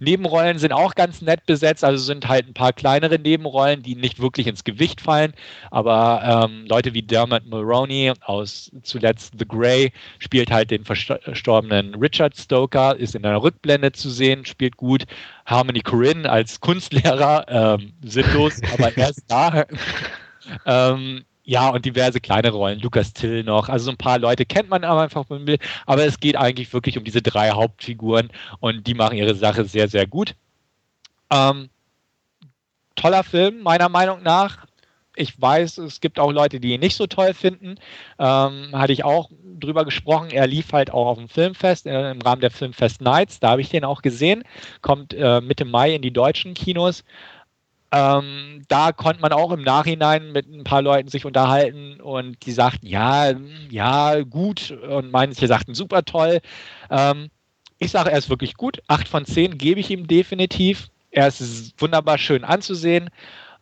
Nebenrollen 0.00 0.58
sind 0.58 0.72
auch 0.72 0.94
ganz 0.94 1.22
nett 1.22 1.44
besetzt, 1.46 1.84
also 1.84 2.02
sind 2.02 2.28
halt 2.28 2.48
ein 2.48 2.54
paar 2.54 2.72
kleinere 2.72 3.18
Nebenrollen, 3.18 3.82
die 3.82 3.94
nicht 3.94 4.20
wirklich 4.20 4.46
ins 4.46 4.64
Gewicht 4.64 5.00
fallen, 5.00 5.32
aber 5.70 6.44
ähm, 6.44 6.66
Leute 6.66 6.94
wie 6.94 7.02
Dermot 7.02 7.46
Mulroney 7.46 8.12
aus 8.22 8.70
zuletzt 8.82 9.34
The 9.38 9.46
Grey 9.46 9.92
spielt 10.18 10.50
halt 10.50 10.70
den 10.70 10.84
verstorbenen 10.84 11.94
Richard 11.94 12.36
Stoker, 12.36 12.96
ist 12.96 13.14
in 13.14 13.24
einer 13.24 13.42
Rückblende 13.42 13.92
zu 13.92 14.10
sehen, 14.10 14.44
spielt 14.44 14.76
gut. 14.76 15.04
Harmony 15.46 15.80
Corinne 15.80 16.28
als 16.30 16.60
Kunstlehrer, 16.60 17.44
ähm, 17.48 17.92
sinnlos, 18.04 18.60
aber 18.72 18.92
er 18.96 19.10
ist 19.10 19.24
da. 19.28 19.66
ähm, 20.66 21.24
ja, 21.44 21.68
und 21.70 21.84
diverse 21.84 22.20
kleine 22.20 22.50
Rollen, 22.50 22.78
Lukas 22.80 23.12
Till 23.12 23.42
noch. 23.42 23.68
Also 23.68 23.86
so 23.86 23.90
ein 23.90 23.96
paar 23.96 24.18
Leute 24.18 24.46
kennt 24.46 24.68
man 24.68 24.84
aber 24.84 25.02
einfach, 25.02 25.24
aber 25.86 26.04
es 26.04 26.20
geht 26.20 26.36
eigentlich 26.36 26.72
wirklich 26.72 26.96
um 26.98 27.04
diese 27.04 27.22
drei 27.22 27.50
Hauptfiguren 27.50 28.30
und 28.60 28.86
die 28.86 28.94
machen 28.94 29.16
ihre 29.16 29.34
Sache 29.34 29.64
sehr, 29.64 29.88
sehr 29.88 30.06
gut. 30.06 30.34
Ähm, 31.30 31.68
toller 32.94 33.24
Film, 33.24 33.62
meiner 33.62 33.88
Meinung 33.88 34.22
nach. 34.22 34.66
Ich 35.14 35.38
weiß, 35.40 35.78
es 35.78 36.00
gibt 36.00 36.18
auch 36.18 36.32
Leute, 36.32 36.58
die 36.58 36.72
ihn 36.72 36.80
nicht 36.80 36.96
so 36.96 37.06
toll 37.06 37.34
finden. 37.34 37.74
Ähm, 38.18 38.70
hatte 38.72 38.92
ich 38.92 39.04
auch 39.04 39.28
drüber 39.60 39.84
gesprochen. 39.84 40.30
Er 40.30 40.46
lief 40.46 40.72
halt 40.72 40.90
auch 40.90 41.06
auf 41.06 41.18
dem 41.18 41.28
Filmfest, 41.28 41.86
äh, 41.86 42.12
im 42.12 42.22
Rahmen 42.22 42.40
der 42.40 42.50
Filmfest 42.50 43.02
Nights. 43.02 43.40
Da 43.40 43.50
habe 43.50 43.60
ich 43.60 43.68
den 43.68 43.84
auch 43.84 44.00
gesehen. 44.00 44.42
Kommt 44.80 45.12
äh, 45.12 45.40
Mitte 45.42 45.64
Mai 45.66 45.94
in 45.94 46.02
die 46.02 46.12
deutschen 46.12 46.54
Kinos. 46.54 47.04
Ähm, 47.92 48.62
da 48.68 48.92
konnte 48.92 49.20
man 49.20 49.32
auch 49.32 49.52
im 49.52 49.62
Nachhinein 49.62 50.32
mit 50.32 50.48
ein 50.48 50.64
paar 50.64 50.80
Leuten 50.80 51.08
sich 51.08 51.26
unterhalten 51.26 52.00
und 52.00 52.44
die 52.46 52.52
sagten, 52.52 52.86
ja, 52.86 53.32
ja, 53.70 54.22
gut. 54.22 54.70
Und 54.70 55.12
manche 55.12 55.46
sagten, 55.46 55.74
super 55.74 56.02
toll. 56.02 56.40
Ähm, 56.90 57.28
ich 57.78 57.90
sage, 57.90 58.10
er 58.10 58.18
ist 58.18 58.30
wirklich 58.30 58.54
gut. 58.54 58.82
Acht 58.88 59.08
von 59.08 59.26
zehn 59.26 59.58
gebe 59.58 59.80
ich 59.80 59.90
ihm 59.90 60.06
definitiv. 60.06 60.88
Er 61.10 61.28
ist 61.28 61.74
wunderbar 61.78 62.16
schön 62.16 62.44
anzusehen. 62.44 63.10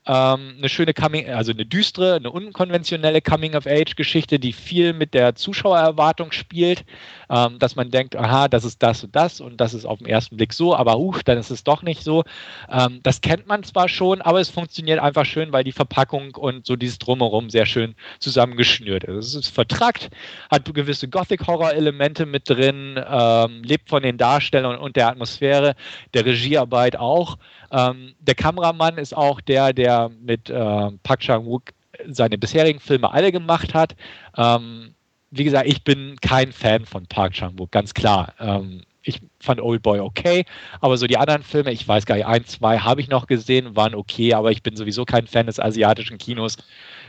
Ähm, 0.07 0.55
eine 0.57 0.69
schöne 0.71 0.95
Coming, 0.95 1.29
also 1.29 1.53
eine 1.53 1.67
düstere, 1.67 2.15
eine 2.15 2.31
unkonventionelle 2.31 3.21
Coming-of-Age-Geschichte, 3.21 4.39
die 4.39 4.55
viel 4.55 4.95
mit 4.95 5.13
der 5.13 5.35
Zuschauererwartung 5.35 6.33
spielt, 6.33 6.87
ähm, 7.29 7.59
dass 7.59 7.77
man 7.77 7.91
denkt, 7.91 8.17
aha, 8.17 8.49
das 8.49 8.65
ist 8.65 8.83
das 8.83 9.05
und 9.05 9.15
das 9.15 9.43
und 9.43 9.61
das 9.61 9.75
ist 9.75 9.85
auf 9.85 9.99
den 9.99 10.07
ersten 10.07 10.39
Blick 10.39 10.55
so, 10.55 10.75
aber 10.75 10.99
uh, 10.99 11.15
dann 11.27 11.37
ist 11.37 11.51
es 11.51 11.65
doch 11.65 11.83
nicht 11.83 12.03
so. 12.03 12.25
Ähm, 12.71 13.01
das 13.03 13.21
kennt 13.21 13.47
man 13.47 13.63
zwar 13.63 13.91
schon, 13.91 14.23
aber 14.23 14.41
es 14.41 14.49
funktioniert 14.49 15.01
einfach 15.01 15.27
schön, 15.27 15.53
weil 15.53 15.65
die 15.65 15.73
Verpackung 15.73 16.35
und 16.35 16.67
so 16.67 16.77
dieses 16.77 16.99
Drumherum 16.99 17.51
sehr 17.51 17.67
schön 17.67 17.95
zusammengeschnürt 18.21 19.05
ist. 19.05 19.27
Es 19.27 19.35
ist 19.35 19.55
vertrackt, 19.55 20.09
hat 20.51 20.65
gewisse 20.73 21.09
Gothic-Horror-Elemente 21.09 22.25
mit 22.25 22.49
drin, 22.49 22.99
ähm, 23.07 23.63
lebt 23.65 23.91
von 23.91 24.03
den 24.03 24.17
Darstellern 24.17 24.79
und 24.79 24.97
der 24.97 25.09
Atmosphäre, 25.09 25.75
der 26.15 26.25
Regiearbeit 26.25 26.97
auch. 26.97 27.37
Ähm, 27.71 28.15
der 28.21 28.35
Kameramann 28.35 28.99
ist 28.99 29.17
auch 29.17 29.41
der, 29.41 29.73
der 29.73 30.11
mit 30.21 30.51
äh, 30.51 30.91
Park 31.03 31.21
Chan-wook 31.21 31.71
seine 32.09 32.39
bisherigen 32.39 32.81
Filme 32.81 33.13
alle 33.13 33.33
gemacht 33.33 33.75
hat. 33.75 33.95
Ähm, 34.37 34.95
wie 35.31 35.45
gesagt, 35.45 35.69
ich 35.69 35.85
bin 35.85 36.17
kein 36.21 36.53
Fan 36.53 36.85
von 36.85 37.07
Park 37.07 37.35
Chan-wook, 37.35 37.71
ganz 37.71 37.95
klar. 37.95 38.35
Ähm, 38.39 38.83
ich 39.03 39.21
fand 39.41 39.61
Old 39.61 39.83
Boy 39.83 40.01
okay, 40.01 40.45
aber 40.81 40.97
so 40.97 41.07
die 41.07 41.17
anderen 41.17 41.43
Filme, 41.43 41.73
ich 41.73 41.87
weiß 41.87 42.05
gar 42.05 42.17
nicht, 42.17 42.27
ein, 42.27 42.45
zwei 42.45 42.79
habe 42.79 43.01
ich 43.01 43.09
noch 43.09 43.27
gesehen, 43.27 43.75
waren 43.77 43.95
okay, 43.95 44.35
aber 44.35 44.51
ich 44.51 44.63
bin 44.63 44.77
sowieso 44.77 45.05
kein 45.05 45.27
Fan 45.27 45.47
des 45.47 45.59
asiatischen 45.59 46.19
Kinos. 46.19 46.59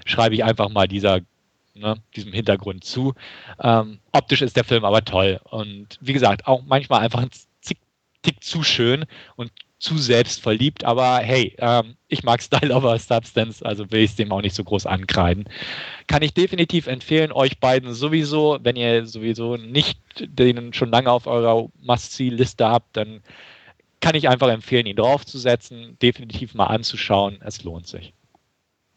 Schreibe 0.05 0.35
ich 0.35 0.43
einfach 0.43 0.69
mal 0.69 0.87
dieser, 0.87 1.19
ne, 1.73 1.95
diesem 2.15 2.31
Hintergrund 2.31 2.83
zu. 2.83 3.13
Ähm, 3.61 3.99
optisch 4.13 4.41
ist 4.41 4.55
der 4.55 4.63
Film 4.63 4.85
aber 4.85 5.03
toll 5.03 5.39
und 5.49 5.97
wie 5.99 6.13
gesagt, 6.13 6.47
auch 6.47 6.61
manchmal 6.65 7.01
einfach 7.01 7.21
ein 7.21 7.29
Tick 8.23 8.43
zu 8.43 8.61
schön 8.61 9.05
und 9.35 9.51
zu 9.81 9.97
selbstverliebt, 9.97 10.83
aber 10.83 11.17
hey, 11.17 11.55
ähm, 11.57 11.95
ich 12.07 12.23
mag 12.23 12.41
Style 12.41 12.73
over 12.75 12.97
Substance, 12.99 13.63
also 13.63 13.89
will 13.91 14.01
ich 14.01 14.11
es 14.11 14.15
dem 14.15 14.31
auch 14.31 14.41
nicht 14.41 14.55
so 14.55 14.63
groß 14.63 14.85
ankreiden. 14.85 15.45
Kann 16.07 16.21
ich 16.21 16.33
definitiv 16.33 16.85
empfehlen, 16.85 17.31
euch 17.31 17.59
beiden 17.59 17.93
sowieso, 17.93 18.59
wenn 18.61 18.75
ihr 18.75 19.07
sowieso 19.07 19.57
nicht 19.57 19.99
den 20.19 20.71
schon 20.73 20.91
lange 20.91 21.11
auf 21.11 21.25
eurer 21.25 21.67
Must-See-Liste 21.81 22.67
habt, 22.67 22.95
dann 22.95 23.21
kann 24.01 24.15
ich 24.15 24.29
einfach 24.29 24.49
empfehlen, 24.49 24.85
ihn 24.85 24.95
draufzusetzen, 24.95 25.97
definitiv 25.99 26.53
mal 26.53 26.67
anzuschauen, 26.67 27.39
es 27.43 27.63
lohnt 27.63 27.87
sich. 27.87 28.13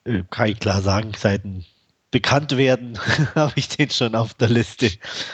Äh, 0.05 0.23
kann 0.31 0.51
ich 0.51 0.61
klar 0.61 0.83
sagen, 0.83 1.13
seit 1.17 1.45
ein 1.45 1.65
bekannt 2.11 2.57
werden, 2.57 2.99
habe 3.35 3.55
ich 3.57 3.69
den 3.69 3.91
schon 3.91 4.15
auf 4.15 4.35
der 4.35 4.51
Liste. 4.51 4.91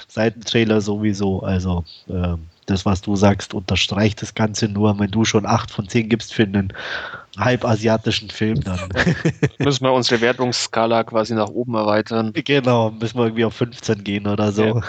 Seit 0.07 0.37
dem 0.37 0.45
Trailer 0.45 0.81
sowieso. 0.81 1.41
Also 1.41 1.85
ähm, 2.09 2.47
das, 2.67 2.87
was 2.87 3.03
du 3.03 3.17
sagst, 3.17 3.55
unterstreicht 3.55 4.23
das 4.23 4.35
Ganze 4.35 4.69
nur. 4.69 4.99
Wenn 4.99 5.11
du 5.11 5.25
schon 5.25 5.47
8 5.47 5.71
von 5.71 5.89
10 5.89 6.09
gibst 6.09 6.33
für 6.33 6.45
einen 6.45 6.73
halbasiatischen 7.39 8.31
Film, 8.31 8.63
dann 8.63 8.79
müssen 9.59 9.85
wir 9.85 9.93
unsere 9.93 10.21
Wertungsskala 10.21 11.05
quasi 11.05 11.35
nach 11.35 11.49
oben 11.49 11.75
erweitern. 11.75 12.33
Genau, 12.35 12.91
müssen 12.91 13.19
wir 13.19 13.25
irgendwie 13.25 13.45
auf 13.45 13.55
15 13.55 14.05
gehen 14.05 14.27
oder 14.27 14.53
so. 14.53 14.65
Ja. 14.65 14.81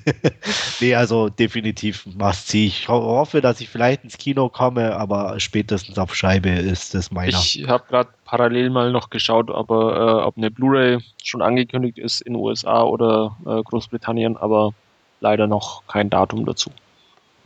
nee, 0.80 0.94
also 0.94 1.28
definitiv 1.28 2.06
must 2.14 2.48
see. 2.48 2.66
Ich 2.66 2.88
hoffe, 2.88 3.40
dass 3.40 3.60
ich 3.60 3.68
vielleicht 3.68 4.04
ins 4.04 4.18
Kino 4.18 4.48
komme, 4.48 4.96
aber 4.96 5.38
spätestens 5.38 5.98
auf 5.98 6.14
Scheibe 6.14 6.50
ist 6.50 6.94
das 6.94 7.10
meiner. 7.10 7.38
Ich 7.38 7.66
habe 7.68 7.84
gerade 7.88 8.10
parallel 8.24 8.70
mal 8.70 8.90
noch 8.90 9.10
geschaut, 9.10 9.50
aber 9.50 9.96
äh, 9.96 10.24
ob 10.24 10.36
eine 10.36 10.50
Blu-ray 10.50 10.98
schon 11.22 11.42
angekündigt 11.42 11.98
ist 11.98 12.20
in 12.22 12.34
den 12.34 12.42
USA 12.42 12.82
oder 12.82 13.36
äh, 13.46 13.62
Großbritannien, 13.62 14.36
aber 14.36 14.72
leider 15.20 15.46
noch 15.46 15.86
kein 15.86 16.10
Datum 16.10 16.44
dazu. 16.44 16.70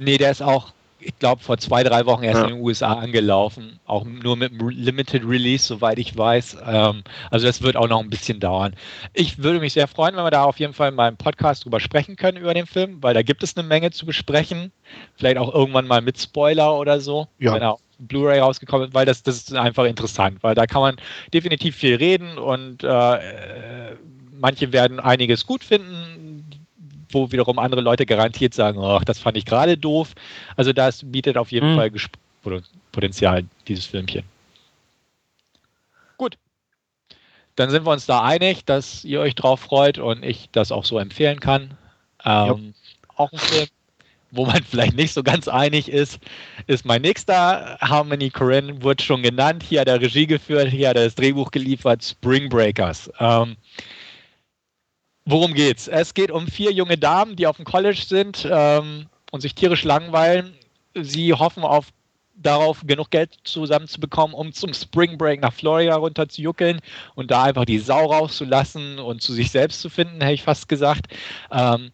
Nee, 0.00 0.16
der 0.16 0.30
ist 0.30 0.42
auch, 0.42 0.72
ich 0.98 1.18
glaube, 1.18 1.42
vor 1.42 1.58
zwei, 1.58 1.84
drei 1.84 2.06
Wochen 2.06 2.22
erst 2.22 2.38
ja. 2.38 2.48
in 2.48 2.54
den 2.54 2.64
USA 2.64 2.94
angelaufen. 2.94 3.78
Auch 3.84 4.04
nur 4.04 4.34
mit 4.34 4.52
einem 4.52 4.70
Limited 4.70 5.22
Release, 5.28 5.66
soweit 5.66 5.98
ich 5.98 6.16
weiß. 6.16 6.56
Ähm, 6.66 7.04
also 7.30 7.46
das 7.46 7.60
wird 7.60 7.76
auch 7.76 7.86
noch 7.86 8.00
ein 8.00 8.08
bisschen 8.08 8.40
dauern. 8.40 8.74
Ich 9.12 9.42
würde 9.42 9.60
mich 9.60 9.74
sehr 9.74 9.86
freuen, 9.86 10.16
wenn 10.16 10.24
wir 10.24 10.30
da 10.30 10.44
auf 10.44 10.58
jeden 10.58 10.72
Fall 10.72 10.90
mal 10.90 11.08
im 11.08 11.18
Podcast 11.18 11.66
drüber 11.66 11.80
sprechen 11.80 12.16
können, 12.16 12.38
über 12.38 12.54
den 12.54 12.66
Film, 12.66 13.02
weil 13.02 13.12
da 13.12 13.20
gibt 13.20 13.42
es 13.42 13.56
eine 13.58 13.68
Menge 13.68 13.90
zu 13.90 14.06
besprechen. 14.06 14.72
Vielleicht 15.16 15.36
auch 15.36 15.54
irgendwann 15.54 15.86
mal 15.86 16.00
mit 16.00 16.18
Spoiler 16.18 16.78
oder 16.78 16.98
so. 16.98 17.28
Ja. 17.38 17.52
Wenn 17.52 17.62
er 17.62 17.76
Blu-ray 17.98 18.38
rausgekommen 18.38 18.88
ist, 18.88 18.94
weil 18.94 19.04
das, 19.04 19.22
das 19.22 19.36
ist 19.36 19.54
einfach 19.54 19.84
interessant, 19.84 20.38
weil 20.40 20.54
da 20.54 20.66
kann 20.66 20.80
man 20.80 20.96
definitiv 21.34 21.76
viel 21.76 21.96
reden 21.96 22.38
und 22.38 22.82
äh, 22.84 22.88
äh 22.88 23.96
manche 24.40 24.72
werden 24.72 24.98
einiges 25.00 25.46
gut 25.46 25.62
finden, 25.62 26.29
wo 27.12 27.30
wiederum 27.32 27.58
andere 27.58 27.80
Leute 27.80 28.06
garantiert 28.06 28.54
sagen, 28.54 28.80
ach, 28.82 29.04
das 29.04 29.18
fand 29.18 29.36
ich 29.36 29.44
gerade 29.44 29.76
doof. 29.76 30.14
Also 30.56 30.72
das 30.72 31.02
bietet 31.04 31.36
auf 31.36 31.52
jeden 31.52 31.72
mhm. 31.72 31.76
Fall 31.76 31.92
Potenzial, 32.92 33.44
dieses 33.68 33.86
Filmchen. 33.86 34.24
Gut. 36.16 36.36
Dann 37.56 37.70
sind 37.70 37.84
wir 37.84 37.92
uns 37.92 38.06
da 38.06 38.22
einig, 38.22 38.64
dass 38.64 39.04
ihr 39.04 39.20
euch 39.20 39.34
drauf 39.34 39.60
freut 39.60 39.98
und 39.98 40.24
ich 40.24 40.48
das 40.52 40.72
auch 40.72 40.84
so 40.84 40.98
empfehlen 40.98 41.40
kann. 41.40 41.76
Ähm, 42.24 42.74
auch 43.16 43.32
ein 43.32 43.38
Film, 43.38 43.66
wo 44.30 44.46
man 44.46 44.62
vielleicht 44.68 44.96
nicht 44.96 45.12
so 45.12 45.22
ganz 45.22 45.48
einig 45.48 45.88
ist, 45.90 46.18
ist 46.66 46.84
mein 46.84 47.02
nächster. 47.02 47.78
Harmony 47.80 48.30
Corinne 48.30 48.82
wurde 48.82 49.02
schon 49.02 49.22
genannt. 49.22 49.62
Hier 49.62 49.80
hat 49.80 49.88
er 49.88 50.00
Regie 50.00 50.26
geführt, 50.26 50.68
hier 50.68 50.88
hat 50.88 50.96
er 50.96 51.04
das 51.04 51.14
Drehbuch 51.14 51.50
geliefert, 51.50 52.02
Spring 52.04 52.48
Breakers. 52.48 53.10
Ähm, 53.18 53.56
Worum 55.30 55.54
geht's? 55.54 55.86
Es 55.86 56.12
geht 56.14 56.32
um 56.32 56.48
vier 56.48 56.72
junge 56.72 56.98
Damen, 56.98 57.36
die 57.36 57.46
auf 57.46 57.54
dem 57.54 57.64
College 57.64 58.02
sind 58.04 58.48
ähm, 58.50 59.06
und 59.30 59.40
sich 59.40 59.54
tierisch 59.54 59.84
langweilen. 59.84 60.54
Sie 61.00 61.32
hoffen 61.32 61.62
auf 61.62 61.86
darauf, 62.34 62.82
genug 62.84 63.10
Geld 63.10 63.36
zusammenzubekommen, 63.44 64.34
um 64.34 64.52
zum 64.52 64.74
Spring 64.74 65.16
Break 65.16 65.40
nach 65.40 65.52
Florida 65.52 65.94
runter 65.94 66.28
zu 66.28 66.42
juckeln 66.42 66.80
und 67.14 67.30
da 67.30 67.44
einfach 67.44 67.64
die 67.64 67.78
Sau 67.78 68.06
rauszulassen 68.06 68.98
und 68.98 69.22
zu 69.22 69.32
sich 69.32 69.52
selbst 69.52 69.80
zu 69.80 69.88
finden, 69.88 70.20
hätte 70.20 70.34
ich 70.34 70.42
fast 70.42 70.68
gesagt. 70.68 71.06
Ähm, 71.52 71.92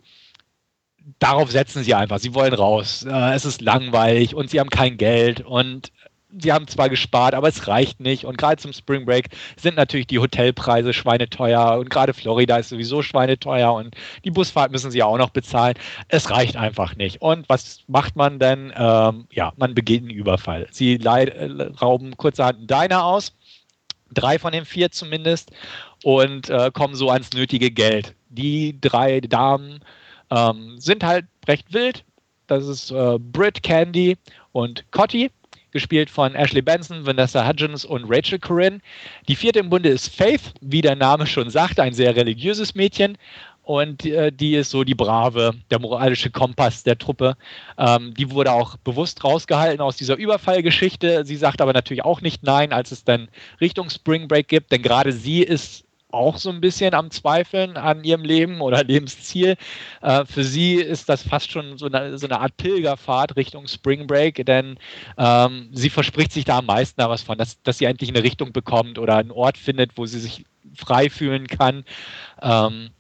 darauf 1.19 1.51
setzen 1.51 1.85
sie 1.85 1.95
einfach. 1.95 2.19
Sie 2.19 2.33
wollen 2.33 2.55
raus. 2.55 3.05
Äh, 3.05 3.35
es 3.35 3.45
ist 3.45 3.61
langweilig 3.61 4.35
und 4.35 4.49
sie 4.49 4.61
haben 4.61 4.71
kein 4.71 4.97
Geld 4.97 5.43
und 5.43 5.93
sie 6.39 6.53
haben 6.53 6.69
zwar 6.69 6.89
gespart, 6.89 7.35
aber 7.35 7.49
es 7.49 7.69
reicht 7.69 8.01
nicht. 8.01 8.25
Und 8.25 8.39
gerade 8.39 8.61
zum 8.61 8.73
Spring 8.73 9.05
Break 9.05 9.29
sind 9.57 9.77
natürlich 9.77 10.07
die 10.07 10.19
Hotelpreise 10.19 10.93
schweineteuer 10.93 11.79
und 11.79 11.91
gerade 11.91 12.15
Florida 12.15 12.57
ist 12.57 12.69
sowieso 12.69 13.03
schweineteuer 13.03 13.73
und 13.73 13.95
die 14.25 14.31
Busfahrt 14.31 14.73
müssen 14.73 14.91
sie 14.91 15.03
auch 15.03 15.19
noch 15.19 15.31
bezahlen. 15.31 15.75
Es 16.09 16.31
reicht 16.31 16.57
einfach 16.57 16.97
nicht. 16.97 17.23
Und 17.23 17.49
was 17.49 17.81
macht 17.87 18.17
man 18.17 18.39
denn? 18.39 18.73
Ähm, 18.77 19.27
ja, 19.33 19.53
man 19.57 19.75
begeht 19.75 20.03
einen 20.03 20.11
Überfall. 20.11 20.67
Sie 20.71 20.95
äh, 20.95 21.63
rauben 21.81 22.17
kurzerhand 22.17 22.59
einen 22.59 22.67
Diner 22.67 23.05
aus, 23.05 23.33
drei 24.13 24.39
von 24.39 24.53
den 24.53 24.65
vier 24.65 24.91
zumindest, 24.91 25.51
und 26.03 26.51
äh, 26.51 26.71
kommen 26.73 26.95
so 26.95 27.11
ans 27.11 27.33
nötige 27.33 27.71
Geld. 27.71 28.15
Die 28.29 28.79
drei 28.81 29.21
Damen 29.21 29.81
ähm, 30.31 30.79
sind 30.79 31.05
halt 31.05 31.27
recht 31.49 31.73
wild. 31.73 32.05
Das 32.47 32.67
ist 32.67 32.91
äh, 32.91 33.19
Britt, 33.19 33.63
Candy 33.63 34.17
und 34.53 34.85
Cotty 34.93 35.31
gespielt 35.77 36.09
von 36.09 36.35
Ashley 36.35 36.63
Benson, 36.63 37.05
Vanessa 37.05 37.47
Hudgens 37.47 37.85
und 37.85 38.07
Rachel 38.09 38.39
Corinne. 38.39 38.81
Die 39.29 39.37
vierte 39.37 39.59
im 39.59 39.69
Bunde 39.69 39.91
ist 39.91 40.09
Faith, 40.09 40.55
wie 40.63 40.81
der 40.81 40.97
Name 40.97 41.27
schon 41.27 41.51
sagt, 41.51 41.79
ein 41.79 41.93
sehr 41.93 42.17
religiöses 42.17 42.75
Mädchen. 42.75 43.19
Und 43.63 44.07
äh, 44.07 44.33
die 44.33 44.55
ist 44.55 44.71
so 44.71 44.85
die 44.85 44.95
Brave, 44.95 45.53
der 45.71 45.81
moralische 45.81 46.31
Kompass 46.31 46.83
der 46.85 46.97
Truppe. 46.97 47.37
Ähm, 47.77 48.15
die 48.15 48.31
wurde 48.31 48.53
auch 48.53 48.77
bewusst 48.79 49.23
rausgehalten 49.23 49.81
aus 49.81 49.97
dieser 49.97 50.17
Überfallgeschichte. 50.17 51.25
Sie 51.27 51.37
sagt 51.37 51.61
aber 51.61 51.75
natürlich 51.75 52.05
auch 52.05 52.23
nicht 52.23 52.43
nein, 52.43 52.73
als 52.73 52.91
es 52.93 53.05
dann 53.05 53.29
Richtung 53.61 53.91
Spring 53.91 54.29
Break 54.29 54.49
gibt, 54.49 54.73
denn 54.73 54.83
gerade 54.83 55.13
sie 55.13 55.43
ist 55.43 55.86
auch 56.17 56.39
so 56.39 56.51
ein 56.51 56.61
bisschen 56.61 56.95
am 56.95 57.11
Zweifeln 57.11 57.77
an 57.77 58.03
ihrem 58.05 58.25
Leben 58.25 58.61
oder 58.61 58.83
Lebensziel. 58.85 59.57
Äh, 60.03 60.25
für 60.25 60.45
sie 60.45 60.75
ist 60.75 61.09
das 61.09 61.23
fast 61.23 61.51
schon 61.51 61.79
so 61.79 61.87
eine, 61.87 62.19
so 62.19 62.27
eine 62.27 62.41
Art 62.41 62.57
Pilgerfahrt 62.57 63.37
Richtung 63.37 63.69
Spring 63.69 64.07
Break, 64.07 64.45
denn 64.47 64.79
ähm, 65.19 65.69
sie 65.73 65.91
verspricht 65.91 66.33
sich 66.33 66.45
da 66.45 66.59
am 66.59 66.67
meisten 66.67 67.01
da 67.01 67.09
was 67.09 67.23
von, 67.23 67.39
dass, 67.39 67.63
dass 67.63 67.79
sie 67.79 67.85
endlich 67.85 68.11
eine 68.11 68.23
Richtung 68.23 68.53
bekommt 68.53 68.99
oder 68.99 69.17
einen 69.17 69.31
Ort 69.31 69.59
findet, 69.59 69.97
wo 69.97 70.07
sie 70.07 70.21
sich 70.21 70.45
frei 70.75 71.11
fühlen 71.11 71.47
kann. 71.47 71.85
Ähm, 72.43 72.91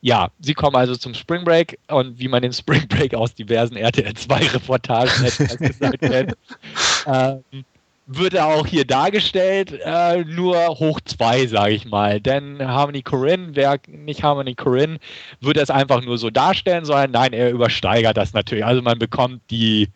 ja, 0.00 0.28
sie 0.38 0.54
kommen 0.54 0.76
also 0.76 0.94
zum 0.94 1.14
Spring 1.14 1.44
Break 1.44 1.78
und 1.88 2.18
wie 2.18 2.28
man 2.28 2.42
den 2.42 2.52
Spring 2.52 2.86
Break 2.86 3.14
aus 3.14 3.34
diversen 3.34 3.76
RTL 3.76 4.14
2 4.14 4.46
Reportagen 4.48 5.10
hätte 5.22 5.56
gesagt 5.58 6.00
kennt, 6.00 6.34
ähm, 7.06 7.64
wird 8.10 8.32
er 8.32 8.46
auch 8.46 8.66
hier 8.66 8.86
dargestellt, 8.86 9.78
äh, 9.84 10.24
nur 10.24 10.56
hoch 10.78 10.98
zwei, 11.04 11.46
sage 11.46 11.74
ich 11.74 11.84
mal. 11.84 12.20
Denn 12.20 12.58
Harmony 12.66 13.02
Corinne, 13.02 13.50
wer 13.52 13.78
nicht 13.86 14.22
Harmony 14.22 14.54
Corinne, 14.54 14.98
wird 15.40 15.58
es 15.58 15.68
einfach 15.68 16.02
nur 16.02 16.16
so 16.16 16.30
darstellen, 16.30 16.86
sondern 16.86 17.10
nein, 17.10 17.32
er 17.34 17.50
übersteigert 17.50 18.16
das 18.16 18.32
natürlich. 18.32 18.64
Also 18.64 18.80
man 18.80 18.98
bekommt 18.98 19.42
die 19.50 19.88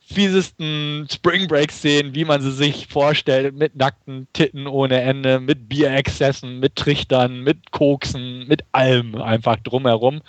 fiesesten 0.00 1.08
Spring 1.10 1.48
Break-Szenen, 1.48 2.14
wie 2.14 2.24
man 2.24 2.42
sie 2.42 2.52
sich 2.52 2.86
vorstellt, 2.86 3.56
mit 3.56 3.74
nackten 3.74 4.28
Titten 4.32 4.68
ohne 4.68 5.00
Ende, 5.00 5.40
mit 5.40 5.68
Bierexzessen, 5.68 6.60
mit 6.60 6.76
Trichtern, 6.76 7.40
mit 7.40 7.72
Koksen, 7.72 8.46
mit 8.46 8.62
allem 8.70 9.16
einfach 9.20 9.56
drumherum, 9.56 10.22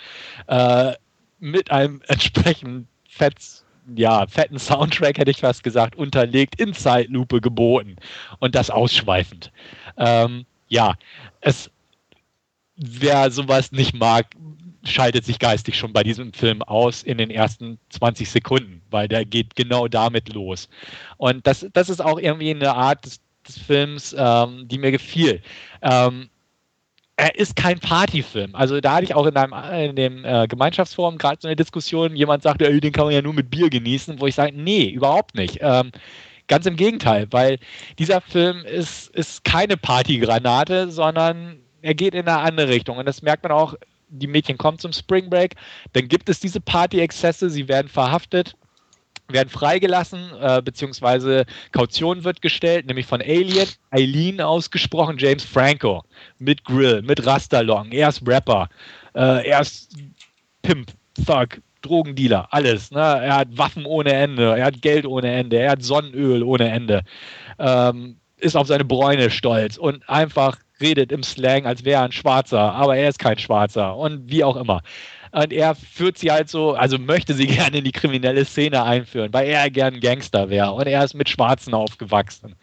äh, 0.48 0.92
mit 1.38 1.70
einem 1.70 2.02
entsprechend 2.08 2.88
fett 3.08 3.63
ja, 3.94 4.26
fetten 4.26 4.58
Soundtrack, 4.58 5.18
hätte 5.18 5.30
ich 5.30 5.40
fast 5.40 5.62
gesagt, 5.62 5.96
unterlegt, 5.96 6.60
in 6.60 6.72
Zeitlupe 6.72 7.40
geboten 7.40 7.96
und 8.38 8.54
das 8.54 8.70
ausschweifend. 8.70 9.52
Ähm, 9.96 10.46
ja, 10.68 10.94
es, 11.40 11.70
wer 12.76 13.30
sowas 13.30 13.72
nicht 13.72 13.94
mag, 13.94 14.26
schaltet 14.84 15.24
sich 15.24 15.38
geistig 15.38 15.76
schon 15.76 15.92
bei 15.92 16.02
diesem 16.02 16.32
Film 16.32 16.62
aus 16.62 17.02
in 17.02 17.18
den 17.18 17.30
ersten 17.30 17.78
20 17.90 18.28
Sekunden, 18.28 18.82
weil 18.90 19.08
der 19.08 19.24
geht 19.24 19.56
genau 19.56 19.88
damit 19.88 20.32
los. 20.32 20.68
Und 21.16 21.46
das, 21.46 21.66
das 21.72 21.88
ist 21.88 22.04
auch 22.04 22.18
irgendwie 22.18 22.50
eine 22.50 22.74
Art 22.74 23.04
des, 23.04 23.20
des 23.46 23.58
Films, 23.58 24.14
ähm, 24.18 24.68
die 24.68 24.78
mir 24.78 24.90
gefiel. 24.90 25.42
Ähm, 25.82 26.28
er 27.16 27.38
ist 27.38 27.56
kein 27.56 27.78
Partyfilm. 27.78 28.54
Also 28.54 28.80
da 28.80 28.94
hatte 28.94 29.04
ich 29.04 29.14
auch 29.14 29.26
in, 29.26 29.36
einem, 29.36 29.52
in 29.90 29.96
dem 29.96 30.24
äh, 30.24 30.46
Gemeinschaftsforum 30.48 31.18
gerade 31.18 31.38
so 31.40 31.48
eine 31.48 31.56
Diskussion, 31.56 32.16
jemand 32.16 32.42
sagte, 32.42 32.80
den 32.80 32.92
kann 32.92 33.04
man 33.04 33.14
ja 33.14 33.22
nur 33.22 33.34
mit 33.34 33.50
Bier 33.50 33.70
genießen, 33.70 34.20
wo 34.20 34.26
ich 34.26 34.34
sage, 34.34 34.52
nee, 34.54 34.88
überhaupt 34.88 35.34
nicht. 35.34 35.58
Ähm, 35.60 35.92
ganz 36.48 36.66
im 36.66 36.76
Gegenteil, 36.76 37.28
weil 37.30 37.58
dieser 37.98 38.20
Film 38.20 38.64
ist, 38.64 39.14
ist 39.14 39.44
keine 39.44 39.76
Partygranate, 39.76 40.90
sondern 40.90 41.58
er 41.82 41.94
geht 41.94 42.14
in 42.14 42.26
eine 42.26 42.40
andere 42.40 42.68
Richtung. 42.68 42.98
Und 42.98 43.06
das 43.06 43.22
merkt 43.22 43.44
man 43.44 43.52
auch, 43.52 43.74
die 44.08 44.26
Mädchen 44.26 44.58
kommen 44.58 44.78
zum 44.78 44.92
Spring 44.92 45.30
Break, 45.30 45.54
dann 45.92 46.08
gibt 46.08 46.28
es 46.28 46.40
diese 46.40 46.60
Party-Exzesse, 46.60 47.48
sie 47.50 47.68
werden 47.68 47.88
verhaftet 47.88 48.56
werden 49.28 49.48
freigelassen, 49.48 50.30
äh, 50.40 50.60
beziehungsweise 50.62 51.46
Kaution 51.72 52.24
wird 52.24 52.42
gestellt, 52.42 52.86
nämlich 52.86 53.06
von 53.06 53.22
Alien, 53.22 53.68
Eileen 53.90 54.40
ausgesprochen, 54.40 55.16
James 55.18 55.44
Franco, 55.44 56.02
mit 56.38 56.64
Grill, 56.64 57.02
mit 57.02 57.24
Rastalong, 57.24 57.90
er 57.92 58.10
ist 58.10 58.26
Rapper, 58.26 58.68
äh, 59.14 59.48
er 59.48 59.60
ist 59.60 59.96
Pimp, 60.62 60.92
Thug, 61.26 61.60
Drogendealer, 61.82 62.48
alles. 62.50 62.90
Ne? 62.90 63.00
Er 63.00 63.36
hat 63.36 63.48
Waffen 63.56 63.84
ohne 63.86 64.12
Ende, 64.12 64.56
er 64.56 64.66
hat 64.66 64.82
Geld 64.82 65.06
ohne 65.06 65.30
Ende, 65.30 65.58
er 65.58 65.72
hat 65.72 65.82
Sonnenöl 65.82 66.42
ohne 66.42 66.70
Ende, 66.70 67.02
ähm, 67.58 68.16
ist 68.38 68.56
auf 68.56 68.66
seine 68.66 68.84
Bräune 68.84 69.30
stolz 69.30 69.76
und 69.76 70.08
einfach 70.08 70.58
redet 70.80 71.12
im 71.12 71.22
Slang, 71.22 71.66
als 71.66 71.84
wäre 71.84 72.00
er 72.00 72.04
ein 72.04 72.12
Schwarzer, 72.12 72.72
aber 72.72 72.96
er 72.96 73.08
ist 73.08 73.18
kein 73.18 73.38
Schwarzer 73.38 73.96
und 73.96 74.30
wie 74.30 74.44
auch 74.44 74.56
immer. 74.56 74.82
Und 75.34 75.52
er 75.52 75.74
führt 75.74 76.16
sie 76.16 76.30
halt 76.30 76.48
so, 76.48 76.74
also 76.74 76.96
möchte 76.96 77.34
sie 77.34 77.46
gerne 77.48 77.78
in 77.78 77.84
die 77.84 77.92
kriminelle 77.92 78.44
Szene 78.44 78.84
einführen, 78.84 79.32
weil 79.32 79.48
er 79.48 79.68
gern 79.68 79.98
Gangster 79.98 80.48
wäre. 80.48 80.72
Und 80.72 80.86
er 80.86 81.04
ist 81.04 81.14
mit 81.14 81.28
Schwarzen 81.28 81.74
aufgewachsen. 81.74 82.54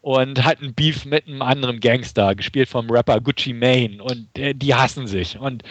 Und 0.00 0.44
hat 0.44 0.60
einen 0.60 0.74
Beef 0.74 1.04
mit 1.06 1.26
einem 1.26 1.42
anderen 1.42 1.80
Gangster, 1.80 2.34
gespielt 2.34 2.68
vom 2.68 2.90
Rapper 2.90 3.20
Gucci 3.20 3.52
Mane. 3.52 4.02
Und 4.02 4.26
äh, 4.38 4.54
die 4.54 4.74
hassen 4.74 5.06
sich. 5.06 5.38
Und 5.38 5.64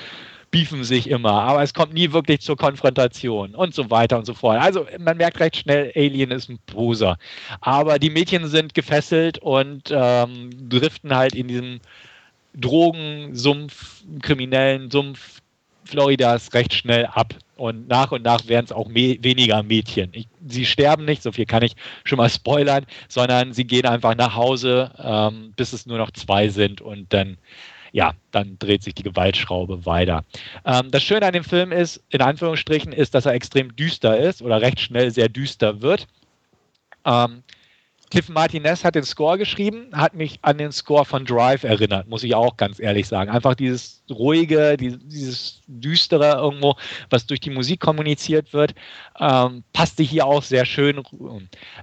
beefen 0.49 0.83
sich 0.83 1.09
immer, 1.09 1.33
aber 1.33 1.61
es 1.61 1.73
kommt 1.73 1.93
nie 1.93 2.11
wirklich 2.13 2.39
zur 2.39 2.55
Konfrontation 2.55 3.53
und 3.53 3.75
so 3.75 3.89
weiter 3.91 4.17
und 4.17 4.25
so 4.25 4.33
fort. 4.33 4.59
Also 4.59 4.87
man 4.97 5.17
merkt 5.17 5.39
recht 5.39 5.57
schnell, 5.57 5.91
Alien 5.95 6.31
ist 6.31 6.49
ein 6.49 6.57
Poser. 6.65 7.17
Aber 7.61 7.99
die 7.99 8.09
Mädchen 8.09 8.47
sind 8.47 8.73
gefesselt 8.73 9.39
und 9.39 9.91
ähm, 9.91 10.49
driften 10.69 11.15
halt 11.15 11.35
in 11.35 11.49
diesem 11.49 11.79
Drogensumpf, 12.55 14.03
kriminellen 14.21 14.89
Sumpf 14.89 15.41
Floridas 15.87 16.53
recht 16.53 16.73
schnell 16.73 17.05
ab. 17.07 17.33
Und 17.55 17.87
nach 17.87 18.11
und 18.11 18.23
nach 18.23 18.47
werden 18.47 18.65
es 18.65 18.71
auch 18.71 18.87
weniger 18.89 19.63
Mädchen. 19.63 20.09
Ich, 20.13 20.27
sie 20.47 20.65
sterben 20.65 21.05
nicht, 21.05 21.23
so 21.23 21.31
viel 21.31 21.45
kann 21.45 21.63
ich 21.63 21.73
schon 22.03 22.17
mal 22.17 22.29
spoilern, 22.29 22.85
sondern 23.07 23.53
sie 23.53 23.65
gehen 23.65 23.87
einfach 23.87 24.15
nach 24.15 24.35
Hause, 24.35 24.91
ähm, 24.99 25.53
bis 25.55 25.73
es 25.73 25.87
nur 25.87 25.97
noch 25.97 26.11
zwei 26.11 26.49
sind 26.49 26.81
und 26.81 27.11
dann 27.13 27.37
ja, 27.93 28.13
dann 28.31 28.57
dreht 28.59 28.83
sich 28.83 28.93
die 28.93 29.03
Gewaltschraube 29.03 29.85
weiter. 29.85 30.23
Ähm, 30.65 30.91
das 30.91 31.01
Schöne 31.01 31.25
an 31.25 31.33
dem 31.33 31.43
Film 31.43 31.71
ist, 31.71 32.03
in 32.09 32.21
Anführungsstrichen, 32.21 32.91
ist, 32.91 33.15
dass 33.15 33.25
er 33.25 33.33
extrem 33.33 33.75
düster 33.75 34.17
ist 34.17 34.41
oder 34.41 34.61
recht 34.61 34.79
schnell 34.79 35.09
sehr 35.09 35.29
düster 35.29 35.81
wird. 35.81 36.05
Ähm, 37.05 37.41
Cliff 38.09 38.29
Martinez 38.29 38.83
hat 38.83 38.95
den 38.95 39.03
Score 39.03 39.37
geschrieben, 39.37 39.87
hat 39.93 40.13
mich 40.13 40.39
an 40.41 40.57
den 40.57 40.71
Score 40.71 41.03
von 41.03 41.25
Drive 41.25 41.63
erinnert, 41.63 42.07
muss 42.07 42.23
ich 42.23 42.35
auch 42.35 42.55
ganz 42.55 42.79
ehrlich 42.79 43.07
sagen. 43.07 43.29
Einfach 43.29 43.55
dieses 43.55 44.03
ruhige, 44.09 44.77
dieses 44.77 45.61
düstere 45.67 46.35
irgendwo, 46.35 46.75
was 47.09 47.25
durch 47.25 47.41
die 47.41 47.49
Musik 47.49 47.81
kommuniziert 47.81 48.53
wird, 48.53 48.73
ähm, 49.19 49.63
passte 49.73 50.03
hier 50.03 50.25
auch 50.25 50.41
sehr 50.41 50.65
schön. 50.65 51.03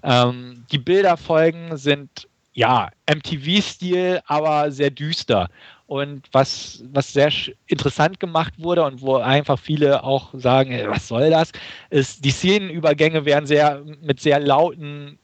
Ähm, 0.02 0.64
die 0.72 0.78
Bilderfolgen 0.78 1.76
sind 1.76 2.26
ja 2.54 2.90
MTV-Stil, 3.06 4.20
aber 4.26 4.70
sehr 4.70 4.90
düster. 4.90 5.50
Und 5.86 6.26
was, 6.32 6.82
was 6.92 7.12
sehr 7.12 7.30
interessant 7.66 8.18
gemacht 8.18 8.54
wurde 8.56 8.84
und 8.84 9.02
wo 9.02 9.16
einfach 9.16 9.58
viele 9.58 10.02
auch 10.02 10.30
sagen, 10.32 10.80
was 10.86 11.08
soll 11.08 11.28
das, 11.28 11.52
ist, 11.90 12.24
die 12.24 12.30
Szenenübergänge 12.30 13.26
werden 13.26 13.46
sehr 13.46 13.82
mit 14.00 14.20
sehr 14.20 14.40
lauten 14.40 15.18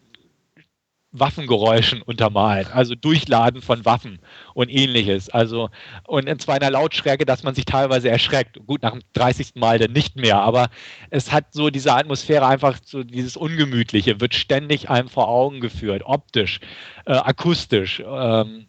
Waffengeräuschen 1.12 2.02
untermalt, 2.02 2.70
also 2.72 2.94
Durchladen 2.94 3.62
von 3.62 3.84
Waffen 3.84 4.20
und 4.54 4.68
ähnliches. 4.68 5.28
Also 5.28 5.68
und 6.06 6.28
in 6.28 6.38
zwar 6.38 6.56
einer 6.56 6.70
Lautstärke, 6.70 7.24
dass 7.24 7.42
man 7.42 7.54
sich 7.54 7.64
teilweise 7.64 8.08
erschreckt. 8.08 8.58
Gut, 8.66 8.82
nach 8.82 8.92
dem 8.92 9.02
30. 9.14 9.56
Mal 9.56 9.78
dann 9.78 9.92
nicht 9.92 10.16
mehr, 10.16 10.38
aber 10.38 10.68
es 11.10 11.32
hat 11.32 11.52
so 11.52 11.70
diese 11.70 11.94
Atmosphäre 11.94 12.46
einfach 12.46 12.78
so 12.84 13.02
dieses 13.02 13.36
Ungemütliche, 13.36 14.20
wird 14.20 14.34
ständig 14.34 14.88
einem 14.88 15.08
vor 15.08 15.28
Augen 15.28 15.60
geführt, 15.60 16.02
optisch, 16.04 16.60
äh, 17.06 17.12
akustisch. 17.12 18.00
Ähm, 18.06 18.66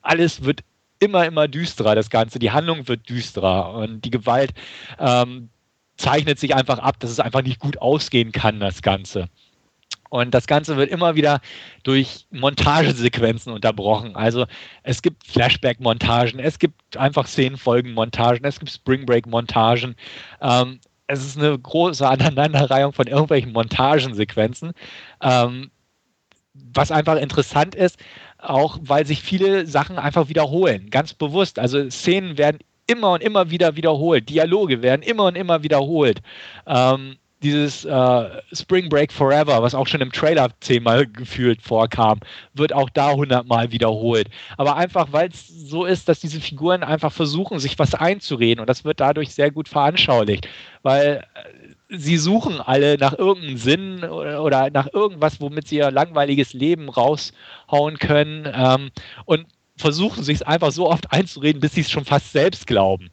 alles 0.00 0.44
wird 0.44 0.60
immer, 1.00 1.26
immer 1.26 1.48
düsterer, 1.48 1.94
das 1.94 2.08
Ganze. 2.08 2.38
Die 2.38 2.50
Handlung 2.50 2.88
wird 2.88 3.08
düsterer 3.08 3.74
und 3.74 4.04
die 4.04 4.10
Gewalt 4.10 4.54
ähm, 4.98 5.50
zeichnet 5.96 6.38
sich 6.38 6.54
einfach 6.54 6.78
ab, 6.78 6.98
dass 7.00 7.10
es 7.10 7.20
einfach 7.20 7.42
nicht 7.42 7.60
gut 7.60 7.78
ausgehen 7.78 8.32
kann, 8.32 8.60
das 8.60 8.82
Ganze. 8.82 9.28
Und 10.14 10.32
das 10.32 10.46
Ganze 10.46 10.76
wird 10.76 10.90
immer 10.90 11.16
wieder 11.16 11.40
durch 11.82 12.26
Montagesequenzen 12.30 13.52
unterbrochen. 13.52 14.14
Also 14.14 14.46
es 14.84 15.02
gibt 15.02 15.26
Flashback-Montagen, 15.26 16.38
es 16.38 16.60
gibt 16.60 16.96
einfach 16.96 17.26
Szenenfolgen-Montagen, 17.26 18.44
es 18.44 18.60
gibt 18.60 18.70
Spring 18.70 19.06
Break-Montagen. 19.06 19.96
Ähm, 20.40 20.78
es 21.08 21.26
ist 21.26 21.36
eine 21.36 21.58
große 21.58 22.08
Aneinanderreihung 22.08 22.92
von 22.92 23.08
irgendwelchen 23.08 23.52
Montagensequenzen. 23.52 24.70
Ähm, 25.20 25.72
was 26.52 26.92
einfach 26.92 27.16
interessant 27.16 27.74
ist, 27.74 27.98
auch 28.38 28.78
weil 28.82 29.06
sich 29.06 29.20
viele 29.20 29.66
Sachen 29.66 29.98
einfach 29.98 30.28
wiederholen, 30.28 30.90
ganz 30.90 31.12
bewusst. 31.12 31.58
Also 31.58 31.90
Szenen 31.90 32.38
werden 32.38 32.58
immer 32.86 33.14
und 33.14 33.20
immer 33.20 33.50
wieder 33.50 33.74
wiederholt, 33.74 34.28
Dialoge 34.28 34.80
werden 34.80 35.02
immer 35.02 35.24
und 35.24 35.34
immer 35.34 35.64
wiederholt. 35.64 36.22
Ähm, 36.68 37.16
dieses 37.42 37.84
äh, 37.84 38.30
Spring 38.52 38.88
Break 38.88 39.12
Forever, 39.12 39.62
was 39.62 39.74
auch 39.74 39.86
schon 39.86 40.00
im 40.00 40.12
Trailer 40.12 40.48
zehnmal 40.60 41.06
gefühlt 41.06 41.60
vorkam, 41.60 42.20
wird 42.54 42.72
auch 42.72 42.88
da 42.88 43.12
hundertmal 43.12 43.70
wiederholt. 43.70 44.28
Aber 44.56 44.76
einfach, 44.76 45.08
weil 45.10 45.28
es 45.28 45.46
so 45.46 45.84
ist, 45.84 46.08
dass 46.08 46.20
diese 46.20 46.40
Figuren 46.40 46.82
einfach 46.82 47.12
versuchen, 47.12 47.58
sich 47.58 47.78
was 47.78 47.94
einzureden 47.94 48.60
und 48.60 48.68
das 48.68 48.84
wird 48.84 49.00
dadurch 49.00 49.34
sehr 49.34 49.50
gut 49.50 49.68
veranschaulicht, 49.68 50.48
weil 50.82 51.24
äh, 51.34 51.98
sie 51.98 52.16
suchen 52.16 52.60
alle 52.60 52.96
nach 52.98 53.16
irgendeinem 53.18 53.58
Sinn 53.58 54.04
oder, 54.04 54.70
nach 54.70 54.88
irgendwas, 54.92 55.40
womit 55.40 55.68
sie 55.68 55.76
ihr 55.76 55.90
langweiliges 55.90 56.54
Leben 56.54 56.88
raushauen 56.88 57.98
können 57.98 58.50
ähm, 58.52 58.90
und 59.26 59.46
versuchen 59.76 60.22
sich 60.22 60.46
einfach 60.46 60.72
so 60.72 60.88
oft 60.88 61.10
einzureden, 61.12 61.60
bis 61.60 61.72
sie 61.74 61.80
es 61.80 61.90
schon 61.90 62.04
fast 62.04 62.32
selbst 62.32 62.66
glauben. 62.66 63.10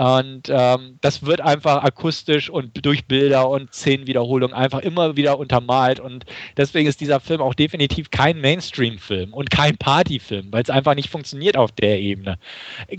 Und 0.00 0.48
ähm, 0.48 0.96
das 1.02 1.26
wird 1.26 1.42
einfach 1.42 1.84
akustisch 1.84 2.48
und 2.48 2.86
durch 2.86 3.04
Bilder 3.04 3.50
und 3.50 3.74
Szenenwiederholung 3.74 4.54
einfach 4.54 4.78
immer 4.78 5.14
wieder 5.14 5.38
untermalt. 5.38 6.00
Und 6.00 6.24
deswegen 6.56 6.88
ist 6.88 7.02
dieser 7.02 7.20
Film 7.20 7.42
auch 7.42 7.52
definitiv 7.52 8.10
kein 8.10 8.40
Mainstream-Film 8.40 9.34
und 9.34 9.50
kein 9.50 9.76
Party-Film, 9.76 10.50
weil 10.52 10.62
es 10.62 10.70
einfach 10.70 10.94
nicht 10.94 11.10
funktioniert 11.10 11.58
auf 11.58 11.72
der 11.72 12.00
Ebene. 12.00 12.38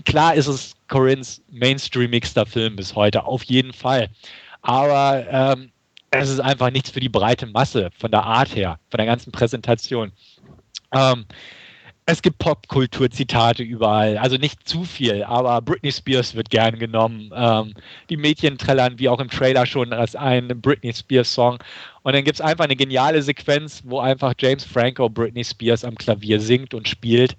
Klar 0.04 0.36
ist 0.36 0.46
es 0.46 0.76
Corinnes 0.86 1.42
mainstreamigster 1.50 2.46
Film 2.46 2.76
bis 2.76 2.94
heute, 2.94 3.24
auf 3.24 3.42
jeden 3.42 3.72
Fall. 3.72 4.08
Aber 4.60 5.26
ähm, 5.28 5.72
es 6.12 6.28
ist 6.28 6.38
einfach 6.38 6.70
nichts 6.70 6.90
für 6.90 7.00
die 7.00 7.08
breite 7.08 7.46
Masse, 7.46 7.90
von 7.98 8.12
der 8.12 8.22
Art 8.22 8.54
her, 8.54 8.78
von 8.90 8.98
der 8.98 9.06
ganzen 9.06 9.32
Präsentation. 9.32 10.12
Ähm, 10.92 11.24
es 12.06 12.20
gibt 12.20 12.38
Popkultur-Zitate 12.38 13.62
überall, 13.62 14.18
also 14.18 14.36
nicht 14.36 14.68
zu 14.68 14.82
viel, 14.84 15.22
aber 15.22 15.60
Britney 15.62 15.92
Spears 15.92 16.34
wird 16.34 16.50
gern 16.50 16.78
genommen. 16.78 17.30
Ähm, 17.34 17.74
die 18.10 18.16
Mädchen 18.16 18.58
trällern, 18.58 18.98
wie 18.98 19.08
auch 19.08 19.20
im 19.20 19.30
Trailer 19.30 19.66
schon, 19.66 19.92
als 19.92 20.16
ein 20.16 20.48
Britney 20.60 20.92
Spears-Song. 20.92 21.58
Und 22.02 22.14
dann 22.14 22.24
gibt 22.24 22.36
es 22.36 22.40
einfach 22.40 22.64
eine 22.64 22.76
geniale 22.76 23.22
Sequenz, 23.22 23.82
wo 23.84 24.00
einfach 24.00 24.34
James 24.38 24.64
Franco 24.64 25.08
Britney 25.08 25.44
Spears 25.44 25.84
am 25.84 25.94
Klavier 25.94 26.40
singt 26.40 26.74
und 26.74 26.88
spielt 26.88 27.36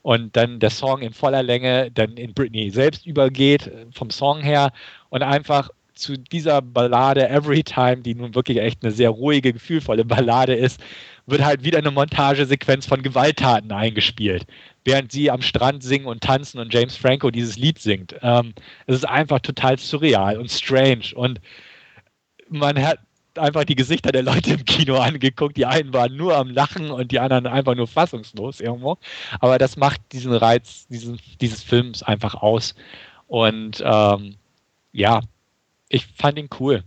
und 0.00 0.34
dann 0.34 0.60
der 0.60 0.70
Song 0.70 1.02
in 1.02 1.12
voller 1.12 1.42
Länge 1.42 1.90
dann 1.90 2.16
in 2.16 2.32
Britney 2.32 2.70
selbst 2.70 3.06
übergeht, 3.06 3.70
vom 3.92 4.10
Song 4.10 4.40
her 4.40 4.72
und 5.10 5.22
einfach 5.22 5.68
zu 5.94 6.16
dieser 6.16 6.62
Ballade 6.62 7.28
Every 7.28 7.64
Time, 7.64 7.98
die 7.98 8.14
nun 8.14 8.34
wirklich 8.34 8.58
echt 8.58 8.82
eine 8.82 8.92
sehr 8.92 9.10
ruhige, 9.10 9.52
gefühlvolle 9.52 10.04
Ballade 10.04 10.54
ist, 10.54 10.80
wird 11.26 11.44
halt 11.44 11.64
wieder 11.64 11.78
eine 11.78 11.90
Montagesequenz 11.90 12.86
von 12.86 13.02
Gewalttaten 13.02 13.72
eingespielt, 13.72 14.46
während 14.84 15.12
sie 15.12 15.30
am 15.30 15.42
Strand 15.42 15.82
singen 15.82 16.06
und 16.06 16.22
tanzen 16.22 16.60
und 16.60 16.72
James 16.72 16.96
Franco 16.96 17.30
dieses 17.30 17.56
Lied 17.56 17.78
singt. 17.78 18.14
Ähm, 18.22 18.54
es 18.86 18.96
ist 18.96 19.04
einfach 19.04 19.40
total 19.40 19.78
surreal 19.78 20.38
und 20.38 20.50
strange 20.50 21.12
und 21.14 21.40
man 22.48 22.80
hat 22.80 23.00
einfach 23.38 23.64
die 23.64 23.74
Gesichter 23.74 24.12
der 24.12 24.22
Leute 24.22 24.52
im 24.54 24.64
Kino 24.64 24.96
angeguckt. 24.96 25.56
Die 25.56 25.66
einen 25.66 25.92
waren 25.92 26.16
nur 26.16 26.36
am 26.36 26.50
Lachen 26.50 26.90
und 26.90 27.12
die 27.12 27.18
anderen 27.18 27.46
einfach 27.46 27.74
nur 27.74 27.86
fassungslos 27.86 28.60
irgendwo. 28.60 28.96
Aber 29.40 29.58
das 29.58 29.76
macht 29.76 30.00
diesen 30.12 30.32
Reiz 30.32 30.86
diesen, 30.88 31.20
dieses 31.40 31.62
Films 31.62 32.02
einfach 32.02 32.34
aus. 32.34 32.74
Und 33.26 33.82
ähm, 33.84 34.36
ja, 34.92 35.20
ich 35.88 36.06
fand 36.06 36.38
ihn 36.38 36.48
cool. 36.60 36.82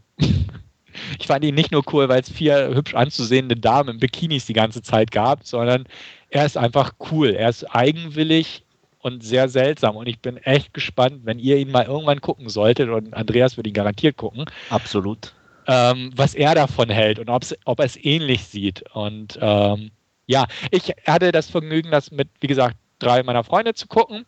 Ich 1.19 1.27
fand 1.27 1.43
ihn 1.43 1.55
nicht 1.55 1.71
nur 1.71 1.83
cool, 1.93 2.09
weil 2.09 2.21
es 2.21 2.29
vier 2.29 2.69
hübsch 2.73 2.95
anzusehende 2.95 3.55
Damen 3.55 3.89
in 3.89 3.99
Bikinis 3.99 4.45
die 4.45 4.53
ganze 4.53 4.81
Zeit 4.81 5.11
gab, 5.11 5.45
sondern 5.45 5.85
er 6.29 6.45
ist 6.45 6.57
einfach 6.57 6.93
cool. 7.11 7.29
Er 7.29 7.49
ist 7.49 7.63
eigenwillig 7.75 8.63
und 8.99 9.23
sehr 9.23 9.49
seltsam. 9.49 9.95
Und 9.95 10.07
ich 10.07 10.19
bin 10.19 10.37
echt 10.37 10.73
gespannt, 10.73 11.21
wenn 11.23 11.39
ihr 11.39 11.57
ihn 11.57 11.71
mal 11.71 11.85
irgendwann 11.85 12.21
gucken 12.21 12.49
solltet, 12.49 12.89
und 12.89 13.13
Andreas 13.13 13.57
wird 13.57 13.67
ihn 13.67 13.73
garantiert 13.73 14.17
gucken. 14.17 14.45
Absolut. 14.69 15.33
Ähm, 15.67 16.11
was 16.15 16.35
er 16.35 16.55
davon 16.55 16.89
hält 16.89 17.19
und 17.19 17.29
ob 17.29 17.79
er 17.79 17.85
es 17.85 18.03
ähnlich 18.03 18.45
sieht. 18.45 18.83
Und 18.93 19.37
ähm, 19.41 19.91
ja, 20.25 20.45
ich 20.71 20.93
hatte 21.05 21.31
das 21.31 21.49
Vergnügen, 21.49 21.91
das 21.91 22.11
mit, 22.11 22.29
wie 22.41 22.47
gesagt, 22.47 22.77
drei 22.99 23.23
meiner 23.23 23.43
Freunde 23.43 23.73
zu 23.73 23.87
gucken 23.87 24.25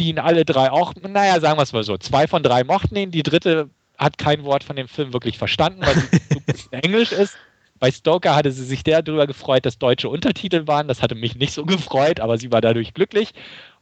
die 0.00 0.08
ihn 0.08 0.18
alle 0.18 0.44
drei 0.44 0.72
auch, 0.72 0.94
naja, 0.94 1.38
sagen 1.40 1.58
wir 1.58 1.62
es 1.62 1.72
mal 1.72 1.84
so, 1.84 1.96
zwei 1.98 2.26
von 2.26 2.42
drei 2.42 2.64
mochten 2.64 2.96
ihn, 2.96 3.10
die 3.10 3.22
dritte 3.22 3.68
hat 4.00 4.18
kein 4.18 4.44
Wort 4.44 4.64
von 4.64 4.76
dem 4.76 4.88
Film 4.88 5.12
wirklich 5.12 5.38
verstanden, 5.38 5.82
weil 5.82 5.94
sie 5.94 6.66
Englisch 6.72 7.12
ist. 7.12 7.36
Bei 7.78 7.90
Stoker 7.90 8.34
hatte 8.34 8.52
sie 8.52 8.64
sich 8.64 8.82
darüber 8.82 9.26
gefreut, 9.26 9.64
dass 9.64 9.78
deutsche 9.78 10.08
Untertitel 10.08 10.66
waren. 10.66 10.88
Das 10.88 11.00
hatte 11.00 11.14
mich 11.14 11.36
nicht 11.36 11.52
so 11.52 11.64
gefreut, 11.64 12.20
aber 12.20 12.36
sie 12.36 12.52
war 12.52 12.60
dadurch 12.60 12.92
glücklich. 12.92 13.32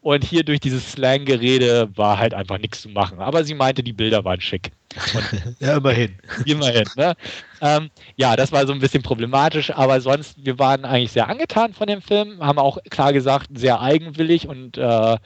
Und 0.00 0.24
hier 0.24 0.44
durch 0.44 0.60
dieses 0.60 0.92
Slang-Gerede 0.92 1.88
war 1.96 2.18
halt 2.18 2.32
einfach 2.32 2.58
nichts 2.58 2.82
zu 2.82 2.88
machen. 2.88 3.18
Aber 3.18 3.42
sie 3.42 3.54
meinte, 3.54 3.82
die 3.82 3.92
Bilder 3.92 4.24
waren 4.24 4.40
schick. 4.40 4.70
ja, 5.58 5.76
immerhin. 5.76 6.16
Immerhin, 6.44 6.84
ne? 6.96 7.14
Ähm, 7.60 7.90
ja, 8.16 8.36
das 8.36 8.52
war 8.52 8.64
so 8.66 8.72
ein 8.72 8.78
bisschen 8.78 9.02
problematisch, 9.02 9.70
aber 9.72 10.00
sonst, 10.00 10.44
wir 10.44 10.58
waren 10.60 10.84
eigentlich 10.84 11.12
sehr 11.12 11.28
angetan 11.28 11.74
von 11.74 11.88
dem 11.88 12.00
Film, 12.00 12.38
haben 12.40 12.60
auch 12.60 12.78
klar 12.90 13.12
gesagt, 13.12 13.48
sehr 13.54 13.80
eigenwillig 13.80 14.46
und 14.46 14.78
äh, 14.78 15.16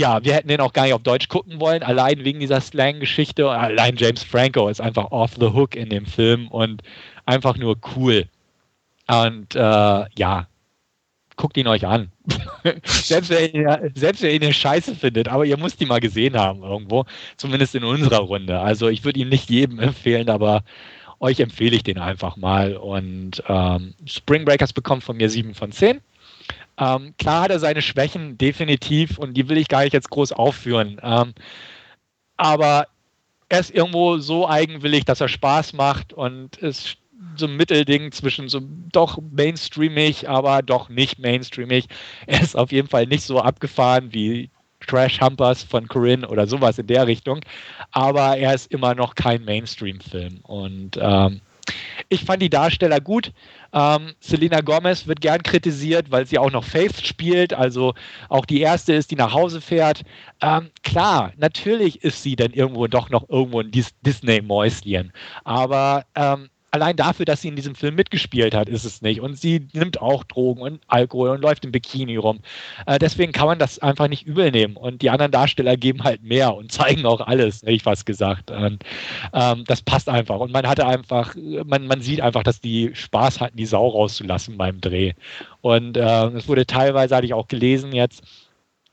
ja, 0.00 0.24
wir 0.24 0.32
hätten 0.32 0.48
den 0.48 0.60
auch 0.60 0.72
gar 0.72 0.84
nicht 0.84 0.94
auf 0.94 1.02
Deutsch 1.02 1.28
gucken 1.28 1.60
wollen, 1.60 1.82
allein 1.82 2.24
wegen 2.24 2.40
dieser 2.40 2.60
Slang-Geschichte. 2.60 3.48
Allein 3.50 3.96
James 3.96 4.22
Franco 4.22 4.68
ist 4.68 4.80
einfach 4.80 5.10
off 5.10 5.32
the 5.38 5.48
hook 5.48 5.76
in 5.76 5.90
dem 5.90 6.06
Film 6.06 6.48
und 6.48 6.82
einfach 7.26 7.58
nur 7.58 7.76
cool. 7.94 8.24
Und 9.06 9.54
äh, 9.54 9.58
ja, 10.16 10.46
guckt 11.36 11.58
ihn 11.58 11.66
euch 11.66 11.86
an. 11.86 12.10
selbst, 12.84 13.28
wenn 13.28 13.52
ihr, 13.52 13.90
selbst 13.94 14.22
wenn 14.22 14.40
ihr 14.40 14.48
ihn 14.48 14.54
scheiße 14.54 14.94
findet, 14.94 15.28
aber 15.28 15.44
ihr 15.44 15.58
müsst 15.58 15.80
ihn 15.82 15.88
mal 15.88 16.00
gesehen 16.00 16.34
haben 16.34 16.62
irgendwo, 16.62 17.04
zumindest 17.36 17.74
in 17.74 17.84
unserer 17.84 18.20
Runde. 18.20 18.58
Also 18.58 18.88
ich 18.88 19.04
würde 19.04 19.20
ihn 19.20 19.28
nicht 19.28 19.50
jedem 19.50 19.80
empfehlen, 19.80 20.30
aber 20.30 20.64
euch 21.18 21.40
empfehle 21.40 21.76
ich 21.76 21.82
den 21.82 21.98
einfach 21.98 22.38
mal. 22.38 22.74
Und 22.74 23.42
ähm, 23.48 23.94
Spring 24.06 24.46
Breakers 24.46 24.72
bekommt 24.72 25.04
von 25.04 25.18
mir 25.18 25.28
7 25.28 25.54
von 25.54 25.72
10. 25.72 26.00
Ähm, 26.80 27.14
klar 27.18 27.42
hat 27.42 27.50
er 27.50 27.58
seine 27.58 27.82
Schwächen, 27.82 28.38
definitiv, 28.38 29.18
und 29.18 29.34
die 29.34 29.48
will 29.48 29.58
ich 29.58 29.68
gar 29.68 29.84
nicht 29.84 29.92
jetzt 29.92 30.10
groß 30.10 30.32
aufführen. 30.32 31.00
Ähm, 31.02 31.34
aber 32.36 32.88
er 33.50 33.60
ist 33.60 33.74
irgendwo 33.74 34.18
so 34.18 34.48
eigenwillig, 34.48 35.04
dass 35.04 35.20
er 35.20 35.28
Spaß 35.28 35.74
macht 35.74 36.12
und 36.12 36.56
ist 36.56 36.96
so 37.36 37.46
ein 37.46 37.56
Mittelding 37.56 38.12
zwischen 38.12 38.48
so 38.48 38.60
doch 38.92 39.18
mainstreamig, 39.30 40.28
aber 40.28 40.62
doch 40.62 40.88
nicht 40.88 41.18
mainstreamig. 41.18 41.86
Er 42.26 42.40
ist 42.40 42.56
auf 42.56 42.72
jeden 42.72 42.88
Fall 42.88 43.06
nicht 43.06 43.24
so 43.24 43.40
abgefahren 43.40 44.12
wie 44.12 44.50
Trash 44.86 45.20
Humpers 45.20 45.62
von 45.62 45.86
Corinne 45.88 46.26
oder 46.26 46.46
sowas 46.46 46.78
in 46.78 46.86
der 46.86 47.06
Richtung, 47.06 47.40
aber 47.92 48.38
er 48.38 48.54
ist 48.54 48.72
immer 48.72 48.94
noch 48.94 49.14
kein 49.14 49.44
Mainstream-Film 49.44 50.38
und 50.44 50.98
ähm, 51.00 51.42
ich 52.08 52.24
fand 52.24 52.42
die 52.42 52.50
Darsteller 52.50 53.00
gut. 53.00 53.32
Ähm, 53.72 54.14
Selena 54.20 54.60
Gomez 54.60 55.06
wird 55.06 55.20
gern 55.20 55.42
kritisiert, 55.42 56.10
weil 56.10 56.26
sie 56.26 56.38
auch 56.38 56.50
noch 56.50 56.64
Faith 56.64 57.06
spielt, 57.06 57.52
also 57.52 57.94
auch 58.28 58.44
die 58.44 58.60
erste 58.60 58.94
ist, 58.94 59.10
die 59.10 59.16
nach 59.16 59.32
Hause 59.32 59.60
fährt. 59.60 60.02
Ähm, 60.40 60.70
klar, 60.82 61.32
natürlich 61.36 62.02
ist 62.02 62.22
sie 62.22 62.36
dann 62.36 62.52
irgendwo 62.52 62.86
doch 62.86 63.10
noch 63.10 63.28
irgendwo 63.28 63.60
ein 63.60 63.70
Disney-Mäuschen, 63.70 65.12
aber 65.44 66.04
ähm, 66.14 66.48
allein 66.70 66.96
dafür, 66.96 67.24
dass 67.24 67.42
sie 67.42 67.48
in 67.48 67.56
diesem 67.56 67.74
Film 67.74 67.94
mitgespielt 67.94 68.54
hat, 68.54 68.68
ist 68.68 68.84
es 68.84 69.02
nicht. 69.02 69.20
Und 69.20 69.38
sie 69.38 69.68
nimmt 69.72 70.00
auch 70.00 70.24
Drogen 70.24 70.62
und 70.62 70.80
Alkohol 70.86 71.30
und 71.30 71.40
läuft 71.40 71.64
im 71.64 71.72
Bikini 71.72 72.16
rum. 72.16 72.40
Äh, 72.86 72.98
deswegen 72.98 73.32
kann 73.32 73.46
man 73.46 73.58
das 73.58 73.78
einfach 73.78 74.08
nicht 74.08 74.26
übel 74.26 74.50
nehmen. 74.50 74.76
Und 74.76 75.02
die 75.02 75.10
anderen 75.10 75.32
Darsteller 75.32 75.76
geben 75.76 76.04
halt 76.04 76.22
mehr 76.22 76.54
und 76.54 76.72
zeigen 76.72 77.06
auch 77.06 77.20
alles, 77.20 77.62
hätte 77.62 77.72
ich 77.72 77.82
fast 77.82 78.06
gesagt. 78.06 78.50
Und, 78.50 78.84
ähm, 79.32 79.64
das 79.66 79.82
passt 79.82 80.08
einfach. 80.08 80.38
Und 80.38 80.52
man 80.52 80.66
hatte 80.66 80.86
einfach, 80.86 81.34
man, 81.64 81.86
man 81.86 82.00
sieht 82.00 82.20
einfach, 82.20 82.42
dass 82.42 82.60
die 82.60 82.90
Spaß 82.94 83.40
hatten, 83.40 83.56
die 83.56 83.66
Sau 83.66 83.88
rauszulassen 83.88 84.56
beim 84.56 84.80
Dreh. 84.80 85.12
Und 85.60 85.96
äh, 85.96 86.26
es 86.28 86.48
wurde 86.48 86.66
teilweise, 86.66 87.16
hatte 87.16 87.26
ich 87.26 87.34
auch 87.34 87.48
gelesen 87.48 87.92
jetzt, 87.92 88.22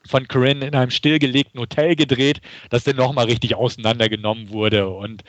von 0.07 0.27
Corinne 0.27 0.67
in 0.67 0.75
einem 0.75 0.91
stillgelegten 0.91 1.59
Hotel 1.59 1.95
gedreht, 1.95 2.41
das 2.69 2.83
dann 2.83 2.95
nochmal 2.95 3.25
richtig 3.25 3.55
auseinandergenommen 3.55 4.49
wurde. 4.49 4.87
Und 4.87 5.23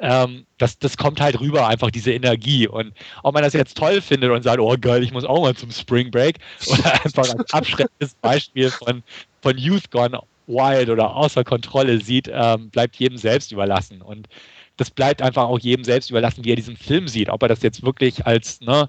ähm, 0.00 0.46
das, 0.58 0.78
das 0.78 0.96
kommt 0.96 1.20
halt 1.20 1.40
rüber, 1.40 1.68
einfach 1.68 1.90
diese 1.90 2.12
Energie. 2.12 2.68
Und 2.68 2.92
ob 3.22 3.34
man 3.34 3.42
das 3.42 3.52
jetzt 3.52 3.76
toll 3.76 4.00
findet 4.00 4.30
und 4.30 4.42
sagt, 4.42 4.60
oh 4.60 4.76
geil, 4.80 5.02
ich 5.02 5.12
muss 5.12 5.24
auch 5.24 5.42
mal 5.42 5.54
zum 5.54 5.70
Spring 5.70 6.10
Break, 6.10 6.38
oder 6.66 7.04
einfach 7.04 7.28
als 7.28 7.52
abschreckendes 7.52 8.14
Beispiel 8.20 8.70
von, 8.70 9.02
von 9.42 9.56
Youth 9.56 9.90
Gone 9.90 10.20
Wild 10.46 10.90
oder 10.90 11.14
außer 11.14 11.44
Kontrolle 11.44 12.00
sieht, 12.00 12.30
ähm, 12.32 12.70
bleibt 12.70 12.96
jedem 12.96 13.16
selbst 13.16 13.52
überlassen. 13.52 14.02
Und 14.02 14.28
das 14.76 14.90
bleibt 14.90 15.22
einfach 15.22 15.44
auch 15.44 15.58
jedem 15.58 15.84
selbst 15.84 16.10
überlassen, 16.10 16.44
wie 16.44 16.52
er 16.52 16.56
diesen 16.56 16.76
Film 16.76 17.08
sieht. 17.08 17.30
Ob 17.30 17.42
er 17.42 17.48
das 17.48 17.62
jetzt 17.62 17.82
wirklich 17.84 18.26
als 18.26 18.60
ne, 18.60 18.88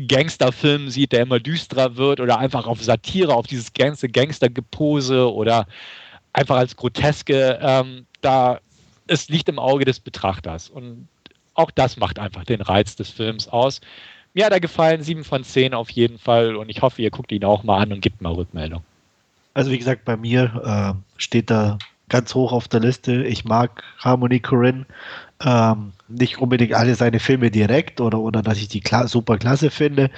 Gangsterfilm 0.00 0.90
sieht, 0.90 1.12
der 1.12 1.22
immer 1.22 1.40
düsterer 1.40 1.96
wird 1.96 2.20
oder 2.20 2.38
einfach 2.38 2.66
auf 2.66 2.82
Satire, 2.82 3.34
auf 3.34 3.46
dieses 3.46 3.72
ganze 3.72 4.08
Gangstergepose 4.08 5.32
oder 5.32 5.66
einfach 6.32 6.56
als 6.56 6.76
Groteske, 6.76 7.58
ähm, 7.60 8.06
da 8.20 8.60
es 9.06 9.28
liegt 9.28 9.48
im 9.48 9.58
Auge 9.58 9.84
des 9.84 10.00
Betrachters. 10.00 10.68
Und 10.68 11.08
auch 11.54 11.70
das 11.70 11.96
macht 11.96 12.18
einfach 12.18 12.44
den 12.44 12.60
Reiz 12.60 12.96
des 12.96 13.10
Films 13.10 13.48
aus. 13.48 13.80
Mir 14.34 14.44
hat 14.44 14.52
er 14.52 14.60
gefallen, 14.60 15.02
7 15.02 15.24
von 15.24 15.44
10 15.44 15.72
auf 15.72 15.88
jeden 15.90 16.18
Fall 16.18 16.56
und 16.56 16.68
ich 16.68 16.82
hoffe, 16.82 17.00
ihr 17.00 17.10
guckt 17.10 17.32
ihn 17.32 17.44
auch 17.44 17.62
mal 17.62 17.80
an 17.80 17.92
und 17.92 18.00
gebt 18.00 18.20
mal 18.20 18.32
Rückmeldung. 18.32 18.82
Also 19.54 19.70
wie 19.70 19.78
gesagt, 19.78 20.04
bei 20.04 20.18
mir 20.18 20.94
äh, 20.96 21.20
steht 21.20 21.48
da 21.48 21.78
ganz 22.08 22.34
hoch 22.34 22.52
auf 22.52 22.68
der 22.68 22.80
Liste. 22.80 23.24
Ich 23.24 23.44
mag 23.44 23.82
Harmony 23.98 24.40
Corinne. 24.40 24.86
Ähm, 25.44 25.92
nicht 26.08 26.38
unbedingt 26.38 26.72
alle 26.72 26.94
seine 26.94 27.20
Filme 27.20 27.50
direkt 27.50 28.00
oder, 28.00 28.20
oder 28.20 28.42
dass 28.42 28.58
ich 28.58 28.68
die 28.68 28.80
kla 28.80 29.06
super 29.06 29.38
klasse 29.38 29.70
finde. 29.70 30.10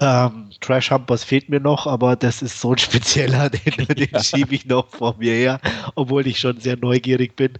Ähm, 0.00 0.50
Trash 0.60 0.90
Humpers 0.90 1.24
fehlt 1.24 1.48
mir 1.48 1.60
noch, 1.60 1.86
aber 1.86 2.16
das 2.16 2.42
ist 2.42 2.60
so 2.60 2.72
ein 2.72 2.78
spezieller, 2.78 3.50
den, 3.50 3.86
den 3.96 4.22
schiebe 4.22 4.54
ich 4.54 4.66
noch 4.66 4.88
vor 4.88 5.16
mir 5.18 5.32
her, 5.32 5.60
obwohl 5.94 6.26
ich 6.26 6.38
schon 6.38 6.58
sehr 6.58 6.76
neugierig 6.76 7.36
bin. 7.36 7.52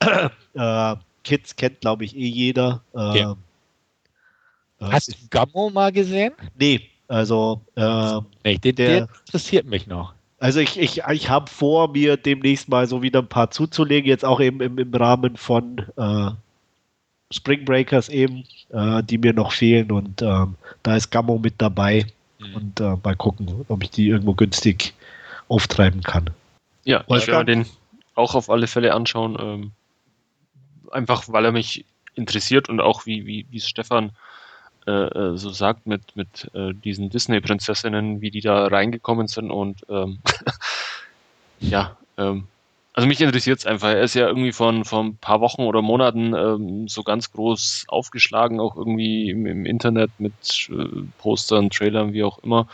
äh, 0.54 0.96
Kids 1.24 1.56
kennt, 1.56 1.80
glaube 1.80 2.04
ich, 2.04 2.16
eh 2.16 2.28
jeder. 2.28 2.82
Äh, 2.94 3.18
ja. 3.18 3.36
Hast 4.80 5.08
du 5.08 5.14
Gammo 5.30 5.70
mal 5.70 5.90
gesehen? 5.90 6.32
Nee, 6.58 6.82
also 7.08 7.62
äh, 7.74 8.20
den, 8.44 8.60
der, 8.60 8.72
der 8.72 9.08
interessiert 9.26 9.66
mich 9.66 9.86
noch. 9.86 10.15
Also 10.38 10.60
ich, 10.60 10.78
ich, 10.78 11.02
ich 11.10 11.30
habe 11.30 11.50
vor, 11.50 11.92
mir 11.92 12.16
demnächst 12.16 12.68
mal 12.68 12.86
so 12.86 13.02
wieder 13.02 13.20
ein 13.20 13.28
paar 13.28 13.50
zuzulegen, 13.50 14.08
jetzt 14.08 14.24
auch 14.24 14.40
eben 14.40 14.60
im, 14.60 14.78
im 14.78 14.94
Rahmen 14.94 15.36
von 15.36 15.78
äh, 15.96 16.30
Spring 17.32 17.64
Breakers 17.64 18.08
eben, 18.08 18.44
äh, 18.70 19.02
die 19.02 19.18
mir 19.18 19.32
noch 19.32 19.52
fehlen 19.52 19.90
und 19.90 20.22
ähm, 20.22 20.54
da 20.82 20.96
ist 20.96 21.10
Gammo 21.10 21.38
mit 21.38 21.54
dabei 21.58 22.06
mhm. 22.38 22.54
und 22.54 22.80
äh, 22.80 22.96
mal 23.02 23.16
gucken, 23.16 23.64
ob 23.68 23.82
ich 23.82 23.90
die 23.90 24.08
irgendwo 24.08 24.34
günstig 24.34 24.94
auftreiben 25.48 26.02
kann. 26.02 26.30
Ja, 26.84 27.02
ich 27.08 27.26
werde 27.26 27.56
den 27.56 27.66
auch 28.14 28.34
auf 28.34 28.50
alle 28.50 28.66
Fälle 28.66 28.94
anschauen, 28.94 29.36
ähm, 29.40 29.72
einfach 30.92 31.24
weil 31.28 31.46
er 31.46 31.52
mich 31.52 31.84
interessiert 32.14 32.68
und 32.68 32.80
auch 32.80 33.06
wie, 33.06 33.26
wie, 33.26 33.46
wie 33.50 33.56
es 33.56 33.68
Stefan 33.68 34.10
äh, 34.86 34.90
äh, 34.90 35.36
so 35.36 35.50
sagt 35.50 35.86
mit, 35.86 36.16
mit 36.16 36.50
äh, 36.54 36.72
diesen 36.72 37.10
Disney-Prinzessinnen, 37.10 38.20
wie 38.20 38.30
die 38.30 38.40
da 38.40 38.66
reingekommen 38.66 39.26
sind 39.26 39.50
und 39.50 39.84
ähm, 39.88 40.18
ja, 41.60 41.96
ähm, 42.16 42.46
also 42.96 43.08
mich 43.08 43.20
interessiert 43.20 43.58
es 43.58 43.66
einfach. 43.66 43.88
Er 43.88 44.00
ist 44.00 44.14
ja 44.14 44.26
irgendwie 44.26 44.52
von, 44.52 44.86
von 44.86 45.06
ein 45.08 45.16
paar 45.18 45.42
Wochen 45.42 45.62
oder 45.62 45.82
Monaten 45.82 46.34
ähm, 46.34 46.88
so 46.88 47.02
ganz 47.02 47.30
groß 47.30 47.84
aufgeschlagen, 47.88 48.58
auch 48.58 48.74
irgendwie 48.74 49.28
im, 49.28 49.44
im 49.44 49.66
Internet 49.66 50.10
mit 50.18 50.70
äh, 50.70 51.02
Postern, 51.18 51.68
Trailern, 51.68 52.14
wie 52.14 52.24
auch 52.24 52.38
immer. 52.38 52.68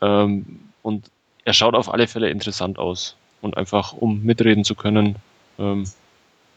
Ähm, 0.00 0.60
und 0.82 1.10
er 1.44 1.54
schaut 1.54 1.74
auf 1.74 1.92
alle 1.92 2.06
Fälle 2.06 2.30
interessant 2.30 2.78
aus. 2.78 3.16
Und 3.40 3.56
einfach, 3.56 3.92
um 3.92 4.22
mitreden 4.22 4.64
zu 4.64 4.76
können, 4.76 5.16
ähm, 5.58 5.84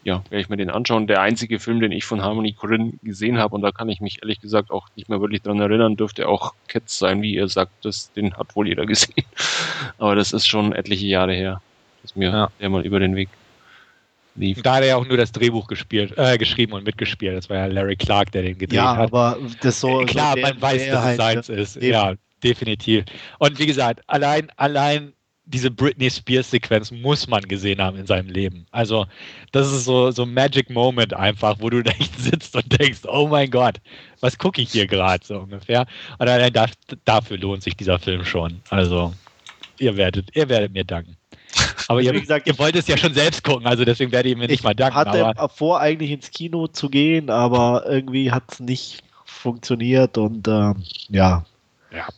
ja, 0.04 0.22
werde 0.30 0.42
ich 0.42 0.48
mir 0.48 0.56
den 0.56 0.70
anschauen. 0.70 1.06
Der 1.06 1.20
einzige 1.20 1.58
Film, 1.60 1.80
den 1.80 1.92
ich 1.92 2.04
von 2.04 2.22
Harmony 2.22 2.52
Corinne 2.52 2.92
gesehen 3.02 3.38
habe, 3.38 3.54
und 3.54 3.62
da 3.62 3.70
kann 3.70 3.88
ich 3.88 4.00
mich 4.00 4.22
ehrlich 4.22 4.40
gesagt 4.40 4.70
auch 4.70 4.88
nicht 4.96 5.08
mehr 5.08 5.20
wirklich 5.20 5.42
dran 5.42 5.60
erinnern, 5.60 5.96
dürfte 5.96 6.28
auch 6.28 6.54
Cats 6.68 6.98
sein, 6.98 7.22
wie 7.22 7.34
ihr 7.34 7.48
sagt, 7.48 7.72
das, 7.84 8.12
den 8.12 8.34
hat 8.34 8.56
wohl 8.56 8.68
jeder 8.68 8.86
gesehen. 8.86 9.24
Aber 9.98 10.14
das 10.14 10.32
ist 10.32 10.46
schon 10.46 10.72
etliche 10.72 11.06
Jahre 11.06 11.34
her 11.34 11.60
dass 12.02 12.16
mir 12.16 12.30
ja. 12.30 12.50
der 12.60 12.68
mal 12.68 12.84
über 12.84 13.00
den 13.00 13.16
Weg 13.16 13.28
lief. 14.34 14.60
Da 14.62 14.76
hat 14.76 14.82
er 14.82 14.88
ja 14.88 14.96
auch 14.96 15.06
nur 15.06 15.16
das 15.16 15.32
Drehbuch 15.32 15.66
gespielt, 15.68 16.12
äh, 16.16 16.36
geschrieben 16.36 16.72
und 16.72 16.84
mitgespielt. 16.84 17.36
Das 17.36 17.48
war 17.48 17.58
ja 17.58 17.66
Larry 17.66 17.96
Clark, 17.96 18.32
der 18.32 18.42
den 18.42 18.58
gedreht 18.58 18.76
ja, 18.76 18.96
hat. 18.96 19.12
aber 19.12 19.38
das 19.60 19.80
so. 19.80 20.02
Äh, 20.02 20.06
klar, 20.06 20.34
so 20.34 20.40
man 20.40 20.60
weiß, 20.60 20.86
dass 20.88 21.06
es 21.06 21.16
seins 21.16 21.48
ist. 21.48 21.76
Eben. 21.76 21.86
Ja, 21.86 22.14
definitiv. 22.42 23.04
Und 23.38 23.58
wie 23.58 23.66
gesagt, 23.66 24.00
allein, 24.08 24.50
allein 24.56 25.12
diese 25.52 25.70
Britney 25.70 26.10
Spears 26.10 26.50
Sequenz 26.50 26.90
muss 26.90 27.28
man 27.28 27.42
gesehen 27.42 27.80
haben 27.80 27.98
in 27.98 28.06
seinem 28.06 28.28
Leben. 28.28 28.66
Also, 28.70 29.06
das 29.52 29.70
ist 29.72 29.84
so 29.84 30.10
so 30.10 30.26
Magic 30.26 30.70
Moment 30.70 31.14
einfach, 31.14 31.56
wo 31.60 31.70
du 31.70 31.80
echt 31.84 32.18
sitzt 32.18 32.56
und 32.56 32.80
denkst, 32.80 33.00
oh 33.06 33.28
mein 33.28 33.50
Gott, 33.50 33.76
was 34.20 34.38
gucke 34.38 34.62
ich 34.62 34.72
hier 34.72 34.86
gerade 34.86 35.24
so 35.24 35.38
ungefähr. 35.38 35.86
Und 36.18 36.28
allein 36.28 36.52
dafür 37.04 37.38
lohnt 37.38 37.62
sich 37.62 37.76
dieser 37.76 37.98
Film 37.98 38.24
schon. 38.24 38.60
Also, 38.70 39.12
ihr 39.78 39.96
werdet, 39.96 40.34
ihr 40.34 40.48
werdet 40.48 40.72
mir 40.72 40.84
danken. 40.84 41.16
Aber 41.88 41.98
also, 41.98 42.12
ihr, 42.12 42.20
gesagt, 42.20 42.46
ihr 42.46 42.58
wollt 42.58 42.76
es 42.76 42.86
ja 42.86 42.96
schon 42.96 43.12
selbst 43.12 43.44
gucken, 43.44 43.66
also 43.66 43.84
deswegen 43.84 44.12
werde 44.12 44.30
ich 44.30 44.36
mir 44.36 44.46
nicht 44.46 44.64
mal 44.64 44.74
danken. 44.74 44.98
Ich 44.98 45.22
hatte 45.22 45.48
vor, 45.54 45.80
eigentlich 45.80 46.10
ins 46.10 46.30
Kino 46.30 46.66
zu 46.66 46.88
gehen, 46.88 47.28
aber 47.28 47.84
irgendwie 47.86 48.30
hat 48.30 48.44
es 48.50 48.60
nicht 48.60 49.02
funktioniert 49.24 50.16
und 50.16 50.48
ähm, 50.48 50.82
ja. 51.10 51.44
Ja. 51.92 52.08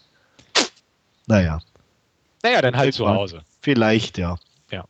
Naja. 1.27 1.61
Naja, 2.45 2.61
dann 2.61 2.77
halt 2.77 2.93
zu 2.93 3.09
Hause. 3.09 3.43
Vielleicht, 3.63 4.19
ja. 4.19 4.37
Ja. 4.71 4.85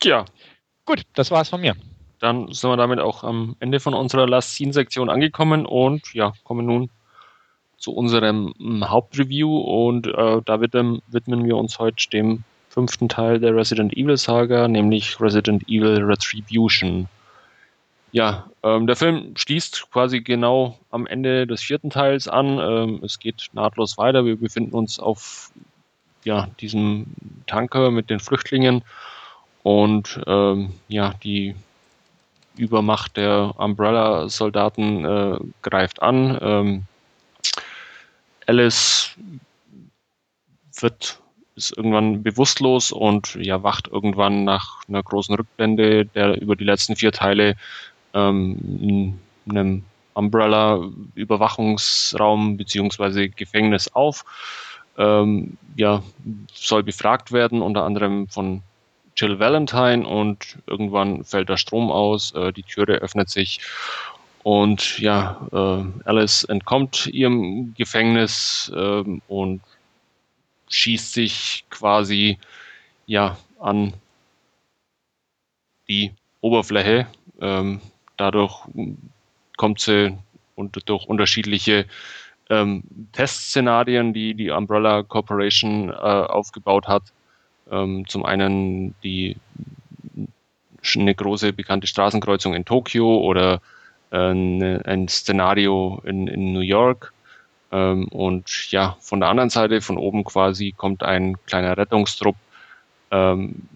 Tja. 0.00 0.24
Gut, 0.86 1.02
das 1.12 1.30
war's 1.30 1.50
von 1.50 1.60
mir. 1.60 1.76
Dann 2.20 2.50
sind 2.50 2.70
wir 2.70 2.78
damit 2.78 3.00
auch 3.00 3.22
am 3.22 3.54
Ende 3.60 3.80
von 3.80 3.92
unserer 3.92 4.26
Last 4.26 4.54
Scene-Sektion 4.54 5.10
angekommen 5.10 5.66
und 5.66 6.14
ja, 6.14 6.32
kommen 6.42 6.64
nun 6.64 6.88
zu 7.76 7.92
unserem 7.92 8.54
Hauptreview 8.82 9.58
und 9.58 10.06
äh, 10.06 10.40
da 10.42 10.60
widmen 10.62 11.02
wir 11.44 11.56
uns 11.58 11.78
heute 11.78 12.08
dem 12.08 12.44
fünften 12.70 13.10
Teil 13.10 13.38
der 13.38 13.54
Resident 13.54 13.92
Evil 13.92 14.16
Saga, 14.16 14.66
nämlich 14.68 15.20
Resident 15.20 15.68
Evil 15.68 16.02
Retribution. 16.02 17.08
Ja, 18.10 18.48
ähm, 18.62 18.86
der 18.86 18.96
Film 18.96 19.34
schließt 19.36 19.90
quasi 19.90 20.22
genau 20.22 20.78
am 20.90 21.06
Ende 21.06 21.46
des 21.46 21.60
vierten 21.60 21.90
Teils 21.90 22.26
an. 22.26 22.58
Ähm, 22.58 23.00
es 23.02 23.18
geht 23.18 23.50
nahtlos 23.52 23.98
weiter. 23.98 24.24
Wir 24.24 24.36
befinden 24.36 24.74
uns 24.74 24.98
auf 24.98 25.50
ja, 26.24 26.48
diesem 26.60 27.06
Tanker 27.46 27.90
mit 27.90 28.10
den 28.10 28.20
Flüchtlingen 28.20 28.82
und 29.62 30.20
ähm, 30.26 30.72
ja, 30.88 31.14
die 31.22 31.54
Übermacht 32.56 33.16
der 33.16 33.54
Umbrella-Soldaten 33.56 35.04
äh, 35.04 35.38
greift 35.62 36.02
an. 36.02 36.38
Ähm, 36.40 36.82
Alice 38.46 39.16
wird 40.80 41.18
ist 41.56 41.76
irgendwann 41.76 42.22
bewusstlos 42.22 42.92
und 42.92 43.34
ja, 43.36 43.62
wacht 43.62 43.88
irgendwann 43.88 44.44
nach 44.44 44.82
einer 44.88 45.02
großen 45.02 45.34
Rückblende, 45.34 46.06
der 46.06 46.40
über 46.40 46.56
die 46.56 46.64
letzten 46.64 46.96
vier 46.96 47.12
Teile 47.12 47.56
ähm, 48.12 49.18
in 49.46 49.48
einem 49.48 49.84
Umbrella-Überwachungsraum 50.14 52.56
beziehungsweise 52.56 53.28
Gefängnis 53.28 53.94
auf. 53.94 54.24
Ähm, 54.96 55.56
ja, 55.76 56.02
soll 56.52 56.82
befragt 56.82 57.32
werden, 57.32 57.62
unter 57.62 57.82
anderem 57.82 58.28
von 58.28 58.62
Jill 59.16 59.38
Valentine 59.38 60.06
und 60.06 60.58
irgendwann 60.66 61.24
fällt 61.24 61.48
der 61.48 61.56
Strom 61.56 61.90
aus, 61.90 62.32
äh, 62.34 62.52
die 62.52 62.62
Türe 62.62 62.94
öffnet 62.94 63.28
sich 63.28 63.60
und 64.44 64.98
ja, 64.98 65.40
äh, 65.52 66.08
Alice 66.08 66.44
entkommt 66.44 67.06
ihrem 67.06 67.74
Gefängnis 67.74 68.70
äh, 68.74 69.02
und 69.26 69.62
schießt 70.68 71.14
sich 71.14 71.64
quasi 71.70 72.38
ja 73.06 73.38
an 73.58 73.94
die 75.88 76.12
Oberfläche. 76.42 77.06
Ähm, 77.40 77.80
dadurch 78.18 78.66
kommt 79.56 79.80
sie 79.80 80.16
und 80.56 80.78
durch 80.88 81.06
unterschiedliche 81.06 81.86
ähm, 82.50 82.82
Testszenarien, 83.12 84.12
die 84.12 84.34
die 84.34 84.50
Umbrella 84.50 85.02
Corporation 85.02 85.90
äh, 85.90 85.92
aufgebaut 85.92 86.86
hat. 86.86 87.02
Ähm, 87.70 88.06
zum 88.06 88.24
einen 88.24 88.94
die 89.02 89.36
eine 90.96 91.14
große 91.14 91.54
bekannte 91.54 91.86
Straßenkreuzung 91.86 92.54
in 92.54 92.66
Tokio 92.66 93.18
oder 93.18 93.62
äh, 94.10 94.18
ein 94.18 95.08
Szenario 95.08 96.02
in, 96.04 96.28
in 96.28 96.52
New 96.52 96.60
York 96.60 97.14
ähm, 97.74 98.06
und 98.08 98.70
ja, 98.70 98.96
von 99.00 99.18
der 99.18 99.30
anderen 99.30 99.50
Seite, 99.50 99.80
von 99.80 99.98
oben 99.98 100.22
quasi, 100.22 100.72
kommt 100.76 101.02
ein 101.02 101.36
kleiner 101.46 101.76
Rettungstrupp 101.76 102.36
ähm, 103.10 103.66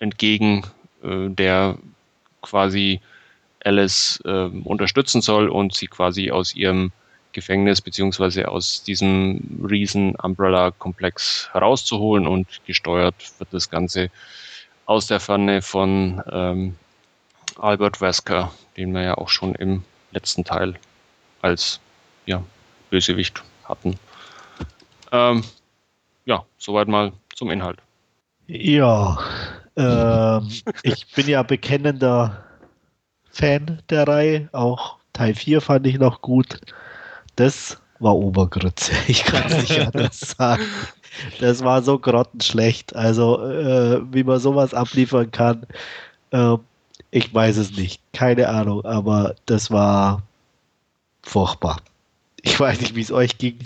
entgegen, 0.00 0.64
äh, 1.04 1.28
der 1.28 1.78
quasi 2.42 3.00
Alice 3.64 4.20
äh, 4.24 4.48
unterstützen 4.64 5.20
soll 5.20 5.48
und 5.48 5.74
sie 5.74 5.86
quasi 5.86 6.32
aus 6.32 6.56
ihrem 6.56 6.90
Gefängnis 7.36 7.82
beziehungsweise 7.82 8.48
aus 8.48 8.82
diesem 8.82 9.60
riesen 9.62 10.16
Umbrella-Komplex 10.16 11.50
herauszuholen 11.52 12.26
und 12.26 12.46
gesteuert 12.64 13.14
wird 13.38 13.50
das 13.52 13.68
Ganze 13.68 14.10
aus 14.86 15.06
der 15.06 15.20
Ferne 15.20 15.60
von 15.60 16.22
ähm, 16.32 16.76
Albert 17.60 18.00
Wesker, 18.00 18.52
den 18.78 18.92
wir 18.92 19.02
ja 19.02 19.18
auch 19.18 19.28
schon 19.28 19.54
im 19.54 19.84
letzten 20.12 20.44
Teil 20.44 20.76
als 21.42 21.78
ja, 22.24 22.42
Bösewicht 22.88 23.42
hatten. 23.64 23.98
Ähm, 25.12 25.44
ja, 26.24 26.42
soweit 26.56 26.88
mal 26.88 27.12
zum 27.34 27.50
Inhalt. 27.50 27.80
Ja, 28.46 29.18
ähm, 29.76 30.50
ich 30.82 31.12
bin 31.14 31.28
ja 31.28 31.42
bekennender 31.42 32.44
Fan 33.30 33.82
der 33.90 34.08
Reihe. 34.08 34.48
Auch 34.52 34.96
Teil 35.12 35.34
4 35.34 35.60
fand 35.60 35.86
ich 35.86 35.98
noch 35.98 36.22
gut. 36.22 36.60
Das 37.36 37.78
war 37.98 38.14
Obergrütze. 38.14 38.92
Ich 39.08 39.24
kann 39.24 39.50
es 39.50 39.68
nicht 39.68 39.80
anders 39.94 40.20
sagen. 40.20 40.64
Das 41.40 41.62
war 41.62 41.82
so 41.82 41.98
grottenschlecht. 41.98 42.94
Also, 42.94 43.42
äh, 43.42 44.00
wie 44.12 44.24
man 44.24 44.38
sowas 44.38 44.74
abliefern 44.74 45.30
kann, 45.30 45.66
äh, 46.30 46.56
ich 47.10 47.32
weiß 47.32 47.56
es 47.56 47.76
nicht. 47.76 48.02
Keine 48.12 48.48
Ahnung, 48.48 48.84
aber 48.84 49.34
das 49.46 49.70
war 49.70 50.22
furchtbar. 51.22 51.80
Ich 52.42 52.58
weiß 52.58 52.80
nicht, 52.80 52.94
wie 52.94 53.00
es 53.00 53.12
euch 53.12 53.38
ging. 53.38 53.58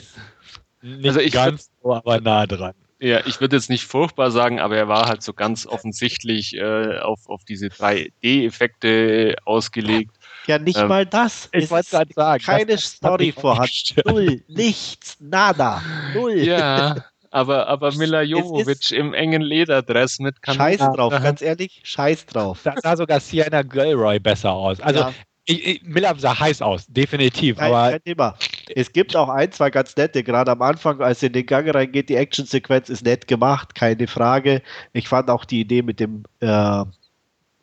Nicht 0.83 1.07
also 1.07 1.21
ich 1.21 1.33
ganz 1.33 1.71
so, 1.83 1.95
aber 1.95 2.21
nah 2.21 2.47
dran. 2.47 2.75
Ja, 3.01 3.27
ich 3.27 3.41
würde 3.41 3.57
jetzt 3.57 3.71
nicht 3.71 3.85
furchtbar 3.85 4.31
sagen, 4.31 4.61
aber 4.61 4.77
er 4.77 4.89
war 4.89 5.09
halt 5.09 5.23
so 5.23 5.33
ganz 5.33 5.67
offensichtlich 5.67 6.55
äh, 6.55 6.99
auf, 6.99 7.29
auf 7.29 7.45
diese 7.45 7.69
3D-Effekte 7.69 9.37
ausgelegt. 9.45 10.15
Ja, 10.51 10.59
nicht 10.59 10.79
ähm, 10.79 10.89
mal 10.89 11.07
das. 11.07 11.49
Ich 11.53 11.71
wollte 11.71 11.91
gerade 11.91 12.13
sagen. 12.13 12.43
Keine 12.43 12.77
Story 12.77 13.31
vorhanden. 13.31 14.03
Null, 14.05 14.43
nichts, 14.49 15.17
nada, 15.21 15.81
null. 16.13 16.39
Ja, 16.39 17.05
aber, 17.31 17.69
aber 17.69 17.93
Mila 17.95 18.23
Jovovich 18.23 18.91
im 18.91 19.15
engen 19.15 19.43
Lederdress 19.43 20.19
mit 20.19 20.43
Kanada. 20.43 20.65
Scheiß 20.65 20.97
drauf, 20.97 21.13
ganz 21.23 21.41
ehrlich, 21.41 21.81
scheiß 21.85 22.27
drauf. 22.27 22.59
Da 22.65 22.75
sah 22.83 22.97
sogar 22.97 23.21
Sienna 23.21 23.63
Gilroy 23.63 24.19
besser 24.19 24.51
aus. 24.51 24.81
Also 24.81 25.01
ja. 25.01 25.13
Ich, 25.45 25.67
ich, 25.67 25.83
Miller 25.85 26.15
sah 26.19 26.39
heiß 26.39 26.63
aus, 26.63 26.87
definitiv. 26.89 27.57
Kein, 27.57 27.73
aber 27.73 27.91
kein 27.91 28.03
Thema. 28.05 28.35
Es 28.75 28.93
gibt 28.93 29.15
auch 29.17 29.29
ein, 29.29 29.51
zwei 29.53 29.71
ganz 29.71 29.97
nette, 29.97 30.23
gerade 30.23 30.51
am 30.51 30.63
Anfang, 30.63 31.01
als 31.01 31.23
er 31.23 31.29
in 31.29 31.33
den 31.33 31.47
Gang 31.47 31.73
reingeht, 31.73 32.09
die 32.09 32.17
Actionsequenz 32.17 32.89
ist 32.89 33.05
nett 33.05 33.27
gemacht, 33.27 33.75
keine 33.75 34.07
Frage. 34.07 34.63
Ich 34.93 35.09
fand 35.09 35.31
auch 35.31 35.45
die 35.45 35.61
Idee 35.61 35.83
mit 35.83 35.99
dem 36.01 36.25
äh, 36.41 36.85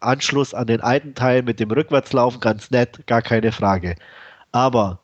Anschluss 0.08 0.54
an 0.54 0.68
den 0.68 0.82
alten 0.82 1.14
Teil, 1.14 1.44
mit 1.44 1.60
dem 1.60 1.72
Rückwärtslaufen 1.72 2.40
ganz 2.40 2.72
nett, 2.72 3.06
gar 3.08 3.22
keine 3.22 3.52
Frage. 3.52 3.96
Aber 4.52 5.00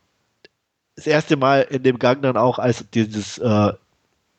das 0.95 1.07
erste 1.07 1.37
Mal 1.37 1.61
in 1.69 1.83
dem 1.83 1.99
Gang 1.99 2.21
dann 2.21 2.37
auch, 2.37 2.59
als 2.59 2.85
dieses, 2.91 3.37
äh, 3.37 3.73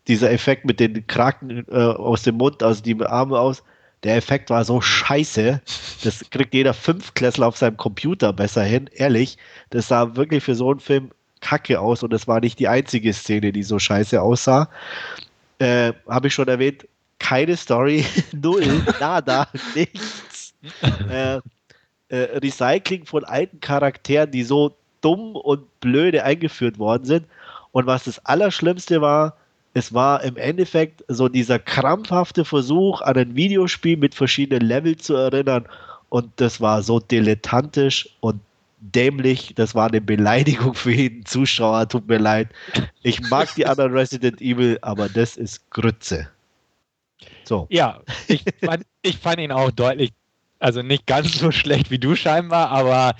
dieser 0.08 0.30
Effekt 0.32 0.64
mit 0.64 0.80
den 0.80 1.06
Kraken 1.06 1.64
äh, 1.70 1.74
aus 1.74 2.22
dem 2.22 2.36
Mund, 2.36 2.62
also 2.62 2.82
die 2.82 3.00
Arme 3.04 3.38
aus, 3.38 3.62
der 4.04 4.16
Effekt 4.16 4.50
war 4.50 4.64
so 4.64 4.80
scheiße. 4.80 5.60
Das 6.04 6.30
kriegt 6.30 6.52
jeder 6.52 6.74
Fünftklässler 6.74 7.46
auf 7.46 7.56
seinem 7.56 7.78
Computer 7.78 8.32
besser 8.32 8.62
hin. 8.62 8.90
Ehrlich, 8.92 9.38
das 9.70 9.88
sah 9.88 10.14
wirklich 10.14 10.44
für 10.44 10.54
so 10.54 10.70
einen 10.70 10.80
Film 10.80 11.10
kacke 11.40 11.80
aus 11.80 12.02
und 12.02 12.12
das 12.12 12.26
war 12.28 12.40
nicht 12.40 12.58
die 12.58 12.68
einzige 12.68 13.12
Szene, 13.12 13.52
die 13.52 13.62
so 13.62 13.78
scheiße 13.78 14.20
aussah. 14.20 14.68
Äh, 15.58 15.92
Habe 16.08 16.28
ich 16.28 16.34
schon 16.34 16.48
erwähnt, 16.48 16.86
keine 17.18 17.56
Story, 17.56 18.04
null, 18.32 18.82
nada, 19.00 19.48
nichts. 19.74 20.33
Äh, 21.10 21.40
äh, 22.08 22.38
Recycling 22.38 23.06
von 23.06 23.24
alten 23.24 23.60
Charakteren, 23.60 24.30
die 24.30 24.44
so 24.44 24.76
dumm 25.00 25.36
und 25.36 25.80
blöde 25.80 26.24
eingeführt 26.24 26.78
worden 26.78 27.04
sind. 27.04 27.26
Und 27.72 27.86
was 27.86 28.04
das 28.04 28.24
Allerschlimmste 28.24 29.00
war, 29.00 29.36
es 29.74 29.92
war 29.92 30.22
im 30.22 30.36
Endeffekt 30.36 31.04
so 31.08 31.28
dieser 31.28 31.58
krampfhafte 31.58 32.44
Versuch, 32.44 33.00
an 33.02 33.16
ein 33.16 33.36
Videospiel 33.36 33.96
mit 33.96 34.14
verschiedenen 34.14 34.66
Leveln 34.66 34.98
zu 34.98 35.14
erinnern. 35.14 35.66
Und 36.08 36.30
das 36.36 36.60
war 36.60 36.82
so 36.82 37.00
dilettantisch 37.00 38.08
und 38.20 38.40
dämlich. 38.78 39.52
Das 39.56 39.74
war 39.74 39.88
eine 39.88 40.00
Beleidigung 40.00 40.74
für 40.74 40.92
jeden 40.92 41.26
Zuschauer. 41.26 41.88
Tut 41.88 42.06
mir 42.06 42.18
leid. 42.18 42.48
Ich 43.02 43.20
mag 43.28 43.52
die 43.56 43.66
anderen 43.66 43.92
Resident 43.96 44.40
Evil, 44.40 44.78
aber 44.82 45.08
das 45.08 45.36
ist 45.36 45.68
Grütze. 45.70 46.28
So. 47.44 47.66
Ja, 47.70 48.00
ich 48.28 48.44
fand, 48.62 48.84
ich 49.02 49.18
fand 49.18 49.40
ihn 49.40 49.52
auch 49.52 49.70
deutlich, 49.70 50.12
also 50.64 50.80
nicht 50.80 51.06
ganz 51.06 51.38
so 51.38 51.52
schlecht 51.52 51.90
wie 51.90 51.98
du 51.98 52.16
scheinbar, 52.16 52.70
aber 52.70 53.14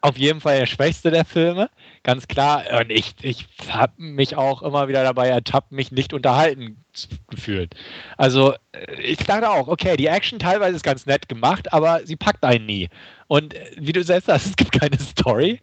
auf 0.00 0.16
jeden 0.16 0.40
Fall 0.40 0.60
der 0.60 0.66
schwächste 0.66 1.10
der 1.10 1.24
Filme 1.24 1.68
ganz 2.04 2.28
klar. 2.28 2.62
Und 2.78 2.92
ich, 2.92 3.16
ich 3.20 3.48
habe 3.68 3.94
mich 3.96 4.36
auch 4.36 4.62
immer 4.62 4.86
wieder 4.86 5.02
dabei 5.02 5.28
ertappt, 5.28 5.72
mich 5.72 5.90
nicht 5.90 6.12
unterhalten 6.12 6.84
gefühlt. 7.28 7.74
Also 8.16 8.54
äh, 8.72 9.00
ich 9.02 9.18
dachte 9.18 9.50
auch, 9.50 9.66
okay, 9.66 9.96
die 9.96 10.06
Action 10.06 10.38
teilweise 10.38 10.76
ist 10.76 10.84
ganz 10.84 11.04
nett 11.06 11.28
gemacht, 11.28 11.72
aber 11.72 12.02
sie 12.04 12.14
packt 12.14 12.44
einen 12.44 12.66
nie. 12.66 12.88
Und 13.26 13.54
äh, 13.54 13.72
wie 13.76 13.92
du 13.92 14.04
selbst 14.04 14.26
sagst, 14.26 14.46
es 14.50 14.56
gibt 14.56 14.70
keine 14.70 14.98
Story 15.00 15.60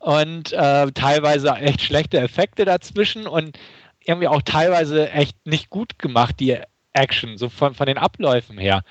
und 0.00 0.52
äh, 0.52 0.90
teilweise 0.90 1.54
echt 1.54 1.82
schlechte 1.82 2.18
Effekte 2.18 2.64
dazwischen 2.64 3.28
und 3.28 3.56
irgendwie 4.04 4.26
auch 4.26 4.42
teilweise 4.42 5.10
echt 5.12 5.36
nicht 5.46 5.70
gut 5.70 6.00
gemacht, 6.00 6.40
die 6.40 6.58
Action, 6.92 7.38
so 7.38 7.48
von, 7.48 7.74
von 7.74 7.86
den 7.86 7.98
Abläufen 7.98 8.58
her 8.58 8.82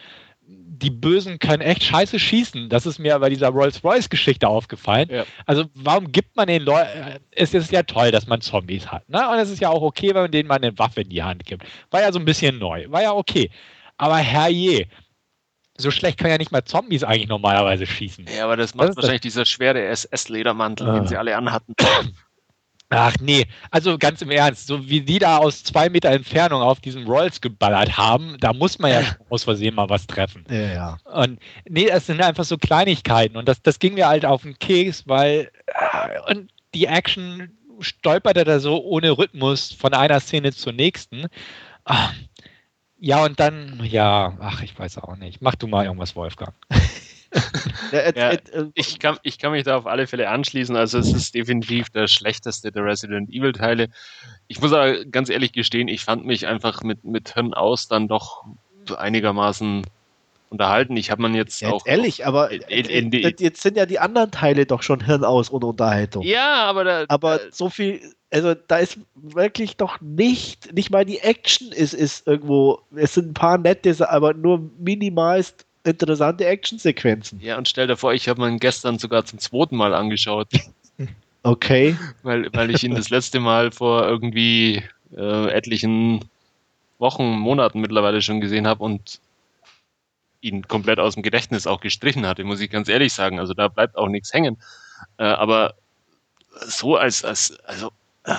die 0.81 0.89
Bösen 0.89 1.37
können 1.37 1.61
echt 1.61 1.83
scheiße 1.83 2.19
schießen. 2.19 2.69
Das 2.69 2.85
ist 2.85 2.97
mir 2.97 3.17
bei 3.19 3.29
dieser 3.29 3.49
Rolls-Royce-Geschichte 3.49 4.47
aufgefallen. 4.47 5.09
Ja. 5.11 5.25
Also, 5.45 5.65
warum 5.75 6.11
gibt 6.11 6.35
man 6.35 6.47
den 6.47 6.63
Leuten. 6.63 6.89
Äh, 6.89 7.19
es 7.31 7.53
ist 7.53 7.71
ja 7.71 7.83
toll, 7.83 8.11
dass 8.11 8.27
man 8.27 8.41
Zombies 8.41 8.87
hat. 8.87 9.07
Ne? 9.07 9.29
Und 9.29 9.37
es 9.37 9.49
ist 9.49 9.61
ja 9.61 9.69
auch 9.69 9.81
okay, 9.81 10.09
wenn 10.09 10.23
man 10.23 10.31
denen 10.31 10.47
mal 10.47 10.55
eine 10.55 10.77
Waffe 10.79 11.01
in 11.01 11.09
die 11.09 11.21
Hand 11.21 11.45
gibt. 11.45 11.63
War 11.91 12.01
ja 12.01 12.11
so 12.11 12.19
ein 12.19 12.25
bisschen 12.25 12.57
neu. 12.57 12.85
War 12.89 13.03
ja 13.03 13.13
okay. 13.13 13.51
Aber 13.97 14.17
herrje, 14.17 14.87
so 15.77 15.91
schlecht 15.91 16.17
können 16.17 16.31
ja 16.31 16.37
nicht 16.37 16.51
mal 16.51 16.63
Zombies 16.63 17.03
eigentlich 17.03 17.27
normalerweise 17.27 17.85
schießen. 17.85 18.25
Ja, 18.35 18.45
aber 18.45 18.57
das 18.57 18.73
macht 18.73 18.89
das 18.89 18.95
wahrscheinlich 18.95 19.21
das? 19.21 19.33
dieser 19.33 19.45
schwere 19.45 19.83
SS-Ledermantel, 19.83 20.89
ah. 20.89 20.93
den 20.93 21.07
sie 21.07 21.17
alle 21.17 21.37
anhatten. 21.37 21.73
Ach 22.93 23.15
nee, 23.21 23.47
also 23.71 23.97
ganz 23.97 24.21
im 24.21 24.31
Ernst, 24.31 24.67
so 24.67 24.89
wie 24.89 24.99
die 24.99 25.17
da 25.17 25.37
aus 25.37 25.63
zwei 25.63 25.89
Meter 25.89 26.09
Entfernung 26.09 26.61
auf 26.61 26.81
diesen 26.81 27.07
Rolls 27.07 27.39
geballert 27.39 27.97
haben, 27.97 28.35
da 28.41 28.51
muss 28.51 28.79
man 28.79 28.91
ja 28.91 29.01
aus 29.29 29.45
Versehen 29.45 29.75
mal 29.75 29.89
was 29.89 30.05
treffen. 30.07 30.43
Ja, 30.49 30.73
ja. 30.73 30.97
Und 31.05 31.39
nee, 31.69 31.87
es 31.87 32.07
sind 32.07 32.21
einfach 32.21 32.43
so 32.43 32.57
Kleinigkeiten 32.57 33.37
und 33.37 33.47
das, 33.47 33.61
das 33.61 33.79
ging 33.79 33.93
mir 33.93 34.09
halt 34.09 34.25
auf 34.25 34.41
den 34.41 34.59
Keks, 34.59 35.07
weil 35.07 35.49
äh, 35.67 36.31
und 36.31 36.51
die 36.73 36.85
Action 36.85 37.57
stolperte 37.79 38.43
da 38.43 38.59
so 38.59 38.83
ohne 38.83 39.17
Rhythmus 39.17 39.71
von 39.71 39.93
einer 39.93 40.19
Szene 40.19 40.51
zur 40.51 40.73
nächsten. 40.73 41.27
Ach, 41.85 42.13
ja, 42.99 43.23
und 43.23 43.39
dann, 43.39 43.79
ja, 43.85 44.37
ach, 44.41 44.61
ich 44.63 44.77
weiß 44.77 44.97
auch 44.97 45.15
nicht. 45.15 45.41
Mach 45.41 45.55
du 45.55 45.67
mal 45.67 45.85
irgendwas, 45.85 46.15
Wolfgang. 46.17 46.53
Ja, 47.91 48.33
ich, 48.73 48.99
kann, 48.99 49.17
ich 49.23 49.37
kann 49.37 49.51
mich 49.51 49.63
da 49.63 49.77
auf 49.77 49.87
alle 49.87 50.07
Fälle 50.07 50.29
anschließen. 50.29 50.75
Also 50.75 50.99
es 50.99 51.13
ist 51.13 51.33
definitiv 51.33 51.89
der 51.89 52.07
schlechteste 52.07 52.71
der 52.71 52.83
Resident 52.83 53.29
Evil 53.29 53.53
Teile. 53.53 53.87
ich 54.47 54.61
muss 54.61 54.73
aber 54.73 55.05
ganz 55.05 55.29
ehrlich 55.29 55.53
gestehen, 55.53 55.87
ich 55.87 56.03
fand 56.03 56.25
mich 56.25 56.47
einfach 56.47 56.83
mit, 56.83 57.03
mit 57.03 57.33
Hirn 57.33 57.53
aus 57.53 57.87
dann 57.87 58.07
doch 58.07 58.43
einigermaßen 58.95 59.83
unterhalten. 60.49 60.97
Ich 60.97 61.09
habe 61.09 61.21
man 61.21 61.33
jetzt 61.33 61.61
ja, 61.61 61.71
auch. 61.71 61.85
Ehrlich, 61.85 62.25
aber 62.25 62.51
in, 62.51 62.85
in 62.85 63.11
die, 63.11 63.21
jetzt 63.21 63.61
sind 63.61 63.77
ja 63.77 63.85
die 63.85 63.99
anderen 63.99 64.31
Teile 64.31 64.65
doch 64.65 64.83
schon 64.83 65.03
Hirn 65.03 65.23
aus 65.23 65.49
und 65.49 65.63
Unterhaltung. 65.63 66.23
Ja, 66.23 66.65
aber 66.65 66.83
da, 66.83 67.05
Aber 67.07 67.37
da, 67.37 67.43
so 67.51 67.69
viel, 67.69 68.01
also 68.29 68.53
da 68.53 68.77
ist 68.77 68.99
wirklich 69.15 69.77
doch 69.77 70.01
nicht, 70.01 70.73
nicht 70.73 70.91
mal 70.91 71.05
die 71.05 71.19
Action 71.19 71.71
ist, 71.71 71.93
ist 71.93 72.27
irgendwo, 72.27 72.81
es 72.95 73.13
sind 73.13 73.29
ein 73.29 73.33
paar 73.33 73.57
nette, 73.57 74.09
aber 74.09 74.33
nur 74.33 74.69
minimalst 74.77 75.65
interessante 75.83 76.45
Actionsequenzen. 76.45 77.39
Ja, 77.41 77.57
und 77.57 77.67
stell 77.67 77.87
dir 77.87 77.97
vor, 77.97 78.13
ich 78.13 78.29
habe 78.29 78.41
mir 78.41 78.57
gestern 78.59 78.99
sogar 78.99 79.25
zum 79.25 79.39
zweiten 79.39 79.75
Mal 79.75 79.93
angeschaut. 79.93 80.47
Okay. 81.43 81.97
Weil, 82.21 82.53
weil 82.53 82.69
ich 82.69 82.83
ihn 82.83 82.93
das 82.93 83.09
letzte 83.09 83.39
Mal 83.39 83.71
vor 83.71 84.07
irgendwie 84.07 84.83
äh, 85.17 85.49
etlichen 85.49 86.23
Wochen, 86.99 87.31
Monaten 87.31 87.81
mittlerweile 87.81 88.21
schon 88.21 88.41
gesehen 88.41 88.67
habe 88.67 88.83
und 88.83 89.19
ihn 90.41 90.67
komplett 90.67 90.99
aus 90.99 91.15
dem 91.15 91.23
Gedächtnis 91.23 91.65
auch 91.65 91.81
gestrichen 91.81 92.27
hatte, 92.27 92.43
muss 92.43 92.61
ich 92.61 92.69
ganz 92.69 92.89
ehrlich 92.89 93.13
sagen. 93.13 93.39
Also 93.39 93.55
da 93.55 93.67
bleibt 93.69 93.97
auch 93.97 94.07
nichts 94.07 94.33
hängen. 94.33 94.57
Äh, 95.17 95.23
aber 95.23 95.73
so 96.59 96.95
als, 96.95 97.23
als 97.25 97.59
also 97.65 97.91
äh, 98.23 98.35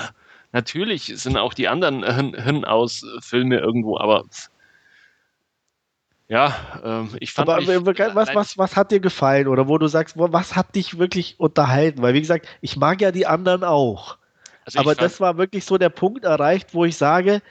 natürlich 0.53 1.07
sind 1.07 1.37
auch 1.37 1.55
die 1.55 1.69
anderen 1.69 2.05
Hirn 2.41 2.65
aus 2.65 3.05
Filme 3.21 3.59
irgendwo, 3.59 3.99
aber 3.99 4.25
ja, 6.33 6.57
ähm, 6.83 7.11
ich 7.21 7.35
fand. 7.35 7.47
Aber 7.47 7.61
mich, 7.61 7.69
was, 8.15 8.35
was, 8.35 8.57
was 8.57 8.75
hat 8.75 8.91
dir 8.91 9.01
gefallen 9.01 9.49
oder 9.49 9.69
wo 9.69 9.77
du 9.77 9.87
sagst, 9.87 10.15
was 10.17 10.57
hat 10.57 10.75
dich 10.75 10.99
wirklich 10.99 11.39
unterhalten? 11.39 12.01
Weil, 12.01 12.15
wie 12.15 12.23
gesagt, 12.23 12.49
ich 12.63 12.79
mag 12.79 13.03
ja 13.03 13.13
die 13.13 13.27
anderen 13.27 13.65
auch. 13.65 14.17
Also 14.65 14.79
aber 14.79 14.95
das 14.95 15.21
war 15.21 15.37
wirklich 15.37 15.67
so 15.67 15.77
der 15.77 15.91
Punkt 15.91 16.25
erreicht, 16.25 16.73
wo 16.73 16.87
ich 16.87 16.97
sage, 16.97 17.43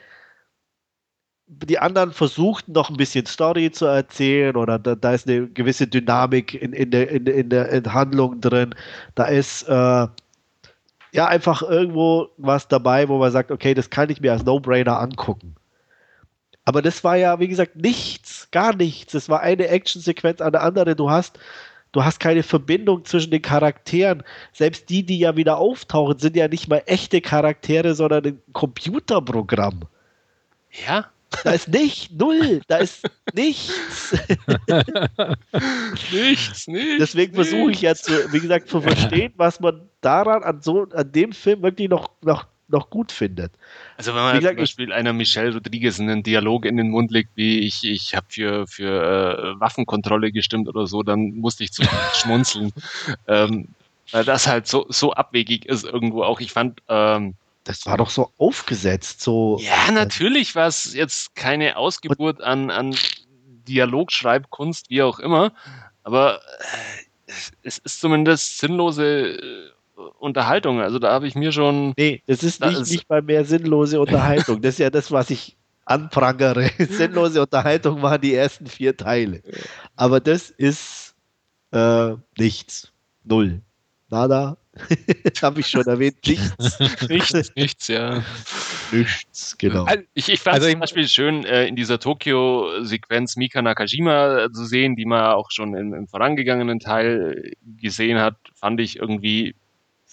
die 1.46 1.78
anderen 1.78 2.10
versuchten 2.10 2.72
noch 2.72 2.90
ein 2.90 2.96
bisschen 2.96 3.26
Story 3.26 3.70
zu 3.70 3.86
erzählen 3.86 4.56
oder 4.56 4.80
da, 4.80 4.96
da 4.96 5.12
ist 5.12 5.28
eine 5.28 5.46
gewisse 5.46 5.86
Dynamik 5.86 6.60
in, 6.60 6.72
in, 6.72 6.90
der, 6.90 7.08
in, 7.08 7.26
in 7.28 7.50
der 7.50 7.94
Handlung 7.94 8.40
drin. 8.40 8.74
Da 9.14 9.26
ist 9.26 9.62
äh, 9.68 10.08
ja 11.12 11.26
einfach 11.28 11.62
irgendwo 11.62 12.30
was 12.36 12.66
dabei, 12.66 13.08
wo 13.08 13.18
man 13.18 13.30
sagt, 13.30 13.52
okay, 13.52 13.74
das 13.74 13.90
kann 13.90 14.10
ich 14.10 14.20
mir 14.20 14.32
als 14.32 14.44
No-Brainer 14.44 14.98
angucken. 14.98 15.54
Aber 16.64 16.82
das 16.82 17.02
war 17.02 17.16
ja, 17.16 17.40
wie 17.40 17.48
gesagt, 17.48 17.76
nichts, 17.76 18.48
gar 18.50 18.74
nichts. 18.74 19.14
Es 19.14 19.28
war 19.28 19.40
eine 19.40 19.68
Actionsequenz 19.68 20.40
an 20.40 20.52
der 20.52 20.62
anderen. 20.62 20.96
Du 20.96 21.10
hast, 21.10 21.38
du 21.90 22.04
hast 22.04 22.20
keine 22.20 22.42
Verbindung 22.42 23.04
zwischen 23.04 23.30
den 23.30 23.42
Charakteren. 23.42 24.22
Selbst 24.52 24.88
die, 24.88 25.04
die 25.04 25.18
ja 25.18 25.36
wieder 25.36 25.58
auftauchen, 25.58 26.18
sind 26.18 26.36
ja 26.36 26.48
nicht 26.48 26.68
mal 26.68 26.82
echte 26.86 27.20
Charaktere, 27.20 27.94
sondern 27.94 28.24
ein 28.24 28.42
Computerprogramm. 28.52 29.80
Ja, 30.86 31.10
da 31.44 31.52
ist 31.52 31.68
nicht, 31.68 32.12
null, 32.12 32.60
da 32.68 32.76
ist 32.76 33.08
nichts. 33.34 34.16
nichts, 36.12 36.68
nichts. 36.68 36.98
Deswegen 36.98 37.34
versuche 37.34 37.72
ich 37.72 37.80
jetzt, 37.80 38.08
wie 38.32 38.40
gesagt, 38.40 38.68
zu 38.68 38.80
verstehen, 38.80 39.32
was 39.36 39.58
man 39.60 39.88
daran 40.00 40.42
an 40.42 40.62
so 40.62 40.86
an 40.92 41.10
dem 41.10 41.32
Film 41.32 41.62
wirklich 41.62 41.88
noch, 41.88 42.10
noch, 42.22 42.46
noch 42.72 42.90
gut 42.90 43.12
findet. 43.12 43.52
Also 43.96 44.14
wenn 44.14 44.22
man 44.22 44.36
gesagt, 44.36 44.56
zum 44.56 44.62
Beispiel 44.62 44.92
einer 44.92 45.12
Michelle 45.12 45.54
Rodriguez 45.54 46.00
einen 46.00 46.22
Dialog 46.22 46.64
in 46.64 46.76
den 46.76 46.90
Mund 46.90 47.10
legt, 47.10 47.30
wie 47.36 47.60
ich, 47.60 47.84
ich 47.84 48.14
habe 48.14 48.26
für, 48.28 48.66
für 48.66 49.54
äh, 49.56 49.60
Waffenkontrolle 49.60 50.32
gestimmt 50.32 50.68
oder 50.68 50.86
so, 50.86 51.02
dann 51.02 51.36
musste 51.36 51.64
ich 51.64 51.72
zu 51.72 51.82
schmunzeln. 52.14 52.72
Ähm, 53.28 53.68
weil 54.10 54.24
das 54.24 54.46
halt 54.46 54.66
so, 54.66 54.86
so 54.88 55.12
abwegig 55.12 55.66
ist 55.66 55.84
irgendwo 55.84 56.22
auch. 56.22 56.40
Ich 56.40 56.52
fand, 56.52 56.80
ähm, 56.88 57.34
das 57.64 57.86
war 57.86 57.96
doch 57.96 58.10
so 58.10 58.32
aufgesetzt, 58.38 59.20
so. 59.20 59.58
Ja, 59.60 59.92
natürlich 59.92 60.54
war 60.54 60.66
es 60.66 60.94
jetzt 60.94 61.34
keine 61.36 61.76
Ausgeburt 61.76 62.40
an, 62.40 62.70
an 62.70 62.96
Dialogschreibkunst, 63.68 64.90
wie 64.90 65.02
auch 65.02 65.18
immer, 65.18 65.52
aber 66.02 66.40
äh, 67.26 67.32
es 67.62 67.78
ist 67.78 68.00
zumindest 68.00 68.58
sinnlose 68.58 69.38
äh, 69.38 69.71
Unterhaltung. 70.22 70.80
Also 70.80 70.98
da 70.98 71.12
habe 71.12 71.26
ich 71.26 71.34
mir 71.34 71.52
schon. 71.52 71.92
Nee, 71.96 72.22
das 72.26 72.42
ist 72.42 72.64
nicht, 72.64 72.90
nicht 72.90 73.10
mal 73.10 73.22
mehr 73.22 73.44
sinnlose 73.44 74.00
Unterhaltung. 74.00 74.62
Das 74.62 74.74
ist 74.74 74.78
ja 74.78 74.90
das, 74.90 75.10
was 75.10 75.30
ich 75.30 75.56
anprangere. 75.84 76.70
Sinnlose 76.78 77.42
Unterhaltung 77.42 78.02
waren 78.02 78.20
die 78.20 78.34
ersten 78.34 78.66
vier 78.66 78.96
Teile. 78.96 79.42
Aber 79.96 80.20
das 80.20 80.50
ist 80.50 81.14
äh, 81.72 82.14
nichts. 82.38 82.92
Null. 83.24 83.60
Nada, 84.08 84.58
habe 85.42 85.60
ich 85.60 85.66
schon 85.66 85.86
erwähnt. 85.86 86.16
Nichts. 86.26 86.78
nichts, 87.08 87.52
nichts, 87.56 87.88
ja. 87.88 88.22
Nichts, 88.90 89.56
genau. 89.58 89.84
Also 89.84 90.02
ich, 90.14 90.28
ich 90.28 90.40
fand 90.40 90.56
also 90.56 90.70
zum 90.70 90.80
Beispiel 90.80 91.08
schön, 91.08 91.44
äh, 91.44 91.66
in 91.66 91.76
dieser 91.76 91.98
Tokio-Sequenz 91.98 93.36
Mika 93.36 93.62
Nakajima 93.62 94.48
zu 94.52 94.64
sehen, 94.64 94.96
die 94.96 95.06
man 95.06 95.32
auch 95.32 95.50
schon 95.50 95.74
im, 95.74 95.94
im 95.94 96.08
vorangegangenen 96.08 96.78
Teil 96.78 97.52
gesehen 97.80 98.18
hat, 98.18 98.36
fand 98.54 98.80
ich 98.80 98.98
irgendwie 98.98 99.54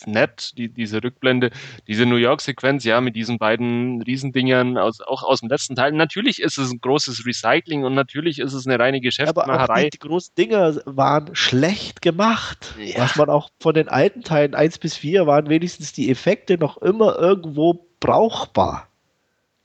nett, 0.08 0.58
die, 0.58 0.70
diese 0.70 1.04
Rückblende, 1.04 1.52
diese 1.88 2.06
New 2.06 2.16
York-Sequenz, 2.16 2.84
ja, 2.84 3.02
mit 3.02 3.16
diesen 3.16 3.38
beiden 3.38 4.02
Riesendingern 4.02 4.78
aus, 4.78 5.02
auch 5.02 5.24
aus 5.24 5.42
dem 5.42 5.50
letzten 5.50 5.76
Teil. 5.76 5.92
Natürlich 5.92 6.42
ist 6.42 6.58
es 6.58 6.72
ein 6.72 6.80
großes 6.82 7.26
Recycling 7.26 7.84
und 7.84 7.94
natürlich 7.94 8.40
ist 8.40 8.54
es 8.54 8.66
eine 8.66 8.80
reine 8.80 9.02
Geschäftsmacherei. 9.02 9.54
Aber 9.54 9.74
auch 9.74 9.78
die, 9.78 9.90
die 9.90 10.00
großen 10.00 10.36
Dinger 10.36 10.76
waren 10.86 11.36
schlecht 11.36 12.02
gemacht. 12.02 12.74
Ja. 12.80 13.00
Was 13.00 13.16
man 13.16 13.30
auch 13.30 13.50
von 13.60 13.74
den 13.74 13.90
alten 13.90 14.24
Teilen 14.24 14.56
1 14.56 14.80
bis 14.80 14.96
4 14.96 15.28
waren 15.28 15.50
wenigstens 15.50 15.94
die 15.94 16.10
Effekte 16.10 16.58
noch 16.58 16.78
immer 16.78 17.18
irgendwo 17.18 17.86
brauchbar. 18.00 18.88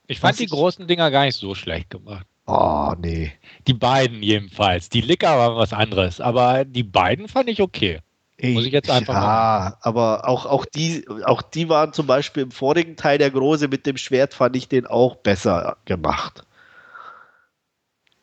Ich 0.07 0.19
fand 0.19 0.33
Was 0.33 0.37
die 0.37 0.47
großen 0.47 0.87
Dinger 0.87 1.09
gar 1.11 1.25
nicht 1.25 1.37
so 1.37 1.55
schlecht 1.55 1.89
gemacht. 1.89 2.25
Oh, 2.47 2.93
nee. 2.99 3.31
Die 3.65 3.73
beiden 3.73 4.21
jedenfalls. 4.21 4.89
Die 4.89 5.01
Licker 5.01 5.37
waren 5.37 5.57
was 5.57 5.73
anderes, 5.73 6.21
aber 6.21 6.63
die 6.63 6.83
beiden 6.83 7.27
fand 7.27 7.49
ich 7.49 7.61
okay. 7.61 8.01
Muss 8.41 8.65
ich 8.65 8.73
jetzt 8.73 8.89
einfach 8.89 9.13
ja, 9.13 9.19
machen. 9.21 9.77
aber 9.81 10.27
auch, 10.27 10.45
auch, 10.45 10.65
die, 10.65 11.05
auch 11.23 11.41
die 11.41 11.69
waren 11.69 11.93
zum 11.93 12.05
Beispiel 12.05 12.43
im 12.43 12.51
vorigen 12.51 12.97
Teil 12.97 13.17
der 13.17 13.31
Große 13.31 13.69
mit 13.69 13.85
dem 13.85 13.95
Schwert, 13.95 14.33
fand 14.33 14.57
ich 14.57 14.67
den 14.67 14.85
auch 14.85 15.15
besser 15.15 15.77
gemacht. 15.85 16.43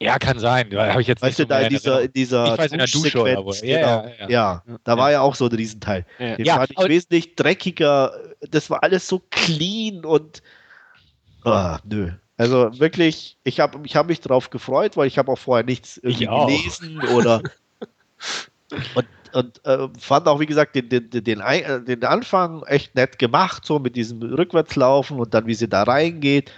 Ja, 0.03 0.19
kann 0.19 0.39
sein. 0.39 0.67
Ich 0.99 1.07
jetzt 1.07 1.23
weißt 1.23 1.39
du, 1.39 1.43
so 1.45 1.49
da 1.49 1.61
in 1.61 1.69
dieser, 1.71 2.03
in 2.03 2.13
dieser 2.13 2.53
ich 2.53 2.59
weiß, 2.59 2.73
in 2.73 2.79
der 2.79 2.89
Dusche 2.89 3.23
oder 3.23 3.45
wo. 3.45 3.53
Ja, 3.53 4.03
genau. 4.03 4.15
ja, 4.19 4.29
ja. 4.29 4.29
ja, 4.29 4.63
da 4.83 4.99
war 4.99 5.13
ja 5.13 5.21
auch 5.21 5.37
so 5.37 5.47
ein 5.47 5.53
Riesenteil. 5.53 6.05
Ja. 6.19 6.37
Den 6.37 6.47
fand 6.47 6.71
ich 6.73 6.89
wesentlich 6.89 7.37
dreckiger. 7.37 8.13
Das 8.51 8.69
war 8.69 8.83
alles 8.83 9.07
so 9.07 9.23
clean 9.31 10.05
und 10.05 10.43
oh, 11.45 11.77
nö. 11.85 12.11
Also 12.37 12.81
wirklich, 12.81 13.39
ich 13.45 13.61
habe 13.61 13.79
ich 13.85 13.95
hab 13.95 14.09
mich 14.09 14.21
drauf 14.21 14.51
gefreut, 14.51 14.97
weil 14.97 15.07
ich 15.07 15.19
habe 15.19 15.31
auch 15.31 15.39
vorher 15.39 15.65
nichts 15.65 16.01
gelesen 16.03 17.01
oder 17.15 17.41
und 18.95 19.07
und 19.35 19.65
äh, 19.65 19.89
fand 19.99 20.29
auch, 20.29 20.41
wie 20.41 20.47
gesagt, 20.47 20.75
den, 20.75 20.89
den, 20.89 21.11
den, 21.11 21.25
den 21.85 22.05
Anfang 22.05 22.63
echt 22.65 22.95
nett 22.95 23.19
gemacht, 23.19 23.65
so 23.65 23.79
mit 23.79 23.97
diesem 23.97 24.23
Rückwärtslaufen 24.23 25.19
und 25.19 25.35
dann, 25.35 25.47
wie 25.47 25.55
sie 25.55 25.69
da 25.69 25.83
reingeht. 25.83 26.51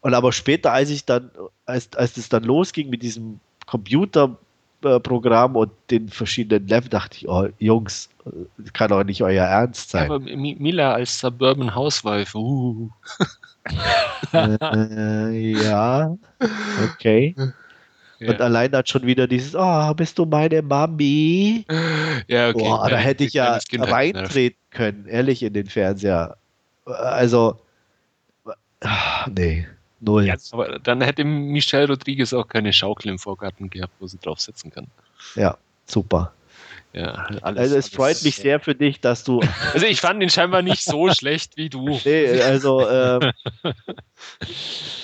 Und 0.00 0.14
aber 0.14 0.32
später, 0.32 0.72
als 0.72 0.90
ich 0.90 1.04
dann, 1.04 1.30
als, 1.66 1.94
als 1.96 2.16
es 2.16 2.28
dann 2.28 2.44
losging 2.44 2.88
mit 2.88 3.02
diesem 3.02 3.40
Computerprogramm 3.66 5.56
und 5.56 5.70
den 5.90 6.08
verschiedenen 6.08 6.68
Leveln, 6.68 6.90
dachte 6.90 7.16
ich, 7.18 7.28
oh, 7.28 7.48
Jungs, 7.58 8.08
das 8.58 8.72
kann 8.72 8.88
doch 8.90 9.04
nicht 9.04 9.22
euer 9.22 9.44
Ernst 9.44 9.90
sein. 9.90 10.10
aber 10.10 10.20
Mila 10.20 10.92
als 10.92 11.18
Suburban 11.18 11.74
Housewife, 11.74 12.36
uh. 12.36 12.88
äh, 14.32 15.62
ja, 15.62 16.16
okay. 16.92 17.34
Ja. 18.18 18.30
Und 18.30 18.40
allein 18.40 18.72
hat 18.72 18.88
schon 18.88 19.06
wieder 19.06 19.28
dieses, 19.28 19.54
oh, 19.54 19.94
bist 19.94 20.18
du 20.18 20.24
meine 20.24 20.62
Mami? 20.62 21.64
Ja, 22.26 22.48
okay. 22.48 22.58
Boah, 22.58 22.90
da 22.90 22.96
hätte 22.96 23.24
ich 23.24 23.32
ja 23.32 23.58
reintreten 23.72 24.58
können, 24.70 25.06
ehrlich, 25.06 25.42
in 25.42 25.52
den 25.52 25.66
Fernseher. 25.66 26.36
Also, 26.84 27.60
nee, 29.30 29.66
null. 30.00 30.26
Ja, 30.26 30.34
aber 30.50 30.78
dann 30.80 31.00
hätte 31.00 31.24
Michelle 31.24 31.86
Rodriguez 31.86 32.32
auch 32.32 32.48
keine 32.48 32.72
Schaukel 32.72 33.10
im 33.10 33.18
Vorgarten 33.18 33.70
gehabt, 33.70 33.92
wo 34.00 34.06
sie 34.06 34.18
drauf 34.18 34.40
sitzen 34.40 34.70
kann. 34.72 34.88
Ja, 35.36 35.56
super. 35.86 36.32
Ja, 36.92 37.12
alles, 37.42 37.58
also 37.60 37.76
es 37.76 37.88
freut 37.90 38.22
mich 38.24 38.36
sehr 38.36 38.60
für 38.60 38.74
dich, 38.74 39.00
dass 39.00 39.22
du. 39.22 39.40
Also 39.74 39.86
ich 39.86 40.00
fand 40.00 40.22
ihn 40.22 40.30
scheinbar 40.30 40.62
nicht 40.62 40.82
so 40.82 41.08
schlecht 41.14 41.56
wie 41.56 41.68
du. 41.68 41.98
Nee, 42.04 42.40
also 42.40 42.88
ähm, 42.88 43.32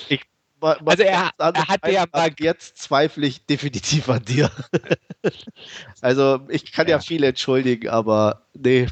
ich 0.08 0.22
also 0.64 1.02
er, 1.02 1.30
er 1.38 1.68
hat 1.68 1.88
ja 1.88 2.06
jetzt 2.38 2.78
zweifle 2.78 3.26
ich 3.26 3.44
definitiv 3.46 4.08
an 4.08 4.24
dir. 4.24 4.50
also 6.00 6.40
ich 6.48 6.72
kann 6.72 6.86
ja. 6.86 6.96
ja 6.96 7.00
viel 7.00 7.24
entschuldigen, 7.24 7.88
aber 7.88 8.42
nee. 8.54 8.86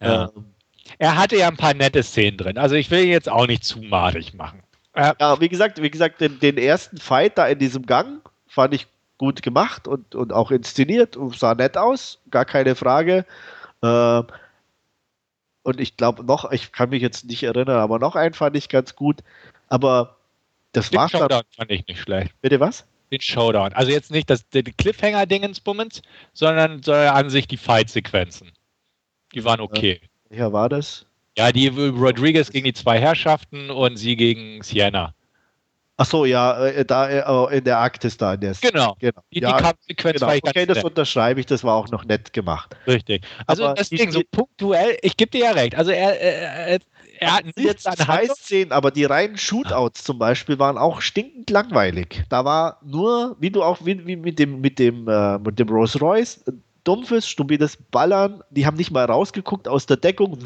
Ja. 0.00 0.24
Ähm, 0.34 0.54
er 0.98 1.16
hatte 1.16 1.36
ja 1.36 1.48
ein 1.48 1.56
paar 1.56 1.74
nette 1.74 2.02
Szenen 2.02 2.38
drin. 2.38 2.58
Also 2.58 2.76
ich 2.76 2.90
will 2.90 3.04
ihn 3.04 3.10
jetzt 3.10 3.28
auch 3.28 3.46
nicht 3.46 3.64
zu 3.64 3.80
madig 3.80 4.34
machen. 4.34 4.62
Äh, 4.94 5.12
ja, 5.20 5.40
wie 5.40 5.48
gesagt, 5.48 5.82
wie 5.82 5.90
gesagt, 5.90 6.20
den, 6.20 6.38
den, 6.38 6.56
ersten 6.56 6.98
Fight 6.98 7.36
da 7.36 7.46
in 7.46 7.58
diesem 7.58 7.84
Gang 7.84 8.22
fand 8.46 8.74
ich 8.74 8.86
gut 9.18 9.42
gemacht 9.42 9.88
und, 9.88 10.14
und 10.14 10.32
auch 10.32 10.50
inszeniert 10.50 11.16
und 11.16 11.36
sah 11.36 11.54
nett 11.54 11.76
aus, 11.76 12.20
gar 12.30 12.44
keine 12.44 12.74
Frage. 12.74 13.24
Äh, 13.82 14.22
und 15.62 15.80
ich 15.80 15.96
glaube 15.96 16.24
noch, 16.24 16.50
ich 16.52 16.72
kann 16.72 16.90
mich 16.90 17.02
jetzt 17.02 17.24
nicht 17.24 17.42
erinnern, 17.42 17.78
aber 17.78 17.98
noch 17.98 18.16
einen 18.16 18.34
fand 18.34 18.56
ich 18.56 18.68
ganz 18.68 18.94
gut. 18.94 19.20
Aber 19.68 20.16
das 20.74 20.92
war 20.92 21.08
Showdown 21.08 21.42
fand 21.56 21.70
ich 21.70 21.86
nicht 21.86 22.00
schlecht. 22.00 22.34
Bitte 22.40 22.60
was? 22.60 22.86
Den 23.10 23.20
Showdown. 23.20 23.72
Also 23.72 23.90
jetzt 23.90 24.10
nicht 24.10 24.28
das 24.28 24.44
Cliffhanger-Dingensbummens, 24.50 26.02
sondern, 26.32 26.82
sondern 26.82 27.14
an 27.14 27.30
sich 27.30 27.46
die 27.48 27.56
Fight-Sequenzen. 27.56 28.52
Die 29.34 29.44
waren 29.44 29.60
okay. 29.60 30.00
Ja, 30.30 30.52
war 30.52 30.68
das? 30.68 31.06
Ja, 31.36 31.50
die 31.52 31.68
Rodriguez 31.68 32.50
gegen 32.50 32.64
die 32.64 32.72
zwei 32.72 33.00
Herrschaften 33.00 33.70
und 33.70 33.96
sie 33.96 34.16
gegen 34.16 34.62
Sienna. 34.62 35.14
Ach 35.96 36.06
so, 36.06 36.24
ja, 36.24 36.66
äh, 36.66 36.84
da 36.84 37.08
äh, 37.08 37.58
in 37.58 37.64
der 37.64 37.78
Arktis 37.78 38.16
da. 38.16 38.34
In 38.34 38.40
der 38.40 38.54
genau. 38.60 38.96
genau. 38.98 39.20
Die, 39.32 39.40
ja, 39.40 39.56
die 39.56 39.62
Kampfsequenz 39.62 40.14
genau. 40.14 40.26
war 40.26 40.36
ich 40.36 40.44
Okay, 40.44 40.66
das 40.66 40.78
nett. 40.78 40.84
unterschreibe 40.84 41.38
ich, 41.38 41.46
das 41.46 41.62
war 41.62 41.76
auch 41.76 41.88
noch 41.88 42.04
nett 42.04 42.32
gemacht. 42.32 42.76
Richtig. 42.86 43.24
Also 43.46 43.64
aber 43.66 43.74
deswegen 43.74 44.10
so 44.10 44.22
punktuell, 44.30 44.98
ich 45.02 45.16
gebe 45.16 45.30
dir 45.30 45.44
ja 45.44 45.50
recht. 45.52 45.76
Also 45.76 45.92
er, 45.92 46.20
er, 46.20 46.80
er 47.18 47.34
hat 47.34 47.44
jetzt 47.56 47.84
zwei 47.84 48.26
Szenen, 48.26 48.72
aber 48.72 48.90
die 48.90 49.04
reinen 49.04 49.36
Shootouts 49.36 50.04
zum 50.04 50.18
Beispiel 50.18 50.58
waren 50.58 50.78
auch 50.78 51.00
stinkend 51.00 51.50
langweilig. 51.50 52.24
Da 52.28 52.44
war 52.44 52.78
nur, 52.84 53.36
wie 53.40 53.50
du 53.50 53.62
auch 53.62 53.84
wie, 53.84 54.06
wie 54.06 54.16
mit 54.16 54.38
dem 54.38 54.60
mit 54.60 54.78
dem 54.78 55.08
äh, 55.08 55.38
mit 55.38 55.58
dem 55.58 55.68
Rolls 55.68 56.00
Royce 56.00 56.44
dumpfes, 56.84 57.28
stupides 57.28 57.76
Ballern. 57.76 58.42
Die 58.50 58.66
haben 58.66 58.76
nicht 58.76 58.90
mal 58.90 59.04
rausgeguckt 59.04 59.68
aus 59.68 59.86
der 59.86 59.96
Deckung 59.96 60.38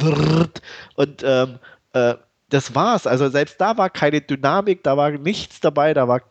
und 0.94 1.22
ähm, 1.24 1.58
äh, 1.92 2.14
das 2.50 2.74
war's. 2.74 3.06
Also 3.06 3.28
selbst 3.28 3.60
da 3.60 3.76
war 3.76 3.90
keine 3.90 4.20
Dynamik, 4.20 4.82
da 4.82 4.96
war 4.96 5.10
nichts 5.10 5.60
dabei, 5.60 5.92
da 5.94 6.08
war 6.08 6.22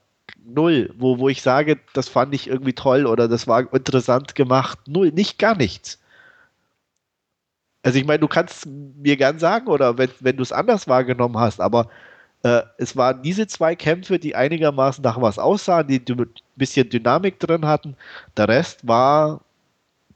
null, 0.44 0.94
wo, 0.98 1.20
wo 1.20 1.30
ich 1.30 1.42
sage, 1.42 1.80
das 1.94 2.10
fand 2.10 2.34
ich 2.34 2.48
irgendwie 2.48 2.74
toll 2.74 3.06
oder 3.06 3.28
das 3.28 3.48
war 3.48 3.72
interessant 3.74 4.36
gemacht. 4.36 4.80
Null, 4.88 5.12
nicht 5.12 5.38
gar 5.38 5.56
nichts. 5.56 6.00
Also 7.88 8.00
ich 8.00 8.06
meine, 8.06 8.20
du 8.20 8.28
kannst 8.28 8.66
mir 8.66 9.16
gern 9.16 9.40
sagen 9.40 9.68
oder 9.68 9.98
wenn, 9.98 10.10
wenn 10.20 10.36
du 10.36 10.44
es 10.44 10.52
anders 10.52 10.90
wahrgenommen 10.90 11.38
hast, 11.38 11.62
aber 11.62 11.88
äh, 12.44 12.64
es 12.78 12.98
waren 12.98 13.22
diese 13.22 13.48
zwei 13.48 13.78
Kämpfe, 13.78 14.20
die 14.20 14.36
einigermaßen 14.36 15.02
nach 15.02 15.22
was 15.22 15.40
aussahen, 15.40 15.88
die 15.88 16.04
ein 16.10 16.30
bisschen 16.58 16.90
Dynamik 16.90 17.40
drin 17.40 17.66
hatten. 17.66 17.96
Der 18.36 18.50
Rest 18.50 18.86
war 18.86 19.40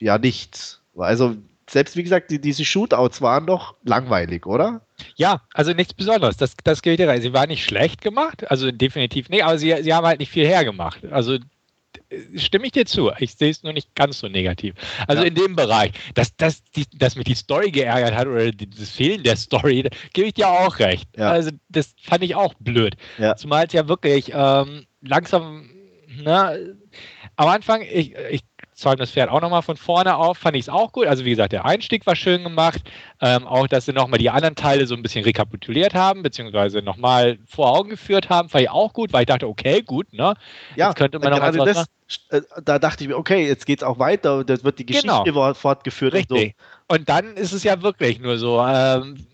ja 0.02 0.18
nichts. 0.18 0.81
Also 0.98 1.38
selbst 1.69 1.95
wie 1.95 2.03
gesagt, 2.03 2.30
die, 2.31 2.41
diese 2.41 2.65
Shootouts 2.65 3.22
waren 3.22 3.48
doch 3.48 3.76
langweilig, 3.85 4.45
oder? 4.45 4.81
Ja, 5.15 5.39
also 5.53 5.72
nichts 5.72 5.93
Besonderes. 5.93 6.35
Das, 6.35 6.56
das 6.65 6.81
gilt 6.81 6.99
ja. 6.99 7.22
Sie 7.22 7.31
waren 7.31 7.48
nicht 7.48 7.64
schlecht 7.64 8.02
gemacht, 8.02 8.52
also 8.52 8.69
definitiv 8.69 9.30
nicht, 9.30 9.45
aber 9.45 9.57
sie, 9.57 9.73
sie 9.81 9.93
haben 9.93 10.06
halt 10.06 10.19
nicht 10.19 10.34
viel 10.34 10.45
hergemacht. 10.45 11.06
Also 11.10 11.38
stimme 12.35 12.65
ich 12.65 12.72
dir 12.72 12.85
zu. 12.85 13.11
Ich 13.19 13.35
sehe 13.35 13.49
es 13.49 13.63
nur 13.63 13.73
nicht 13.73 13.93
ganz 13.95 14.19
so 14.19 14.27
negativ. 14.27 14.76
Also 15.07 15.22
ja. 15.22 15.27
in 15.27 15.35
dem 15.35 15.55
Bereich, 15.55 15.91
dass, 16.13 16.35
dass, 16.35 16.63
die, 16.76 16.85
dass 16.93 17.15
mich 17.15 17.26
die 17.26 17.35
Story 17.35 17.72
geärgert 17.72 18.15
hat 18.15 18.27
oder 18.27 18.51
das 18.51 18.89
Fehlen 18.89 19.23
der 19.23 19.35
Story, 19.35 19.89
gebe 20.13 20.27
ich 20.27 20.34
dir 20.34 20.49
auch 20.49 20.80
recht. 20.80 21.07
Ja. 21.18 21.31
Also 21.31 21.51
das 21.69 21.93
fand 22.01 22.23
ich 22.23 22.35
auch 22.35 22.53
blöd. 22.59 22.95
Ja. 23.18 23.35
Zumal 23.35 23.65
es 23.68 23.73
ja 23.73 23.88
wirklich 23.88 24.31
ähm, 24.34 24.85
langsam, 25.01 25.69
na, 26.07 26.51
ne, 26.51 26.77
am 27.38 27.47
Anfang, 27.47 27.81
ich, 27.81 28.13
ich 28.30 28.41
zäumen 28.81 28.97
das 28.97 29.11
Pferd 29.11 29.29
auch 29.29 29.41
nochmal 29.41 29.61
von 29.61 29.77
vorne 29.77 30.15
auf, 30.15 30.37
fand 30.37 30.55
ich 30.57 30.63
es 30.63 30.69
auch 30.69 30.91
gut. 30.91 31.07
Also 31.07 31.23
wie 31.23 31.29
gesagt, 31.29 31.53
der 31.53 31.65
Einstieg 31.65 32.05
war 32.05 32.15
schön 32.15 32.43
gemacht. 32.43 32.81
Ähm, 33.21 33.47
auch, 33.47 33.67
dass 33.67 33.85
sie 33.85 33.93
nochmal 33.93 34.19
die 34.19 34.29
anderen 34.29 34.55
Teile 34.55 34.87
so 34.87 34.95
ein 34.95 35.03
bisschen 35.03 35.23
rekapituliert 35.23 35.93
haben, 35.93 36.23
beziehungsweise 36.23 36.81
nochmal 36.81 37.37
vor 37.47 37.71
Augen 37.71 37.89
geführt 37.89 38.29
haben, 38.29 38.49
fand 38.49 38.63
ich 38.63 38.69
auch 38.69 38.93
gut, 38.93 39.13
weil 39.13 39.21
ich 39.21 39.27
dachte, 39.27 39.47
okay, 39.47 39.81
gut, 39.81 40.11
ne? 40.11 40.33
Ja, 40.75 40.87
jetzt 40.87 40.97
könnte 40.97 41.19
man 41.19 41.31
noch 41.31 41.65
das, 41.65 41.85
äh, 42.29 42.41
da 42.63 42.79
dachte 42.79 43.03
ich 43.03 43.09
mir, 43.09 43.17
okay, 43.17 43.47
jetzt 43.47 43.65
geht 43.65 43.79
es 43.79 43.83
auch 43.83 43.99
weiter, 43.99 44.43
das 44.43 44.63
wird 44.63 44.79
die 44.79 44.85
Geschichte 44.85 45.23
genau. 45.23 45.53
fortgeführt. 45.53 46.13
Richtig. 46.13 46.55
Und, 46.87 46.95
so. 46.95 46.95
und, 46.95 47.09
dann 47.09 47.37
ist 47.37 47.53
es 47.53 47.63
ja 47.63 47.81
wirklich 47.81 48.19
nur 48.19 48.37
so, 48.37 48.61
ähm, 48.61 49.25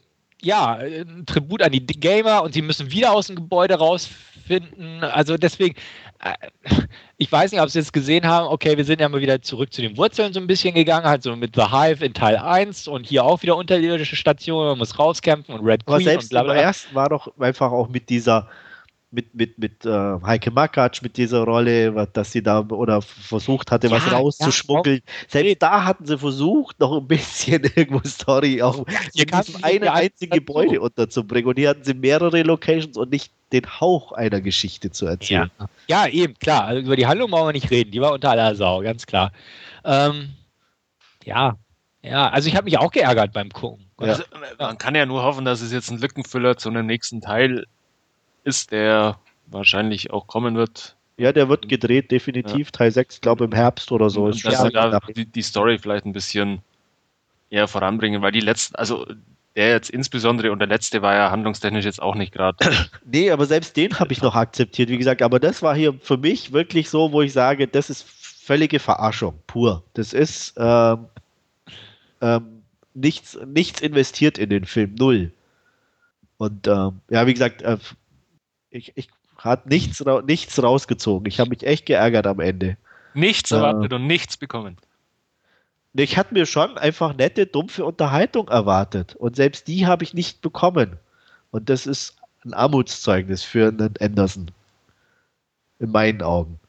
ja, 0.47 0.75
ein 0.75 1.25
Tribut 1.25 1.61
an 1.61 1.73
die 1.73 1.85
Gamer 1.85 2.41
und 2.41 2.53
sie 2.53 2.61
müssen 2.61 2.89
wieder 2.89 3.11
aus 3.11 3.27
dem 3.27 3.35
Gebäude 3.35 3.75
rausfinden. 3.75 5.03
Also 5.03 5.35
deswegen, 5.35 5.75
äh, 6.19 6.33
ich 7.17 7.29
weiß 7.29 7.51
nicht, 7.51 7.61
ob 7.61 7.69
Sie 7.69 7.79
es 7.79 7.91
gesehen 7.91 8.25
haben, 8.25 8.47
okay, 8.47 8.77
wir 8.77 8.85
sind 8.85 9.01
ja 9.01 9.09
mal 9.09 9.19
wieder 9.19 9.41
zurück 9.41 9.73
zu 9.73 9.81
den 9.81 9.97
Wurzeln 9.97 10.31
so 10.31 10.39
ein 10.39 10.47
bisschen 10.47 10.73
gegangen, 10.73 11.05
halt 11.05 11.21
so 11.21 11.35
mit 11.35 11.53
The 11.55 11.69
Hive 11.69 12.03
in 12.03 12.13
Teil 12.13 12.37
1 12.37 12.87
und 12.87 13.05
hier 13.05 13.25
auch 13.25 13.41
wieder 13.43 13.57
unterirdische 13.57 14.15
Stationen, 14.15 14.69
man 14.69 14.77
muss 14.77 14.97
rauskämpfen 14.97 15.53
und 15.53 15.65
Red 15.65 15.85
Queen 15.85 15.95
Aber 15.95 16.03
selbst 16.03 16.25
und 16.27 16.29
bla 16.29 16.43
bla. 16.43 16.55
erst 16.55 16.95
war 16.95 17.09
doch 17.09 17.37
einfach 17.39 17.71
auch 17.71 17.89
mit 17.89 18.09
dieser 18.09 18.47
mit, 19.09 19.34
mit, 19.34 19.57
mit 19.57 19.85
äh, 19.85 20.19
Heike 20.23 20.51
Makatsch, 20.51 21.01
mit 21.01 21.15
dieser 21.15 21.43
Rolle, 21.43 22.07
dass 22.11 22.31
sie 22.31 22.43
da 22.43 22.59
oder 22.67 23.01
versucht 23.01 23.71
hatte, 23.71 23.88
ja, 23.88 23.93
was 23.93 24.11
rauszuschmuggeln. 24.11 25.01
Ja, 25.05 25.13
Selbst 25.29 25.61
da 25.61 25.85
hatten 25.85 26.05
sie 26.05 26.17
versucht, 26.17 26.79
noch 26.79 26.97
ein 26.97 27.07
bisschen 27.07 27.63
irgendwo 27.75 28.01
Story 28.07 28.61
auch 28.61 28.85
ja, 29.13 29.25
diesem 29.25 29.63
eine 29.63 29.93
einzige 29.93 30.38
Gebäude 30.38 30.81
unterzubringen. 30.81 31.49
Und 31.49 31.57
hier 31.57 31.69
hatten 31.69 31.84
sie 31.84 31.93
mehrere 31.93 32.43
Locations 32.43 32.97
und 32.97 33.11
nicht 33.11 33.31
den 33.53 33.65
Hauch 33.79 34.11
einer 34.11 34.41
Geschichte 34.41 34.91
zu 34.91 35.05
erzählen. 35.05 35.49
Ja, 35.88 36.03
ja 36.05 36.07
eben, 36.07 36.34
klar. 36.38 36.65
Also 36.65 36.81
über 36.81 36.97
die 36.97 37.07
Handlung 37.07 37.31
wollen 37.31 37.47
wir 37.47 37.53
nicht 37.53 37.71
reden. 37.71 37.91
Die 37.91 38.01
war 38.01 38.11
unter 38.11 38.31
aller 38.31 38.55
Sau, 38.55 38.81
ganz 38.81 39.05
klar. 39.05 39.31
Ähm, 39.85 40.34
ja, 41.23 41.57
ja, 42.01 42.29
also 42.29 42.49
ich 42.49 42.55
habe 42.55 42.65
mich 42.65 42.77
auch 42.77 42.91
geärgert 42.91 43.31
beim 43.34 43.49
Gucken. 43.49 43.85
Also, 43.97 44.23
man 44.59 44.77
kann 44.77 44.95
ja 44.95 45.05
nur 45.05 45.23
hoffen, 45.23 45.43
dass 45.43 45.61
es 45.61 45.71
jetzt 45.71 45.89
ein 45.89 45.97
Lückenfüller 45.97 46.57
zu 46.57 46.69
einem 46.69 46.85
nächsten 46.85 47.19
Teil 47.19 47.65
ist, 48.47 48.71
der 48.71 49.19
wahrscheinlich 49.47 50.11
auch 50.11 50.27
kommen 50.27 50.55
wird. 50.55 50.95
Ja, 51.17 51.31
der 51.31 51.49
wird 51.49 51.67
gedreht, 51.67 52.11
definitiv. 52.11 52.67
Ja. 52.67 52.71
Teil 52.71 52.91
6, 52.91 53.21
glaube 53.21 53.43
ich, 53.43 53.51
im 53.51 53.55
Herbst 53.55 53.91
oder 53.91 54.09
so. 54.09 54.25
Und 54.25 54.45
dass 54.45 54.71
da 54.71 54.99
die, 55.15 55.25
die, 55.25 55.41
Story 55.41 55.79
vielleicht 55.79 56.05
ein 56.05 56.13
bisschen 56.13 56.59
eher 57.49 57.67
voranbringen, 57.67 58.21
weil 58.21 58.31
die 58.31 58.39
letzten, 58.39 58.75
also 58.75 59.05
der 59.55 59.69
jetzt 59.69 59.89
insbesondere 59.89 60.51
und 60.51 60.59
der 60.59 60.67
letzte 60.67 61.01
war 61.01 61.15
ja 61.15 61.31
handlungstechnisch 61.31 61.85
jetzt 61.85 62.01
auch 62.01 62.13
nicht 62.13 62.31
gerade. 62.31 62.57
nee, 63.05 63.31
aber 63.31 63.47
selbst 63.47 63.75
den 63.75 63.99
habe 63.99 64.13
ich 64.13 64.21
noch 64.21 64.35
akzeptiert, 64.35 64.89
wie 64.89 64.97
gesagt. 64.99 65.23
Aber 65.23 65.39
das 65.39 65.63
war 65.63 65.75
hier 65.75 65.95
für 65.99 66.17
mich 66.17 66.53
wirklich 66.53 66.89
so, 66.89 67.11
wo 67.11 67.23
ich 67.23 67.33
sage, 67.33 67.67
das 67.67 67.89
ist 67.89 68.05
völlige 68.07 68.79
Verarschung, 68.79 69.33
pur. 69.47 69.83
Das 69.95 70.13
ist 70.13 70.53
ähm, 70.57 71.07
ähm, 72.21 72.61
nichts, 72.93 73.37
nichts 73.47 73.81
investiert 73.81 74.37
in 74.37 74.51
den 74.51 74.65
Film, 74.65 74.93
null. 74.93 75.31
Und 76.37 76.67
ähm, 76.67 77.01
ja, 77.09 77.25
wie 77.25 77.33
gesagt, 77.33 77.63
äh, 77.63 77.77
ich, 78.77 78.93
ich 78.95 79.09
hat 79.37 79.65
nichts, 79.65 80.03
nichts 80.25 80.61
rausgezogen. 80.61 81.27
Ich 81.27 81.39
habe 81.39 81.49
mich 81.49 81.63
echt 81.63 81.85
geärgert 81.85 82.27
am 82.27 82.39
Ende. 82.39 82.77
Nichts 83.13 83.51
erwartet 83.51 83.91
äh, 83.91 83.95
und 83.95 84.07
nichts 84.07 84.37
bekommen. 84.37 84.77
Ich 85.93 86.17
hatte 86.17 86.33
mir 86.33 86.45
schon 86.45 86.77
einfach 86.77 87.15
nette, 87.15 87.45
dumpfe 87.45 87.83
Unterhaltung 87.85 88.49
erwartet. 88.49 89.15
Und 89.15 89.35
selbst 89.35 89.67
die 89.67 89.87
habe 89.87 90.03
ich 90.03 90.13
nicht 90.13 90.41
bekommen. 90.41 90.97
Und 91.51 91.69
das 91.69 91.87
ist 91.87 92.17
ein 92.45 92.53
Armutszeugnis 92.53 93.43
für 93.43 93.69
einen 93.69 93.93
Anderson. 93.99 94.51
In 95.79 95.91
meinen 95.91 96.21
Augen. 96.21 96.59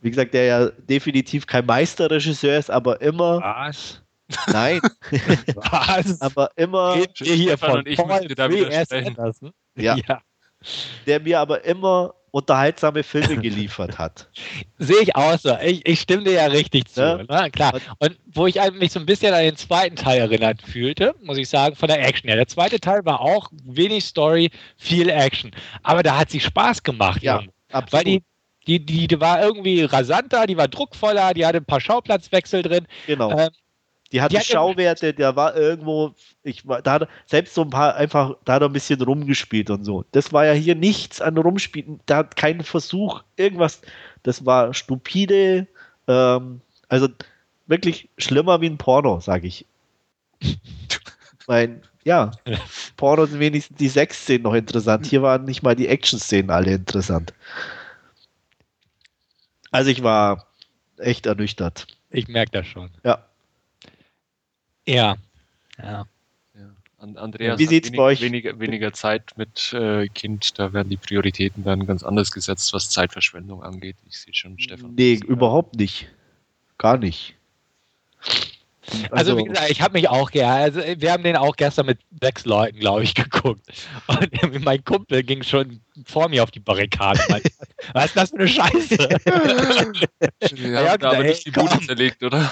Wie 0.00 0.10
gesagt, 0.10 0.34
der 0.34 0.44
ja 0.44 0.66
definitiv 0.88 1.46
kein 1.46 1.66
Meisterregisseur 1.66 2.58
ist, 2.58 2.70
aber 2.70 3.00
immer. 3.00 3.40
Was? 3.40 4.02
Nein. 4.48 4.80
Was? 5.56 6.20
aber 6.20 6.50
immer. 6.56 6.96
Geht 6.96 7.18
hier 7.18 7.56
von 7.56 7.78
und 7.78 7.88
ich 7.88 7.96
Paul 7.96 8.28
da 8.28 8.46
Anderson? 8.46 9.52
Ja. 9.76 9.96
ja 9.96 10.20
der 11.06 11.20
mir 11.20 11.40
aber 11.40 11.64
immer 11.64 12.14
unterhaltsame 12.34 13.04
Filme 13.04 13.36
geliefert 13.42 13.96
hat. 13.96 14.28
Sehe 14.78 15.02
ich 15.02 15.14
auch 15.14 15.38
so. 15.38 15.56
Ich, 15.62 15.86
ich 15.86 16.00
stimme 16.00 16.24
dir 16.24 16.32
ja 16.32 16.46
richtig 16.46 16.90
zu. 16.90 17.00
Ja? 17.00 17.42
Ne? 17.42 17.50
Klar. 17.52 17.78
Und 18.00 18.18
wo 18.26 18.48
ich 18.48 18.56
mich 18.72 18.90
so 18.90 18.98
ein 18.98 19.06
bisschen 19.06 19.32
an 19.32 19.42
den 19.42 19.56
zweiten 19.56 19.94
Teil 19.94 20.18
erinnert 20.18 20.60
fühlte, 20.60 21.14
muss 21.22 21.38
ich 21.38 21.48
sagen, 21.48 21.76
von 21.76 21.86
der 21.86 22.04
Action 22.04 22.26
her. 22.26 22.36
Der 22.36 22.48
zweite 22.48 22.80
Teil 22.80 23.04
war 23.04 23.20
auch 23.20 23.50
wenig 23.64 24.04
Story, 24.04 24.50
viel 24.76 25.10
Action. 25.10 25.52
Aber 25.84 26.02
da 26.02 26.18
hat 26.18 26.30
sie 26.30 26.40
Spaß 26.40 26.82
gemacht. 26.82 27.22
Ja, 27.22 27.40
absolut. 27.70 27.92
Weil 27.92 28.04
die, 28.04 28.22
die, 28.66 28.84
die, 28.84 29.06
die 29.06 29.20
war 29.20 29.40
irgendwie 29.40 29.84
rasanter, 29.84 30.48
die 30.48 30.56
war 30.56 30.66
druckvoller, 30.66 31.34
die 31.34 31.46
hatte 31.46 31.58
ein 31.58 31.66
paar 31.66 31.80
Schauplatzwechsel 31.80 32.62
drin. 32.62 32.88
Genau. 33.06 33.30
Ähm, 33.30 33.50
die 34.14 34.22
hatte 34.22 34.38
die 34.38 34.44
Schauwerte, 34.44 35.12
der 35.12 35.34
war 35.34 35.56
irgendwo, 35.56 36.14
ich 36.44 36.68
war, 36.68 36.80
da 36.82 37.08
selbst 37.26 37.52
so 37.52 37.62
ein 37.62 37.70
paar 37.70 37.96
einfach, 37.96 38.36
da 38.44 38.54
hat 38.54 38.62
er 38.62 38.68
ein 38.68 38.72
bisschen 38.72 39.02
rumgespielt 39.02 39.70
und 39.70 39.82
so. 39.82 40.04
Das 40.12 40.32
war 40.32 40.46
ja 40.46 40.52
hier 40.52 40.76
nichts 40.76 41.20
an 41.20 41.36
Rumspielen, 41.36 41.98
da 42.06 42.18
hat 42.18 42.36
keinen 42.36 42.62
Versuch, 42.62 43.24
irgendwas, 43.36 43.80
das 44.22 44.46
war 44.46 44.72
stupide, 44.72 45.66
ähm, 46.06 46.60
also 46.88 47.08
wirklich 47.66 48.08
schlimmer 48.16 48.60
wie 48.60 48.68
ein 48.68 48.78
Porno, 48.78 49.18
sag 49.18 49.42
ich. 49.42 49.66
mein, 51.48 51.82
ja, 52.04 52.30
Porno 52.96 53.26
sind 53.26 53.40
wenigstens 53.40 53.78
die 53.78 53.88
Sexszenen 53.88 54.42
noch 54.42 54.54
interessant. 54.54 55.06
Hier 55.06 55.22
waren 55.22 55.44
nicht 55.44 55.64
mal 55.64 55.74
die 55.74 55.88
Action-Szenen 55.88 56.52
alle 56.52 56.74
interessant. 56.74 57.34
Also 59.72 59.90
ich 59.90 60.04
war 60.04 60.46
echt 60.98 61.26
ernüchtert. 61.26 61.88
Ich 62.10 62.28
merke 62.28 62.52
das 62.52 62.68
schon. 62.68 62.90
Ja. 63.02 63.26
Ja. 64.86 65.16
Ja. 65.82 66.06
Andreas 67.16 67.58
Wie 67.58 67.66
sieht's 67.66 67.88
wenig, 67.88 67.98
bei 67.98 68.02
euch? 68.04 68.20
Weniger, 68.20 68.58
weniger 68.58 68.92
Zeit 68.92 69.32
mit 69.36 69.72
äh, 69.74 70.08
Kind, 70.08 70.58
da 70.58 70.72
werden 70.72 70.88
die 70.88 70.96
Prioritäten 70.96 71.64
dann 71.64 71.86
ganz 71.86 72.02
anders 72.02 72.30
gesetzt, 72.30 72.72
was 72.72 72.88
Zeitverschwendung 72.90 73.62
angeht. 73.62 73.96
Ich 74.08 74.18
sehe 74.18 74.32
schon, 74.32 74.58
Stefan. 74.58 74.94
Nee, 74.94 75.20
überhaupt 75.26 75.74
nicht. 75.76 76.08
Gar 76.78 76.96
nicht. 76.98 77.34
Also, 79.10 79.32
also 79.32 79.38
wie 79.38 79.44
gesagt, 79.44 79.70
ich 79.70 79.80
habe 79.80 79.94
mich 79.94 80.08
auch 80.08 80.30
gerne, 80.30 80.54
also 80.62 80.80
wir 80.98 81.12
haben 81.12 81.22
den 81.22 81.36
auch 81.36 81.56
gestern 81.56 81.86
mit 81.86 81.98
sechs 82.20 82.44
Leuten, 82.44 82.78
glaube 82.78 83.02
ich, 83.02 83.14
geguckt. 83.14 83.62
Und 84.06 84.64
mein 84.64 84.84
Kumpel 84.84 85.22
ging 85.22 85.42
schon 85.42 85.80
vor 86.04 86.28
mir 86.28 86.42
auf 86.42 86.50
die 86.50 86.60
Barrikade. 86.60 87.20
Was 87.92 88.06
ist 88.06 88.16
das 88.16 88.30
für 88.30 88.36
eine 88.36 88.48
Scheiße? 88.48 88.94
ja, 90.56 90.82
ja, 90.82 90.92
aber 90.92 91.22
nicht 91.22 91.46
die 91.46 91.50
Bude 91.50 91.80
zerlegt, 91.80 92.22
oder? 92.22 92.50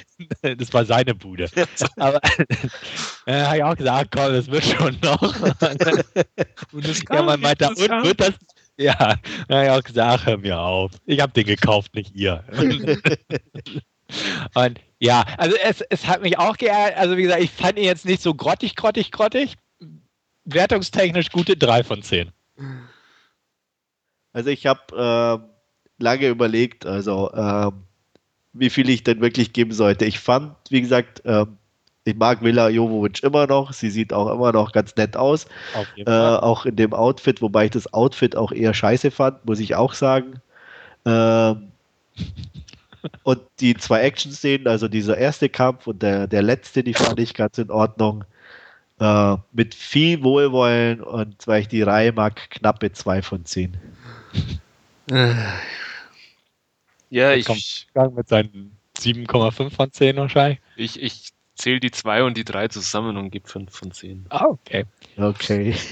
Das 0.42 0.72
war 0.72 0.84
seine 0.84 1.14
Bude. 1.14 1.48
Aber 1.96 2.20
äh, 3.26 3.42
habe 3.42 3.56
ich 3.56 3.64
auch 3.64 3.76
gesagt, 3.76 4.10
komm, 4.14 4.32
das 4.32 4.50
wird 4.50 4.64
schon 4.64 4.98
noch. 5.02 5.22
Und 6.72 6.88
das 6.88 7.04
kann 7.04 7.18
ja, 7.18 7.22
man 7.22 7.40
meinte, 7.40 7.68
und 7.68 7.78
wird 7.78 8.20
das 8.20 8.34
ja, 8.78 8.98
habe 8.98 9.64
ich 9.64 9.70
auch 9.70 9.82
gesagt, 9.82 10.26
hör 10.26 10.38
mir 10.38 10.58
auf. 10.58 10.92
Ich 11.04 11.20
habe 11.20 11.32
den 11.32 11.44
gekauft, 11.44 11.94
nicht 11.94 12.14
ihr. 12.14 12.42
Und 14.54 14.80
ja, 14.98 15.24
also 15.36 15.56
es, 15.62 15.82
es 15.90 16.06
hat 16.06 16.22
mich 16.22 16.38
auch 16.38 16.56
geärgert. 16.56 16.98
Also 16.98 17.16
wie 17.16 17.22
gesagt, 17.22 17.42
ich 17.42 17.50
fand 17.50 17.78
ihn 17.78 17.84
jetzt 17.84 18.04
nicht 18.04 18.22
so 18.22 18.34
grottig, 18.34 18.74
grottig, 18.76 19.10
grottig. 19.10 19.56
Wertungstechnisch 20.44 21.30
gute 21.30 21.56
3 21.56 21.84
von 21.84 22.02
10. 22.02 22.32
Also 24.32 24.50
ich 24.50 24.66
habe 24.66 25.42
äh, 25.48 26.02
lange 26.02 26.28
überlegt, 26.28 26.86
also 26.86 27.30
äh, 27.32 27.70
wie 28.52 28.70
viel 28.70 28.88
ich 28.90 29.04
denn 29.04 29.20
wirklich 29.20 29.52
geben 29.52 29.72
sollte. 29.72 30.04
Ich 30.04 30.18
fand, 30.18 30.54
wie 30.70 30.80
gesagt, 30.80 31.24
äh, 31.24 31.46
ich 32.04 32.16
mag 32.16 32.42
Mila 32.42 32.68
Jovovic 32.68 33.22
immer 33.22 33.46
noch. 33.46 33.72
Sie 33.72 33.90
sieht 33.90 34.12
auch 34.12 34.32
immer 34.32 34.52
noch 34.52 34.72
ganz 34.72 34.96
nett 34.96 35.16
aus. 35.16 35.46
Äh, 35.96 36.10
auch 36.10 36.66
in 36.66 36.76
dem 36.76 36.92
Outfit, 36.92 37.40
wobei 37.40 37.66
ich 37.66 37.70
das 37.70 37.92
Outfit 37.92 38.36
auch 38.36 38.52
eher 38.52 38.74
scheiße 38.74 39.10
fand, 39.10 39.44
muss 39.46 39.60
ich 39.60 39.76
auch 39.76 39.94
sagen. 39.94 40.40
Ähm, 41.04 41.68
und 43.22 43.40
die 43.60 43.74
zwei 43.74 44.00
Action-Szenen, 44.00 44.66
also 44.66 44.88
dieser 44.88 45.16
erste 45.16 45.48
Kampf 45.48 45.86
und 45.86 46.02
der, 46.02 46.26
der 46.26 46.42
letzte, 46.42 46.82
die 46.82 46.94
fand 46.94 47.20
ich 47.20 47.34
ganz 47.34 47.58
in 47.58 47.70
Ordnung. 47.70 48.24
Äh, 48.98 49.36
mit 49.52 49.74
viel 49.74 50.22
Wohlwollen 50.22 51.00
und 51.00 51.46
weil 51.46 51.62
ich 51.62 51.68
die 51.68 51.82
Reihe 51.82 52.12
mag, 52.12 52.50
knappe 52.50 52.92
2 52.92 53.22
von 53.22 53.44
10. 53.44 53.76
Ja, 57.12 57.34
ich. 57.34 57.44
Kommt 57.44 58.16
mit 58.16 58.26
seinen 58.26 58.78
7,5 58.98 59.70
von 59.70 59.92
10 59.92 60.16
wahrscheinlich. 60.16 60.60
Ich, 60.76 61.00
ich 61.00 61.28
zähle 61.54 61.78
die 61.78 61.90
2 61.90 62.24
und 62.24 62.38
die 62.38 62.44
3 62.44 62.68
zusammen 62.68 63.18
und 63.18 63.30
gebe 63.30 63.46
5 63.46 63.70
von 63.70 63.92
10. 63.92 64.26
Ah, 64.30 64.46
okay. 64.46 64.86
Okay. 65.18 65.74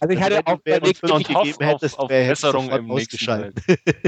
Also 0.00 0.14
ich 0.14 0.20
hatte 0.20 0.44
auch 0.44 0.58
überlegt, 0.64 1.00
wenn 1.04 1.10
du 1.10 1.22
gegeben 1.22 1.64
hättest, 1.64 1.96
auf, 1.96 2.04
auf 2.04 2.08
Besserung 2.08 2.68
im 2.70 2.88
nächsten 2.88 3.54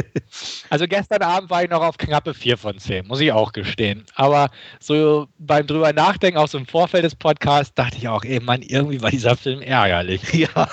Also 0.70 0.88
gestern 0.88 1.22
Abend 1.22 1.50
war 1.50 1.62
ich 1.62 1.70
noch 1.70 1.82
auf 1.82 1.96
knappe 1.96 2.34
4 2.34 2.58
von 2.58 2.78
10, 2.80 3.06
muss 3.06 3.20
ich 3.20 3.30
auch 3.30 3.52
gestehen. 3.52 4.04
Aber 4.16 4.50
so 4.80 5.28
beim 5.38 5.68
drüber 5.68 5.92
nachdenken, 5.92 6.38
auch 6.38 6.48
so 6.48 6.58
im 6.58 6.66
Vorfeld 6.66 7.04
des 7.04 7.14
Podcasts, 7.14 7.72
dachte 7.74 7.96
ich 7.96 8.08
auch, 8.08 8.24
ey 8.24 8.40
Mann, 8.40 8.62
irgendwie 8.62 9.00
war 9.02 9.12
dieser 9.12 9.36
Film 9.36 9.62
ärgerlich. 9.62 10.20
Ja. 10.34 10.68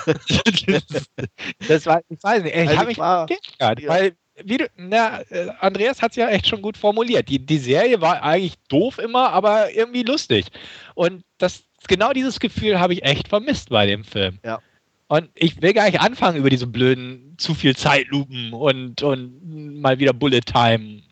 das 1.68 1.86
war, 1.86 2.00
ich 2.08 2.18
weiß 2.20 2.42
nicht, 2.42 2.56
ich 2.56 2.68
also 2.68 2.78
habe 2.78 2.88
mich 2.88 2.98
war, 2.98 3.26
geärgert, 3.26 3.80
ja. 3.80 3.88
weil 3.88 4.16
wie 4.42 4.58
du, 4.58 4.66
na, 4.76 5.20
äh, 5.30 5.50
Andreas 5.60 6.02
hat 6.02 6.12
es 6.12 6.16
ja 6.16 6.28
echt 6.28 6.48
schon 6.48 6.62
gut 6.62 6.76
formuliert. 6.76 7.28
Die, 7.28 7.38
die 7.38 7.58
Serie 7.58 8.00
war 8.00 8.22
eigentlich 8.22 8.54
doof 8.68 8.98
immer, 8.98 9.30
aber 9.30 9.74
irgendwie 9.74 10.02
lustig. 10.02 10.46
Und 10.94 11.24
das, 11.38 11.64
genau 11.88 12.12
dieses 12.12 12.40
Gefühl 12.40 12.80
habe 12.80 12.94
ich 12.94 13.04
echt 13.04 13.28
vermisst 13.28 13.70
bei 13.70 13.86
dem 13.86 14.04
Film. 14.04 14.38
Ja. 14.44 14.60
Und 15.08 15.28
ich 15.34 15.60
will 15.60 15.74
gar 15.74 15.84
nicht 15.84 16.00
anfangen 16.00 16.38
über 16.38 16.48
diese 16.48 16.66
blöden 16.66 17.34
zu 17.36 17.54
viel 17.54 17.76
Zeitlupen 17.76 18.54
und, 18.54 19.02
und 19.02 19.80
mal 19.80 19.98
wieder 19.98 20.14
Bullet 20.14 20.40
Time. 20.40 21.02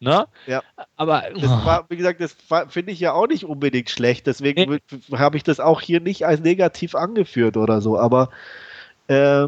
Ne? 0.00 0.26
Ja. 0.46 0.62
Aber 0.96 1.22
das 1.34 1.50
war, 1.64 1.86
wie 1.88 1.96
gesagt, 1.96 2.20
das 2.20 2.36
finde 2.68 2.90
ich 2.90 2.98
ja 2.98 3.12
auch 3.12 3.28
nicht 3.28 3.44
unbedingt 3.44 3.90
schlecht. 3.90 4.26
Deswegen 4.26 4.80
habe 5.12 5.36
ich 5.36 5.44
das 5.44 5.60
auch 5.60 5.80
hier 5.80 6.00
nicht 6.00 6.26
als 6.26 6.40
negativ 6.40 6.96
angeführt 6.96 7.56
oder 7.56 7.80
so. 7.80 7.96
Aber 7.96 8.28
äh, 9.06 9.46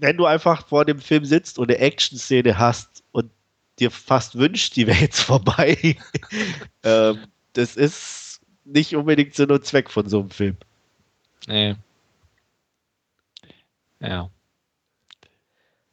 wenn 0.00 0.16
du 0.16 0.26
einfach 0.26 0.66
vor 0.66 0.84
dem 0.84 1.00
Film 1.00 1.24
sitzt 1.24 1.58
und 1.58 1.70
eine 1.70 1.78
Action-Szene 1.78 2.58
hast 2.58 3.02
und 3.12 3.30
dir 3.78 3.90
fast 3.90 4.36
wünscht, 4.36 4.76
die 4.76 4.86
wäre 4.86 4.98
jetzt 4.98 5.20
vorbei, 5.20 5.96
äh, 6.82 7.14
das 7.52 7.76
ist 7.76 8.40
nicht 8.64 8.94
unbedingt 8.94 9.34
Sinn 9.34 9.50
und 9.50 9.64
Zweck 9.64 9.90
von 9.90 10.08
so 10.08 10.20
einem 10.20 10.30
Film. 10.30 10.56
Nee. 11.46 11.76
Ja. 14.00 14.30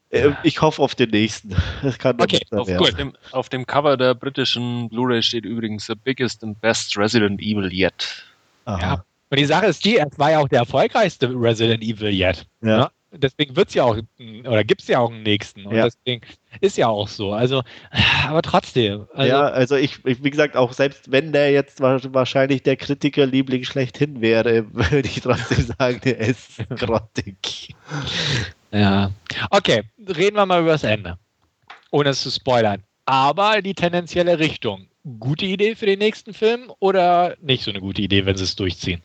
Äh, 0.10 0.32
ich 0.44 0.62
hoffe 0.62 0.82
auf 0.82 0.96
den 0.96 1.10
nächsten. 1.10 1.56
Das 1.82 1.98
kann 1.98 2.22
okay, 2.22 2.40
auf, 2.52 2.70
auf, 2.70 2.92
dem, 2.92 3.14
auf 3.32 3.50
dem 3.50 3.66
Cover 3.66 3.98
der 3.98 4.14
britischen 4.14 4.90
Blu-ray 4.90 5.24
steht 5.24 5.46
übrigens 5.46 5.88
The 5.88 5.96
biggest 5.96 6.44
and 6.44 6.60
best 6.62 6.98
Resident 6.98 7.42
Evil 7.42 7.72
yet. 7.72 8.26
Aha. 8.66 8.80
Ja. 8.82 9.06
Und 9.30 9.40
die 9.40 9.46
Sache 9.46 9.68
ist 9.68 9.84
die, 9.84 9.98
es 9.98 10.20
war 10.20 10.32
ja 10.32 10.40
auch 10.40 10.48
der 10.48 10.60
erfolgreichste 10.60 11.30
Resident 11.30 11.84
Evil 11.84 12.12
yet. 12.12 12.46
Ja. 12.62 12.78
Ne? 12.78 12.90
Deswegen 13.18 13.56
wird 13.56 13.70
es 13.70 13.74
ja 13.76 13.84
auch, 13.84 13.98
oder 14.46 14.64
gibt 14.64 14.82
es 14.82 14.88
ja 14.88 15.00
auch 15.00 15.12
einen 15.12 15.24
nächsten. 15.24 15.66
Und 15.66 15.76
ja. 15.76 15.86
deswegen 15.86 16.22
ist 16.62 16.78
ja 16.78 16.88
auch 16.88 17.08
so. 17.08 17.34
Also, 17.34 17.64
aber 18.28 18.42
trotzdem. 18.42 19.08
Also 19.14 19.30
ja, 19.30 19.44
also 19.44 19.76
ich, 19.76 20.04
ich, 20.06 20.24
wie 20.24 20.30
gesagt, 20.30 20.56
auch 20.56 20.74
selbst 20.74 21.12
wenn 21.12 21.32
der 21.32 21.52
jetzt 21.52 21.82
wahrscheinlich 21.82 22.64
der 22.64 22.76
Kritikerliebling 22.76 23.64
schlechthin 23.64 24.22
wäre, 24.22 24.66
würde 24.74 25.08
ich 25.08 25.22
trotzdem 25.22 25.66
sagen, 25.78 26.02
der 26.04 26.20
ist 26.20 26.58
grottig. 26.70 27.76
Ja. 28.72 29.12
Okay, 29.50 29.84
reden 30.08 30.36
wir 30.36 30.46
mal 30.46 30.62
über 30.62 30.72
das 30.72 30.84
Ende. 30.84 31.18
Ohne 31.92 32.10
es 32.10 32.22
zu 32.22 32.32
spoilern. 32.32 32.84
Aber 33.06 33.62
die 33.62 33.74
tendenzielle 33.74 34.40
Richtung. 34.40 34.88
Gute 35.20 35.46
Idee 35.46 35.76
für 35.76 35.86
den 35.86 36.00
nächsten 36.00 36.34
Film 36.34 36.72
oder 36.80 37.36
nicht 37.42 37.64
so 37.64 37.70
eine 37.70 37.80
gute 37.80 38.02
Idee, 38.02 38.26
wenn 38.26 38.36
sie 38.36 38.44
es 38.44 38.56
durchziehen? 38.56 39.04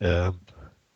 Ähm, 0.00 0.40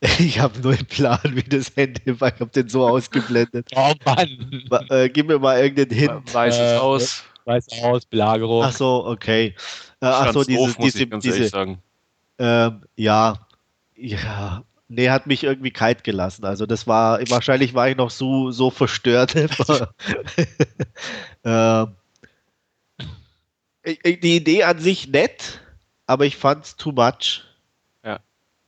ich 0.19 0.41
habe 0.41 0.59
nur 0.61 0.73
einen 0.73 0.87
Plan, 0.87 1.21
wie 1.25 1.43
das 1.43 1.73
Handy 1.77 2.01
war. 2.21 2.33
Ich 2.35 2.41
habe 2.41 2.51
den 2.51 2.69
so 2.69 2.87
ausgeblendet. 2.87 3.71
Oh 3.77 3.93
Mann. 4.05 4.89
Äh, 4.91 5.09
gib 5.09 5.29
mir 5.29 5.39
mal 5.39 5.61
irgendeinen 5.61 5.99
Hint. 5.99 6.35
Weißes 6.35 6.73
äh, 6.73 6.77
aus. 6.77 7.25
Weiß 7.45 7.67
aus, 7.83 8.05
Belagerung. 8.07 8.65
Ach 8.65 8.73
so, 8.73 9.07
okay. 9.07 9.55
Äh, 10.01 10.07
ach 10.07 10.33
so, 10.33 10.43
diese, 10.43 10.59
doof, 10.59 10.77
diese, 10.83 11.07
diese 11.07 11.79
ähm, 12.39 12.83
ja, 12.97 13.47
ja, 13.95 14.65
nee, 14.89 15.11
hat 15.11 15.27
mich 15.27 15.45
irgendwie 15.45 15.71
kalt 15.71 16.03
gelassen. 16.03 16.45
Also 16.45 16.67
das 16.67 16.87
war, 16.87 17.21
wahrscheinlich 17.31 17.75
war 17.75 17.89
ich 17.89 17.97
noch 17.97 18.11
so, 18.11 18.51
so 18.51 18.71
verstört. 18.71 19.35
ähm, 21.45 21.97
die 24.05 24.37
Idee 24.37 24.65
an 24.65 24.81
sich 24.81 25.09
nett, 25.09 25.61
aber 26.07 26.27
ich 26.27 26.37
fand 26.37 26.65
es 26.65 26.77
too 26.77 26.93
much. 26.93 27.46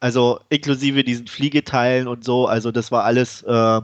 Also 0.00 0.40
inklusive 0.48 1.02
diesen 1.04 1.26
Fliegeteilen 1.26 2.06
und 2.06 2.24
so. 2.24 2.46
Also 2.46 2.70
das 2.70 2.92
war 2.92 3.04
alles, 3.04 3.42
äh, 3.42 3.80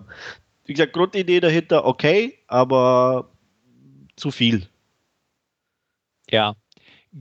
wie 0.67 0.73
gesagt, 0.73 0.93
Grundidee 0.93 1.41
dahinter 1.41 1.85
okay, 1.85 2.39
aber 2.47 3.29
zu 4.17 4.31
viel. 4.31 4.69
Ja, 6.31 6.55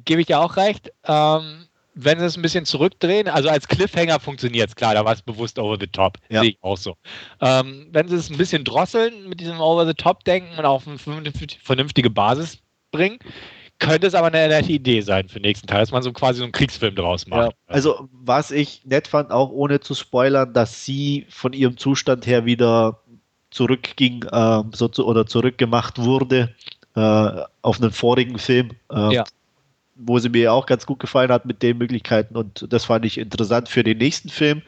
gebe 0.06 0.22
ich 0.22 0.28
dir 0.28 0.40
auch 0.40 0.57
recht. 0.57 0.91
Ähm, 1.06 1.68
wenn 1.95 2.20
sie 2.20 2.26
es 2.26 2.36
ein 2.36 2.41
bisschen 2.41 2.65
zurückdrehen, 2.65 3.28
also 3.28 3.49
als 3.49 3.68
Cliffhanger 3.68 4.20
funktioniert 4.20 4.70
es, 4.70 4.76
klar, 4.76 4.94
da 4.95 5.06
war 5.06 5.14
es 5.14 5.22
bewusst 5.22 5.60
over 5.60 5.78
the 5.80 5.88
top. 5.88 6.18
Ja. 6.30 6.41
Sehe 6.41 6.52
ich 6.52 6.57
auch 6.61 6.78
so. 6.78 6.95
Ähm, 7.41 7.88
wenn 7.91 8.07
sie 8.07 8.15
es 8.15 8.30
ein 8.30 8.38
bisschen 8.38 8.64
drosseln 8.64 9.30
mit 9.30 9.40
diesem 9.40 9.60
over 9.60 9.86
the 9.86 9.94
top 9.94 10.24
denken 10.24 10.57
und 10.57 10.65
auf 10.65 10.88
eine 10.88 10.98
vernünftige 10.98 12.10
Basis 12.10 12.60
bringen, 12.91 13.20
könnte 13.88 14.07
es 14.07 14.15
aber 14.15 14.27
eine 14.27 14.47
nette 14.47 14.72
Idee 14.72 15.01
sein 15.01 15.27
für 15.27 15.39
den 15.39 15.47
nächsten 15.47 15.68
Teil, 15.68 15.81
dass 15.81 15.91
man 15.91 16.03
so 16.03 16.11
quasi 16.11 16.39
so 16.39 16.43
einen 16.43 16.51
Kriegsfilm 16.51 16.95
draus 16.95 17.27
macht. 17.27 17.51
Ja, 17.51 17.57
also, 17.68 18.10
was 18.11 18.51
ich 18.51 18.81
nett 18.85 19.07
fand, 19.07 19.31
auch 19.31 19.49
ohne 19.51 19.80
zu 19.80 19.93
spoilern, 19.93 20.53
dass 20.53 20.85
sie 20.85 21.26
von 21.30 21.53
ihrem 21.53 21.77
Zustand 21.77 22.26
her 22.26 22.45
wieder 22.45 22.99
zurückging 23.51 24.23
äh, 24.23 24.64
so 24.73 24.88
zu, 24.88 25.05
oder 25.05 25.26
zurückgemacht 25.26 25.99
wurde 25.99 26.53
äh, 26.95 27.41
auf 27.61 27.81
einen 27.81 27.91
vorigen 27.91 28.39
Film. 28.39 28.72
Äh, 28.91 29.15
ja. 29.15 29.23
Wo 29.95 30.18
sie 30.18 30.30
mir 30.30 30.51
auch 30.51 30.65
ganz 30.65 30.88
gut 30.88 30.99
gefallen 30.99 31.31
hat 31.31 31.45
mit 31.45 31.61
den 31.61 31.77
Möglichkeiten 31.77 32.35
und 32.35 32.65
das 32.73 32.85
fand 32.85 33.05
ich 33.05 33.19
interessant 33.19 33.69
für 33.69 33.84
den 33.84 33.99
nächsten 33.99 34.30
Film. 34.30 34.64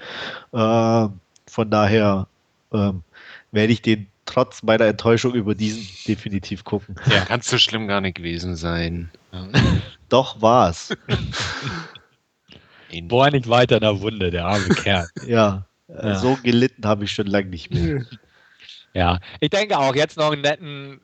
Äh, 0.51 1.07
von 1.47 1.69
daher 1.71 2.27
ähm, 2.71 3.01
werde 3.51 3.73
ich 3.73 3.81
den 3.81 4.07
trotz 4.25 4.63
meiner 4.63 4.85
Enttäuschung 4.85 5.33
über 5.33 5.55
diesen 5.55 5.87
definitiv 6.07 6.63
gucken. 6.63 6.95
Ja, 7.09 7.25
kann 7.25 7.41
so 7.41 7.57
schlimm 7.57 7.87
gar 7.87 8.01
nicht 8.01 8.17
gewesen 8.17 8.55
sein. 8.55 9.09
Doch 10.09 10.41
war's. 10.41 10.95
Boah, 13.03 13.29
nicht 13.29 13.49
weiter 13.49 13.75
in 13.75 13.81
der 13.81 13.99
Wunde, 14.01 14.31
der 14.31 14.45
arme 14.45 14.69
Kerl. 14.69 15.07
ja, 15.27 15.65
ja, 15.87 16.15
so 16.15 16.37
gelitten 16.41 16.85
habe 16.85 17.03
ich 17.03 17.11
schon 17.11 17.27
lange 17.27 17.47
nicht 17.47 17.73
mehr. 17.73 18.05
Ja, 18.93 19.19
ich 19.41 19.49
denke 19.49 19.77
auch, 19.77 19.93
jetzt 19.93 20.15
noch 20.15 20.31
einen 20.31 20.41
netten 20.41 21.01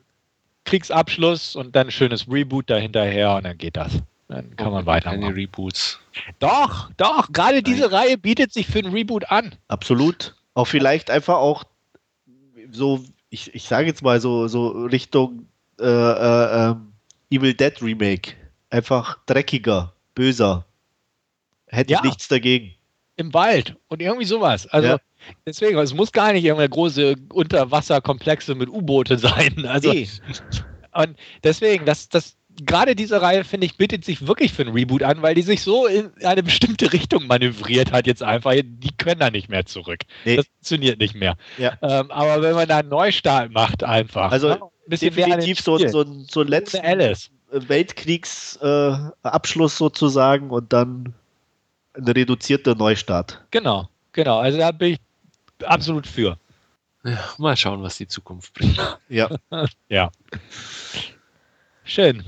Kriegsabschluss 0.64 1.56
und 1.56 1.76
dann 1.76 1.88
ein 1.88 1.90
schönes 1.90 2.26
Reboot 2.26 2.70
dahinterher 2.70 3.34
und 3.34 3.44
dann 3.44 3.58
geht 3.58 3.76
das. 3.76 3.92
Dann 4.28 4.56
kann 4.56 4.68
oh, 4.68 4.70
man 4.70 4.86
weitermachen. 4.86 5.20
Keine 5.20 5.36
Reboots. 5.36 6.00
Doch, 6.38 6.90
doch, 6.96 7.30
gerade 7.32 7.62
diese 7.62 7.92
Reihe 7.92 8.16
bietet 8.16 8.54
sich 8.54 8.66
für 8.66 8.78
ein 8.78 8.86
Reboot 8.86 9.30
an. 9.30 9.54
Absolut. 9.68 10.34
Auch 10.54 10.64
vielleicht 10.64 11.10
einfach 11.10 11.36
auch 11.36 11.64
so, 12.72 13.04
ich, 13.30 13.54
ich 13.54 13.64
sage 13.64 13.86
jetzt 13.86 14.02
mal 14.02 14.20
so, 14.20 14.48
so 14.48 14.68
Richtung 14.68 15.46
äh, 15.80 15.84
äh, 15.84 16.70
ähm, 16.70 16.92
Evil 17.30 17.54
Dead 17.54 17.80
Remake. 17.82 18.32
einfach 18.70 19.18
dreckiger, 19.26 19.94
böser. 20.14 20.66
Hätte 21.66 21.92
Ja. 21.92 22.02
nichts 22.02 22.28
dagegen. 22.28 22.74
Im 23.16 23.32
Wald 23.34 23.76
und 23.88 24.00
irgendwie 24.02 24.24
sowas. 24.24 24.66
Also 24.68 24.88
Ja. 24.88 24.98
deswegen, 25.46 25.78
es 25.78 25.94
muss 25.94 26.12
gar 26.12 26.32
nicht 26.32 26.44
irgendeine 26.44 26.68
große 26.70 27.14
Unterwasserkomplexe 27.32 28.54
mit 28.54 28.68
U-Boote 28.68 29.18
sein. 29.18 29.64
Also 29.66 29.92
Nee. 29.92 30.08
Und 30.94 31.16
deswegen, 31.42 31.86
das, 31.86 32.08
das, 32.10 32.36
gerade 32.66 32.94
diese 32.96 33.20
Reihe, 33.22 33.44
finde 33.44 33.66
ich, 33.66 33.76
bietet 33.76 34.04
sich 34.04 34.26
wirklich 34.26 34.52
für 34.52 34.62
einen 34.62 34.72
Reboot 34.72 35.02
an, 35.02 35.22
weil 35.22 35.34
die 35.34 35.42
sich 35.42 35.62
so 35.62 35.86
in 35.86 36.10
eine 36.24 36.42
bestimmte 36.42 36.92
Richtung 36.92 37.26
manövriert 37.26 37.92
hat 37.92 38.06
jetzt 38.06 38.22
einfach. 38.22 38.52
Die 38.54 38.90
können 38.96 39.20
da 39.20 39.30
nicht 39.30 39.48
mehr 39.48 39.66
zurück. 39.66 40.00
Nee. 40.24 40.36
Das 40.36 40.46
funktioniert 40.46 40.98
nicht 40.98 41.14
mehr. 41.14 41.36
Ja. 41.58 41.76
Ähm, 41.82 42.10
aber 42.10 42.42
wenn 42.42 42.54
man 42.54 42.68
da 42.68 42.78
einen 42.78 42.88
Neustart 42.88 43.52
macht 43.52 43.84
einfach. 43.84 44.32
Also 44.32 44.48
ne, 44.48 44.54
ein 44.62 44.68
bisschen 44.88 45.14
Definitiv 45.14 45.60
so, 45.60 45.78
so, 45.78 46.02
ein- 46.02 46.26
so 46.30 46.40
ein 46.40 46.48
letzten. 46.48 46.80
Weltkriegsabschluss 47.54 49.74
äh, 49.74 49.76
sozusagen 49.76 50.50
und 50.50 50.72
dann 50.72 51.14
ein 51.94 52.04
reduzierter 52.04 52.74
Neustart. 52.74 53.44
Genau, 53.50 53.88
genau. 54.12 54.38
Also 54.38 54.58
da 54.58 54.72
bin 54.72 54.94
ich 54.94 54.98
absolut 55.66 56.06
für. 56.06 56.38
Ja, 57.04 57.18
mal 57.36 57.56
schauen, 57.56 57.82
was 57.82 57.98
die 57.98 58.06
Zukunft 58.06 58.54
bringt. 58.54 58.78
Ja. 59.08 59.28
Ja. 59.88 60.10
Schön. 61.84 62.22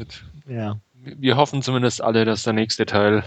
Ja. 0.49 0.79
Wir 1.03 1.37
hoffen 1.37 1.63
zumindest 1.63 2.03
alle, 2.03 2.25
dass 2.25 2.43
der 2.45 2.53
nächste 2.55 2.87
Teil 2.87 3.25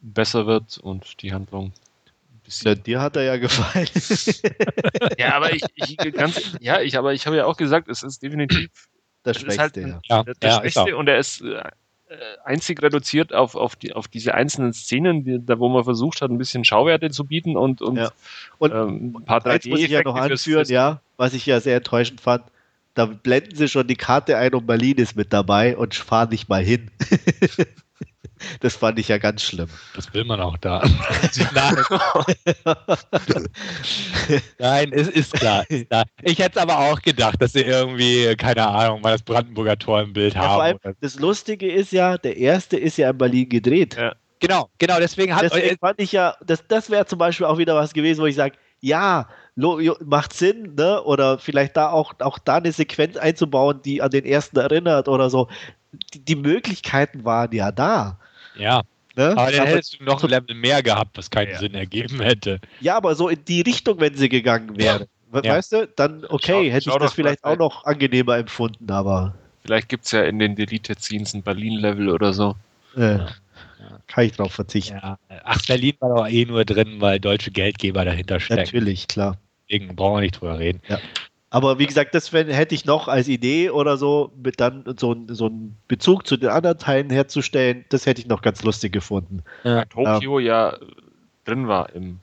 besser 0.00 0.46
wird 0.46 0.78
und 0.78 1.22
die 1.22 1.32
Handlung 1.32 1.66
ein 1.66 1.72
ja 1.72 2.38
bisschen. 2.44 2.82
dir 2.82 3.00
hat 3.00 3.16
er 3.16 3.22
ja 3.22 3.36
gefallen. 3.36 3.88
Ja, 5.18 5.34
aber 5.36 5.52
ich, 5.52 5.62
ich 5.74 5.96
ganz, 6.14 6.40
ja, 6.60 6.80
ich, 6.80 6.96
aber 6.98 7.12
ich 7.12 7.26
habe 7.26 7.36
ja 7.36 7.44
auch 7.46 7.56
gesagt, 7.56 7.88
es 7.88 8.02
ist 8.02 8.22
definitiv 8.22 8.70
Das 9.22 9.36
ist 9.42 9.58
halt 9.58 9.74
Schwächste, 9.74 9.80
ein- 9.80 10.00
ja. 10.08 10.16
Ja, 10.16 10.22
der, 10.24 10.34
der 10.34 10.50
ja, 10.50 10.60
Schwächste 10.60 10.96
und 10.96 11.08
er 11.08 11.18
ist 11.18 11.42
äh, 11.42 11.62
einzig 12.44 12.82
reduziert 12.82 13.32
auf, 13.34 13.54
auf, 13.54 13.76
die, 13.76 13.92
auf 13.92 14.08
diese 14.08 14.34
einzelnen 14.34 14.72
Szenen, 14.72 15.24
die, 15.24 15.44
da 15.44 15.58
wo 15.58 15.68
man 15.68 15.84
versucht 15.84 16.22
hat, 16.22 16.30
ein 16.30 16.38
bisschen 16.38 16.64
Schauwerte 16.64 17.10
zu 17.10 17.24
bieten 17.24 17.56
und, 17.56 17.82
und, 17.82 17.96
Ja. 17.96 18.10
Und 18.58 18.72
ähm, 18.72 19.16
ein 19.18 19.24
paar 19.24 19.44
Eins 19.46 19.66
muss 19.66 19.80
ich 19.80 19.90
ja 19.90 20.02
noch 20.02 20.16
3D-Effekte 20.16 20.36
fürs- 20.38 20.58
anführen, 20.60 20.66
ja, 20.68 21.00
was 21.18 21.34
ich 21.34 21.46
ja 21.46 21.60
sehr 21.60 21.76
enttäuschend 21.76 22.20
fand. 22.20 22.42
Da 23.00 23.06
blenden 23.06 23.56
sie 23.56 23.66
schon 23.66 23.86
die 23.86 23.96
Karte 23.96 24.36
ein 24.36 24.52
und 24.52 24.66
Berlin 24.66 24.98
ist 24.98 25.16
mit 25.16 25.32
dabei 25.32 25.74
und 25.74 25.94
fahren 25.94 26.28
nicht 26.28 26.50
mal 26.50 26.62
hin. 26.62 26.90
das 28.60 28.76
fand 28.76 28.98
ich 28.98 29.08
ja 29.08 29.16
ganz 29.16 29.42
schlimm. 29.42 29.68
Das 29.94 30.12
will 30.12 30.24
man 30.24 30.38
auch 30.38 30.58
da. 30.58 30.82
Nein, 31.54 31.76
Nein, 34.58 34.92
es 34.92 35.08
ist 35.08 35.32
klar. 35.32 35.64
Ich 35.70 36.38
hätte 36.40 36.58
es 36.58 36.62
aber 36.62 36.78
auch 36.78 37.00
gedacht, 37.00 37.40
dass 37.40 37.54
sie 37.54 37.62
irgendwie, 37.62 38.36
keine 38.36 38.68
Ahnung, 38.68 39.00
mal 39.00 39.12
das 39.12 39.22
Brandenburger 39.22 39.78
Tor 39.78 40.02
im 40.02 40.12
Bild 40.12 40.34
Ja, 40.34 40.42
vor 40.42 40.50
haben. 40.50 40.60
allem, 40.60 40.96
das 41.00 41.14
Lustige 41.18 41.72
ist 41.72 41.92
ja, 41.92 42.18
der 42.18 42.36
erste 42.36 42.76
ist 42.76 42.98
ja 42.98 43.08
in 43.08 43.16
Berlin 43.16 43.48
gedreht. 43.48 43.96
Ja. 43.96 44.14
Genau, 44.40 44.68
genau, 44.76 44.98
deswegen 44.98 45.34
hat 45.34 45.44
Deswegen 45.44 45.78
fand 45.78 46.02
ich 46.02 46.12
ja, 46.12 46.36
das, 46.44 46.66
das 46.68 46.90
wäre 46.90 47.06
zum 47.06 47.18
Beispiel 47.18 47.46
auch 47.46 47.56
wieder 47.56 47.74
was 47.76 47.94
gewesen, 47.94 48.20
wo 48.20 48.26
ich 48.26 48.34
sage, 48.34 48.56
ja, 48.80 49.28
macht 50.04 50.32
Sinn, 50.32 50.74
ne? 50.76 51.02
Oder 51.02 51.38
vielleicht 51.38 51.76
da 51.76 51.90
auch, 51.90 52.14
auch 52.20 52.38
da 52.38 52.56
eine 52.56 52.72
Sequenz 52.72 53.16
einzubauen, 53.16 53.80
die 53.84 54.00
an 54.02 54.10
den 54.10 54.24
ersten 54.24 54.56
erinnert 54.58 55.08
oder 55.08 55.28
so. 55.30 55.48
Die, 56.14 56.20
die 56.24 56.36
Möglichkeiten 56.36 57.24
waren 57.24 57.52
ja 57.52 57.72
da. 57.72 58.18
ja, 58.56 58.82
Ne? 59.16 59.34
aber 59.36 59.50
dann 59.50 59.66
hättest 59.66 59.98
du 60.00 60.04
noch 60.04 60.22
ein 60.22 60.30
Level 60.30 60.54
mehr 60.54 60.82
gehabt, 60.84 61.18
was 61.18 61.28
keinen 61.28 61.50
Ja. 61.50 61.58
Sinn 61.58 61.74
ergeben 61.74 62.20
hätte. 62.20 62.60
Ja, 62.80 62.96
aber 62.96 63.16
so 63.16 63.28
in 63.28 63.44
die 63.44 63.60
Richtung, 63.60 63.98
wenn 64.00 64.14
sie 64.14 64.28
gegangen 64.28 64.76
wäre. 64.78 65.08
We- 65.32 65.42
Ja. 65.44 65.56
Weißt 65.56 65.72
du, 65.72 65.88
dann 65.88 66.24
okay, 66.28 66.52
Schau- 66.52 66.72
hätte 66.72 66.90
schau 66.90 66.96
ich 66.96 67.02
das 67.02 67.12
vielleicht 67.14 67.44
auch 67.44 67.56
noch 67.58 67.84
angenehmer 67.84 68.36
empfunden, 68.38 68.90
aber 68.90 69.34
Vielleicht 69.64 69.88
gibt 69.88 70.06
es 70.06 70.12
ja 70.12 70.22
in 70.22 70.38
den 70.38 70.54
Deleted 70.56 71.02
Scenes 71.02 71.34
ein 71.34 71.42
Berlin-Level 71.42 72.08
oder 72.08 72.32
so. 72.32 72.54
Ja. 72.96 73.26
Kann 74.06 74.24
ich 74.24 74.32
drauf 74.32 74.52
verzichten. 74.52 74.98
Ja. 75.02 75.18
Ach, 75.44 75.60
Berlin 75.66 75.94
war 76.00 76.16
doch 76.16 76.28
eh 76.28 76.44
nur 76.44 76.64
drin, 76.64 77.00
weil 77.00 77.20
deutsche 77.20 77.50
Geldgeber 77.50 78.04
dahinter 78.04 78.40
stecken. 78.40 78.62
Natürlich, 78.62 79.08
klar. 79.08 79.36
Deswegen 79.68 79.94
brauchen 79.96 80.16
wir 80.16 80.20
nicht 80.22 80.40
drüber 80.40 80.58
reden. 80.58 80.80
Aber 81.50 81.78
wie 81.78 81.86
gesagt, 81.86 82.14
das 82.14 82.32
hätte 82.32 82.74
ich 82.74 82.84
noch 82.84 83.08
als 83.08 83.26
Idee 83.26 83.70
oder 83.70 83.96
so, 83.96 84.32
mit 84.40 84.60
dann 84.60 84.84
so, 84.98 85.12
ein- 85.12 85.34
so 85.34 85.46
einen 85.46 85.76
Bezug 85.88 86.26
zu 86.26 86.36
den 86.36 86.48
anderen 86.50 86.78
Teilen 86.78 87.10
herzustellen, 87.10 87.84
das 87.88 88.06
hätte 88.06 88.20
ich 88.20 88.28
noch 88.28 88.40
ganz 88.42 88.62
lustig 88.62 88.92
gefunden. 88.92 89.42
Weil 89.64 89.86
Tokio 89.86 90.38
ja 90.38 90.76
drin 91.44 91.66
war 91.66 91.92
im. 91.94 92.20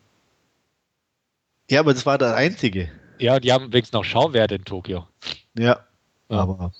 Ja, 1.69 1.81
aber 1.81 1.93
das 1.93 2.05
war 2.05 2.17
der 2.17 2.35
einzige. 2.35 2.89
Ja, 3.19 3.39
die 3.39 3.51
haben 3.51 3.73
wenigstens 3.73 3.93
noch 3.93 4.05
Schauwerte 4.05 4.55
in 4.55 4.63
Tokio. 4.63 5.07
Ja, 5.57 5.79
Ja. 6.29 6.39
aber 6.39 6.71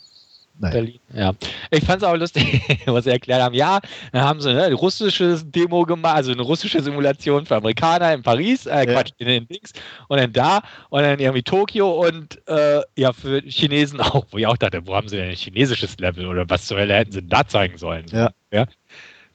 nein. 0.59 0.71
Berlin. 0.71 0.99
Ja. 1.13 1.33
Ich 1.71 1.83
fand 1.83 2.01
es 2.01 2.07
auch 2.07 2.15
lustig, 2.15 2.61
was 2.85 3.03
sie 3.05 3.11
erklärt 3.11 3.41
haben. 3.41 3.55
Ja, 3.55 3.79
dann 4.11 4.21
haben 4.23 4.41
sie 4.41 4.53
ne, 4.53 4.63
ein 4.63 4.73
russisches 4.73 5.49
Demo 5.49 5.83
gemacht, 5.83 6.15
also 6.15 6.31
eine 6.31 6.41
russische 6.41 6.81
Simulation 6.81 7.45
für 7.45 7.55
Amerikaner 7.55 8.13
in 8.13 8.23
Paris, 8.23 8.65
äh, 8.65 8.77
Ja. 8.77 8.85
Quatsch, 8.85 9.11
in 9.17 9.27
den 9.27 9.47
Dings, 9.47 9.73
und 10.07 10.19
dann 10.19 10.33
da 10.33 10.61
und 10.89 11.01
dann 11.03 11.19
irgendwie 11.19 11.43
Tokio 11.43 12.05
und 12.05 12.39
äh, 12.47 12.81
ja, 12.95 13.13
für 13.13 13.41
Chinesen 13.41 13.99
auch, 14.01 14.25
wo 14.31 14.37
ich 14.37 14.47
auch 14.47 14.57
dachte, 14.57 14.85
wo 14.85 14.95
haben 14.95 15.07
sie 15.07 15.17
denn 15.17 15.29
ein 15.29 15.35
chinesisches 15.35 15.97
Level 15.99 16.27
oder 16.27 16.49
was 16.49 16.65
zur 16.67 16.77
Hölle 16.77 16.95
hätten 16.95 17.11
sie 17.11 17.27
da 17.27 17.47
zeigen 17.47 17.77
sollen? 17.77 18.05
Ja. 18.11 18.65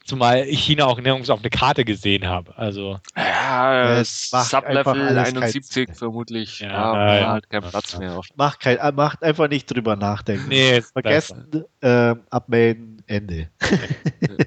Zumal 0.05 0.45
ich 0.49 0.65
China 0.65 0.87
auch 0.87 1.01
nirgends 1.01 1.31
auf 1.31 1.41
eine 1.41 1.51
Karte 1.51 1.85
gesehen 1.85 2.27
habe. 2.27 2.57
Also, 2.59 2.99
Ja, 3.17 3.97
einfach 3.99 4.45
Sublevel 4.45 5.01
alles 5.01 5.25
keinen 5.33 5.43
71 5.43 5.73
Sinn. 5.89 5.95
vermutlich. 5.95 6.61
Ja, 6.61 6.69
Ja, 6.71 6.93
nein. 6.95 7.23
war 7.25 7.33
halt 7.33 7.51
kein 7.51 7.63
Platz 7.63 7.97
mehr 7.99 8.17
auf. 8.19 8.27
Macht, 8.37 8.61
kein, 8.61 8.79
äh, 8.79 8.93
macht 8.93 9.23
einfach 9.23 9.49
nicht 9.49 9.67
drüber 9.71 9.95
nachdenken. 9.97 10.49
nee, 10.49 10.81
Vergessen, 10.83 11.65
äh, 11.81 12.15
abmelden, 12.31 13.03
Ende. 13.07 13.49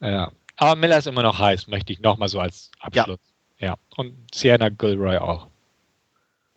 Ja. 0.00 0.32
Aber 0.56 0.76
Miller 0.76 0.98
ist 0.98 1.06
immer 1.06 1.22
noch 1.22 1.38
heiß, 1.38 1.66
möchte 1.68 1.92
ich 1.92 2.00
nochmal 2.00 2.28
so 2.28 2.40
als 2.40 2.70
Abschluss. 2.80 3.18
Ja. 3.58 3.74
Und 3.96 4.14
Sienna 4.34 4.70
Gilroy 4.70 5.18
auch. 5.18 5.48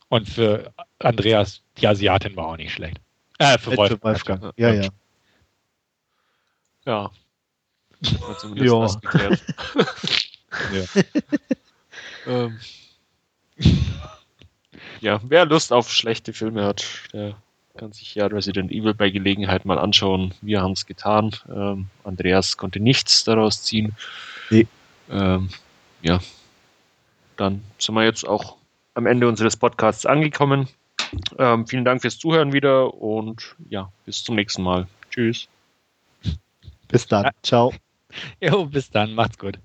Und 0.09 0.29
für 0.29 0.71
Andreas, 0.99 1.61
die 1.77 1.87
Asiatin 1.87 2.35
war 2.35 2.45
auch 2.47 2.57
nicht 2.57 2.71
schlecht. 2.73 2.97
Äh, 3.39 3.57
für 3.57 3.71
Für 3.71 3.77
Wolf. 3.77 4.03
Wolfgang. 4.03 4.53
Ja, 4.55 4.71
ja. 4.73 4.89
Ja. 6.85 7.11
Hat 8.27 8.39
zumindest 8.39 8.99
Ja. 9.13 9.30
Ja. 10.71 10.84
ähm, 12.27 12.59
ja, 15.01 15.19
wer 15.23 15.45
Lust 15.45 15.73
auf 15.73 15.91
schlechte 15.91 16.31
Filme 16.31 16.63
hat, 16.63 16.85
der 17.11 17.35
kann 17.75 17.91
sich 17.91 18.13
ja 18.15 18.27
Resident 18.27 18.71
Evil 18.71 18.93
bei 18.93 19.09
Gelegenheit 19.09 19.65
mal 19.65 19.80
anschauen. 19.80 20.34
Wir 20.41 20.61
haben 20.61 20.73
es 20.73 20.85
getan. 20.85 21.31
Ähm, 21.49 21.88
Andreas 22.03 22.57
konnte 22.57 22.80
nichts 22.80 23.23
daraus 23.23 23.63
ziehen. 23.63 23.95
Nee. 24.49 24.67
Ähm, 25.09 25.49
ja, 26.01 26.19
dann 27.35 27.63
sind 27.80 27.95
wir 27.95 28.03
jetzt 28.03 28.27
auch 28.27 28.57
am 28.93 29.07
Ende 29.07 29.27
unseres 29.27 29.57
Podcasts 29.57 30.05
angekommen. 30.05 30.69
Ähm, 31.38 31.67
vielen 31.67 31.85
Dank 31.85 32.01
fürs 32.01 32.17
Zuhören 32.17 32.53
wieder 32.53 32.93
und 32.93 33.55
ja, 33.69 33.91
bis 34.05 34.23
zum 34.23 34.35
nächsten 34.35 34.63
Mal. 34.63 34.88
Tschüss. 35.09 35.47
Bis 36.88 37.07
dann. 37.07 37.31
Ciao. 37.41 37.73
Jo, 38.41 38.65
bis 38.65 38.90
dann. 38.90 39.14
Macht's 39.15 39.38
gut. 39.38 39.60